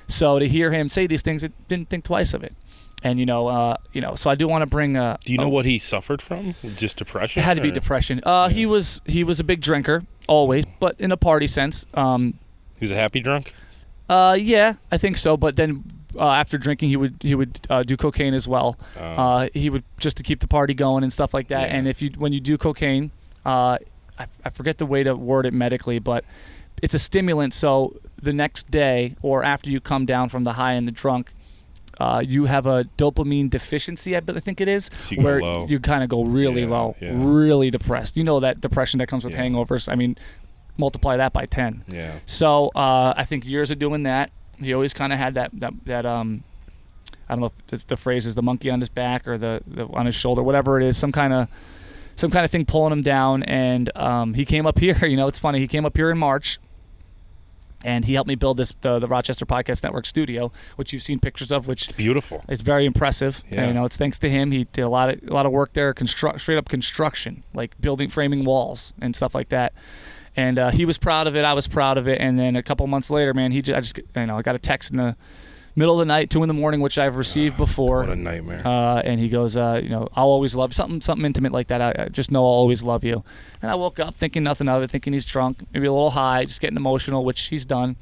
So 0.09 0.39
to 0.39 0.47
hear 0.47 0.71
him 0.71 0.89
say 0.89 1.07
these 1.07 1.21
things, 1.21 1.43
it 1.43 1.53
didn't 1.69 1.89
think 1.89 2.03
twice 2.03 2.33
of 2.33 2.43
it. 2.43 2.53
And 3.03 3.17
you 3.19 3.25
know, 3.25 3.47
uh, 3.47 3.77
you 3.93 4.01
know, 4.01 4.15
so 4.15 4.29
I 4.29 4.35
do 4.35 4.45
want 4.47 4.61
to 4.63 4.65
bring. 4.65 4.97
Uh, 4.97 5.15
Do 5.23 5.31
you 5.31 5.37
know 5.37 5.45
a- 5.45 5.49
what 5.49 5.63
he 5.65 5.79
suffered 5.79 6.21
from? 6.21 6.55
Just 6.75 6.97
depression. 6.97 7.39
it 7.41 7.45
had 7.45 7.55
to 7.55 7.63
be 7.63 7.69
or- 7.69 7.71
depression. 7.71 8.19
Uh, 8.25 8.49
He 8.49 8.65
was 8.65 9.01
he 9.05 9.23
was 9.23 9.39
a 9.39 9.43
big 9.45 9.61
drinker 9.61 10.03
always, 10.27 10.65
but 10.81 10.99
in 10.99 11.11
a 11.13 11.17
party 11.17 11.47
sense. 11.47 11.85
Um, 11.93 12.33
He 12.77 12.83
was 12.83 12.91
a 12.91 12.95
happy 12.95 13.21
drunk. 13.21 13.53
uh, 14.09 14.35
yeah, 14.39 14.73
I 14.91 14.97
think 14.97 15.15
so. 15.17 15.37
But 15.37 15.55
then 15.55 15.83
uh, 16.17 16.27
after 16.31 16.57
drinking, 16.57 16.89
he 16.89 16.97
would 16.97 17.15
he 17.21 17.35
would 17.35 17.61
uh, 17.69 17.83
do 17.83 17.95
cocaine 17.95 18.33
as 18.33 18.47
well. 18.49 18.77
Oh. 18.99 19.03
Uh, 19.05 19.49
he 19.53 19.69
would 19.69 19.83
just 19.97 20.17
to 20.17 20.23
keep 20.23 20.39
the 20.41 20.47
party 20.47 20.73
going 20.73 21.03
and 21.03 21.13
stuff 21.13 21.33
like 21.33 21.47
that. 21.49 21.69
Yeah. 21.69 21.75
And 21.77 21.87
if 21.87 22.01
you 22.01 22.09
when 22.17 22.33
you 22.33 22.41
do 22.41 22.57
cocaine, 22.57 23.11
uh, 23.45 23.77
I, 24.19 24.25
I 24.43 24.49
forget 24.49 24.77
the 24.77 24.85
way 24.85 25.03
to 25.03 25.15
word 25.15 25.45
it 25.45 25.53
medically, 25.53 25.99
but 25.99 26.25
it's 26.81 26.93
a 26.93 26.99
stimulant. 26.99 27.53
So 27.53 27.95
the 28.21 28.33
next 28.33 28.69
day 28.71 29.15
or 29.21 29.43
after 29.43 29.69
you 29.69 29.79
come 29.79 30.05
down 30.05 30.29
from 30.29 30.43
the 30.43 30.53
high 30.53 30.73
and 30.73 30.87
the 30.87 30.91
drunk. 30.91 31.31
Uh, 31.99 32.23
you 32.25 32.45
have 32.45 32.65
a 32.65 32.85
dopamine 32.97 33.49
deficiency, 33.49 34.15
I, 34.15 34.21
think 34.21 34.61
it 34.61 34.69
is, 34.69 34.89
So 34.97 35.15
you 35.15 35.21
where 35.21 35.41
you 35.67 35.81
kind 35.81 36.01
of 36.01 36.07
go 36.09 36.23
really 36.23 36.61
Yeah, 36.61 36.69
low, 36.69 36.95
yeah. 37.01 37.11
really 37.13 37.69
depressed. 37.69 38.15
You 38.15 38.23
know 38.23 38.39
that 38.39 38.61
depression 38.61 38.99
that 38.99 39.07
comes 39.07 39.25
with 39.25 39.33
Yeah. 39.33 39.41
hangovers. 39.41 39.91
I 39.91 39.95
mean, 39.95 40.15
multiply 40.77 41.17
that 41.17 41.33
by 41.33 41.45
ten. 41.45 41.83
yeah. 41.89 42.19
So 42.25 42.71
uh, 42.73 43.13
I 43.17 43.25
think 43.25 43.45
years 43.45 43.69
of 43.69 43.79
doing 43.79 44.03
that, 44.03 44.31
he 44.59 44.73
always 44.73 44.93
kind 44.93 45.11
of 45.11 45.19
had 45.19 45.33
that 45.33 45.51
that 45.59 45.73
that 45.87 46.05
um, 46.05 46.45
I 47.27 47.33
don't 47.33 47.41
know 47.41 47.47
if 47.67 47.73
it's 47.73 47.83
the 47.83 47.97
phrase 47.97 48.25
is 48.25 48.33
the 48.35 48.43
monkey 48.43 48.69
on 48.69 48.79
his 48.79 48.87
back 48.87 49.27
or 49.27 49.37
the, 49.37 49.61
the 49.67 49.85
on 49.87 50.05
his 50.05 50.15
shoulder, 50.15 50.41
whatever 50.41 50.79
it 50.79 50.85
is, 50.87 50.95
some 50.97 51.11
kind 51.11 51.33
of 51.33 51.49
some 52.15 52.31
kind 52.31 52.45
of 52.45 52.51
thing 52.51 52.63
pulling 52.63 52.93
him 52.93 53.01
down. 53.01 53.43
And 53.43 53.91
um, 53.97 54.35
he 54.35 54.45
came 54.45 54.65
up 54.65 54.79
here. 54.85 55.05
You 55.05 55.17
know, 55.17 55.27
it's 55.27 55.39
funny. 55.39 55.59
He 55.59 55.67
came 55.67 55.85
up 55.85 55.97
here 55.97 56.09
in 56.11 56.17
March. 56.17 56.59
And 57.83 58.05
he 58.05 58.13
helped 58.13 58.27
me 58.27 58.35
build 58.35 58.57
this 58.57 58.73
the, 58.81 58.99
the 58.99 59.07
Rochester 59.07 59.45
Podcast 59.45 59.83
Network 59.83 60.05
studio, 60.05 60.51
which 60.75 60.91
you've 60.91 61.01
seen 61.01 61.19
pictures 61.19 61.51
of, 61.51 61.67
which 61.67 61.95
Beautiful. 61.95 62.43
it's 62.49 62.61
very 62.61 62.85
impressive. 62.85 63.43
Yeah. 63.49 63.67
You 63.67 63.73
know, 63.73 63.85
it's 63.85 63.97
thanks 63.97 64.19
to 64.19 64.29
him. 64.29 64.51
He 64.51 64.65
did 64.65 64.83
a 64.83 64.89
lot 64.89 65.09
of 65.09 65.23
a 65.27 65.33
lot 65.33 65.45
of 65.45 65.51
work 65.51 65.73
there, 65.73 65.93
construct 65.93 66.41
straight 66.41 66.57
up 66.57 66.67
construction, 66.67 67.43
like 67.53 67.79
building, 67.79 68.09
framing 68.09 68.43
walls 68.43 68.93
and 69.01 69.15
stuff 69.15 69.33
like 69.33 69.49
that. 69.49 69.73
And 70.35 70.59
uh, 70.59 70.71
he 70.71 70.85
was 70.85 70.97
proud 70.97 71.27
of 71.27 71.35
it. 71.35 71.43
I 71.45 71.53
was 71.53 71.67
proud 71.67 71.97
of 71.97 72.07
it. 72.07 72.21
And 72.21 72.37
then 72.37 72.55
a 72.55 72.63
couple 72.63 72.85
months 72.87 73.09
later, 73.09 73.33
man, 73.33 73.51
he 73.51 73.61
just, 73.61 73.77
I 73.77 73.81
just 73.81 73.97
you 73.97 74.25
know 74.25 74.37
I 74.37 74.41
got 74.41 74.55
a 74.55 74.59
text 74.59 74.91
in 74.91 74.97
the 74.97 75.15
middle 75.79 75.95
of 75.95 75.99
the 75.99 76.05
night, 76.05 76.29
two 76.29 76.43
in 76.43 76.47
the 76.47 76.53
morning, 76.53 76.81
which 76.81 76.97
I've 76.99 77.15
received 77.15 77.57
before. 77.57 78.01
What 78.01 78.09
a 78.09 78.15
nightmare. 78.15 78.61
Uh, 78.65 79.01
and 79.01 79.19
he 79.19 79.29
goes, 79.29 79.55
uh, 79.57 79.79
you 79.81 79.89
know, 79.89 80.07
I'll 80.15 80.27
always 80.27 80.55
love 80.55 80.73
something, 80.75 81.01
something 81.01 81.25
intimate 81.25 81.51
like 81.51 81.67
that. 81.69 81.81
I, 81.81 82.03
I 82.03 82.09
just 82.09 82.31
know 82.31 82.41
I'll 82.41 82.51
always 82.51 82.83
love 82.83 83.03
you. 83.03 83.23
And 83.61 83.71
I 83.71 83.75
woke 83.75 83.99
up 83.99 84.13
thinking 84.13 84.43
nothing 84.43 84.67
of 84.69 84.83
it, 84.83 84.91
thinking 84.91 85.13
he's 85.13 85.25
drunk, 85.25 85.63
maybe 85.73 85.87
a 85.87 85.91
little 85.91 86.11
high, 86.11 86.45
just 86.45 86.61
getting 86.61 86.77
emotional, 86.77 87.23
which 87.25 87.41
he's 87.43 87.65
done. 87.65 87.95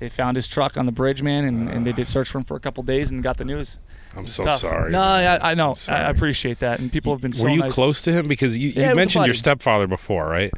they 0.00 0.08
found 0.08 0.36
his 0.36 0.48
truck 0.48 0.76
on 0.76 0.86
the 0.86 0.92
bridge, 0.92 1.22
man, 1.22 1.44
and, 1.44 1.68
and 1.68 1.86
they 1.86 1.92
did 1.92 2.08
search 2.08 2.28
for 2.28 2.38
him 2.38 2.44
for 2.44 2.56
a 2.56 2.60
couple 2.60 2.82
days 2.82 3.10
and 3.10 3.22
got 3.22 3.36
the 3.36 3.44
news. 3.44 3.78
I'm 4.16 4.26
so 4.26 4.42
Tough. 4.44 4.60
sorry. 4.60 4.90
No. 4.90 5.00
I, 5.02 5.50
I 5.50 5.54
know. 5.54 5.74
I. 5.88 6.10
Appreciate 6.10 6.60
that, 6.60 6.80
and 6.80 6.90
people 6.90 7.12
have 7.12 7.20
been 7.20 7.32
so 7.32 7.44
Were 7.44 7.50
you 7.50 7.60
nice. 7.60 7.72
close 7.72 8.00
to 8.02 8.12
him 8.12 8.28
because 8.28 8.56
you, 8.56 8.70
Yeah, 8.70 8.90
you 8.90 8.94
mentioned 8.96 9.26
your 9.26 9.34
stepfather 9.34 9.86
before, 9.86 10.26
right? 10.28 10.52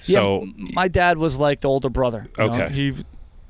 So 0.00 0.44
yeah, 0.44 0.66
my 0.72 0.88
dad 0.88 1.18
was 1.18 1.38
like 1.38 1.60
the 1.60 1.68
older 1.68 1.90
brother. 1.90 2.26
you 2.38 2.46
know. 2.46 2.54
Okay. 2.54 2.72
he 2.72 2.92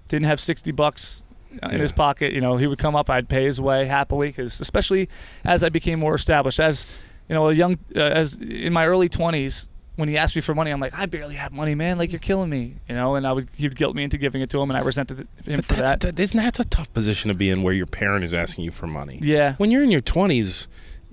didn't 0.08 0.26
have 0.26 0.38
sixty 0.40 0.70
bucks 0.72 1.24
in 1.62 1.70
Yeah. 1.72 1.78
his 1.78 1.92
pocket. 1.92 2.32
You 2.32 2.40
know, 2.40 2.56
he 2.56 2.66
would 2.66 2.78
come 2.78 2.96
up, 2.96 3.08
I'd 3.10 3.28
pay 3.28 3.44
his 3.44 3.60
way 3.60 3.86
happily, 3.86 4.28
because 4.28 4.60
especially 4.60 5.08
as 5.44 5.62
I 5.64 5.68
became 5.68 5.98
more 6.00 6.14
established, 6.14 6.60
as 6.60 6.86
you 7.28 7.34
know, 7.34 7.48
a 7.48 7.54
young, 7.54 7.78
uh, 7.96 8.00
as 8.00 8.36
in 8.36 8.72
my 8.72 8.86
early 8.86 9.08
twenties. 9.08 9.68
When 9.96 10.08
he 10.08 10.16
asked 10.16 10.34
me 10.34 10.40
for 10.40 10.54
money, 10.54 10.70
I'm 10.70 10.80
like, 10.80 10.94
I 10.98 11.04
barely 11.04 11.34
have 11.34 11.52
money, 11.52 11.74
man. 11.74 11.98
Like 11.98 12.12
you're 12.12 12.18
killing 12.18 12.48
me, 12.48 12.76
you 12.88 12.94
know. 12.94 13.14
And 13.14 13.26
I 13.26 13.32
would, 13.32 13.48
he'd 13.56 13.76
guilt 13.76 13.94
me 13.94 14.02
into 14.04 14.16
giving 14.16 14.40
it 14.40 14.48
to 14.50 14.58
him, 14.60 14.70
and 14.70 14.78
I 14.78 14.80
resented 14.82 15.18
him 15.18 15.26
but 15.56 15.64
for 15.66 15.74
that's 15.74 16.04
that. 16.06 16.18
isn't 16.18 16.36
that 16.38 16.58
a 16.58 16.64
tough 16.64 16.90
position 16.94 17.28
to 17.28 17.34
be 17.36 17.50
in 17.50 17.62
where 17.62 17.74
your 17.74 17.84
parent 17.84 18.24
is 18.24 18.32
asking 18.32 18.64
you 18.64 18.70
for 18.70 18.86
money? 18.86 19.18
yeah, 19.22 19.54
When 19.58 19.70
you're 19.70 19.82
in 19.82 19.90
your 19.90 20.00
20s, 20.00 20.66
you're, 20.66 20.68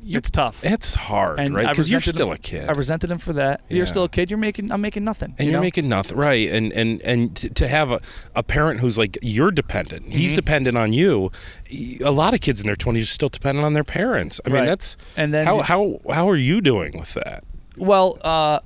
it's 0.05 0.29
tough. 0.31 0.63
it's 0.63 0.95
hard, 0.95 1.39
And 1.39 1.53
right? 1.53 1.67
Because 1.69 1.91
you're 1.91 2.01
still 2.01 2.27
him- 2.27 2.33
a 2.35 2.37
kid. 2.37 2.69
I 2.69 2.73
resented 2.73 3.11
him 3.11 3.17
for 3.17 3.33
that. 3.33 3.61
Yeah. 3.69 3.77
You're 3.77 3.85
still 3.85 4.03
a 4.05 4.09
kid. 4.09 4.29
You're 4.31 4.37
making. 4.39 4.71
I'm 4.71 4.81
making 4.81 5.03
nothing. 5.03 5.35
and 5.37 5.45
you 5.45 5.51
you're 5.51 5.59
know? 5.59 5.63
making 5.63 5.89
nothing 5.89 6.17
right 6.17 6.49
and 6.51 6.71
and 6.73 7.01
and 7.03 7.35
t- 7.35 7.49
to 7.49 7.67
have 7.67 7.91
a, 7.91 7.99
a 8.35 8.43
parent 8.43 8.79
who's 8.79 8.97
like 8.97 9.17
you're 9.21 9.51
dependent 9.51 10.13
he's 10.13 10.31
Mhm. 10.33 10.35
dependent 10.35 10.77
on 10.77 10.93
you 10.93 11.31
A 12.03 12.11
lot 12.11 12.33
of 12.33 12.41
kids 12.41 12.61
in 12.61 12.67
their 12.67 12.75
20s 12.75 13.03
are 13.03 13.05
still 13.05 13.29
dependent 13.29 13.65
on 13.65 13.73
their 13.73 13.83
parents 13.83 14.41
i 14.45 14.49
mean 14.49 14.59
Right. 14.61 14.65
that's 14.67 14.97
And 15.17 15.33
then 15.33 15.45
how 15.45 15.57
you- 15.57 15.63
how 15.63 15.99
how 16.11 16.29
are 16.29 16.35
you 16.35 16.61
doing 16.61 16.97
with 16.97 17.13
that 17.15 17.43
Well, 17.77 18.17
uh, 18.23 18.59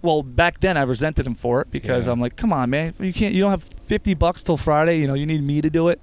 well, 0.00 0.22
back 0.22 0.60
then 0.60 0.76
I 0.76 0.82
resented 0.82 1.26
him 1.26 1.34
for 1.34 1.60
it 1.60 1.70
because 1.72 2.06
Yeah. 2.06 2.12
I'm 2.12 2.20
like, 2.20 2.36
come 2.36 2.52
on, 2.52 2.70
man, 2.70 2.94
you 3.00 3.12
can't, 3.12 3.34
you 3.34 3.40
don't 3.42 3.50
have 3.50 3.64
50 3.86 4.14
bucks 4.14 4.42
till 4.44 4.56
Friday. 4.56 5.00
You 5.00 5.06
know, 5.08 5.14
you 5.14 5.26
need 5.26 5.42
me 5.42 5.60
to 5.60 5.68
do 5.68 5.88
it. 5.88 6.00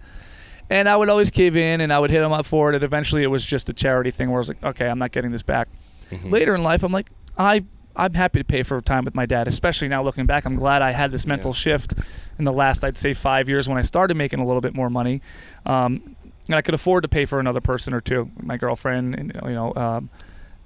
And 0.70 0.89
I 0.89 0.95
would 0.95 1.09
always 1.09 1.30
cave 1.32 1.55
in, 1.55 1.82
and 1.82 1.93
I 1.93 1.99
would 1.99 2.09
hit 2.09 2.22
him 2.24 2.32
up 2.32 2.45
for 2.45 2.72
it. 2.72 2.76
And 2.76 2.84
eventually, 2.84 3.24
it 3.24 3.28
was 3.28 3.45
just 3.45 3.70
a 3.70 3.74
charity 3.74 4.11
thing 4.11 4.30
where 4.30 4.38
I 4.38 4.39
was 4.39 4.47
like, 4.49 4.63
okay, 4.63 4.88
I'm 4.88 4.97
not 4.99 5.11
getting 5.11 5.32
this 5.32 5.43
back. 5.43 5.68
Mhm. 6.11 6.32
Later 6.32 6.55
in 6.55 6.63
life, 6.63 6.84
I'm 6.84 6.91
like, 6.91 7.07
I. 7.38 7.63
I'm 7.97 8.13
happy 8.13 8.39
to 8.39 8.43
pay 8.43 8.61
for 8.61 8.82
time 8.82 9.05
with 9.05 9.16
my 9.16 9.26
dad, 9.26 9.47
especially 9.47 9.88
now 9.88 10.03
looking 10.03 10.26
back. 10.26 10.43
I'm 10.43 10.57
glad 10.57 10.82
I 10.82 10.91
had 10.91 11.11
this 11.11 11.26
mental 11.26 11.51
Yeah. 11.51 11.55
shift 11.55 11.93
in 12.38 12.43
the 12.43 12.51
last, 12.51 12.84
I'd 12.84 12.97
say, 12.97 13.13
five 13.13 13.47
years 13.47 13.70
when 13.70 13.78
I 13.78 13.84
started 13.84 14.18
making 14.18 14.39
a 14.39 14.45
little 14.45 14.59
bit 14.59 14.76
more 14.76 14.89
money, 14.89 15.22
um, 15.66 16.18
and 16.47 16.55
I 16.57 16.61
could 16.61 16.74
afford 16.74 17.03
to 17.03 17.07
pay 17.07 17.24
for 17.24 17.39
another 17.39 17.61
person 17.61 17.93
or 17.93 18.01
two, 18.01 18.30
my 18.43 18.57
girlfriend, 18.57 19.16
and 19.16 19.32
you 19.45 19.51
know, 19.53 19.74
um, 19.78 20.09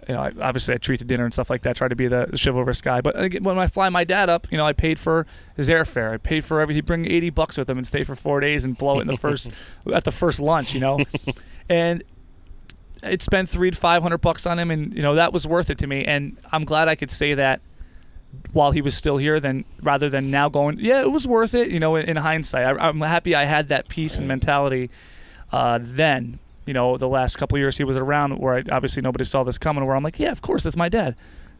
you 0.10 0.16
know, 0.16 0.22
I, 0.22 0.32
obviously 0.42 0.74
I 0.74 0.80
treat 0.80 0.98
to 0.98 1.06
dinner 1.06 1.24
and 1.24 1.32
stuff 1.32 1.52
like 1.52 1.62
that. 1.62 1.76
Try 1.76 1.88
to 1.88 1.96
be 1.96 2.08
the, 2.08 2.28
chivalrous 2.36 2.82
guy. 2.82 3.00
But 3.00 3.20
again, 3.20 3.44
when 3.44 3.60
I 3.60 3.68
fly 3.68 3.90
my 3.90 4.04
dad 4.04 4.28
up, 4.28 4.48
you 4.52 4.58
know, 4.58 4.66
I 4.66 4.74
paid 4.74 5.00
for 5.00 5.28
his 5.56 5.70
airfare. 5.70 6.12
I 6.12 6.18
paid 6.18 6.44
for 6.44 6.60
every. 6.60 6.74
He'd 6.74 6.88
bring 6.88 7.06
eighty 7.06 7.30
bucks 7.30 7.60
with 7.60 7.70
him 7.70 7.78
and 7.78 7.86
stay 7.86 8.04
for 8.04 8.16
four 8.16 8.40
days 8.40 8.66
and 8.66 8.76
blow 8.76 8.98
it 8.98 9.02
in 9.04 9.08
the 9.08 9.18
first 9.18 9.52
at 9.94 10.06
the 10.06 10.12
first 10.12 10.40
lunch. 10.40 10.74
You 10.74 10.80
know, 10.80 11.00
and 11.70 12.04
it 13.04 13.22
spent 13.22 13.50
three 13.50 13.70
to 13.70 13.78
five 13.78 14.02
hundred 14.02 14.18
bucks 14.18 14.48
on 14.48 14.58
him, 14.58 14.72
and 14.72 14.96
you 14.96 15.04
know 15.04 15.14
that 15.14 15.32
was 15.32 15.46
worth 15.46 15.70
it 15.70 15.78
to 15.78 15.88
me. 15.88 16.06
And 16.06 16.38
I'm 16.52 16.64
glad 16.64 16.88
I 16.88 16.96
could 16.96 17.12
say 17.12 17.36
that 17.36 17.62
while 18.52 18.72
he 18.72 18.82
was 18.82 18.98
still 18.98 19.18
here, 19.18 19.40
than 19.40 19.64
rather 19.84 20.10
than 20.10 20.32
now 20.32 20.50
going, 20.50 20.80
yeah, 20.80 21.02
it 21.02 21.12
was 21.12 21.28
worth 21.28 21.54
it. 21.54 21.70
You 21.70 21.80
know, 21.80 21.96
in, 21.98 22.10
in 22.10 22.18
hindsight, 22.18 22.66
I, 22.66 22.88
I'm 22.88 23.00
happy 23.02 23.36
I 23.36 23.46
had 23.46 23.68
that 23.68 23.90
peace 23.90 24.18
and 24.18 24.28
mentality 24.28 24.90
uh, 25.52 25.78
then. 25.80 26.40
You 26.70 26.74
know, 26.74 26.98
the 26.98 27.08
last 27.08 27.38
couple 27.38 27.56
of 27.56 27.62
years 27.62 27.78
he 27.80 27.84
was 27.84 27.98
around, 27.98 28.38
where 28.38 28.54
I, 28.58 28.64
obviously 28.72 29.02
nobody 29.02 29.26
saw 29.26 29.42
this 29.44 29.58
coming. 29.58 29.84
Where 29.88 29.96
I'm 29.96 30.04
like, 30.04 30.20
yeah, 30.20 30.30
of 30.32 30.44
course, 30.44 30.64
that's 30.66 30.76
my 30.78 30.88
dad. 30.88 31.16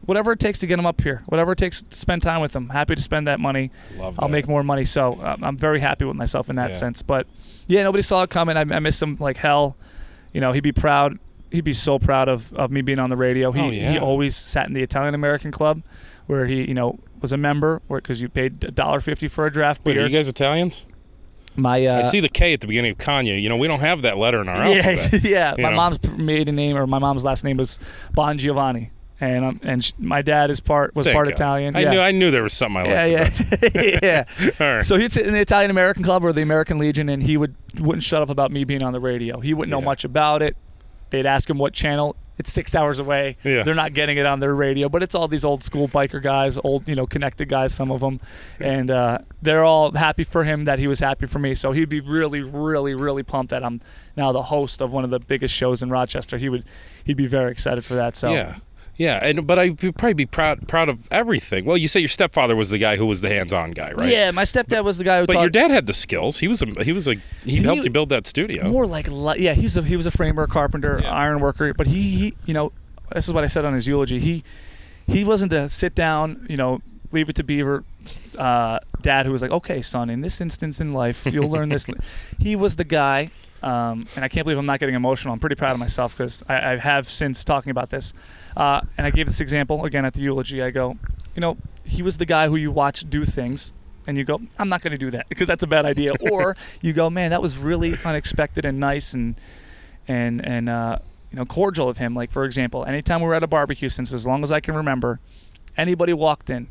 Whatever 0.06 0.30
it 0.32 0.38
takes 0.38 0.60
to 0.60 0.68
get 0.68 0.78
him 0.78 0.86
up 0.86 1.00
here, 1.00 1.22
whatever 1.26 1.50
it 1.52 1.58
takes 1.58 1.82
to 1.82 1.96
spend 1.96 2.22
time 2.22 2.40
with 2.40 2.54
him, 2.54 2.68
happy 2.68 2.94
to 2.94 3.02
spend 3.02 3.26
that 3.26 3.40
money. 3.40 3.72
love 3.98 4.20
I'll 4.20 4.28
make 4.28 4.46
more 4.46 4.62
money. 4.62 4.84
So 4.84 5.18
um, 5.20 5.42
I'm 5.42 5.56
very 5.56 5.80
happy 5.80 6.04
with 6.04 6.14
myself 6.16 6.48
in 6.48 6.54
that 6.56 6.70
Yeah. 6.70 6.76
sense. 6.76 7.02
But 7.02 7.26
yeah, 7.66 7.82
nobody 7.82 8.02
saw 8.02 8.22
it 8.22 8.30
coming. 8.30 8.56
I, 8.56 8.60
I 8.60 8.78
miss 8.78 9.02
him 9.02 9.16
like 9.18 9.36
hell. 9.36 9.76
You 10.32 10.40
know, 10.40 10.52
he'd 10.52 10.62
be 10.62 10.70
proud. 10.72 11.18
He'd 11.50 11.64
be 11.64 11.72
so 11.72 11.98
proud 11.98 12.28
of, 12.28 12.52
of 12.54 12.70
me 12.70 12.80
being 12.80 13.00
on 13.00 13.10
the 13.10 13.16
radio. 13.16 13.50
He 13.50 13.60
Oh, 13.60 13.70
yeah. 13.70 13.90
he 13.92 13.98
always 13.98 14.36
sat 14.36 14.68
in 14.68 14.74
the 14.74 14.82
Italian 14.84 15.14
American 15.16 15.50
Club, 15.50 15.82
where 16.28 16.46
he 16.46 16.66
you 16.68 16.74
know 16.74 17.00
was 17.20 17.32
a 17.32 17.36
member, 17.36 17.82
because 17.88 18.20
you 18.20 18.28
paid 18.28 18.62
a 18.62 18.70
dollar 18.70 19.00
fifty 19.00 19.26
for 19.26 19.44
a 19.44 19.52
draft 19.52 19.84
Wait, 19.84 19.94
beer. 19.94 20.04
are 20.04 20.06
you 20.06 20.16
guys 20.16 20.28
italians 20.28 20.86
My 21.56 21.84
uh, 21.84 21.98
i 21.98 22.02
see 22.02 22.20
the 22.20 22.28
k 22.28 22.52
at 22.52 22.60
the 22.60 22.66
beginning 22.66 22.92
of 22.92 22.98
Konya 22.98 23.40
you 23.40 23.48
know 23.48 23.56
we 23.56 23.66
don't 23.66 23.80
have 23.80 24.02
that 24.02 24.16
letter 24.16 24.40
in 24.40 24.48
our 24.48 24.56
yeah, 24.72 24.88
alphabet 24.88 25.24
yeah. 25.30 25.54
My 25.58 25.70
know. 25.70 25.76
mom's 25.76 25.98
maiden 26.16 26.56
name 26.56 26.76
or 26.76 26.86
my 26.86 26.98
mom's 26.98 27.24
last 27.24 27.42
name 27.44 27.56
was 27.56 27.78
Bon 28.14 28.38
Giovanni, 28.38 28.92
and 29.20 29.44
um, 29.44 29.60
and 29.62 29.84
sh- 29.84 29.92
my 29.98 30.22
dad 30.22 30.50
is 30.50 30.60
part 30.60 30.94
was 30.94 31.06
Thank 31.06 31.14
part 31.16 31.26
God. 31.26 31.32
Italian. 31.32 31.76
i 31.76 31.80
yeah. 31.80 31.90
knew 31.90 32.00
i 32.00 32.12
knew 32.12 32.30
there 32.30 32.44
was 32.44 32.54
something 32.54 32.82
i 32.86 33.06
yeah, 33.06 33.22
liked 33.22 33.74
yeah, 33.74 33.98
yeah. 34.02 34.20
about 34.20 34.40
it. 34.40 34.60
all 34.60 34.74
right 34.76 34.84
So 34.84 34.96
he'd 34.96 35.12
sit 35.12 35.26
in 35.26 35.32
the 35.32 35.40
Italian 35.40 35.70
American 35.70 36.02
Club 36.04 36.24
or 36.24 36.32
the 36.32 36.42
American 36.42 36.78
Legion, 36.78 37.08
and 37.08 37.22
he 37.22 37.36
would 37.36 37.54
wouldn't 37.78 38.04
shut 38.04 38.22
up 38.22 38.30
about 38.30 38.52
me 38.52 38.64
being 38.64 38.82
on 38.82 38.92
the 38.92 39.00
radio. 39.00 39.40
He 39.40 39.52
wouldn't 39.52 39.70
know 39.70 39.80
much 39.82 40.04
about 40.04 40.42
it. 40.42 40.56
They'd 41.10 41.26
ask 41.26 41.50
him 41.50 41.58
what 41.58 41.72
channel. 41.72 42.14
It's 42.40 42.52
six 42.52 42.74
hours 42.74 42.98
away. 42.98 43.36
Yeah. 43.44 43.62
They're 43.62 43.74
not 43.74 43.92
getting 43.92 44.18
it 44.18 44.26
on 44.26 44.40
their 44.40 44.54
radio, 44.54 44.88
but 44.88 45.02
it's 45.02 45.14
all 45.14 45.28
these 45.28 45.44
old 45.44 45.62
school 45.62 45.88
biker 45.88 46.22
guys, 46.22 46.58
old 46.58 46.88
you 46.88 46.94
know 46.94 47.06
connected 47.06 47.48
guys, 47.48 47.72
some 47.72 47.90
of 47.90 48.00
them, 48.00 48.18
and 48.58 48.90
uh, 48.90 49.18
they're 49.42 49.62
all 49.62 49.92
happy 49.92 50.24
for 50.24 50.42
him 50.42 50.64
that 50.64 50.78
he 50.78 50.88
was 50.88 51.00
happy 51.00 51.26
for 51.26 51.38
me. 51.38 51.54
So 51.54 51.72
he'd 51.72 51.88
be 51.88 52.00
really, 52.00 52.42
really, 52.42 52.94
really 52.94 53.22
pumped 53.22 53.50
that 53.50 53.62
I'm 53.62 53.80
now 54.16 54.32
the 54.32 54.42
host 54.42 54.80
of 54.80 54.90
one 54.90 55.04
of 55.04 55.10
the 55.10 55.20
biggest 55.20 55.54
shows 55.54 55.82
in 55.82 55.90
Rochester. 55.90 56.38
He 56.38 56.48
would, 56.48 56.64
he'd 57.04 57.16
be 57.16 57.26
very 57.26 57.52
excited 57.52 57.84
for 57.84 57.94
that. 57.94 58.16
So 58.16 58.32
yeah 58.32 58.56
yeah 59.04 59.18
and 59.28 59.46
but 59.46 59.58
i'd 59.58 59.78
probably 59.78 60.12
be 60.12 60.26
proud 60.26 60.56
proud 60.68 60.88
of 60.88 60.98
everything. 61.10 61.64
Well 61.64 61.76
you 61.82 61.88
say 61.88 62.00
your 62.00 62.08
stepfather 62.18 62.54
was 62.54 62.68
the 62.68 62.78
guy 62.86 62.94
who 63.00 63.06
was 63.06 63.20
the 63.22 63.30
hands-on 63.36 63.70
guy 63.72 63.90
right? 63.92 64.08
Yeah, 64.16 64.30
my 64.40 64.44
stepdad 64.44 64.84
was 64.84 64.96
the 64.98 65.04
guy 65.10 65.20
who 65.20 65.26
but 65.26 65.32
taught 65.34 65.40
your 65.46 65.50
dad 65.60 65.70
had 65.70 65.86
the 65.86 65.94
skills. 66.04 66.38
He 66.38 66.48
was 66.52 66.60
a 66.62 66.66
he 66.88 66.92
was 66.92 67.08
a 67.08 67.14
he, 67.44 67.56
He- 67.56 67.62
helped 67.62 67.84
you 67.84 67.90
build 67.98 68.10
that 68.10 68.26
studio. 68.26 68.68
more 68.68 68.86
like 68.96 69.08
li- 69.26 69.40
yeah 69.46 69.54
he's 69.54 69.76
a 69.76 69.82
he 69.82 69.96
was 69.96 70.06
a 70.06 70.10
framer 70.10 70.46
carpenter 70.46 71.00
Yeah. 71.02 71.12
iron 71.24 71.40
worker 71.40 71.72
but 71.74 71.86
he, 71.86 72.02
he 72.20 72.34
you 72.46 72.54
know 72.54 72.72
this 73.12 73.26
is 73.26 73.32
what 73.34 73.42
i 73.42 73.48
said 73.48 73.64
on 73.64 73.72
his 73.74 73.86
eulogy. 73.88 74.18
He 74.20 74.44
he 75.06 75.24
wasn't 75.24 75.50
the 75.50 75.68
sit 75.68 75.94
down 75.94 76.46
you 76.48 76.56
know 76.56 76.80
leave 77.12 77.28
it 77.30 77.36
to 77.36 77.42
beaver 77.42 77.82
uh, 78.38 78.78
dad 79.02 79.26
who 79.26 79.32
was 79.32 79.42
like 79.42 79.50
okay 79.50 79.80
son 79.82 80.10
in 80.10 80.20
this 80.20 80.40
instance 80.40 80.80
in 80.80 80.92
life 80.92 81.26
you'll 81.26 81.48
learn 81.56 81.68
this. 81.70 81.86
He 82.38 82.54
was 82.56 82.76
the 82.76 82.84
guy 82.84 83.30
um, 83.62 84.06
and 84.16 84.24
I 84.24 84.28
can't 84.28 84.44
believe 84.44 84.58
I'm 84.58 84.66
not 84.66 84.80
getting 84.80 84.94
emotional. 84.94 85.34
I'm 85.34 85.40
pretty 85.40 85.56
proud 85.56 85.72
of 85.72 85.78
myself 85.78 86.16
because 86.16 86.42
I, 86.48 86.72
I 86.72 86.76
have 86.76 87.08
since 87.08 87.44
talking 87.44 87.70
about 87.70 87.90
this. 87.90 88.12
Uh, 88.56 88.80
and 88.96 89.06
I 89.06 89.10
gave 89.10 89.26
this 89.26 89.40
example 89.40 89.84
again 89.84 90.04
at 90.04 90.14
the 90.14 90.20
eulogy. 90.20 90.62
I 90.62 90.70
go, 90.70 90.96
you 91.34 91.40
know, 91.40 91.56
he 91.84 92.02
was 92.02 92.18
the 92.18 92.26
guy 92.26 92.48
who 92.48 92.56
you 92.56 92.70
watch 92.70 93.08
do 93.08 93.24
things 93.24 93.72
and 94.06 94.16
you 94.16 94.24
go, 94.24 94.40
I'm 94.58 94.68
not 94.68 94.82
going 94.82 94.92
to 94.92 94.98
do 94.98 95.10
that 95.10 95.28
because 95.28 95.46
that's 95.46 95.62
a 95.62 95.66
bad 95.66 95.84
idea. 95.84 96.10
or 96.20 96.56
you 96.80 96.92
go, 96.92 97.10
man, 97.10 97.30
that 97.30 97.42
was 97.42 97.58
really 97.58 97.94
unexpected 98.04 98.64
and 98.64 98.80
nice 98.80 99.14
and 99.14 99.34
and 100.08 100.44
and 100.44 100.68
uh, 100.68 100.98
you 101.30 101.36
know 101.36 101.44
cordial 101.44 101.88
of 101.88 101.98
him. 101.98 102.14
Like 102.14 102.30
for 102.30 102.44
example, 102.44 102.84
anytime 102.84 103.20
we 103.20 103.28
were 103.28 103.34
at 103.34 103.42
a 103.42 103.46
barbecue, 103.46 103.88
since 103.88 104.12
as 104.12 104.26
long 104.26 104.42
as 104.42 104.50
I 104.50 104.60
can 104.60 104.74
remember, 104.74 105.20
anybody 105.76 106.12
walked 106.12 106.50
in 106.50 106.68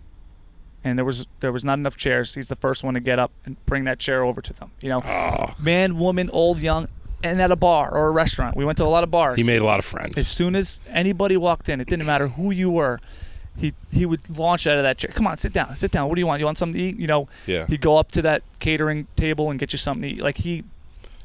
and 0.84 0.98
there 0.98 1.06
was 1.06 1.28
there 1.40 1.52
was 1.52 1.66
not 1.66 1.78
enough 1.78 1.98
chairs, 1.98 2.36
he's 2.36 2.48
the 2.48 2.56
first 2.56 2.84
one 2.84 2.94
to 2.94 3.00
get 3.00 3.20
up 3.20 3.32
and 3.46 3.64
bring 3.66 3.84
that 3.86 4.00
chair 4.00 4.24
over 4.24 4.42
to 4.42 4.54
them. 4.54 4.72
You 4.82 4.90
know, 4.90 5.02
oh 5.06 5.56
man, 5.62 5.98
woman, 5.98 6.30
old, 6.32 6.62
young, 6.62 6.88
and 7.24 7.42
at 7.42 7.52
a 7.52 7.56
bar 7.56 7.94
or 7.94 8.08
a 8.08 8.12
restaurant. 8.12 8.56
We 8.56 8.66
went 8.66 8.78
to 8.78 8.86
a 8.86 8.88
lot 8.88 9.04
of 9.04 9.12
bars. 9.12 9.38
he 9.38 9.44
made 9.44 9.62
a 9.62 9.66
lot 9.66 9.80
of 9.80 9.86
friends 9.86 10.18
as 10.18 10.28
soon 10.28 10.56
as 10.56 10.82
anybody 10.90 11.38
walked 11.38 11.70
in, 11.70 11.82
it 11.82 11.88
didn't 11.88 12.06
matter 12.06 12.28
who 12.28 12.52
you 12.52 12.70
were. 12.70 13.00
He, 13.58 13.74
he 13.92 14.06
would 14.06 14.22
launch 14.40 14.68
out 14.68 14.78
of 14.78 14.84
that 14.84 15.00
chair. 15.00 15.12
Come 15.14 15.28
on, 15.28 15.36
sit 15.36 15.52
down, 15.52 15.76
sit 15.76 15.92
down. 15.92 16.08
What 16.08 16.16
do 16.16 16.22
you 16.22 16.28
want? 16.28 16.40
You 16.40 16.46
want 16.46 16.58
something 16.58 16.80
to 16.80 16.88
eat? 16.88 16.98
You 16.98 17.08
know, 17.08 17.28
yeah 17.46 17.66
he'd 17.68 17.82
go 17.82 17.98
up 17.98 18.10
to 18.12 18.22
that 18.22 18.42
catering 18.60 19.08
table 19.18 19.50
and 19.50 19.60
get 19.60 19.74
you 19.74 19.78
something 19.78 20.04
to 20.04 20.16
eat. 20.16 20.22
Like 20.22 20.38
he 20.38 20.64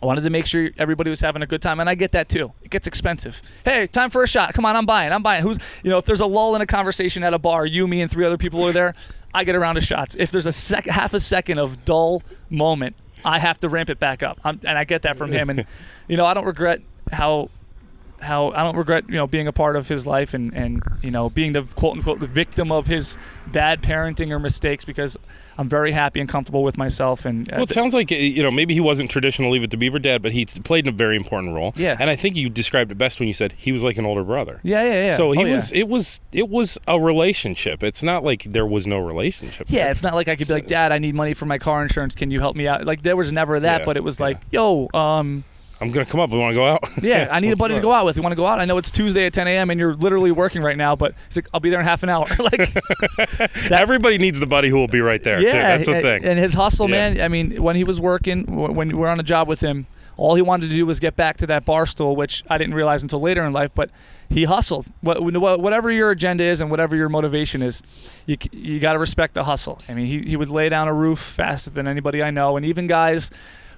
wanted 0.04 0.22
to 0.22 0.30
make 0.30 0.46
sure 0.46 0.70
everybody 0.78 1.10
was 1.10 1.20
having 1.20 1.42
a 1.42 1.46
good 1.46 1.62
time, 1.62 1.80
and 1.80 1.88
I 1.88 1.94
get 1.94 2.12
that 2.12 2.28
too. 2.28 2.52
It 2.62 2.70
gets 2.70 2.86
expensive. 2.86 3.40
Hey, 3.64 3.86
time 3.86 4.10
for 4.10 4.22
a 4.22 4.28
shot. 4.28 4.52
Come 4.54 4.66
on, 4.66 4.76
I'm 4.76 4.86
buying. 4.86 5.12
I'm 5.12 5.22
buying. 5.22 5.42
Who's 5.42 5.58
you 5.82 5.90
know 5.90 5.98
if 5.98 6.04
there's 6.04 6.20
a 6.20 6.26
lull 6.26 6.54
in 6.54 6.60
a 6.60 6.66
conversation 6.66 7.22
at 7.22 7.34
a 7.34 7.38
bar, 7.38 7.66
you, 7.66 7.86
me, 7.86 8.02
and 8.02 8.10
three 8.10 8.24
other 8.24 8.36
people 8.36 8.64
are 8.64 8.72
there. 8.72 8.94
I 9.34 9.44
get 9.44 9.56
a 9.56 9.58
round 9.58 9.76
of 9.76 9.84
shots. 9.84 10.14
If 10.14 10.30
there's 10.30 10.46
a 10.46 10.52
sec, 10.52 10.86
half 10.86 11.12
a 11.12 11.20
second 11.20 11.58
of 11.58 11.84
dull 11.84 12.22
moment, 12.50 12.96
I 13.24 13.38
have 13.40 13.58
to 13.60 13.68
ramp 13.68 13.90
it 13.90 13.98
back 13.98 14.22
up, 14.22 14.40
I'm, 14.44 14.60
and 14.64 14.78
I 14.78 14.84
get 14.84 15.02
that 15.02 15.18
from 15.18 15.32
him. 15.32 15.50
And 15.50 15.66
you 16.08 16.16
know, 16.16 16.24
I 16.24 16.34
don't 16.34 16.46
regret 16.46 16.80
how 17.10 17.50
how 18.24 18.50
I 18.50 18.62
don't 18.64 18.76
regret 18.76 19.04
you 19.08 19.14
know 19.16 19.26
being 19.26 19.46
a 19.46 19.52
part 19.52 19.76
of 19.76 19.88
his 19.88 20.06
life 20.06 20.34
and 20.34 20.52
and 20.54 20.82
you 21.02 21.10
know 21.10 21.30
being 21.30 21.52
the 21.52 21.62
quote 21.76 21.96
unquote 21.96 22.18
victim 22.20 22.72
of 22.72 22.86
his 22.86 23.16
bad 23.46 23.82
parenting 23.82 24.30
or 24.30 24.38
mistakes 24.38 24.84
because 24.84 25.16
I'm 25.58 25.68
very 25.68 25.92
happy 25.92 26.18
and 26.20 26.28
comfortable 26.28 26.64
with 26.64 26.76
myself 26.78 27.26
and 27.26 27.46
uh, 27.52 27.56
Well, 27.56 27.64
it 27.64 27.70
sounds 27.70 27.94
like 27.94 28.10
you 28.10 28.42
know 28.42 28.50
maybe 28.50 28.74
he 28.74 28.80
wasn't 28.80 29.10
traditional 29.10 29.50
Leave 29.50 29.62
It 29.62 29.70
to 29.72 29.76
Beaver 29.76 29.98
dad, 29.98 30.22
but 30.22 30.32
he 30.32 30.46
played 30.46 30.86
a 30.86 30.90
very 30.90 31.16
important 31.16 31.54
role. 31.54 31.72
Yeah. 31.76 31.96
and 32.00 32.08
I 32.10 32.16
think 32.16 32.36
you 32.36 32.48
described 32.50 32.90
it 32.90 32.96
best 32.96 33.20
when 33.20 33.26
you 33.28 33.34
said 33.34 33.52
he 33.52 33.70
was 33.70 33.84
like 33.84 33.98
an 33.98 34.06
older 34.06 34.24
brother. 34.24 34.60
yeah 34.64 34.82
yeah 34.82 35.04
yeah 35.06 35.16
So 35.16 35.30
he 35.32 35.42
Oh, 35.42 35.46
yeah. 35.46 35.54
was. 35.54 35.72
It 35.72 35.88
was. 35.88 36.20
It 36.32 36.48
was 36.48 36.78
a 36.88 36.98
relationship. 36.98 37.82
It's 37.82 38.02
not 38.02 38.24
like 38.24 38.44
there 38.44 38.66
was 38.66 38.86
no 38.86 38.98
relationship. 38.98 39.66
Yeah, 39.68 39.82
there. 39.84 39.90
it's 39.90 40.02
not 40.02 40.14
like 40.14 40.28
I 40.28 40.36
could 40.36 40.48
be 40.48 40.54
like, 40.54 40.66
Dad, 40.66 40.90
I 40.92 40.98
need 40.98 41.14
money 41.14 41.34
for 41.34 41.46
my 41.46 41.58
car 41.58 41.82
insurance. 41.82 42.14
Can 42.14 42.30
you 42.30 42.40
help 42.40 42.56
me 42.56 42.66
out? 42.66 42.84
Like 42.86 43.02
there 43.02 43.16
was 43.16 43.32
never 43.32 43.60
that, 43.60 43.80
Yeah, 43.80 43.84
but 43.84 43.96
it 43.96 44.02
was 44.02 44.18
yeah. 44.18 44.24
like, 44.26 44.38
Yo, 44.50 44.88
um, 44.94 45.44
I'm 45.84 45.92
gonna 45.92 46.06
come 46.06 46.20
up. 46.20 46.30
We 46.30 46.38
want 46.38 46.52
to 46.52 46.54
go 46.56 46.66
out. 46.66 46.80
Yeah, 47.02 47.28
I 47.30 47.40
need 47.44 47.52
a 47.52 47.56
buddy 47.56 47.74
to 47.74 47.80
go 47.80 47.92
out 47.92 48.04
with. 48.04 48.16
You 48.16 48.22
want 48.22 48.32
to 48.32 48.36
go 48.36 48.46
out? 48.46 48.58
I 48.58 48.64
know 48.64 48.78
it's 48.78 48.90
Tuesday 48.90 49.26
at 49.26 49.32
10 49.32 49.46
a.m. 49.46 49.70
and 49.70 49.78
you're 49.78 49.94
literally 49.94 50.32
working 50.32 50.62
right 50.62 50.76
now, 50.76 50.96
but 50.96 51.14
he's 51.28 51.36
like, 51.36 51.48
I'll 51.54 51.60
be 51.60 51.70
there 51.70 51.78
in 51.80 51.84
half 51.86 52.02
an 52.02 52.08
hour. 52.08 52.26
like, 52.38 52.70
Everybody 53.70 54.18
needs 54.18 54.40
the 54.40 54.46
buddy 54.46 54.68
who 54.68 54.76
will 54.78 54.88
be 54.88 55.00
right 55.00 55.22
there. 55.22 55.38
too. 55.38 55.44
yeah, 55.46 55.76
that's 55.76 55.86
the 55.86 56.00
thing. 56.00 56.24
and 56.24 56.38
his 56.38 56.54
hustle, 56.54 56.88
Yeah. 56.90 57.10
man. 57.10 57.20
I 57.20 57.28
mean, 57.28 57.62
when 57.62 57.76
he 57.76 57.84
was 57.84 58.00
working, 58.00 58.44
when 58.46 58.88
we 58.88 58.94
were 58.94 59.08
on 59.08 59.20
a 59.20 59.24
job 59.24 59.48
with 59.48 59.60
him, 59.60 59.86
all 60.16 60.36
he 60.36 60.42
wanted 60.42 60.68
to 60.68 60.74
do 60.74 60.86
was 60.86 61.00
get 61.00 61.16
back 61.16 61.38
to 61.38 61.46
that 61.48 61.64
bar 61.64 61.86
stool, 61.86 62.14
which 62.14 62.44
I 62.48 62.56
didn't 62.56 62.74
realize 62.74 63.02
until 63.02 63.20
later 63.20 63.44
in 63.44 63.52
life. 63.52 63.70
But 63.74 63.90
he 64.30 64.44
hustled. 64.44 64.86
Whatever 65.02 65.90
your 65.90 66.10
agenda 66.12 66.44
is 66.44 66.60
and 66.60 66.70
whatever 66.70 66.94
your 66.94 67.08
motivation 67.08 67.62
is, 67.62 67.82
you 68.26 68.36
you 68.52 68.78
got 68.78 68.92
to 68.92 68.98
respect 69.00 69.34
the 69.34 69.42
hustle. 69.44 69.80
I 69.88 69.94
mean, 69.94 70.06
he 70.06 70.20
he 70.20 70.36
would 70.36 70.50
lay 70.50 70.68
down 70.68 70.86
a 70.86 70.94
roof 70.94 71.18
faster 71.18 71.70
than 71.70 71.88
anybody 71.88 72.22
I 72.22 72.30
know, 72.30 72.56
and 72.56 72.64
even 72.64 72.86
guys 72.86 73.30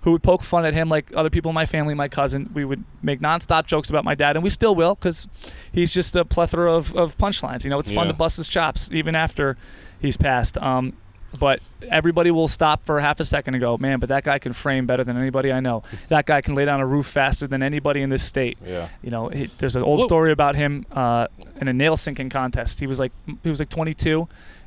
who 0.07 0.13
would 0.13 0.23
poke 0.23 0.45
fun 0.45 0.65
at 0.65 0.73
him, 0.73 0.89
like 0.89 1.11
other 1.17 1.29
people 1.31 1.49
in 1.49 1.55
my 1.57 1.67
family, 1.67 1.93
my 1.93 2.07
cousin. 2.07 2.49
We 2.55 2.65
would 2.65 2.85
make 3.03 3.19
nonstop 3.21 3.67
jokes 3.67 3.91
about 3.91 4.05
my 4.05 4.15
dad, 4.15 4.37
and 4.37 4.45
we 4.45 4.51
still 4.51 4.77
will, 4.77 4.95
because 4.95 5.27
he's 5.73 5.93
just 5.93 6.15
a 6.15 6.25
plethora 6.25 6.73
of, 6.73 6.95
of 6.95 7.19
punchlines. 7.19 7.65
You 7.65 7.71
know, 7.71 7.81
it's 7.81 7.91
fun 7.91 8.07
Yeah. 8.07 8.13
to 8.13 8.17
bust 8.19 8.37
his 8.37 8.47
chops 8.47 8.89
even 8.93 9.17
after 9.17 9.57
he's 10.01 10.17
passed. 10.17 10.57
Um, 10.59 10.93
but 11.41 11.59
everybody 11.91 12.31
will 12.31 12.47
stop 12.47 12.87
for 12.87 13.01
half 13.01 13.19
a 13.19 13.25
second 13.25 13.55
and 13.55 13.61
go, 13.61 13.77
man, 13.79 13.99
but 13.99 14.09
that 14.11 14.23
guy 14.23 14.39
can 14.39 14.53
frame 14.53 14.87
better 14.87 15.03
than 15.03 15.17
anybody 15.19 15.53
I 15.53 15.59
know. 15.59 15.83
That 16.09 16.25
guy 16.25 16.41
can 16.41 16.55
lay 16.55 16.65
down 16.65 16.81
a 16.81 16.87
roof 16.87 17.07
faster 17.07 17.49
than 17.49 17.63
anybody 17.65 18.01
in 18.01 18.09
this 18.09 18.23
state. 18.23 18.59
yeah. 18.65 18.89
You 19.03 19.11
know, 19.11 19.29
he, 19.29 19.47
there's 19.59 19.75
an 19.75 19.83
old 19.83 19.99
Well- 19.99 20.09
story 20.09 20.31
about 20.31 20.55
him 20.55 20.87
uh, 20.93 21.27
in 21.61 21.67
a 21.67 21.73
nail 21.73 21.97
sinking 21.97 22.31
contest. 22.31 22.79
He 22.79 22.87
was 22.87 23.01
like 23.01 23.11
he 23.43 23.49
was 23.49 23.59
like 23.59 23.69
22, 23.71 24.21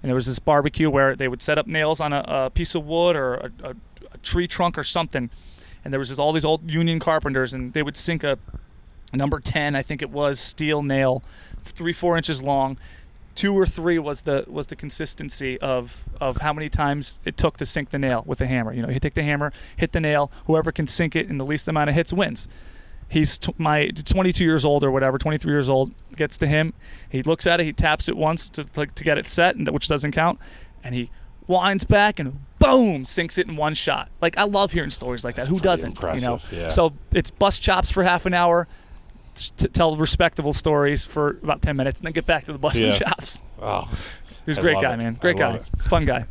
and 0.04 0.10
there 0.10 0.16
was 0.16 0.28
this 0.28 0.38
barbecue 0.38 0.90
where 0.90 1.16
they 1.16 1.30
would 1.30 1.42
set 1.42 1.58
up 1.58 1.66
nails 1.66 2.02
on 2.02 2.12
a, 2.14 2.24
a 2.28 2.50
piece 2.50 2.76
of 2.76 2.86
wood 2.86 3.16
or 3.16 3.36
a, 3.36 3.52
a 3.70 3.74
tree 4.24 4.48
trunk 4.48 4.78
or 4.78 4.84
something, 4.84 5.30
and 5.84 5.94
there 5.94 6.00
was 6.00 6.10
just 6.10 6.20
all 6.20 6.32
these 6.32 6.46
old 6.46 6.70
union 6.70 7.00
carpenters, 7.00 7.54
and 7.54 7.74
they 7.74 7.84
would 7.84 7.98
sink 7.98 8.24
a 8.24 8.38
number 9.14 9.40
10, 9.40 9.76
I 9.76 9.82
think 9.82 10.02
it 10.02 10.10
was, 10.10 10.40
steel 10.40 10.84
nail, 10.84 11.24
three 11.64 11.94
four 11.94 12.18
inches 12.18 12.42
long. 12.42 12.78
Two 13.36 13.58
or 13.58 13.66
three 13.66 13.98
was 13.98 14.24
the 14.24 14.44
was 14.48 14.68
the 14.68 14.76
consistency 14.76 15.58
of 15.62 16.04
of 16.20 16.38
how 16.38 16.52
many 16.52 16.68
times 16.68 17.22
it 17.24 17.38
took 17.38 17.56
to 17.58 17.66
sink 17.66 17.92
the 17.92 18.00
nail 18.00 18.24
with 18.26 18.42
a 18.42 18.48
hammer. 18.48 18.74
You 18.74 18.82
know, 18.82 18.90
you 18.90 19.00
take 19.00 19.14
the 19.14 19.24
hammer, 19.24 19.54
hit 19.78 19.94
the 19.94 20.02
nail. 20.02 20.30
Whoever 20.48 20.74
can 20.74 20.88
sink 20.88 21.16
it 21.16 21.30
in 21.30 21.38
the 21.38 21.46
least 21.46 21.68
amount 21.68 21.90
of 21.90 21.96
hits 21.96 22.12
wins 22.12 22.50
he's 23.10 23.38
t- 23.38 23.54
my 23.58 23.88
22 23.88 24.44
years 24.44 24.64
old 24.64 24.84
or 24.84 24.92
whatever 24.92 25.18
23 25.18 25.52
years 25.52 25.68
old 25.68 25.92
gets 26.16 26.38
to 26.38 26.48
him 26.48 26.74
he 27.10 27.24
looks 27.24 27.46
at 27.48 27.60
it 27.60 27.64
he 27.64 27.74
taps 27.74 28.08
it 28.08 28.16
once 28.16 28.50
to 28.50 28.66
like 28.76 28.94
to 28.96 29.04
get 29.04 29.18
it 29.18 29.28
set 29.28 29.56
and 29.56 29.68
which 29.70 29.88
doesn't 29.88 30.12
count 30.12 30.40
and 30.84 30.96
he 30.96 31.10
winds 31.48 31.84
back 31.84 32.20
and 32.20 32.40
boom 32.60 33.06
sinks 33.06 33.38
it 33.38 33.48
in 33.48 33.56
one 33.56 33.74
shot 33.74 34.10
like 34.22 34.38
i 34.38 34.44
love 34.44 34.72
hearing 34.72 34.90
stories 34.90 35.24
like 35.24 35.36
that 35.36 35.48
who 35.48 35.60
doesn't 35.60 35.92
you 35.92 35.96
know 35.96 36.10
impressive, 36.36 36.50
yeah. 36.52 36.68
so 36.68 36.94
it's 37.14 37.32
bust 37.32 37.62
chops 37.62 37.90
for 37.90 38.04
half 38.04 38.26
an 38.26 38.34
hour 38.34 38.68
to 39.58 39.68
tell 39.70 39.96
respectable 39.96 40.52
stories 40.52 41.06
for 41.06 41.30
about 41.44 41.62
10 41.62 41.76
minutes 41.78 42.00
and 42.00 42.06
then 42.06 42.12
get 42.14 42.26
back 42.26 42.44
to 42.44 42.52
the 42.52 42.58
busting 42.60 42.88
Yeah. 42.88 42.92
chops 42.92 43.42
Oh. 43.62 43.90
he's 44.46 44.58
a 44.58 44.62
I 44.62 44.64
great 44.64 44.82
guy 44.82 44.94
it. 44.94 44.98
man 44.98 45.14
great 45.22 45.38
guy 45.38 45.52
love 45.54 45.66
fun 45.86 46.06
guy 46.06 46.26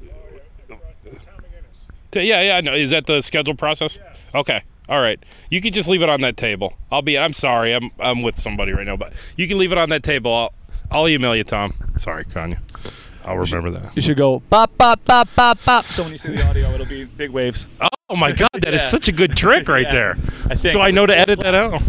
T- 2.10 2.22
Yeah, 2.22 2.40
yeah. 2.40 2.60
No, 2.62 2.72
is 2.72 2.90
that 2.92 3.04
the 3.06 3.20
schedule 3.20 3.54
process? 3.54 3.98
Okay. 4.34 4.62
All 4.88 5.00
right. 5.00 5.22
You 5.50 5.60
can 5.60 5.72
just 5.74 5.88
leave 5.90 6.00
it 6.02 6.08
on 6.08 6.22
that 6.22 6.38
table. 6.38 6.72
I'll 6.90 7.02
be. 7.02 7.18
I'm 7.18 7.34
sorry. 7.34 7.74
I'm 7.74 7.90
I'm 8.00 8.22
with 8.22 8.38
somebody 8.38 8.72
right 8.72 8.86
now, 8.86 8.96
but 8.96 9.12
you 9.36 9.46
can 9.46 9.58
leave 9.58 9.72
it 9.72 9.78
on 9.78 9.90
that 9.90 10.02
table. 10.02 10.32
I'll 10.34 10.52
I'll 10.90 11.08
email 11.08 11.36
you, 11.36 11.44
Tom. 11.44 11.74
Sorry, 11.98 12.24
Konya. 12.24 12.58
I'll 13.28 13.38
remember 13.38 13.70
that. 13.78 13.94
you 13.94 14.02
should 14.02 14.16
go 14.16 14.40
bop 14.50 14.76
bop 14.78 15.04
bop 15.04 15.28
bop 15.36 15.58
bop 15.64 15.84
so 15.84 16.02
when 16.02 16.12
you 16.12 16.18
see 16.18 16.34
the 16.34 16.46
audio 16.48 16.68
it'll 16.70 16.86
be 16.86 17.04
big 17.04 17.30
waves 17.30 17.68
Oh 18.10 18.16
my 18.16 18.32
God, 18.32 18.48
that 18.54 18.72
is 18.72 18.80
Yeah. 18.82 18.88
such 18.88 19.08
a 19.08 19.12
good 19.12 19.36
trick 19.36 19.68
right 19.68 19.82
Yeah. 19.86 19.92
there. 19.92 20.10
I 20.48 20.54
think. 20.54 20.72
So 20.72 20.80
I 20.80 20.90
know 20.90 21.04
to 21.04 21.14
edit 21.14 21.40
that 21.40 21.54
out. 21.54 21.82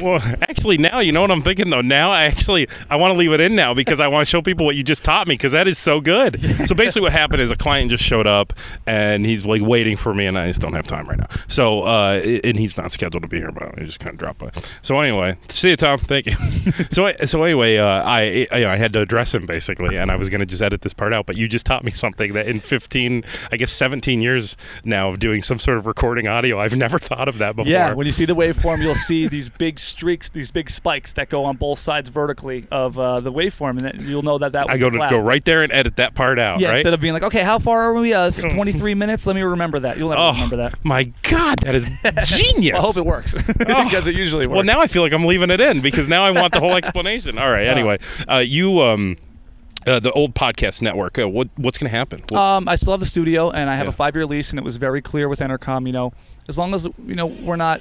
Well, 0.00 0.20
actually, 0.42 0.78
now 0.78 1.00
you 1.00 1.12
know 1.12 1.20
what 1.20 1.30
I'm 1.30 1.42
thinking 1.42 1.70
though. 1.70 1.80
Now 1.80 2.10
I 2.10 2.24
actually 2.24 2.68
I 2.90 2.96
want 2.96 3.12
to 3.12 3.18
leave 3.18 3.32
it 3.32 3.40
in 3.40 3.54
now 3.54 3.74
because 3.74 4.00
I 4.00 4.08
want 4.08 4.26
to 4.26 4.30
show 4.30 4.42
people 4.42 4.66
what 4.66 4.76
you 4.76 4.82
just 4.82 5.04
taught 5.04 5.26
me 5.26 5.34
because 5.34 5.52
that 5.52 5.68
is 5.68 5.78
so 5.78 6.00
good. 6.00 6.40
So 6.68 6.74
basically, 6.74 7.02
what 7.02 7.12
happened 7.12 7.40
is 7.40 7.50
a 7.50 7.56
client 7.56 7.90
just 7.90 8.04
showed 8.04 8.26
up 8.26 8.52
and 8.86 9.24
he's 9.24 9.44
like 9.44 9.62
waiting 9.62 9.96
for 9.96 10.14
me, 10.14 10.26
and 10.26 10.38
I 10.38 10.48
just 10.48 10.60
don't 10.60 10.74
have 10.74 10.86
time 10.86 11.06
right 11.06 11.18
now. 11.18 11.28
So 11.48 11.82
uh, 11.82 12.20
and 12.44 12.58
he's 12.58 12.76
not 12.76 12.92
scheduled 12.92 13.22
to 13.22 13.28
be 13.28 13.38
here, 13.38 13.52
but 13.52 13.78
I 13.78 13.84
just 13.84 14.00
kind 14.00 14.12
of 14.12 14.18
dropped 14.18 14.38
by. 14.38 14.50
So 14.82 15.00
anyway, 15.00 15.36
see 15.48 15.70
you, 15.70 15.76
Tom. 15.76 15.98
Thank 15.98 16.26
you. 16.26 16.32
so 16.90 17.06
I, 17.06 17.14
so 17.24 17.42
anyway, 17.42 17.78
uh, 17.78 18.02
I 18.04 18.46
I, 18.50 18.66
I 18.66 18.76
had 18.76 18.92
to 18.94 19.00
address 19.00 19.34
him 19.34 19.46
basically, 19.46 19.96
and 19.96 20.10
I 20.10 20.16
was 20.16 20.28
gonna 20.28 20.46
just 20.46 20.62
edit 20.62 20.82
this 20.82 20.94
part 20.94 21.12
out, 21.12 21.26
but 21.26 21.36
you 21.36 21.48
just 21.48 21.66
taught 21.66 21.84
me 21.84 21.90
something 21.90 22.32
that 22.32 22.46
in 22.46 22.60
15, 22.60 23.24
I 23.52 23.56
guess 23.56 23.72
17 23.72 24.20
years 24.20 24.56
now 24.84 25.10
of 25.10 25.18
doing 25.18 25.42
some 25.42 25.58
sort 25.58 25.78
of 25.78 25.86
recording 25.86 26.28
audio, 26.28 26.58
I've 26.58 26.76
never 26.76 26.98
thought 26.98 27.28
of 27.28 27.38
that 27.38 27.56
before. 27.56 27.70
Yeah, 27.70 27.94
when 27.94 28.06
you 28.06 28.12
see 28.12 28.24
the 28.24 28.34
waveform, 28.34 28.82
you'll 28.82 28.94
see 28.94 29.28
these 29.28 29.48
big 29.48 29.78
streaks, 29.84 30.28
these 30.30 30.50
big 30.50 30.68
spikes 30.70 31.12
that 31.14 31.28
go 31.28 31.44
on 31.44 31.56
both 31.56 31.78
sides 31.78 32.08
vertically 32.08 32.66
of 32.70 32.98
uh, 32.98 33.20
the 33.20 33.32
waveform, 33.32 33.82
and 33.84 34.00
you'll 34.02 34.22
know 34.22 34.38
that 34.38 34.52
that 34.52 34.68
was 34.68 34.76
I 34.76 34.80
go 34.80 34.90
to 34.90 34.98
go 35.10 35.18
right 35.18 35.44
there 35.44 35.62
and 35.62 35.72
edit 35.72 35.96
that 35.96 36.14
part 36.14 36.38
out, 36.38 36.60
Yeah, 36.60 36.68
right? 36.68 36.76
instead 36.78 36.94
of 36.94 37.00
being 37.00 37.14
like, 37.14 37.22
okay, 37.24 37.42
how 37.42 37.58
far 37.58 37.82
are 37.84 37.94
we? 37.94 38.12
Uh, 38.14 38.30
23 38.50 38.94
minutes. 38.94 39.26
Let 39.26 39.36
me 39.36 39.42
remember 39.42 39.78
that. 39.80 39.96
You'll 39.98 40.10
never 40.10 40.20
oh, 40.20 40.32
remember 40.32 40.56
that. 40.56 40.84
my 40.84 41.04
God, 41.22 41.58
that 41.60 41.74
is 41.74 41.84
genius. 42.24 42.76
I 42.76 42.80
hope 42.80 42.96
it 42.96 43.06
works 43.06 43.34
because 43.58 44.06
it 44.06 44.14
usually 44.14 44.46
works. 44.46 44.56
well, 44.56 44.64
now 44.64 44.80
I 44.80 44.86
feel 44.86 45.02
like 45.02 45.12
I'm 45.12 45.24
leaving 45.24 45.50
it 45.50 45.60
in 45.60 45.80
because 45.80 46.08
now 46.08 46.24
I 46.24 46.30
want 46.30 46.52
the 46.52 46.60
whole 46.60 46.74
explanation. 46.76 47.38
All 47.38 47.50
right. 47.50 47.64
Yeah. 47.64 47.70
Anyway, 47.70 47.98
uh, 48.28 48.38
you, 48.38 48.80
um, 48.82 49.16
uh, 49.86 50.00
the 50.00 50.12
old 50.12 50.34
podcast 50.34 50.82
network. 50.82 51.18
Uh, 51.18 51.28
what 51.28 51.48
what's 51.56 51.78
going 51.78 51.90
to 51.90 51.96
happen? 51.96 52.22
What- 52.28 52.40
Um, 52.40 52.68
I 52.68 52.76
still 52.76 52.92
have 52.92 53.00
the 53.00 53.06
studio, 53.06 53.50
and 53.50 53.68
I 53.70 53.76
have 53.76 53.86
Yeah. 53.86 53.90
a 53.90 53.92
five-year 53.92 54.26
lease, 54.26 54.50
and 54.50 54.58
it 54.58 54.64
was 54.64 54.76
very 54.76 55.02
clear 55.02 55.28
with 55.28 55.40
Entercom. 55.40 55.86
You 55.86 55.92
know, 55.92 56.12
as 56.48 56.58
long 56.58 56.74
as 56.74 56.86
you 57.06 57.14
know 57.14 57.26
we're 57.26 57.56
not, 57.56 57.80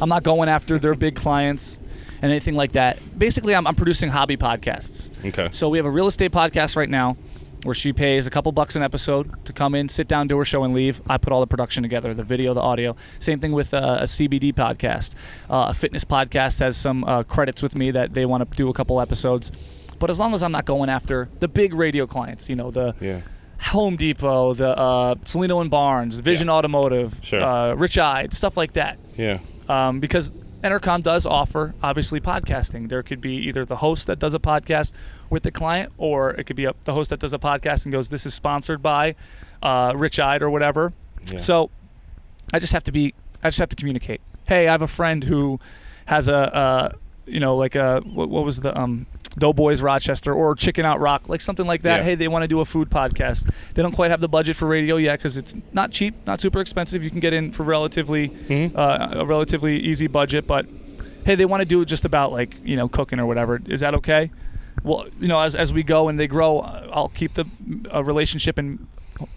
I'm 0.00 0.08
not 0.08 0.22
going 0.22 0.48
after 0.48 0.78
their 0.78 0.94
big 0.94 1.14
clients 1.14 1.78
and 2.22 2.30
anything 2.32 2.54
like 2.54 2.72
that. 2.72 2.98
Basically, 3.18 3.54
I'm, 3.54 3.66
I'm 3.66 3.74
producing 3.76 4.10
hobby 4.10 4.36
podcasts. 4.36 5.10
okay. 5.26 5.48
So 5.52 5.68
we 5.68 5.78
have 5.78 5.86
a 5.86 5.90
real 5.90 6.06
estate 6.08 6.32
podcast 6.32 6.74
right 6.76 6.88
now 6.90 7.16
where 7.64 7.74
she 7.74 7.92
pays 7.92 8.24
a 8.26 8.30
couple 8.30 8.50
bucks 8.52 8.76
an 8.76 8.82
episode 8.84 9.30
to 9.44 9.52
come 9.52 9.74
in, 9.74 9.88
sit 9.88 10.06
down, 10.06 10.28
do 10.28 10.38
her 10.38 10.44
show, 10.44 10.62
and 10.62 10.72
leave. 10.74 11.02
I 11.08 11.18
put 11.18 11.32
all 11.32 11.40
the 11.40 11.46
production 11.46 11.82
together, 11.82 12.14
the 12.14 12.22
video, 12.22 12.54
the 12.54 12.60
audio. 12.60 12.94
Same 13.18 13.40
thing 13.40 13.50
with 13.52 13.74
uh, 13.74 13.98
a 14.00 14.04
CBD 14.04 14.52
podcast. 14.52 15.14
Uh, 15.50 15.66
a 15.70 15.74
fitness 15.74 16.04
podcast 16.04 16.60
has 16.60 16.76
some 16.76 17.02
uh, 17.04 17.24
credits 17.24 17.60
with 17.62 17.76
me 17.76 17.90
that 17.90 18.14
they 18.14 18.26
want 18.26 18.48
to 18.48 18.56
do 18.56 18.68
a 18.68 18.72
couple 18.72 19.00
episodes. 19.00 19.50
But 19.98 20.10
as 20.10 20.18
long 20.20 20.34
as 20.34 20.42
I'm 20.42 20.52
not 20.52 20.64
going 20.64 20.88
after 20.90 21.28
the 21.40 21.48
big 21.48 21.74
radio 21.74 22.06
clients, 22.06 22.48
you 22.48 22.56
know, 22.56 22.70
the 22.70 22.94
Yeah. 23.00 23.20
Home 23.70 23.96
Depot, 23.96 24.54
the 24.54 24.68
uh, 24.78 25.14
Cellino 25.16 25.60
and 25.60 25.68
Barnes, 25.70 26.20
Vision 26.20 26.48
Automotive, 26.48 27.18
Sure. 27.22 27.42
uh, 27.42 27.74
Rich 27.74 27.98
Eyed, 27.98 28.32
stuff 28.32 28.56
like 28.56 28.74
that 28.74 28.98
Yeah. 29.16 29.38
um, 29.68 29.98
because 29.98 30.30
Entercom 30.62 31.02
does 31.02 31.26
offer 31.26 31.74
obviously 31.82 32.20
podcasting. 32.20 32.88
There 32.88 33.02
could 33.02 33.20
be 33.20 33.34
either 33.48 33.64
the 33.64 33.76
host 33.76 34.06
that 34.08 34.18
does 34.20 34.34
a 34.34 34.38
podcast 34.38 34.92
with 35.30 35.42
the 35.42 35.50
client, 35.52 35.92
or 35.98 36.30
it 36.30 36.44
could 36.44 36.56
be 36.56 36.64
a, 36.66 36.74
the 36.84 36.92
host 36.94 37.10
that 37.10 37.18
does 37.20 37.32
a 37.34 37.38
podcast 37.38 37.84
and 37.84 37.92
goes, 37.92 38.08
"This 38.08 38.26
is 38.26 38.34
sponsored 38.34 38.82
by 38.82 39.14
uh, 39.62 39.92
Rich 39.96 40.18
Eyed 40.20 40.42
or 40.42 40.50
whatever." 40.50 40.92
Yeah. 41.30 41.38
So 41.38 41.70
I 42.52 42.58
just 42.58 42.72
have 42.72 42.82
to 42.84 42.92
be, 42.92 43.14
I 43.42 43.48
just 43.48 43.58
have 43.60 43.68
to 43.68 43.76
communicate. 43.76 44.20
Hey, 44.46 44.66
I 44.66 44.72
have 44.72 44.82
a 44.82 44.88
friend 44.88 45.22
who 45.22 45.60
has 46.06 46.26
a, 46.28 46.34
uh, 46.54 46.92
you 47.26 47.38
know, 47.38 47.56
like 47.56 47.76
a 47.76 48.00
what, 48.04 48.28
what 48.28 48.44
was 48.44 48.58
the 48.60 48.76
um, 48.76 49.06
Doughboys 49.36 49.82
Rochester 49.82 50.32
or 50.32 50.54
Chicken 50.54 50.84
Out 50.84 51.00
Rock, 51.00 51.28
like 51.28 51.40
something 51.40 51.66
like 51.66 51.82
that. 51.82 51.98
Yeah. 51.98 52.02
Hey, 52.02 52.14
they 52.14 52.28
want 52.28 52.42
to 52.44 52.48
do 52.48 52.60
a 52.60 52.64
food 52.64 52.88
podcast. 52.90 53.52
They 53.74 53.82
don't 53.82 53.92
quite 53.92 54.10
have 54.10 54.20
the 54.20 54.28
budget 54.28 54.56
for 54.56 54.66
radio 54.66 54.96
yet 54.96 55.18
because 55.18 55.36
it's 55.36 55.54
not 55.72 55.90
cheap, 55.92 56.14
not 56.26 56.40
super 56.40 56.60
expensive. 56.60 57.04
You 57.04 57.10
can 57.10 57.20
get 57.20 57.32
in 57.32 57.52
for 57.52 57.62
relatively 57.62 58.28
Mhm. 58.30 58.76
uh, 58.76 59.20
a 59.20 59.26
relatively 59.26 59.78
easy 59.78 60.06
budget, 60.06 60.46
but 60.46 60.66
hey, 61.24 61.34
they 61.34 61.44
want 61.44 61.60
to 61.60 61.66
do 61.66 61.80
it 61.82 61.86
just 61.86 62.04
about 62.04 62.32
like 62.32 62.56
you 62.64 62.76
know 62.76 62.88
cooking 62.88 63.20
or 63.20 63.26
whatever. 63.26 63.60
Is 63.66 63.80
that 63.80 63.94
okay? 63.96 64.30
Well, 64.82 65.06
you 65.20 65.28
know, 65.28 65.40
as, 65.40 65.54
as 65.56 65.72
we 65.72 65.82
go 65.82 66.08
and 66.08 66.18
they 66.18 66.28
grow, 66.28 66.60
I'll 66.92 67.08
keep 67.10 67.34
the 67.34 67.44
uh, 67.92 68.02
relationship 68.04 68.58
and 68.58 68.86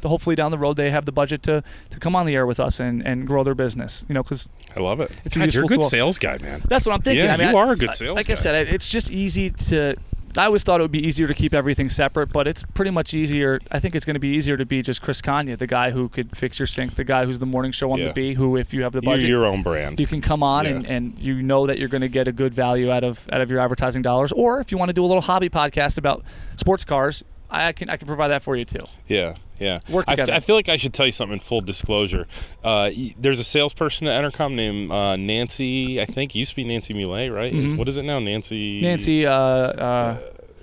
hopefully 0.03 0.35
down 0.35 0.51
the 0.51 0.57
road 0.57 0.77
they 0.77 0.91
have 0.91 1.05
the 1.05 1.11
budget 1.11 1.43
to, 1.43 1.63
to 1.89 1.99
come 1.99 2.15
on 2.15 2.25
the 2.25 2.35
air 2.35 2.45
with 2.45 2.59
us 2.59 2.79
and, 2.79 3.05
and 3.05 3.27
grow 3.27 3.43
their 3.43 3.55
business. 3.55 4.05
You 4.07 4.15
know, 4.15 4.23
because 4.23 4.47
I 4.75 4.79
love 4.79 4.99
it. 4.99 5.11
It's 5.25 5.35
a 5.35 5.39
God, 5.39 5.53
you're 5.53 5.63
a 5.65 5.67
good 5.67 5.79
tool. 5.79 5.89
sales 5.89 6.17
guy, 6.17 6.37
man. 6.39 6.61
that's 6.67 6.85
what 6.85 6.93
I'm 6.93 7.01
thinking. 7.01 7.25
Yeah, 7.25 7.33
I 7.33 7.37
mean, 7.37 7.49
you 7.51 7.57
I- 7.57 7.61
are 7.61 7.73
a 7.73 7.75
good 7.75 7.93
sales 7.93 8.15
Like 8.15 8.27
guy. 8.27 8.33
I 8.33 8.35
said, 8.35 8.67
it's 8.67 8.89
just 8.89 9.11
easy 9.11 9.49
to. 9.49 9.95
I 10.37 10.45
always 10.45 10.63
thought 10.63 10.79
it 10.79 10.83
would 10.83 10.93
be 10.93 11.05
easier 11.05 11.27
to 11.27 11.33
keep 11.33 11.53
everything 11.53 11.89
separate, 11.89 12.31
but 12.31 12.47
it's 12.47 12.63
pretty 12.63 12.91
much 12.91 13.13
easier. 13.13 13.59
I 13.69 13.79
think 13.79 13.95
it's 13.95 14.05
going 14.05 14.13
to 14.13 14.19
be 14.21 14.29
easier 14.29 14.55
to 14.55 14.65
be 14.65 14.81
just 14.81 15.01
Chris 15.01 15.21
Konya, 15.21 15.57
the 15.57 15.67
guy 15.67 15.91
who 15.91 16.07
could 16.07 16.37
fix 16.37 16.57
your 16.57 16.67
sink, 16.67 16.95
the 16.95 17.03
guy 17.03 17.25
who's 17.25 17.39
the 17.39 17.45
morning 17.45 17.73
show 17.73 17.91
on 17.91 17.99
Yeah. 17.99 18.07
the 18.07 18.13
Bee, 18.13 18.33
who 18.35 18.55
if 18.55 18.73
you 18.73 18.83
have 18.83 18.93
the 18.93 19.01
budget, 19.01 19.27
You're 19.27 19.41
your 19.41 19.45
own 19.45 19.61
brand. 19.61 19.99
you 19.99 20.07
can 20.07 20.21
come 20.21 20.41
on 20.41 20.63
Yeah. 20.63 20.71
and, 20.71 20.85
and 20.87 21.19
you 21.19 21.41
know 21.41 21.67
that 21.67 21.79
you're 21.79 21.89
going 21.89 21.99
to 21.99 22.07
get 22.07 22.29
a 22.29 22.31
good 22.31 22.53
value 22.53 22.89
out 22.89 23.03
of 23.03 23.27
out 23.33 23.41
of 23.41 23.51
your 23.51 23.59
advertising 23.59 24.03
dollars. 24.03 24.31
Or 24.31 24.61
if 24.61 24.71
you 24.71 24.77
want 24.77 24.87
to 24.87 24.93
do 24.93 25.03
a 25.03 25.05
little 25.05 25.19
hobby 25.21 25.49
podcast 25.49 25.97
about 25.97 26.23
sports 26.55 26.85
cars, 26.85 27.25
I 27.49 27.73
can 27.73 27.89
I 27.89 27.97
can 27.97 28.07
provide 28.07 28.29
that 28.29 28.41
for 28.41 28.55
you 28.55 28.63
too. 28.63 28.85
Yeah, 29.09 29.35
yeah. 29.61 29.79
Work 29.89 30.05
I, 30.07 30.13
together. 30.13 30.33
I 30.33 30.39
feel 30.39 30.55
like 30.55 30.67
I 30.69 30.77
should 30.77 30.93
tell 30.93 31.05
you 31.05 31.11
something 31.11 31.33
in 31.33 31.39
full 31.39 31.61
disclosure. 31.61 32.27
Uh, 32.63 32.89
there's 33.17 33.39
a 33.39 33.43
salesperson 33.43 34.07
at 34.07 34.23
Entercom 34.23 34.55
named 34.55 34.91
uh, 34.91 35.15
Nancy. 35.15 36.01
I 36.01 36.05
think 36.05 36.35
used 36.35 36.51
to 36.51 36.55
be 36.55 36.63
Nancy 36.63 36.93
Muley, 36.93 37.29
right? 37.29 37.53
Is- 37.53 37.71
Mhm. 37.73 37.77
what 37.77 37.87
is 37.87 37.97
it 37.97 38.03
now? 38.03 38.19
Nancy. 38.19 38.81
Nancy, 38.81 39.25
uh, 39.25 39.31
uh, 39.33 40.17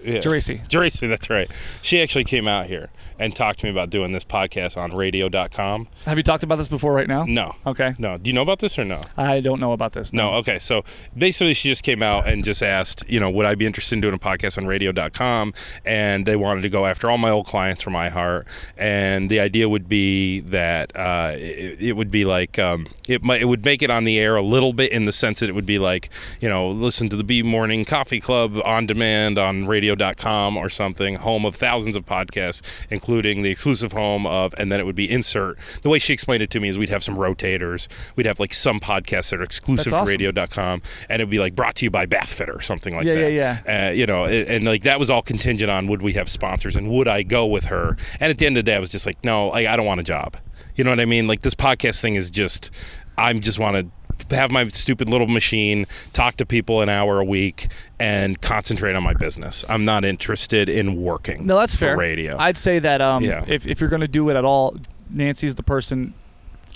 Yeah. 0.04 0.18
Geraci. 0.18 0.66
Geraci, 0.68 1.08
that's 1.08 1.30
right. 1.30 1.50
She 1.82 2.00
actually 2.00 2.24
came 2.24 2.48
out 2.48 2.66
here 2.66 2.90
and 3.18 3.34
talked 3.34 3.60
to 3.60 3.66
me 3.66 3.70
about 3.70 3.90
doing 3.90 4.12
this 4.12 4.24
podcast 4.24 4.76
on 4.76 4.94
radio.com. 4.94 5.88
Have 6.04 6.16
you 6.16 6.22
talked 6.22 6.44
about 6.44 6.56
this 6.56 6.68
before 6.68 6.92
right 6.92 7.08
now? 7.08 7.24
No. 7.24 7.56
Okay. 7.66 7.94
No. 7.98 8.16
Do 8.16 8.30
you 8.30 8.34
know 8.34 8.42
about 8.42 8.60
this 8.60 8.78
or 8.78 8.84
no? 8.84 9.00
I 9.16 9.40
don't 9.40 9.60
know 9.60 9.72
about 9.72 9.92
this. 9.92 10.12
No, 10.12 10.34
okay. 10.34 10.58
So 10.58 10.84
basically, 11.16 11.54
she 11.54 11.68
just 11.68 11.82
came 11.82 12.02
out 12.02 12.28
and 12.28 12.44
just 12.44 12.62
asked, 12.62 13.04
you 13.08 13.18
know, 13.18 13.28
would 13.30 13.46
I 13.46 13.54
be 13.56 13.66
interested 13.66 13.96
in 13.96 14.00
doing 14.00 14.14
a 14.14 14.18
podcast 14.18 14.56
on 14.56 14.66
radio.com? 14.66 15.52
And 15.84 16.26
they 16.26 16.36
wanted 16.36 16.62
to 16.62 16.68
go 16.68 16.86
after 16.86 17.10
all 17.10 17.18
my 17.18 17.30
old 17.30 17.46
clients 17.46 17.82
from 17.82 17.94
iHeart. 17.94 18.46
And 18.76 19.28
the 19.28 19.40
idea 19.40 19.68
would 19.68 19.88
be 19.88 20.40
that 20.40 20.94
uh, 20.96 21.32
it, 21.34 21.80
it 21.80 21.92
would 21.94 22.10
be 22.10 22.24
like, 22.24 22.58
um, 22.58 22.86
it, 23.08 23.24
might, 23.24 23.40
it 23.40 23.46
would 23.46 23.64
make 23.64 23.82
it 23.82 23.90
on 23.90 24.04
the 24.04 24.18
air 24.18 24.36
a 24.36 24.42
little 24.42 24.72
bit 24.72 24.92
in 24.92 25.06
the 25.06 25.12
sense 25.12 25.40
that 25.40 25.48
it 25.48 25.54
would 25.54 25.66
be 25.66 25.78
like, 25.78 26.10
you 26.40 26.48
know, 26.48 26.68
listen 26.68 27.08
to 27.08 27.16
the 27.16 27.24
Bee 27.24 27.42
Morning 27.42 27.84
Coffee 27.84 28.20
Club 28.20 28.60
on 28.64 28.86
demand 28.86 29.38
on 29.38 29.66
radio.com 29.88 30.56
or 30.56 30.68
something, 30.68 31.14
home 31.16 31.44
of 31.44 31.54
thousands 31.54 31.96
of 31.96 32.04
podcasts, 32.04 32.62
including 32.90 33.42
the 33.42 33.50
exclusive 33.50 33.92
home 33.92 34.26
of, 34.26 34.54
and 34.58 34.70
then 34.70 34.80
it 34.80 34.86
would 34.86 34.94
be 34.94 35.10
insert. 35.10 35.58
The 35.82 35.88
way 35.88 35.98
she 35.98 36.12
explained 36.12 36.42
it 36.42 36.50
to 36.50 36.60
me 36.60 36.68
is 36.68 36.78
we'd 36.78 36.88
have 36.90 37.02
some 37.02 37.16
rotators. 37.16 37.88
We'd 38.16 38.26
have 38.26 38.38
like 38.40 38.52
some 38.54 38.80
podcasts 38.80 39.30
that 39.30 39.40
are 39.40 39.44
exclusive 39.44 39.92
That's 39.92 40.10
to 40.10 40.16
radio.com 40.18 40.82
and 41.08 41.20
it'd 41.22 41.30
be 41.30 41.38
like 41.38 41.54
brought 41.54 41.74
to 41.76 41.86
you 41.86 41.90
by 41.90 42.06
Bathfitter 42.06 42.54
or 42.56 42.60
something 42.60 42.94
like 42.94 43.06
Yeah, 43.06 43.14
that. 43.14 43.32
yeah, 43.32 43.60
yeah. 43.66 43.88
Uh, 43.88 43.92
you 43.92 44.06
know, 44.06 44.24
it, 44.24 44.48
and 44.48 44.64
like 44.64 44.82
that 44.82 44.98
was 44.98 45.10
all 45.10 45.22
contingent 45.22 45.70
on 45.70 45.86
would 45.86 46.02
we 46.02 46.12
have 46.14 46.28
sponsors 46.28 46.76
and 46.76 46.90
would 46.90 47.08
I 47.08 47.22
go 47.22 47.46
with 47.46 47.64
her? 47.66 47.96
And 48.20 48.30
at 48.30 48.38
the 48.38 48.46
end 48.46 48.56
of 48.56 48.64
the 48.64 48.70
day, 48.70 48.76
I 48.76 48.78
was 48.78 48.90
just 48.90 49.06
like, 49.06 49.22
no, 49.24 49.48
like, 49.48 49.66
I 49.66 49.76
don't 49.76 49.86
want 49.86 50.00
a 50.00 50.04
job. 50.04 50.36
You 50.76 50.84
know 50.84 50.90
what 50.90 51.00
I 51.00 51.06
mean? 51.06 51.26
Like 51.26 51.42
this 51.42 51.54
podcast 51.54 52.00
thing 52.02 52.14
is 52.14 52.30
just, 52.30 52.70
I'm 53.16 53.40
just 53.40 53.58
want 53.58 53.76
to 53.76 54.07
have 54.30 54.50
my 54.50 54.68
stupid 54.68 55.08
little 55.08 55.26
machine, 55.28 55.86
talk 56.12 56.36
to 56.38 56.46
people 56.46 56.82
an 56.82 56.88
hour 56.88 57.20
a 57.20 57.24
week, 57.24 57.68
and 57.98 58.40
concentrate 58.40 58.94
on 58.94 59.02
my 59.02 59.14
business. 59.14 59.64
I'm 59.68 59.84
not 59.84 60.04
interested 60.04 60.68
in 60.68 61.00
working. 61.02 61.46
No, 61.46 61.58
that's 61.58 61.74
for 61.74 61.80
fair. 61.86 61.96
Radio. 61.96 62.36
I'd 62.38 62.56
say 62.56 62.78
that 62.78 63.00
um, 63.00 63.24
Yeah. 63.24 63.44
if, 63.46 63.66
if 63.66 63.80
you're 63.80 63.90
going 63.90 64.00
to 64.02 64.08
do 64.08 64.28
it 64.30 64.36
at 64.36 64.44
all, 64.44 64.76
Nancy's 65.10 65.54
the 65.54 65.62
person 65.62 66.14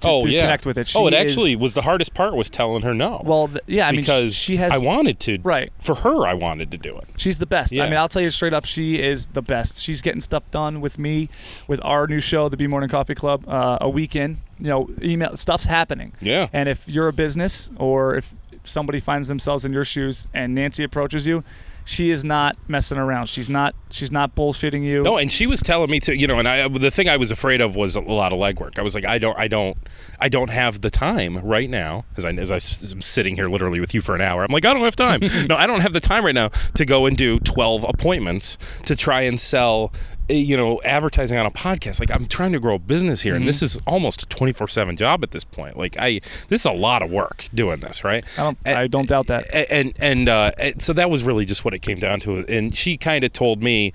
to, 0.01 0.09
oh 0.09 0.23
to 0.23 0.29
yeah. 0.31 0.41
connect 0.43 0.67
with 0.67 0.79
it. 0.79 0.93
oh, 0.97 1.07
it 1.07 1.15
actually 1.15 1.53
is- 1.53 1.57
was 1.59 1.75
the 1.75 1.83
hardest 1.83 2.13
part 2.13 2.35
was 2.35 2.51
telling 2.51 2.83
her 2.83 2.93
no. 2.93 3.23
well, 3.25 3.47
th- 3.47 3.61
yeah, 3.69 3.87
I 3.87 3.93
mean, 3.93 4.01
because 4.01 4.35
she 4.35 4.57
has 4.57 4.73
I 4.73 4.79
wanted 4.79 5.21
to. 5.21 5.39
right. 5.45 5.73
For 5.81 5.95
her, 5.95 6.27
I 6.27 6.35
wanted 6.35 6.73
to 6.73 6.79
do 6.79 6.97
it. 6.99 7.05
She's 7.19 7.39
the 7.39 7.47
best. 7.47 7.71
Yeah. 7.73 7.85
I 7.85 7.89
mean, 7.89 7.99
I'll 7.99 8.09
tell 8.09 8.23
you 8.23 8.31
straight 8.33 8.53
up, 8.53 8.65
she 8.65 9.01
is 9.01 9.27
the 9.29 9.43
best. 9.43 9.81
She's 9.81 10.03
getting 10.03 10.21
stuff 10.21 10.43
done 10.51 10.81
with 10.81 10.99
me, 10.99 11.29
with 11.69 11.79
our 11.85 12.07
new 12.09 12.19
show, 12.21 12.49
the 12.49 12.57
Bee 12.57 12.67
Morning 12.67 12.89
Coffee 12.89 13.15
Club, 13.15 13.45
uh, 13.49 13.79
a 13.81 13.89
weekend. 13.89 14.39
You 14.63 14.69
know, 14.69 14.91
email 15.03 15.37
stuff's 15.37 15.67
happening. 15.67 16.13
Yeah. 16.21 16.49
And 16.53 16.69
if 16.69 16.89
you're 16.89 17.09
a 17.09 17.13
business 17.13 17.69
or 17.77 18.15
if 18.15 18.33
somebody 18.63 19.01
finds 19.01 19.27
themselves 19.27 19.65
in 19.65 19.73
your 19.73 19.85
shoes 19.85 20.29
and 20.33 20.55
Nancy 20.55 20.85
approaches 20.85 21.27
you, 21.27 21.43
she 21.85 22.11
is 22.11 22.25
not 22.25 22.57
messing 22.69 22.99
around. 22.99 23.29
She's 23.29 23.51
not. 23.51 23.75
She's 23.91 24.13
not 24.13 24.35
bullshitting 24.35 24.83
you. 24.83 25.03
No, 25.03 25.19
and 25.19 25.31
she 25.31 25.47
was 25.47 25.61
telling 25.61 25.91
me 25.91 26.01
to, 26.01 26.17
you 26.17 26.27
know, 26.27 26.39
and 26.39 26.49
I 26.49 26.69
the 26.69 26.91
thing 26.91 27.09
I 27.09 27.17
was 27.17 27.31
afraid 27.31 27.61
of 27.61 27.75
was 27.75 27.97
a 27.97 28.01
lot 28.01 28.33
of 28.33 28.39
legwork. 28.39 28.79
I 28.79 28.83
was 28.83 28.95
like, 28.95 29.05
I 29.05 29.19
don't, 29.19 29.39
I 29.39 29.49
don't, 29.49 29.77
I 30.21 30.29
don't 30.29 30.51
have 30.51 30.81
the 30.81 30.91
time 30.91 31.39
right 31.39 31.69
now. 31.69 32.05
As 32.17 32.25
I 32.25 32.31
as 32.31 32.93
I'm 32.93 33.03
sitting 33.03 33.35
here 33.35 33.49
literally 33.49 33.81
with 33.81 33.95
you 33.95 34.01
for 34.01 34.15
an 34.15 34.21
hour, 34.21 34.45
I'm 34.45 34.53
like, 34.53 34.65
I 34.65 34.73
don't 34.73 34.85
have 34.85 34.97
time. 34.97 35.21
no, 35.49 35.57
I 35.57 35.67
don't 35.67 35.81
have 35.81 35.93
the 35.93 36.01
time 36.01 36.25
right 36.25 36.35
now 36.35 36.49
to 36.75 36.85
go 36.85 37.07
and 37.07 37.17
do 37.17 37.39
12 37.41 37.85
appointments 37.89 38.59
to 38.87 38.95
try 38.95 39.23
and 39.23 39.39
sell, 39.39 39.93
you 40.29 40.57
know, 40.57 40.81
advertising 40.85 41.37
on 41.39 41.47
a 41.47 41.51
podcast. 41.51 42.01
Like 42.01 42.11
I'm 42.11 42.27
trying 42.27 42.53
to 42.53 42.61
grow 42.61 42.77
a 42.77 42.79
business 42.79 43.21
here, 43.23 43.35
and 43.35 43.47
this 43.47 43.63
is 43.63 43.79
almost 43.87 44.23
a 44.23 44.27
24/7 44.27 44.97
job 44.97 45.23
at 45.23 45.31
this 45.33 45.45
point. 45.45 45.77
Like 45.77 45.97
I, 45.99 46.21
this 46.49 46.61
is 46.63 46.67
a 46.67 46.73
lot 46.73 47.03
of 47.03 47.11
work 47.11 47.49
doing 47.55 47.81
this, 47.81 48.05
right? 48.05 48.25
I 48.39 48.43
don't. 48.43 48.59
And- 48.65 48.79
I 48.79 48.87
don't 48.87 49.09
doubt 49.09 49.27
that. 49.27 49.47
And 49.71 49.93
and 49.97 50.29
uh, 50.29 50.53
and 50.59 50.81
so 50.81 50.93
that 50.95 51.11
was 51.11 51.25
really 51.25 51.45
just 51.45 51.65
what 51.65 51.75
it 51.75 51.81
came 51.81 51.99
down 51.99 52.21
to. 52.21 52.39
And 52.49 52.75
she 52.75 52.97
kind 52.97 53.25
of 53.25 53.33
told 53.33 53.63
me, 53.63 53.93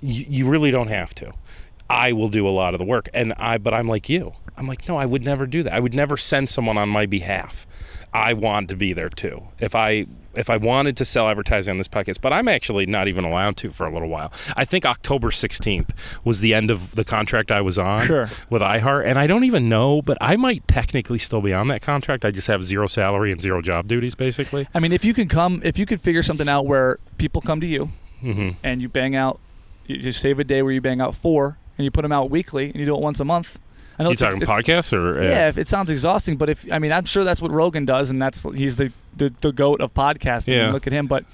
"You 0.00 0.24
you 0.28 0.48
really 0.48 0.70
don't 0.70 0.88
have 0.88 1.14
to. 1.16 1.32
I 1.88 2.12
will 2.12 2.28
do 2.28 2.48
a 2.48 2.50
lot 2.50 2.74
of 2.74 2.78
the 2.78 2.84
work." 2.86 3.08
And 3.14 3.32
I, 3.38 3.58
but 3.58 3.72
I'm 3.74 3.86
like 3.88 4.08
you. 4.08 4.32
I'm 4.58 4.66
like, 4.66 4.88
no, 4.88 4.96
I 4.96 5.04
would 5.04 5.22
never 5.22 5.46
do 5.46 5.62
that. 5.64 5.74
I 5.74 5.80
would 5.80 5.94
never 5.94 6.16
send 6.16 6.48
someone 6.48 6.78
on 6.78 6.88
my 6.88 7.04
behalf. 7.04 7.66
I 8.16 8.32
want 8.32 8.68
to 8.70 8.76
be 8.76 8.92
there 8.92 9.08
too. 9.10 9.42
If 9.60 9.74
I 9.74 10.06
if 10.34 10.50
I 10.50 10.56
wanted 10.58 10.96
to 10.98 11.04
sell 11.06 11.28
advertising 11.28 11.72
on 11.72 11.78
this 11.78 11.88
podcast, 11.88 12.20
but 12.20 12.30
I'm 12.32 12.46
actually 12.46 12.84
not 12.84 13.08
even 13.08 13.24
allowed 13.24 13.56
to 13.58 13.70
for 13.70 13.86
a 13.86 13.92
little 13.92 14.08
while. 14.08 14.30
I 14.54 14.66
think 14.66 14.84
October 14.84 15.30
16th 15.30 15.90
was 16.24 16.40
the 16.40 16.52
end 16.52 16.70
of 16.70 16.94
the 16.94 17.04
contract 17.04 17.50
I 17.50 17.62
was 17.62 17.78
on 17.78 18.06
Sure. 18.06 18.28
with 18.50 18.60
iHeart, 18.60 19.06
and 19.06 19.18
I 19.18 19.26
don't 19.26 19.44
even 19.44 19.68
know, 19.70 20.02
but 20.02 20.18
I 20.20 20.36
might 20.36 20.66
technically 20.68 21.16
still 21.18 21.40
be 21.40 21.54
on 21.54 21.68
that 21.68 21.80
contract. 21.80 22.24
I 22.24 22.30
just 22.32 22.48
have 22.48 22.62
zero 22.64 22.86
salary 22.86 23.32
and 23.32 23.40
zero 23.40 23.62
job 23.62 23.88
duties, 23.88 24.14
basically. 24.14 24.68
I 24.74 24.78
mean, 24.80 24.92
if 24.92 25.04
you 25.06 25.14
can 25.14 25.26
come, 25.28 25.62
if 25.64 25.78
you 25.78 25.86
could 25.86 26.02
figure 26.02 26.22
something 26.22 26.48
out 26.50 26.66
where 26.66 26.98
people 27.18 27.40
come 27.42 27.60
to 27.62 27.66
you 27.66 27.90
hmm 28.20 28.50
and 28.62 28.82
you 28.82 28.88
bang 28.90 29.16
out, 29.16 29.40
you 29.86 29.96
just 29.98 30.20
save 30.20 30.38
a 30.38 30.44
day 30.44 30.60
where 30.62 30.72
you 30.72 30.80
bang 30.82 31.00
out 31.00 31.14
four 31.14 31.56
and 31.78 31.84
you 31.84 31.90
put 31.90 32.02
them 32.02 32.12
out 32.12 32.28
weekly 32.30 32.66
and 32.66 32.76
you 32.76 32.84
do 32.86 32.94
it 32.94 33.00
once 33.00 33.20
a 33.20 33.24
month. 33.24 33.58
I 33.98 34.02
know 34.02 34.10
You 34.10 34.16
talking 34.16 34.42
it's- 34.42 34.58
podcasts 34.60 34.92
or 34.92 35.22
Yeah, 35.22 35.48
if 35.48 35.58
it 35.58 35.68
sounds 35.68 35.90
exhausting, 35.90 36.36
but 36.36 36.48
if 36.50 36.70
I 36.72 36.78
mean, 36.78 36.92
I'm 36.92 37.04
sure 37.04 37.24
that's 37.24 37.40
what 37.42 37.50
Rogan 37.50 37.84
does, 37.84 38.10
and 38.10 38.20
that's 38.20 38.42
he's 38.54 38.76
the 38.76 38.92
the, 39.16 39.30
the 39.40 39.52
goat 39.52 39.80
of 39.80 39.94
podcasting. 39.94 40.52
Yeah. 40.52 40.70
Look 40.72 40.86
at 40.86 40.92
him. 40.92 41.06
But 41.06 41.24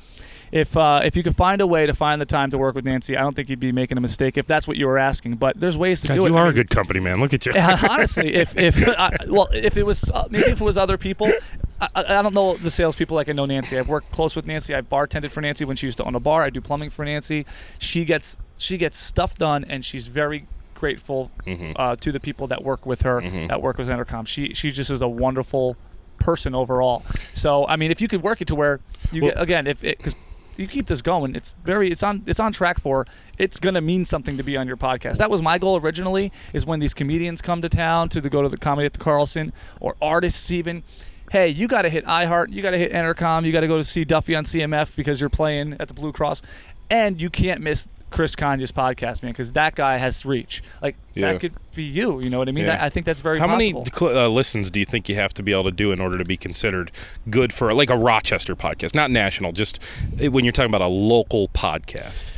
if 0.52 0.76
uh, 0.76 1.00
if 1.02 1.16
you 1.16 1.22
could 1.22 1.34
find 1.34 1.60
a 1.60 1.66
way 1.66 1.86
to 1.86 1.94
find 1.94 2.20
the 2.20 2.26
time 2.26 2.50
to 2.50 2.58
work 2.58 2.74
with 2.74 2.84
Nancy, 2.84 3.16
I 3.16 3.22
don't 3.22 3.34
think 3.34 3.48
you'd 3.48 3.58
be 3.58 3.72
making 3.72 3.96
a 3.98 4.00
mistake 4.00 4.36
if 4.36 4.44
that's 4.46 4.68
what 4.68 4.76
you 4.76 4.86
were 4.86 4.98
asking. 4.98 5.36
But 5.36 5.58
there's 5.58 5.76
ways 5.78 6.02
to 6.02 6.08
God, 6.08 6.14
do 6.14 6.26
it. 6.26 6.30
you 6.30 6.36
I 6.36 6.40
are 6.42 6.46
a 6.48 6.52
good 6.52 6.68
company, 6.70 7.00
man. 7.00 7.20
Look 7.20 7.32
at 7.34 7.46
you. 7.46 7.52
honestly, 7.58 8.34
if 8.34 8.56
if 8.56 8.86
I, 8.86 9.16
well, 9.28 9.48
if 9.52 9.76
it 9.76 9.82
was 9.84 10.10
uh, 10.10 10.28
maybe 10.30 10.50
if 10.50 10.60
it 10.60 10.64
was 10.64 10.76
other 10.78 10.98
people, 10.98 11.32
I, 11.80 11.88
I 11.96 12.18
I 12.18 12.22
don't 12.22 12.34
know 12.34 12.54
the 12.54 12.70
salespeople 12.70 13.16
like 13.16 13.28
I 13.30 13.32
know 13.32 13.46
Nancy. 13.46 13.78
I've 13.78 13.88
worked 13.88 14.12
close 14.12 14.36
with 14.36 14.46
Nancy. 14.46 14.74
I've 14.74 14.88
bartended 14.90 15.30
for 15.30 15.40
Nancy 15.40 15.64
when 15.64 15.76
she 15.76 15.86
used 15.86 15.98
to 15.98 16.04
own 16.04 16.14
a 16.14 16.20
bar. 16.20 16.42
I 16.44 16.50
do 16.50 16.60
plumbing 16.60 16.90
for 16.90 17.04
Nancy. 17.04 17.46
She 17.78 18.04
gets 18.04 18.36
she 18.58 18.76
gets 18.76 18.98
stuff 18.98 19.36
done, 19.36 19.64
and 19.64 19.82
she's 19.84 20.08
very 20.08 20.44
grateful 20.87 21.30
Mhm. 21.47 21.72
uh, 21.76 21.95
to 21.97 22.11
the 22.11 22.18
people 22.18 22.49
that 22.49 22.61
work 22.64 22.85
with 22.85 23.03
her, 23.03 23.20
Mhm. 23.20 23.47
that 23.49 23.62
work 23.62 23.78
with 23.78 23.89
Entercom. 23.89 24.26
She 24.26 24.53
she 24.53 24.68
just 24.70 24.91
is 24.91 25.01
a 25.01 25.09
wonderful 25.09 25.76
person 26.18 26.55
overall. 26.57 27.05
So 27.35 27.66
I 27.68 27.76
mean, 27.76 27.91
if 27.93 28.01
you 28.01 28.09
could 28.09 28.22
work 28.22 28.41
it 28.43 28.49
to 28.49 28.57
where 28.57 28.80
you 29.12 29.22
Well- 29.22 29.30
get 29.33 29.43
again, 29.43 29.66
if 29.68 29.85
it 29.85 29.97
because 29.99 30.16
you 30.57 30.66
keep 30.66 30.87
this 30.87 31.01
going, 31.03 31.37
it's 31.37 31.55
very 31.64 31.91
it's 31.93 32.03
on 32.03 32.22
it's 32.26 32.41
on 32.41 32.51
track 32.53 32.80
for 32.80 33.07
it's 33.39 33.61
gonna 33.61 33.80
mean 33.80 34.05
something 34.05 34.37
to 34.37 34.43
be 34.43 34.57
on 34.57 34.66
your 34.66 34.76
podcast. 34.76 35.18
That 35.18 35.30
was 35.30 35.41
my 35.41 35.57
goal 35.57 35.76
originally. 35.78 36.33
Is 36.53 36.66
when 36.66 36.80
these 36.80 36.95
comedians 36.95 37.41
come 37.41 37.62
to 37.62 37.68
town 37.68 38.09
to 38.11 38.20
the, 38.20 38.28
go 38.28 38.43
to 38.43 38.49
the 38.49 38.59
comedy 38.59 38.87
at 38.87 38.93
the 38.93 38.99
Carlson 39.09 39.53
or 39.80 39.95
artists 40.03 40.51
even. 40.51 40.83
Hey, 41.30 41.49
you 41.49 41.66
got 41.68 41.83
to 41.83 41.89
hit 41.89 42.05
iHeart. 42.05 42.53
You 42.53 42.61
got 42.61 42.72
to 42.72 42.78
hit 42.78 42.93
Entercom. 42.93 43.47
You 43.47 43.53
got 43.53 43.61
to 43.62 43.66
go 43.68 43.78
to 43.78 43.85
see 43.85 44.05
Duffy 44.05 44.35
on 44.37 44.45
CMF 44.45 44.95
because 44.97 45.18
you're 45.20 45.30
playing 45.30 45.76
at 45.80 45.89
the 45.89 45.95
Blue 45.95 46.12
Cross, 46.12 46.43
and 46.91 47.20
you 47.20 47.30
can't 47.30 47.61
miss 47.61 47.89
Chris 48.11 48.37
Konya's 48.37 48.72
podcast, 48.72 49.22
man, 49.22 49.33
because 49.33 49.53
that 49.53 49.74
guy 49.74 49.97
has 49.97 50.26
reach. 50.26 50.62
Like 50.83 50.97
Yeah. 51.14 51.33
that 51.33 51.41
could 51.41 51.55
be 51.74 51.83
you. 51.85 52.20
You 52.20 52.28
know 52.28 52.39
what 52.39 52.49
I 52.49 52.53
mean? 52.53 52.66
Yeah. 52.66 52.83
I, 52.83 52.87
I 52.87 52.89
think 52.91 53.07
that's 53.07 53.22
very 53.22 53.39
How 53.39 53.47
many 53.47 53.72
possible. 53.72 53.99
cl- 54.11 54.18
uh, 54.26 54.28
listens 54.28 54.70
do 54.70 54.80
you 54.80 54.85
think 54.85 55.09
you 55.09 55.14
have 55.14 55.33
to 55.35 55.43
be 55.43 55.53
able 55.53 55.64
to 55.64 55.70
do 55.70 55.93
in 55.93 56.01
order 56.01 56.18
to 56.18 56.24
be 56.24 56.37
considered 56.37 56.91
good 57.30 57.53
for 57.55 57.72
like 57.72 57.89
a 57.89 57.97
Rochester 57.97 58.55
podcast, 58.55 58.95
not 58.95 59.11
national, 59.11 59.53
just 59.53 59.78
eh, 60.20 60.28
when 60.28 60.45
you're 60.45 60.53
talking 60.53 60.70
about 60.70 60.83
a 60.83 60.87
local 60.89 61.49
podcast? 61.49 62.30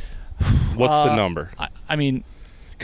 What's 0.75 0.99
the 0.99 1.11
Uh, 1.11 1.15
number? 1.15 1.51
I, 1.59 1.67
I 1.89 1.95
mean, 1.97 2.23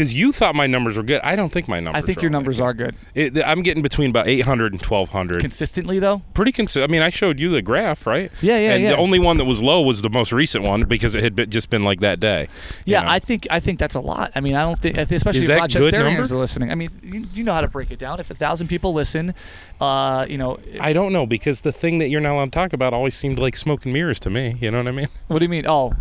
Because 0.01 0.17
you 0.17 0.31
thought 0.31 0.55
my 0.55 0.65
numbers 0.65 0.97
were 0.97 1.03
good. 1.03 1.21
I 1.23 1.35
don't 1.35 1.51
think 1.51 1.67
my 1.67 1.79
numbers. 1.79 2.03
I 2.03 2.03
think 2.03 2.23
your 2.23 2.31
numbers 2.31 2.59
are 2.59 2.73
good. 2.73 2.95
It, 3.13 3.37
I'm 3.45 3.61
getting 3.61 3.83
between 3.83 4.09
about 4.09 4.27
800 4.27 4.73
and 4.73 4.81
1200. 4.81 5.39
Consistently 5.39 5.99
though. 5.99 6.23
Pretty 6.33 6.51
consistent. 6.51 6.89
I 6.89 6.91
mean, 6.91 7.03
I 7.03 7.09
showed 7.09 7.39
you 7.39 7.51
the 7.51 7.61
graph, 7.61 8.07
right? 8.07 8.31
Yeah, 8.41 8.57
yeah, 8.57 8.71
and 8.73 8.83
yeah. 8.83 8.89
the 8.89 8.97
only 8.97 9.19
one 9.19 9.37
that 9.37 9.45
was 9.45 9.61
low 9.61 9.83
was 9.83 10.01
the 10.01 10.09
most 10.09 10.33
recent 10.33 10.63
one 10.63 10.85
because 10.85 11.13
it 11.13 11.21
had 11.21 11.35
been, 11.35 11.51
just 11.51 11.69
been 11.69 11.83
like 11.83 11.99
that 11.99 12.19
day. 12.19 12.47
you 12.83 12.93
Yeah, 12.93 13.03
know? 13.03 13.09
I 13.09 13.19
think 13.19 13.45
I 13.51 13.59
think 13.59 13.77
that's 13.77 13.93
a 13.93 13.99
lot. 13.99 14.31
I 14.33 14.39
mean, 14.39 14.55
I 14.55 14.63
don't 14.63 14.79
think, 14.79 14.97
especially 14.97 15.41
if 15.41 15.49
Rochesterians 15.49 16.31
are 16.31 16.37
listening. 16.37 16.71
I 16.71 16.75
mean, 16.75 16.89
you, 17.03 17.27
you 17.31 17.43
know 17.43 17.53
how 17.53 17.61
to 17.61 17.67
break 17.67 17.91
it 17.91 17.99
down. 17.99 18.19
If 18.19 18.31
a 18.31 18.35
thousand 18.35 18.69
people 18.69 18.93
listen, 18.93 19.35
uh, 19.79 20.25
you 20.27 20.39
know, 20.39 20.57
I 20.79 20.93
don't 20.93 21.13
know 21.13 21.27
because 21.27 21.61
the 21.61 21.71
thing 21.71 21.99
that 21.99 22.09
you're 22.09 22.21
not 22.21 22.33
allowed 22.33 22.45
to 22.45 22.51
talk 22.51 22.73
about 22.73 22.95
always 22.95 23.13
seemed 23.13 23.37
like 23.37 23.55
smoke 23.55 23.85
and 23.85 23.93
mirrors 23.93 24.19
to 24.21 24.31
me. 24.31 24.57
You 24.59 24.71
know 24.71 24.79
what 24.79 24.87
I 24.87 24.91
mean? 24.91 25.09
what 25.27 25.37
do 25.37 25.45
you 25.45 25.49
mean? 25.49 25.67
Oh, 25.67 25.93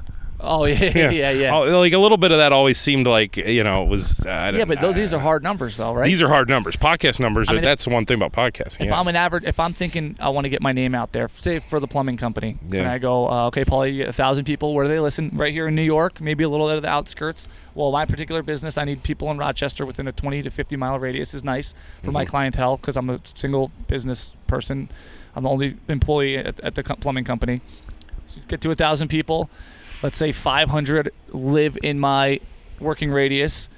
oh 0.42 0.64
yeah, 0.66 1.10
yeah, 1.10 1.30
yeah. 1.30 1.54
Oh, 1.54 1.78
like 1.80 1.92
a 1.92 1.98
little 1.98 2.16
bit 2.16 2.30
of 2.30 2.38
that 2.38 2.52
always 2.52 2.78
seemed 2.78 3.06
like 3.06 3.36
you 3.36 3.62
know 3.62 3.82
it 3.82 3.88
was. 3.88 4.20
Uh, 4.20 4.52
yeah, 4.54 4.64
but 4.64 4.80
those, 4.80 4.94
these 4.94 5.14
are 5.14 5.18
hard 5.20 5.42
numbers 5.42 5.76
though, 5.76 5.94
right? 5.94 6.04
These 6.06 6.22
are 6.22 6.28
hard 6.28 6.48
numbers. 6.48 6.76
Podcast 6.76 7.20
numbers. 7.20 7.48
I 7.48 7.52
are, 7.52 7.54
mean, 7.56 7.64
if- 7.64 7.68
that's 7.68 7.84
the 7.84 7.90
one 7.90 8.06
thing 8.06 8.20
about 8.20 8.32
podcasting. 8.32 8.80
if 8.80 8.86
yeah. 8.86 8.98
I'm 8.98 9.08
an 9.08 9.16
average, 9.16 9.44
if 9.44 9.60
I'm 9.60 9.72
thinking 9.72 10.16
I 10.20 10.28
want 10.30 10.44
to 10.46 10.48
get 10.48 10.62
my 10.62 10.72
name 10.72 10.94
out 10.94 11.12
there, 11.12 11.28
say 11.28 11.58
for 11.58 11.80
the 11.80 11.86
plumbing 11.88 12.16
company, 12.16 12.56
and 12.72 12.86
I 12.86 12.98
go, 12.98 13.30
uh, 13.30 13.46
okay, 13.48 13.64
Paul, 13.64 13.86
you 13.86 13.98
get 13.98 14.08
a 14.08 14.12
thousand 14.12 14.44
people. 14.44 14.74
Where 14.74 14.84
do 14.84 14.88
they 14.88 15.00
listen? 15.00 15.30
Right 15.34 15.52
here 15.52 15.68
in 15.68 15.74
New 15.74 15.82
York, 15.82 16.20
maybe 16.20 16.44
a 16.44 16.48
little 16.48 16.66
bit 16.68 16.76
of 16.76 16.82
the 16.82 16.88
outskirts. 16.88 17.48
Well, 17.74 17.92
my 17.92 18.04
particular 18.04 18.42
business, 18.42 18.76
I 18.78 18.84
need 18.84 19.02
people 19.02 19.30
in 19.30 19.38
Rochester 19.38 19.86
within 19.86 20.08
a 20.08 20.12
20 20.12 20.42
to 20.42 20.50
50 20.50 20.76
mile 20.76 20.98
radius 20.98 21.34
is 21.34 21.44
nice 21.44 21.72
for 22.02 22.10
my 22.10 22.24
Mhm. 22.24 22.28
clientele 22.28 22.76
because 22.76 22.96
I'm 22.96 23.08
a 23.10 23.20
single 23.24 23.70
business 23.88 24.34
person. 24.46 24.88
I'm 25.36 25.44
the 25.44 25.48
only 25.48 25.76
employee 25.88 26.36
at, 26.36 26.58
at 26.60 26.74
the 26.74 26.82
plumbing 26.82 27.24
company. 27.24 27.60
So 28.28 28.40
get 28.48 28.60
to 28.62 28.70
a 28.70 28.74
thousand 28.74 29.08
people. 29.08 29.48
Let's 30.02 30.16
say 30.16 30.32
500 30.32 31.12
live 31.30 31.76
in 31.82 31.98
my 32.00 32.40
working 32.78 33.10
radius. 33.10 33.68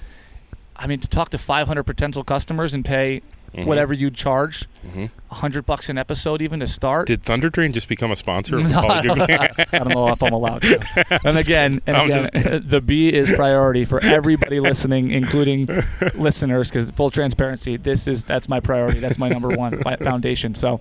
I 0.76 0.86
mean, 0.86 1.00
to 1.00 1.08
talk 1.08 1.30
to 1.30 1.38
500 1.38 1.82
potential 1.84 2.24
customers 2.24 2.74
and 2.74 2.84
pay 2.84 3.22
whatever 3.54 3.92
you 3.92 4.10
charged, 4.10 4.66
Mhm. 4.86 5.10
a 5.30 5.34
hundred 5.34 5.66
bucks 5.66 5.90
an 5.90 5.98
episode 5.98 6.40
even 6.40 6.60
to 6.60 6.66
start. 6.66 7.06
Did 7.06 7.22
Thunder 7.22 7.50
Drain 7.50 7.72
just 7.72 7.86
become 7.86 8.10
a 8.10 8.16
sponsor 8.16 8.56
of 8.56 8.70
No, 8.70 8.78
I 8.88 9.02
don't, 9.02 9.20
I 9.20 9.48
don't 9.72 9.88
know 9.88 10.08
if 10.08 10.22
I'm 10.22 10.32
allowed 10.32 10.62
to. 10.62 11.20
And 11.26 11.36
again, 11.36 11.82
and 11.86 11.94
I'm 11.94 12.10
again, 12.10 12.62
the 12.66 12.80
Bee 12.80 13.12
is 13.12 13.28
priority 13.36 13.84
for 13.84 14.02
everybody 14.02 14.58
listening, 14.58 15.10
including 15.10 15.66
listeners, 16.14 16.70
because 16.70 16.90
full 16.92 17.10
transparency, 17.10 17.76
this 17.76 18.08
is 18.08 18.24
that's 18.24 18.48
my 18.48 18.58
priority. 18.58 19.00
That's 19.00 19.18
my 19.18 19.28
number 19.28 19.48
one 19.50 19.82
foundation. 20.02 20.54
So, 20.54 20.80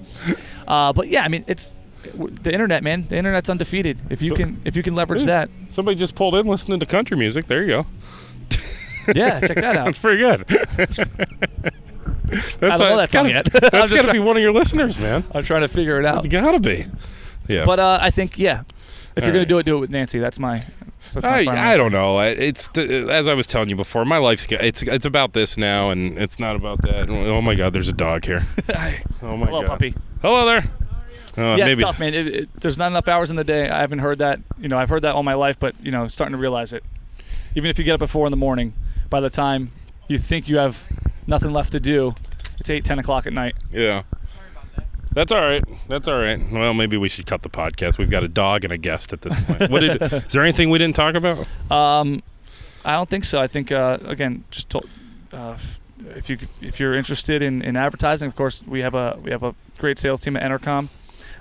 uh, 0.65 0.93
but 0.93 1.09
yeah, 1.09 1.23
I 1.23 1.27
mean, 1.27 1.43
it's 1.49 1.75
the 2.41 2.51
internet, 2.51 2.83
man. 2.83 3.05
The 3.07 3.17
internet's 3.17 3.49
undefeated. 3.49 3.99
If 4.09 4.21
you 4.21 4.29
So- 4.29 4.35
can, 4.35 4.61
if 4.65 4.75
you 4.75 4.83
can 4.83 4.95
leverage 4.95 5.23
that, 5.23 5.49
Somebody 5.71 5.95
just 5.97 6.15
pulled 6.15 6.35
in 6.35 6.45
listening 6.47 6.79
to 6.81 6.85
country 6.85 7.15
music. 7.15 7.47
There 7.47 7.61
you 7.61 7.67
go. 7.67 7.85
yeah, 9.15 9.39
check 9.39 9.55
that 9.55 9.77
out. 9.77 9.85
That's 9.85 9.99
pretty 9.99 10.17
good. 10.17 10.45
that's 10.75 10.99
I 10.99 11.03
don't 12.33 12.61
know 12.61 12.97
that's 12.97 13.11
that 13.11 13.11
song 13.11 13.23
gotta, 13.27 13.29
yet. 13.29 13.71
That's 13.71 13.91
got 13.91 14.05
to 14.05 14.11
be 14.13 14.19
one 14.19 14.37
of 14.37 14.43
your 14.43 14.53
listeners, 14.53 14.99
man. 14.99 15.23
I'm 15.33 15.43
trying 15.43 15.61
to 15.61 15.67
figure 15.67 15.99
it 15.99 16.05
out. 16.05 16.25
It's 16.25 16.31
gotta 16.31 16.59
be. 16.59 16.85
Yeah. 17.47 17.65
But 17.65 17.79
uh, 17.79 17.99
I 18.01 18.09
think, 18.11 18.37
yeah, 18.37 18.61
if 19.15 19.23
you're 19.23 19.25
All 19.25 19.27
gonna 19.27 19.39
right. 19.39 19.47
do 19.47 19.57
it, 19.59 19.65
do 19.65 19.77
it 19.77 19.79
with 19.79 19.89
Nancy. 19.89 20.19
That's 20.19 20.39
my. 20.39 20.63
That's 21.13 21.23
my 21.25 21.45
I, 21.45 21.73
I 21.73 21.77
don't 21.77 21.91
know. 21.91 22.19
It's 22.19 22.69
as 22.77 23.27
I 23.27 23.33
was 23.33 23.47
telling 23.47 23.69
you 23.69 23.75
before. 23.75 24.05
My 24.05 24.17
life's 24.19 24.45
it's 24.51 24.83
it's 24.83 25.05
about 25.05 25.33
this 25.33 25.57
now, 25.57 25.89
and 25.89 26.17
it's 26.17 26.39
not 26.39 26.55
about 26.55 26.81
that. 26.83 27.09
Oh 27.09 27.41
my 27.41 27.55
God, 27.55 27.73
there's 27.73 27.89
a 27.89 27.93
dog 27.93 28.23
here. 28.23 28.41
Oh 29.23 29.35
my 29.35 29.47
Hello, 29.47 29.61
God. 29.61 29.67
puppy. 29.67 29.95
Hello 30.21 30.45
there. 30.45 30.63
Uh, 31.37 31.55
yeah, 31.57 31.65
maybe 31.65 31.71
it's 31.71 31.81
tough, 31.81 31.99
man. 31.99 32.13
It, 32.13 32.27
it, 32.27 32.61
there's 32.61 32.77
not 32.77 32.87
enough 32.87 33.07
hours 33.07 33.29
in 33.29 33.37
the 33.37 33.43
day. 33.43 33.69
I 33.69 33.79
haven't 33.79 33.99
heard 33.99 34.19
that. 34.19 34.39
You 34.59 34.67
know, 34.67 34.77
I've 34.77 34.89
heard 34.89 35.03
that 35.03 35.15
all 35.15 35.23
my 35.23 35.33
life, 35.33 35.59
but 35.59 35.75
you 35.81 35.91
know, 35.91 36.07
starting 36.07 36.33
to 36.33 36.37
realize 36.37 36.73
it. 36.73 36.83
Even 37.55 37.69
if 37.69 37.79
you 37.79 37.85
get 37.85 37.93
up 37.93 38.01
at 38.01 38.09
four 38.09 38.27
in 38.27 38.31
the 38.31 38.37
morning, 38.37 38.73
by 39.09 39.19
the 39.19 39.29
time 39.29 39.71
you 40.07 40.17
think 40.17 40.49
you 40.49 40.57
have 40.57 40.87
nothing 41.27 41.51
left 41.51 41.71
to 41.71 41.79
do, 41.79 42.15
it's 42.59 42.69
eight, 42.69 42.83
ten 42.83 42.99
o'clock 42.99 43.25
at 43.27 43.33
night. 43.33 43.55
Yeah. 43.71 44.03
That's 45.13 45.31
all 45.31 45.41
right. 45.41 45.63
That's 45.89 46.07
all 46.07 46.17
right. 46.17 46.39
Well, 46.51 46.73
maybe 46.73 46.95
we 46.95 47.09
should 47.09 47.25
cut 47.25 47.41
the 47.41 47.49
podcast. 47.49 47.97
We've 47.97 48.09
got 48.09 48.23
a 48.23 48.29
dog 48.29 48.63
and 48.63 48.71
a 48.71 48.77
guest 48.77 49.11
at 49.11 49.21
this 49.21 49.35
point. 49.43 49.69
What 49.69 49.81
did? 49.81 50.01
is 50.01 50.27
there 50.27 50.43
anything 50.43 50.69
we 50.69 50.77
didn't 50.77 50.95
talk 50.95 51.15
about? 51.15 51.39
Um, 51.69 52.23
I 52.85 52.93
don't 52.93 53.09
think 53.09 53.25
so. 53.25 53.41
I 53.41 53.47
think 53.47 53.71
uh, 53.71 53.97
again, 54.05 54.45
just 54.51 54.69
to, 54.69 54.81
uh, 55.33 55.57
if 56.15 56.29
you 56.29 56.37
if 56.61 56.79
you're 56.79 56.95
interested 56.95 57.41
in, 57.41 57.61
in 57.61 57.75
advertising, 57.75 58.27
of 58.27 58.37
course, 58.37 58.63
we 58.65 58.79
have 58.81 58.95
a 58.95 59.19
we 59.21 59.31
have 59.31 59.43
a 59.43 59.53
great 59.79 59.99
sales 59.99 60.21
team 60.21 60.37
at 60.37 60.43
Entercom. 60.43 60.87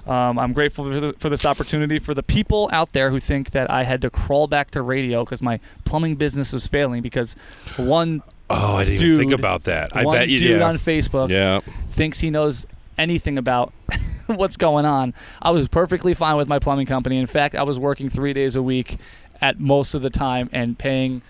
Um, 0.07 0.39
I'm 0.39 0.53
grateful 0.53 0.85
for, 0.85 1.01
the, 1.01 1.13
for 1.15 1.29
this 1.29 1.45
opportunity 1.45 1.99
for 1.99 2.15
the 2.15 2.23
people 2.23 2.69
out 2.73 2.93
there 2.93 3.11
who 3.11 3.21
think 3.21 3.51
that 3.51 3.71
I 3.71 3.85
had 3.85 4.03
to 4.03 4.11
crawl 4.11 4.47
back 4.47 4.71
to 4.73 4.83
radio 4.83 5.25
because 5.25 5.43
my 5.43 5.61
plumbing 5.85 6.17
business 6.17 6.53
is 6.55 6.67
failing 6.67 7.03
because 7.03 7.35
one 7.77 8.23
Oh, 8.53 8.77
I 8.77 8.85
didn't 8.85 9.07
even 9.07 9.19
think 9.19 9.33
about 9.33 9.65
that. 9.65 9.95
I 9.95 10.05
bet 10.05 10.29
you. 10.29 10.39
dude 10.39 10.59
yeah. 10.59 10.69
on 10.69 10.75
Facebook 10.77 11.29
yeah. 11.29 11.61
thinks 11.87 12.19
he 12.19 12.31
knows 12.31 12.67
anything 12.99 13.39
about 13.39 13.73
what's 14.27 14.57
going 14.57 14.85
on. 14.85 15.15
I 15.41 15.53
was 15.53 15.69
perfectly 15.69 16.15
fine 16.15 16.37
with 16.37 16.49
my 16.49 16.59
plumbing 16.59 16.87
company. 16.87 17.19
In 17.19 17.27
fact, 17.27 17.55
I 17.55 17.63
was 17.63 17.79
working 17.79 18.09
three 18.09 18.33
days 18.33 18.57
a 18.57 18.63
week 18.63 18.99
at 19.41 19.61
most 19.61 19.95
of 19.95 20.03
the 20.03 20.11
time 20.11 20.51
and 20.53 20.77
paying 20.77 21.23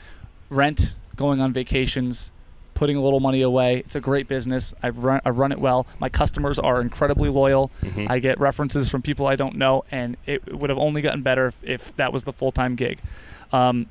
rent, 0.49 0.97
going 1.15 1.43
on 1.43 1.53
vacations, 1.53 2.33
putting 2.81 2.97
a 2.97 3.01
little 3.03 3.21
money 3.21 3.43
away. 3.43 3.77
It's 3.81 3.95
a 3.95 4.01
great 4.01 4.27
business. 4.27 4.73
I 4.83 4.89
run, 4.89 5.21
I 5.23 5.29
run 5.29 5.53
it 5.53 5.61
well. 5.61 5.87
My 5.99 6.09
customers 6.09 6.59
are 6.59 6.81
incredibly 6.81 7.29
loyal. 7.29 7.71
Mhm. 7.83 8.07
I 8.09 8.19
get 8.21 8.41
references 8.41 8.89
from 8.89 9.03
people 9.03 9.27
I 9.27 9.37
don't 9.37 9.57
know, 9.57 9.85
and 9.93 10.17
it 10.25 10.55
would 10.59 10.71
have 10.71 10.79
only 10.79 11.03
gotten 11.03 11.21
better 11.21 11.49
if, 11.49 11.57
if 11.63 11.97
that 11.97 12.11
was 12.11 12.25
the 12.25 12.33
full 12.33 12.51
time 12.51 12.77
gig. 12.77 12.99
Um, 13.53 13.85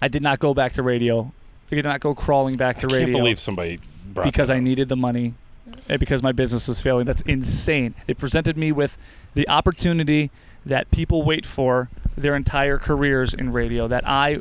I 0.00 0.06
did 0.06 0.22
not 0.22 0.38
go 0.38 0.54
back 0.54 0.74
to 0.74 0.82
radio. 0.84 1.32
I 1.72 1.74
did 1.74 1.84
not 1.84 1.98
go 1.98 2.14
crawling 2.14 2.54
back 2.54 2.78
to 2.78 2.86
I 2.88 2.94
radio 2.94 3.06
can't 3.06 3.18
believe 3.18 3.40
somebody 3.40 3.80
brought 4.14 4.26
because 4.26 4.48
I 4.48 4.60
needed 4.60 4.88
the 4.88 4.96
money 4.96 5.34
and 5.88 5.98
because 5.98 6.22
my 6.22 6.30
business 6.30 6.68
was 6.68 6.80
failing. 6.80 7.06
That's 7.06 7.22
insane. 7.22 7.94
It 8.06 8.16
presented 8.16 8.56
me 8.56 8.70
with 8.70 8.96
the 9.34 9.48
opportunity 9.48 10.30
that 10.64 10.88
people 10.92 11.24
wait 11.24 11.44
for 11.44 11.88
their 12.16 12.36
entire 12.36 12.78
careers 12.78 13.34
in 13.34 13.50
radio 13.52 13.88
that 13.88 14.04
I 14.06 14.38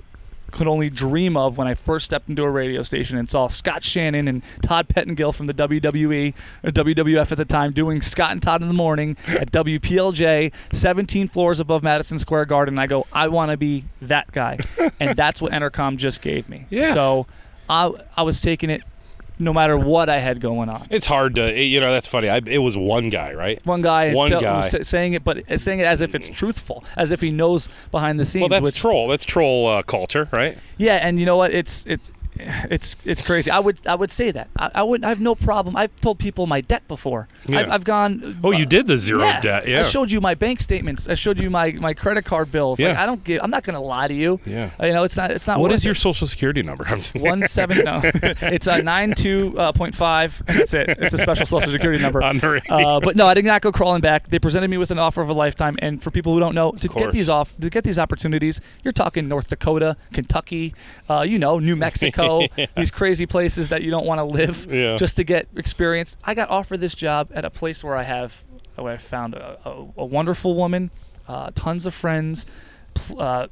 could 0.50 0.68
only 0.68 0.90
dream 0.90 1.38
of 1.38 1.58
when 1.58 1.68
I 1.68 1.74
first 1.74 2.06
stepped 2.06 2.30
into 2.30 2.44
a 2.44 2.50
radio 2.50 2.84
station 2.84 3.18
and 3.18 3.30
saw 3.30 3.48
Scott 3.48 3.84
Shannon 3.84 4.28
and 4.28 4.42
Todd 4.62 4.88
Pettengill 4.88 5.32
from 5.32 5.48
the 5.48 5.54
WWE 5.54 6.34
or 6.64 6.72
WWF 6.72 7.32
at 7.32 7.38
the 7.38 7.46
time 7.46 7.72
doing 7.72 8.02
Scott 8.02 8.32
and 8.32 8.42
Todd 8.42 8.62
in 8.62 8.68
the 8.68 8.74
morning 8.74 9.18
at 9.28 9.52
WPLJ 9.52 10.54
17 10.72 11.28
floors 11.30 11.60
above 11.60 11.84
Madison 11.84 12.18
Square 12.18 12.46
Garden 12.46 12.74
and 12.74 12.80
I 12.80 12.88
go 12.88 13.06
I 13.14 13.28
want 13.28 13.52
to 13.52 13.58
be 13.58 13.86
that 14.02 14.32
guy 14.32 14.58
and 15.00 15.16
that's 15.16 15.42
what 15.42 15.52
Entercom 15.52 15.98
just 15.98 16.22
gave 16.22 16.50
me. 16.50 16.66
Yes. 16.70 16.94
So 16.94 17.28
I 17.70 17.92
I 18.18 18.24
was 18.24 18.42
taking 18.42 18.70
it 18.70 18.84
no 19.40 19.54
matter 19.54 19.78
what 19.78 20.10
I 20.10 20.20
had 20.20 20.42
going 20.42 20.70
on. 20.70 20.88
It's 20.90 21.06
hard 21.06 21.36
to, 21.36 21.58
you 21.58 21.80
know, 21.80 21.92
that's 21.92 22.08
funny. 22.08 22.30
I, 22.30 22.42
it 22.46 22.58
was 22.60 22.76
one 22.76 23.10
guy, 23.10 23.34
right? 23.34 23.66
One 23.66 23.82
guy 23.82 24.14
One 24.14 24.28
still 24.28 24.42
guy. 24.42 24.62
saying 24.62 25.14
it, 25.14 25.24
but 25.24 25.44
saying 25.60 25.80
it 25.80 25.86
as 25.86 26.02
if 26.02 26.14
it's 26.14 26.30
truthful, 26.30 26.84
as 26.98 27.12
if 27.12 27.22
he 27.22 27.32
knows 27.32 27.70
behind 27.92 28.20
the 28.20 28.26
scenes. 28.26 28.42
Well, 28.42 28.50
that's 28.50 28.66
which, 28.66 28.80
troll. 28.80 29.08
That's 29.08 29.26
troll 29.26 29.68
uh, 29.68 29.84
culture, 29.84 30.28
right? 30.32 30.58
yeah, 30.78 30.96
and 30.96 31.20
you 31.20 31.26
know 31.26 31.38
what? 31.38 31.54
It's 31.54 31.86
it, 31.86 32.02
it's 32.40 32.96
it's 33.06 33.22
crazy. 33.22 33.52
I 33.52 33.60
would 33.60 33.86
I 33.86 33.96
would 33.96 34.12
say 34.12 34.32
that. 34.32 34.50
I, 34.58 34.72
I 34.76 34.84
would 34.84 35.04
I 35.04 35.10
have 35.10 35.20
no 35.20 35.36
problem. 35.36 35.76
I've 35.76 35.96
told 35.98 36.20
people 36.20 36.48
my 36.48 36.62
debt 36.62 36.88
before. 36.88 37.28
Yeah. 37.48 37.60
I've, 37.60 37.70
I've 37.70 37.84
gone. 37.84 38.40
Oh, 38.44 38.52
you 38.52 38.66
did 38.66 38.88
the 38.88 38.98
zero 38.98 39.24
yeah. 39.24 39.42
debt. 39.42 39.68
Yeah. 39.68 39.80
I 39.82 39.84
showed 39.84 40.12
you 40.12 40.22
my 40.22 40.36
bank 40.36 40.60
statements. 40.60 41.08
I 41.08 41.14
showed 41.14 41.40
you 41.40 41.50
my, 41.50 41.72
my 41.72 41.94
credit 41.94 42.26
card 42.26 42.52
bills. 42.52 42.80
Like 42.80 42.94
Yeah. 42.94 43.02
I 43.02 43.06
don't 43.06 43.24
give. 43.24 43.42
I'm 43.44 43.52
not 43.52 43.64
gonna 43.64 43.82
lie 43.82 44.08
to 44.08 44.14
you. 44.14 44.40
Yeah. 44.46 44.72
You 44.82 44.94
know, 44.94 45.04
it's 45.04 45.18
not. 45.18 45.32
It's 45.32 45.48
not. 45.48 45.60
What 45.60 45.72
is 45.72 45.86
your 45.86 45.94
it. 45.94 45.98
social 45.98 46.28
security 46.28 46.64
number? 46.64 46.86
One 47.16 47.48
seven? 47.48 47.84
No, 47.84 48.02
it's 48.14 48.68
a 48.68 48.82
nine 48.82 49.14
two 49.14 49.58
uh, 49.58 49.72
point 49.72 49.96
five, 49.96 50.42
that's 50.48 50.74
it. 50.74 50.90
It's 50.90 51.14
a 51.14 51.18
special 51.18 51.46
social 51.46 51.72
security 51.72 52.02
number. 52.02 52.24
On 52.24 52.38
the 52.38 52.50
radio. 52.50 52.76
Uh, 52.76 53.00
but 53.00 53.16
no, 53.16 53.28
I 53.28 53.34
did 53.34 53.46
not 53.46 53.62
go 53.62 53.72
crawling 53.72 54.02
back. 54.02 54.28
They 54.30 54.40
presented 54.40 54.70
me 54.70 54.78
with 54.78 54.92
an 54.92 55.00
offer 55.00 55.22
of 55.22 55.30
a 55.30 55.34
lifetime, 55.34 55.78
and 55.82 56.02
for 56.02 56.12
people 56.12 56.34
who 56.34 56.40
don't 56.40 56.56
know, 56.56 56.72
to 56.72 56.88
get 56.88 57.12
these 57.12 57.30
off, 57.30 57.56
to 57.60 57.70
get 57.70 57.84
these 57.84 58.00
opportunities, 58.00 58.62
you're 58.84 58.92
talking 58.92 59.28
North 59.28 59.50
Dakota, 59.50 59.98
Kentucky, 60.14 60.74
uh, 61.10 61.26
you 61.28 61.40
know, 61.40 61.60
New 61.60 61.76
Mexico, 61.88 62.29
these 62.76 62.92
crazy 62.92 63.26
places 63.26 63.70
that 63.70 63.82
you 63.82 63.92
don't 63.92 64.06
want 64.06 64.20
to 64.20 64.24
live 64.24 64.68
Yeah. 64.70 64.96
just 64.98 65.16
to 65.18 65.24
get 65.24 65.48
experience. 65.56 66.18
I 66.24 66.34
got 66.36 66.50
offered 66.50 66.80
this 66.80 66.96
job 66.96 67.30
at 67.34 67.46
a 67.46 67.50
place 67.50 67.84
where 67.84 67.96
I 67.96 68.04
have, 68.04 68.44
where 68.76 68.94
I 68.94 68.98
found 68.98 69.34
a, 69.34 69.58
a, 69.66 69.72
a 69.98 70.06
wonderful 70.06 70.56
woman, 70.56 70.92
uh, 71.28 71.52
tons 71.56 71.86
of 71.86 71.94
friends. 71.94 72.46
pl- 72.94 73.22
Uh, 73.22 73.48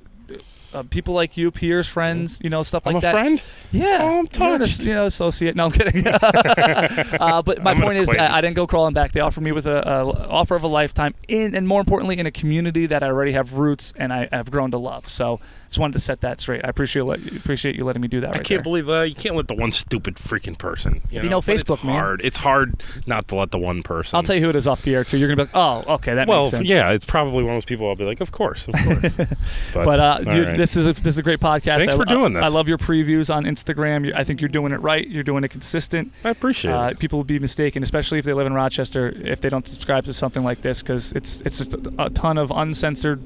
uh, 0.73 0.83
people 0.89 1.13
like 1.13 1.37
you, 1.37 1.49
peers, 1.49 1.87
friends, 1.87 2.41
you 2.43 2.49
know, 2.49 2.61
stuff 2.61 2.85
like 2.85 2.99
that. 2.99 3.15
I'm 3.15 3.19
a 3.33 3.37
friend. 3.37 3.41
Yeah, 3.71 3.99
Oh, 4.01 4.05
I'm 4.05 4.11
You're 4.11 4.19
an 4.19 4.59
touched. 4.59 4.83
You 4.83 4.93
know, 4.95 5.05
associate. 5.05 5.55
No, 5.55 5.65
I'm 5.65 5.71
kidding. 5.71 6.05
uh, 6.51 7.41
but 7.41 7.63
my 7.63 7.71
I'm 7.71 7.79
point 7.81 7.97
is, 7.99 8.09
I, 8.09 8.35
I 8.37 8.41
didn't 8.41 8.55
go 8.57 8.67
crawling 8.67 8.93
back. 8.93 9.13
They 9.13 9.21
offered 9.21 9.41
me 9.43 9.53
with 9.53 9.65
a, 9.65 9.77
a 9.87 10.27
offer 10.27 10.55
of 10.55 10.63
a 10.63 10.67
lifetime 10.67 11.15
in, 11.29 11.55
and 11.55 11.67
more 11.67 11.79
importantly, 11.79 12.17
in 12.19 12.25
a 12.25 12.31
community 12.31 12.85
that 12.87 13.01
I 13.01 13.07
already 13.07 13.31
have 13.31 13.53
roots 13.53 13.93
and 13.95 14.11
I 14.11 14.27
have 14.31 14.51
grown 14.51 14.71
to 14.71 14.77
love. 14.77 15.07
So, 15.07 15.39
just 15.67 15.79
wanted 15.79 15.93
to 15.93 15.99
set 15.99 16.21
that 16.21 16.41
straight. 16.41 16.61
I 16.65 16.69
appreciate 16.69 17.03
let, 17.03 17.19
appreciate 17.35 17.75
you 17.75 17.83
letting 17.85 18.01
me 18.01 18.07
do 18.07 18.21
that. 18.21 18.29
I 18.29 18.31
right 18.33 18.43
can't 18.43 18.47
there. 18.59 18.63
believe 18.63 18.89
uh, 18.89 19.01
you 19.01 19.15
can't 19.15 19.35
let 19.35 19.47
the 19.47 19.55
one 19.55 19.71
stupid 19.71 20.15
freaking 20.15 20.57
person. 20.57 21.01
You 21.11 21.21
you 21.21 21.29
know 21.29 21.41
Facebook, 21.41 21.75
it's 21.75 21.83
man. 21.83 21.95
hard. 21.99 22.21
It's 22.23 22.37
hard 22.37 22.81
not 23.05 23.27
to 23.29 23.35
let 23.35 23.51
the 23.51 23.57
one 23.59 23.83
person. 23.83 24.15
I'll 24.15 24.23
tell 24.23 24.35
you 24.35 24.41
who 24.43 24.49
it 24.49 24.55
is 24.55 24.67
off 24.67 24.81
the 24.81 24.95
air 24.95 25.03
too. 25.03 25.17
You're 25.17 25.27
gonna 25.27 25.37
be 25.45 25.51
like, 25.53 25.55
oh, 25.87 25.93
okay, 25.95 26.15
that 26.15 26.27
Well, 26.27 26.43
makes 26.43 26.51
sense. 26.51 26.69
yeah, 26.69 26.91
it's 26.91 27.05
probably 27.05 27.43
one 27.43 27.55
of 27.55 27.57
those 27.61 27.65
people. 27.65 27.87
I'll 27.87 27.95
be 27.95 28.05
like, 28.05 28.21
of 28.21 28.31
course, 28.31 28.67
of 28.67 28.75
course. 28.75 29.01
but 29.73 29.85
But 29.85 29.99
uh, 29.99 30.17
dude, 30.19 30.47
right. 30.47 30.57
this 30.57 30.75
is 30.75 30.87
a, 30.87 30.93
this 30.93 31.07
is 31.15 31.17
a 31.17 31.23
great 31.23 31.39
podcast. 31.39 31.77
Thanks 31.79 31.93
I, 31.93 31.97
for 31.97 32.05
doing 32.05 32.35
I, 32.37 32.41
I 32.41 32.47
love 32.49 32.67
your 32.67 32.77
previews 32.77 33.33
on 33.33 33.45
Instagram. 33.45 34.13
I 34.13 34.23
think 34.23 34.41
you're 34.41 34.47
doing 34.49 34.71
it 34.71 34.77
right. 34.81 35.07
You're 35.07 35.23
doing 35.23 35.43
it 35.43 35.49
consistent. 35.49 36.11
I 36.23 36.29
appreciate 36.29 36.71
Uh, 36.73 36.89
it. 36.89 36.99
people 36.99 37.19
will 37.19 37.23
be 37.23 37.39
mistaken, 37.39 37.83
especially 37.83 38.19
if 38.19 38.25
they 38.25 38.31
live 38.33 38.47
in 38.47 38.53
Rochester, 38.53 39.09
if 39.09 39.41
they 39.41 39.49
don't 39.49 39.67
subscribe 39.67 40.05
to 40.05 40.13
something 40.13 40.43
like 40.43 40.61
this, 40.61 40.81
because 40.81 41.11
it's 41.13 41.41
it's 41.41 41.61
a 41.99 42.09
ton 42.11 42.37
of 42.37 42.51
uncensored, 42.51 43.23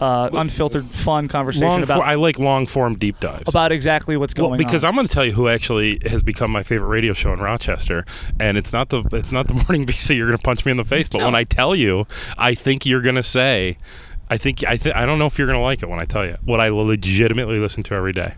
uh, 0.00 0.30
unfiltered, 0.32 0.84
fun 0.86 1.28
conversation 1.28 1.68
Long 1.68 1.82
about 1.82 1.98
for, 1.98 2.04
I 2.04 2.14
like 2.16 2.38
long 2.38 2.66
form 2.66 2.96
deep 2.96 3.18
dives. 3.20 3.48
about 3.48 3.72
exactly 3.72 4.16
what's 4.16 4.34
going 4.34 4.44
on 4.46 4.50
well, 4.52 4.58
because 4.58 4.84
on. 4.84 4.88
I'm 4.90 4.94
going 4.94 5.06
to 5.06 5.12
tell 5.12 5.24
you 5.24 5.32
who 5.32 5.48
actually 5.48 5.98
has 6.06 6.22
become 6.22 6.50
my 6.50 6.62
favorite 6.62 6.88
radio 6.88 7.12
show 7.12 7.32
in 7.32 7.40
Rochester, 7.40 8.04
and 8.40 8.56
it's 8.58 8.72
not 8.72 8.88
the 8.90 9.02
it's 9.12 9.32
not 9.32 9.48
the 9.48 9.54
morning 9.68 9.86
BC. 9.86 10.16
You're 10.16 10.26
going 10.26 10.38
to 10.38 10.42
punch 10.42 10.64
me 10.64 10.70
in 10.70 10.76
the 10.76 10.84
face, 10.84 11.08
but 11.08 11.18
No. 11.18 11.24
when 11.26 11.34
I 11.34 11.44
tell 11.44 11.74
you, 11.74 12.06
I 12.38 12.54
think 12.54 12.84
you're 12.86 13.00
going 13.02 13.14
to 13.16 13.22
say, 13.22 13.78
I 14.30 14.36
think 14.36 14.64
I 14.64 14.76
th- 14.76 14.94
I 14.94 15.06
don't 15.06 15.18
know 15.18 15.26
if 15.26 15.38
you're 15.38 15.46
going 15.46 15.58
to 15.58 15.62
like 15.62 15.82
it 15.82 15.88
when 15.88 16.00
I 16.00 16.04
tell 16.04 16.24
you 16.26 16.36
what 16.44 16.60
I 16.60 16.68
legitimately 16.68 17.58
listen 17.60 17.82
to 17.84 17.94
every 17.94 18.12
day. 18.12 18.34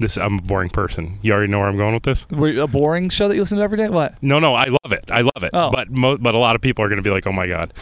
This 0.00 0.16
I'm 0.16 0.38
a 0.40 0.42
boring 0.42 0.70
person. 0.70 1.20
You 1.22 1.32
already 1.32 1.52
know 1.52 1.60
where 1.60 1.68
I'm 1.68 1.76
going 1.76 1.94
with 1.94 2.02
this. 2.02 2.26
A 2.32 2.66
boring 2.66 3.10
show 3.10 3.28
that 3.28 3.34
you 3.36 3.42
listen 3.42 3.58
to 3.58 3.62
every 3.62 3.78
day. 3.78 3.88
What? 3.88 4.20
No, 4.22 4.40
no, 4.40 4.52
I 4.54 4.64
love 4.64 4.92
it. 4.92 5.04
I 5.08 5.20
love 5.20 5.42
it. 5.44 5.50
Oh. 5.52 5.70
But 5.70 5.88
mo- 5.88 6.16
but 6.18 6.34
a 6.34 6.38
lot 6.38 6.56
of 6.56 6.62
people 6.62 6.84
are 6.84 6.88
going 6.88 6.96
to 6.96 7.02
be 7.02 7.10
like, 7.10 7.28
oh 7.28 7.32
my 7.32 7.46
god, 7.46 7.72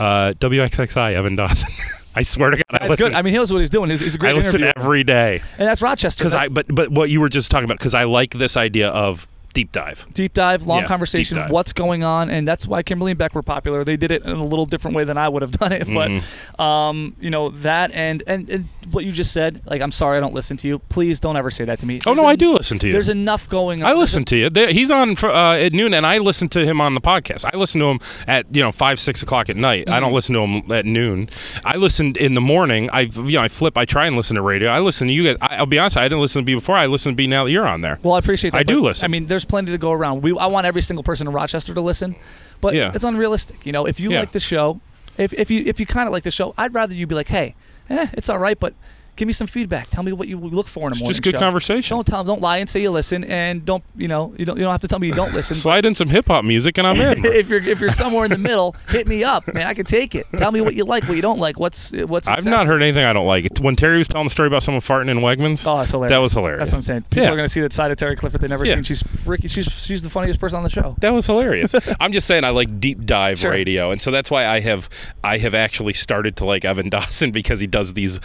uh, 0.00 0.32
WXXI 0.40 1.14
Evan 1.14 1.36
Dawson. 1.36 1.70
I 2.14 2.22
swear 2.24 2.50
to 2.50 2.56
God, 2.56 2.64
I 2.70 2.78
That's 2.78 2.90
listen. 2.90 3.06
good. 3.08 3.14
I 3.14 3.22
mean, 3.22 3.32
he 3.32 3.38
knows 3.38 3.52
what 3.52 3.60
he's 3.60 3.70
doing. 3.70 3.88
He's, 3.90 4.00
he's 4.00 4.14
a 4.16 4.18
great 4.18 4.30
I 4.30 4.38
listen 4.38 4.62
interviewer. 4.62 4.72
every 4.84 5.04
day 5.04 5.40
and 5.58 5.68
that's 5.68 5.80
Rochester. 5.82 6.22
because 6.24 6.34
I 6.34 6.48
but 6.48 6.66
but 6.74 6.90
what 6.90 7.08
you 7.10 7.20
were 7.20 7.28
just 7.28 7.50
talking 7.50 7.64
about 7.64 7.78
because 7.78 7.94
I 7.94 8.04
like 8.04 8.32
this 8.32 8.56
idea 8.56 8.88
of 8.90 9.28
deep 9.52 9.72
dive. 9.72 10.06
deep 10.12 10.32
dive, 10.34 10.66
long 10.66 10.80
Yeah, 10.82 10.86
conversation, 10.86 11.36
dive. 11.36 11.50
what's 11.50 11.72
going 11.72 12.04
on, 12.04 12.30
and 12.30 12.46
that's 12.46 12.66
why 12.66 12.82
Kimberly 12.82 13.12
and 13.12 13.18
Beck 13.18 13.34
were 13.34 13.42
popular. 13.42 13.84
They 13.84 13.96
did 13.96 14.10
it 14.10 14.22
in 14.24 14.32
a 14.32 14.44
little 14.44 14.66
different 14.66 14.96
way 14.96 15.04
than 15.04 15.18
I 15.18 15.28
would 15.28 15.42
have 15.42 15.52
done 15.52 15.72
it, 15.72 15.86
Mhm. 15.86 16.22
but 16.56 16.62
um, 16.62 17.16
you 17.20 17.30
know 17.30 17.50
that 17.50 17.90
and, 17.92 18.22
and 18.26 18.48
and 18.50 18.64
what 18.90 19.04
you 19.04 19.12
just 19.12 19.32
said. 19.32 19.60
Like, 19.66 19.82
I'm 19.82 19.92
sorry, 19.92 20.16
I 20.18 20.20
don't 20.20 20.34
listen 20.34 20.56
to 20.58 20.68
you. 20.68 20.78
Please 20.78 21.20
don't 21.20 21.36
ever 21.36 21.50
say 21.50 21.64
that 21.64 21.78
to 21.80 21.86
me. 21.86 21.98
Oh 22.06 22.10
There's 22.10 22.16
no, 22.16 22.24
en- 22.24 22.30
I 22.32 22.36
do 22.36 22.52
listen 22.52 22.78
to 22.80 22.86
you. 22.86 22.92
There's 22.92 23.08
enough 23.08 23.48
going 23.48 23.82
on. 23.82 23.90
I 23.90 23.94
listen 23.94 24.24
to 24.26 24.36
you. 24.36 24.50
There- 24.50 24.72
He's 24.72 24.90
on 24.90 25.16
for, 25.16 25.30
uh, 25.30 25.56
at 25.56 25.72
noon, 25.72 25.94
and 25.94 26.06
I 26.06 26.18
listen 26.18 26.48
to 26.50 26.64
him 26.64 26.80
on 26.80 26.94
the 26.94 27.00
podcast. 27.00 27.44
I 27.52 27.56
listen 27.56 27.80
to 27.80 27.86
him 27.86 27.98
at 28.26 28.46
you 28.54 28.62
know 28.62 28.72
five, 28.72 28.98
six 29.00 29.22
o'clock 29.22 29.48
at 29.50 29.56
night. 29.56 29.88
I 29.88 29.92
Mm-hmm. 29.92 30.00
don't 30.00 30.12
listen 30.12 30.34
to 30.34 30.40
him 30.42 30.72
at 30.72 30.86
noon. 30.86 31.28
I 31.64 31.76
listen 31.76 32.14
in 32.18 32.34
the 32.34 32.40
morning. 32.40 32.88
I 32.92 33.00
you 33.02 33.32
know 33.34 33.42
I 33.42 33.48
flip. 33.48 33.76
I 33.76 33.84
try 33.84 34.06
and 34.06 34.16
listen 34.16 34.36
to 34.36 34.42
radio. 34.42 34.70
I 34.70 34.80
listen 34.80 35.08
to 35.08 35.12
you 35.14 35.24
guys. 35.24 35.36
I, 35.40 35.56
I'll 35.56 35.66
be 35.66 35.78
honest. 35.78 35.96
I 35.96 36.04
didn't 36.04 36.20
listen 36.20 36.42
to 36.42 36.46
Bee 36.46 36.54
before. 36.54 36.76
I 36.76 36.86
listen 36.86 37.12
to 37.12 37.16
Bee 37.16 37.26
now 37.26 37.44
that 37.44 37.50
you're 37.50 37.66
on 37.66 37.80
there. 37.80 37.98
Well, 38.02 38.14
I 38.14 38.18
appreciate 38.18 38.50
that. 38.52 38.58
I 38.58 38.62
do 38.62 38.80
listen. 38.80 39.04
I 39.04 39.08
mean, 39.08 39.26
there's 39.26 39.39
plenty 39.44 39.72
to 39.72 39.78
go 39.78 39.92
around. 39.92 40.22
We, 40.22 40.36
I 40.38 40.46
want 40.46 40.66
every 40.66 40.82
single 40.82 41.02
person 41.02 41.26
in 41.26 41.32
Rochester 41.32 41.74
to 41.74 41.80
listen, 41.80 42.16
but 42.60 42.74
Yeah. 42.74 42.92
it's 42.94 43.04
unrealistic. 43.04 43.64
You 43.66 43.72
know, 43.72 43.86
if 43.86 43.98
you 44.00 44.10
Yeah. 44.12 44.20
like 44.20 44.32
the 44.32 44.40
show, 44.40 44.80
if, 45.18 45.32
if 45.34 45.50
you 45.50 45.62
if 45.66 45.78
you 45.80 45.86
kind 45.86 46.06
of 46.06 46.12
like 46.12 46.22
the 46.22 46.30
show, 46.30 46.54
I'd 46.56 46.74
rather 46.74 46.94
you 46.94 47.06
be 47.06 47.14
like, 47.14 47.28
hey, 47.28 47.54
eh, 47.88 48.06
it's 48.14 48.28
all 48.28 48.38
right, 48.38 48.58
but 48.58 48.74
give 49.16 49.26
me 49.26 49.32
some 49.32 49.46
feedback. 49.46 49.90
Tell 49.90 50.02
me 50.02 50.12
what 50.12 50.28
you 50.28 50.38
look 50.38 50.66
for 50.68 50.80
in 50.82 50.86
a 50.86 50.90
It's 50.92 51.00
morning 51.00 51.10
just 51.12 51.22
good 51.22 51.34
show. 51.34 51.38
conversation. 51.40 51.96
Don't 51.96 52.06
tell, 52.06 52.24
don't 52.24 52.40
lie 52.40 52.58
and 52.58 52.68
say 52.68 52.80
you 52.82 52.90
listen, 52.90 53.24
and 53.24 53.64
don't 53.64 53.84
you 53.96 54.08
know 54.08 54.34
you 54.38 54.44
don't 54.44 54.56
you 54.56 54.62
don't 54.64 54.72
have 54.72 54.80
to 54.82 54.88
tell 54.88 54.98
me 54.98 55.08
you 55.08 55.14
don't 55.14 55.32
listen. 55.34 55.54
Slide 55.56 55.84
in 55.86 55.94
some 55.94 56.08
hip 56.08 56.26
hop 56.28 56.44
music, 56.44 56.78
and 56.78 56.86
I'm 56.86 56.96
in. 56.96 57.24
if 57.24 57.48
you're 57.48 57.62
if 57.62 57.80
you're 57.80 57.90
somewhere 57.90 58.24
in 58.24 58.30
the 58.30 58.38
middle, 58.38 58.74
hit 58.88 59.06
me 59.06 59.24
up, 59.24 59.52
man. 59.52 59.66
I 59.66 59.74
can 59.74 59.84
take 59.86 60.14
it. 60.14 60.26
Tell 60.36 60.52
me 60.52 60.60
what 60.60 60.74
you 60.74 60.84
like, 60.84 61.04
what 61.08 61.16
you 61.16 61.22
don't 61.22 61.38
like. 61.38 61.58
What's 61.60 61.92
what's. 61.92 62.28
I've 62.28 62.44
not 62.46 62.66
heard 62.66 62.82
anything 62.82 63.04
I 63.04 63.12
don't 63.12 63.26
like. 63.26 63.44
It's 63.44 63.60
when 63.60 63.76
Terry 63.76 63.98
was 63.98 64.08
telling 64.08 64.26
the 64.26 64.30
story 64.30 64.46
about 64.46 64.62
someone 64.62 64.80
farting 64.80 65.10
in 65.10 65.18
Wegmans. 65.18 65.66
Oh, 65.66 65.80
it's 65.80 65.90
hilarious. 65.90 66.10
That 66.10 66.18
was 66.18 66.32
hilarious. 66.32 66.58
That's 66.60 66.72
what 66.72 66.78
I'm 66.78 66.82
saying. 66.82 67.02
People 67.10 67.24
Yeah. 67.24 67.32
are 67.32 67.36
gonna 67.36 67.48
see 67.48 67.60
that 67.60 67.72
side 67.72 67.90
of 67.90 67.96
Terry 67.96 68.16
Clifford 68.16 68.40
they've 68.40 68.50
never 68.50 68.64
Yeah. 68.64 68.74
seen. 68.74 68.84
She's 68.84 69.02
freaky. 69.02 69.48
She's 69.48 69.66
she's 69.84 70.02
the 70.02 70.10
funniest 70.10 70.40
person 70.40 70.56
on 70.58 70.62
the 70.62 70.70
show. 70.70 70.94
That 71.00 71.10
was 71.12 71.26
hilarious. 71.26 71.74
I'm 72.00 72.12
just 72.12 72.26
saying 72.26 72.44
I 72.44 72.50
like 72.50 72.80
deep 72.80 73.04
dive 73.04 73.38
Sure. 73.40 73.50
radio, 73.50 73.90
and 73.90 74.00
so 74.00 74.10
that's 74.10 74.30
why 74.30 74.46
I 74.46 74.60
have 74.60 74.88
I 75.22 75.38
have 75.38 75.54
actually 75.54 75.92
started 75.92 76.36
to 76.36 76.44
like 76.44 76.64
Evan 76.64 76.88
Dawson 76.88 77.30
because 77.30 77.60
he 77.60 77.66
does 77.66 77.94
these 77.94 78.20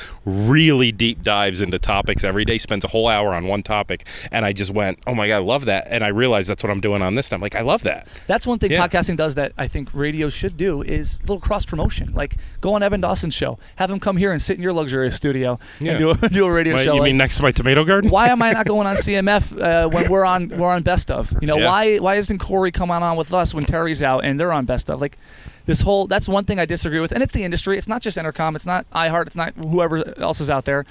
really 0.75 0.91
deep 0.91 1.23
dives 1.23 1.61
into 1.61 1.79
topics 1.79 2.23
every 2.25 2.43
day. 2.43 2.57
Spends 2.57 2.83
a 2.83 2.87
whole 2.87 3.07
hour 3.07 3.33
on 3.33 3.45
one 3.47 3.63
topic, 3.63 4.05
and 4.31 4.43
I 4.45 4.51
just 4.51 4.71
went, 4.71 4.99
oh 5.07 5.15
my 5.15 5.27
god, 5.27 5.35
I 5.35 5.39
love 5.39 5.65
that, 5.65 5.87
and 5.89 6.03
I 6.03 6.09
realized 6.09 6.49
that's 6.49 6.63
what 6.63 6.69
I'm 6.69 6.81
doing 6.81 7.01
on 7.01 7.15
this. 7.15 7.29
And 7.29 7.35
I'm 7.35 7.41
like, 7.41 7.55
I 7.55 7.61
love 7.61 7.83
that. 7.83 8.07
That's 8.27 8.45
one 8.45 8.59
thing 8.59 8.71
Yeah. 8.71 8.85
podcasting 8.85 9.15
does 9.15 9.35
that 9.35 9.53
I 9.57 9.67
think 9.67 9.89
radio 9.93 10.27
should 10.29 10.57
do 10.57 10.81
is 10.81 11.21
little 11.21 11.39
cross 11.39 11.65
promotion. 11.65 12.13
Like 12.13 12.35
go 12.61 12.73
on 12.73 12.83
Evan 12.83 12.99
Dawson's 13.01 13.33
show, 13.33 13.57
have 13.77 13.89
him 13.89 13.99
come 13.99 14.17
here 14.17 14.31
and 14.33 14.41
sit 14.41 14.57
in 14.57 14.63
your 14.63 14.73
luxurious 14.73 15.15
studio 15.15 15.59
Yeah. 15.79 15.91
and 15.91 15.99
do 15.99 16.09
a, 16.11 16.29
do 16.29 16.45
a 16.45 16.51
radio 16.51 16.75
Wait, 16.75 16.83
show. 16.83 16.93
you 16.95 16.99
Like, 16.99 17.09
mean 17.09 17.17
next 17.17 17.37
to 17.37 17.43
my 17.43 17.51
tomato 17.51 17.85
garden? 17.85 18.09
why 18.09 18.27
am 18.29 18.41
I 18.41 18.51
not 18.51 18.65
going 18.65 18.85
on 18.87 18.97
CMF 18.97 19.57
uh, 19.61 19.87
when 19.89 20.09
we're 20.11 20.25
on 20.25 20.49
we're 20.49 20.71
on 20.71 20.83
Best 20.83 21.09
of? 21.09 21.33
You 21.41 21.47
know 21.47 21.57
Yeah. 21.57 21.67
why 21.67 21.97
why 21.97 22.15
isn't 22.15 22.39
Corey 22.39 22.71
coming 22.71 22.97
on 22.97 23.15
with 23.15 23.33
us 23.33 23.53
when 23.53 23.63
Terry's 23.63 24.03
out 24.03 24.25
and 24.25 24.37
they're 24.39 24.51
on 24.51 24.65
Best 24.65 24.89
of? 24.89 24.99
Like 24.99 25.17
this 25.65 25.81
whole 25.81 26.07
that's 26.07 26.27
one 26.29 26.43
thing 26.43 26.59
I 26.59 26.65
disagree 26.65 26.99
with, 26.99 27.11
and 27.11 27.23
it's 27.23 27.33
the 27.33 27.43
industry. 27.43 27.77
It's 27.77 27.87
not 27.87 28.01
just 28.01 28.17
Entercom. 28.17 28.55
It's 28.55 28.65
not 28.65 28.89
iHeart. 28.91 29.27
It's 29.27 29.35
not 29.35 29.53
whoever 29.53 30.17
else 30.19 30.39
is 30.39 30.49
out 30.49 30.65
there. 30.65 30.85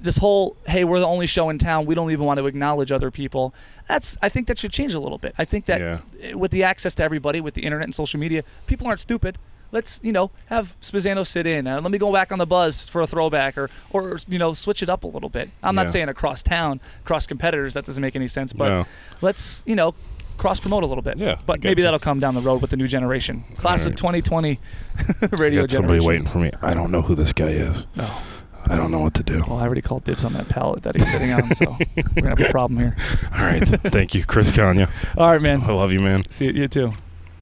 This 0.00 0.18
whole 0.18 0.56
hey, 0.66 0.84
we're 0.84 1.00
the 1.00 1.06
only 1.06 1.26
show 1.26 1.48
in 1.48 1.58
town. 1.58 1.86
We 1.86 1.94
don't 1.94 2.10
even 2.10 2.26
want 2.26 2.38
to 2.38 2.46
acknowledge 2.46 2.92
other 2.92 3.10
people. 3.10 3.54
That's 3.88 4.16
I 4.20 4.28
think 4.28 4.46
that 4.48 4.58
should 4.58 4.72
change 4.72 4.94
a 4.94 5.00
little 5.00 5.18
bit. 5.18 5.34
I 5.38 5.44
think 5.44 5.66
that 5.66 5.80
Yeah. 5.80 6.34
with 6.34 6.50
the 6.50 6.64
access 6.64 6.94
to 6.96 7.02
everybody, 7.02 7.40
with 7.40 7.54
the 7.54 7.62
internet 7.62 7.84
and 7.86 7.94
social 7.94 8.20
media, 8.20 8.42
people 8.66 8.86
aren't 8.86 9.00
stupid. 9.00 9.38
Let's 9.72 10.00
you 10.02 10.12
know 10.12 10.30
have 10.46 10.76
Spizzano 10.80 11.26
sit 11.26 11.46
in. 11.46 11.66
Uh, 11.66 11.80
let 11.80 11.90
me 11.90 11.98
go 11.98 12.12
back 12.12 12.30
on 12.30 12.38
the 12.38 12.46
buzz 12.46 12.88
for 12.88 13.00
a 13.00 13.06
throwback, 13.06 13.56
or 13.58 13.68
or 13.90 14.18
you 14.28 14.38
know 14.38 14.52
switch 14.52 14.82
it 14.82 14.88
up 14.88 15.02
a 15.04 15.08
little 15.08 15.28
bit. 15.28 15.50
I'm 15.62 15.74
Yeah. 15.74 15.82
not 15.82 15.90
saying 15.90 16.08
across 16.08 16.42
town, 16.42 16.80
across 17.04 17.26
competitors. 17.26 17.74
That 17.74 17.84
doesn't 17.84 18.00
make 18.02 18.14
any 18.16 18.28
sense. 18.28 18.52
But 18.52 18.68
No. 18.68 18.86
let's 19.22 19.62
you 19.66 19.74
know 19.74 19.94
cross 20.36 20.60
promote 20.60 20.82
a 20.82 20.86
little 20.86 21.02
bit. 21.02 21.18
Yeah, 21.18 21.38
But 21.46 21.62
maybe 21.64 21.82
that'll 21.82 21.98
come 21.98 22.18
down 22.18 22.34
the 22.34 22.40
road 22.40 22.60
with 22.60 22.70
the 22.70 22.76
new 22.76 22.86
generation, 22.86 23.44
class 23.56 23.86
of 23.86 23.96
2020 23.96 24.58
radio 25.32 25.62
Got 25.62 25.70
somebody 25.70 26.00
waiting 26.00 26.26
for 26.26 26.38
me. 26.38 26.50
I 26.62 26.74
don't 26.74 26.90
know 26.90 27.02
who 27.02 27.14
this 27.14 27.32
guy 27.32 27.48
is. 27.48 27.86
Oh, 27.98 28.24
I 28.66 28.76
don't 28.76 28.90
know 28.90 28.98
what 28.98 29.14
to 29.14 29.22
do. 29.22 29.42
well, 29.46 29.58
I 29.58 29.62
already 29.62 29.80
called 29.82 30.04
dibs 30.04 30.24
on 30.24 30.32
that 30.32 30.48
pallet 30.48 30.82
that 30.82 30.96
he's 30.96 31.10
sitting 31.10 31.32
on, 31.32 31.54
so 31.54 31.76
we're 31.96 32.02
gonna 32.22 32.30
have 32.30 32.40
a 32.40 32.50
problem 32.50 32.78
here. 32.80 32.96
All 33.32 33.44
right. 33.44 33.62
Thank 33.62 34.14
you, 34.14 34.24
Chris 34.24 34.50
Konya. 34.52 34.90
All 35.16 35.30
right, 35.30 35.40
man. 35.40 35.62
I 35.62 35.72
love 35.72 35.92
you, 35.92 36.00
man. 36.00 36.28
See 36.30 36.46
you, 36.46 36.52
you 36.52 36.68
too. 36.68 36.88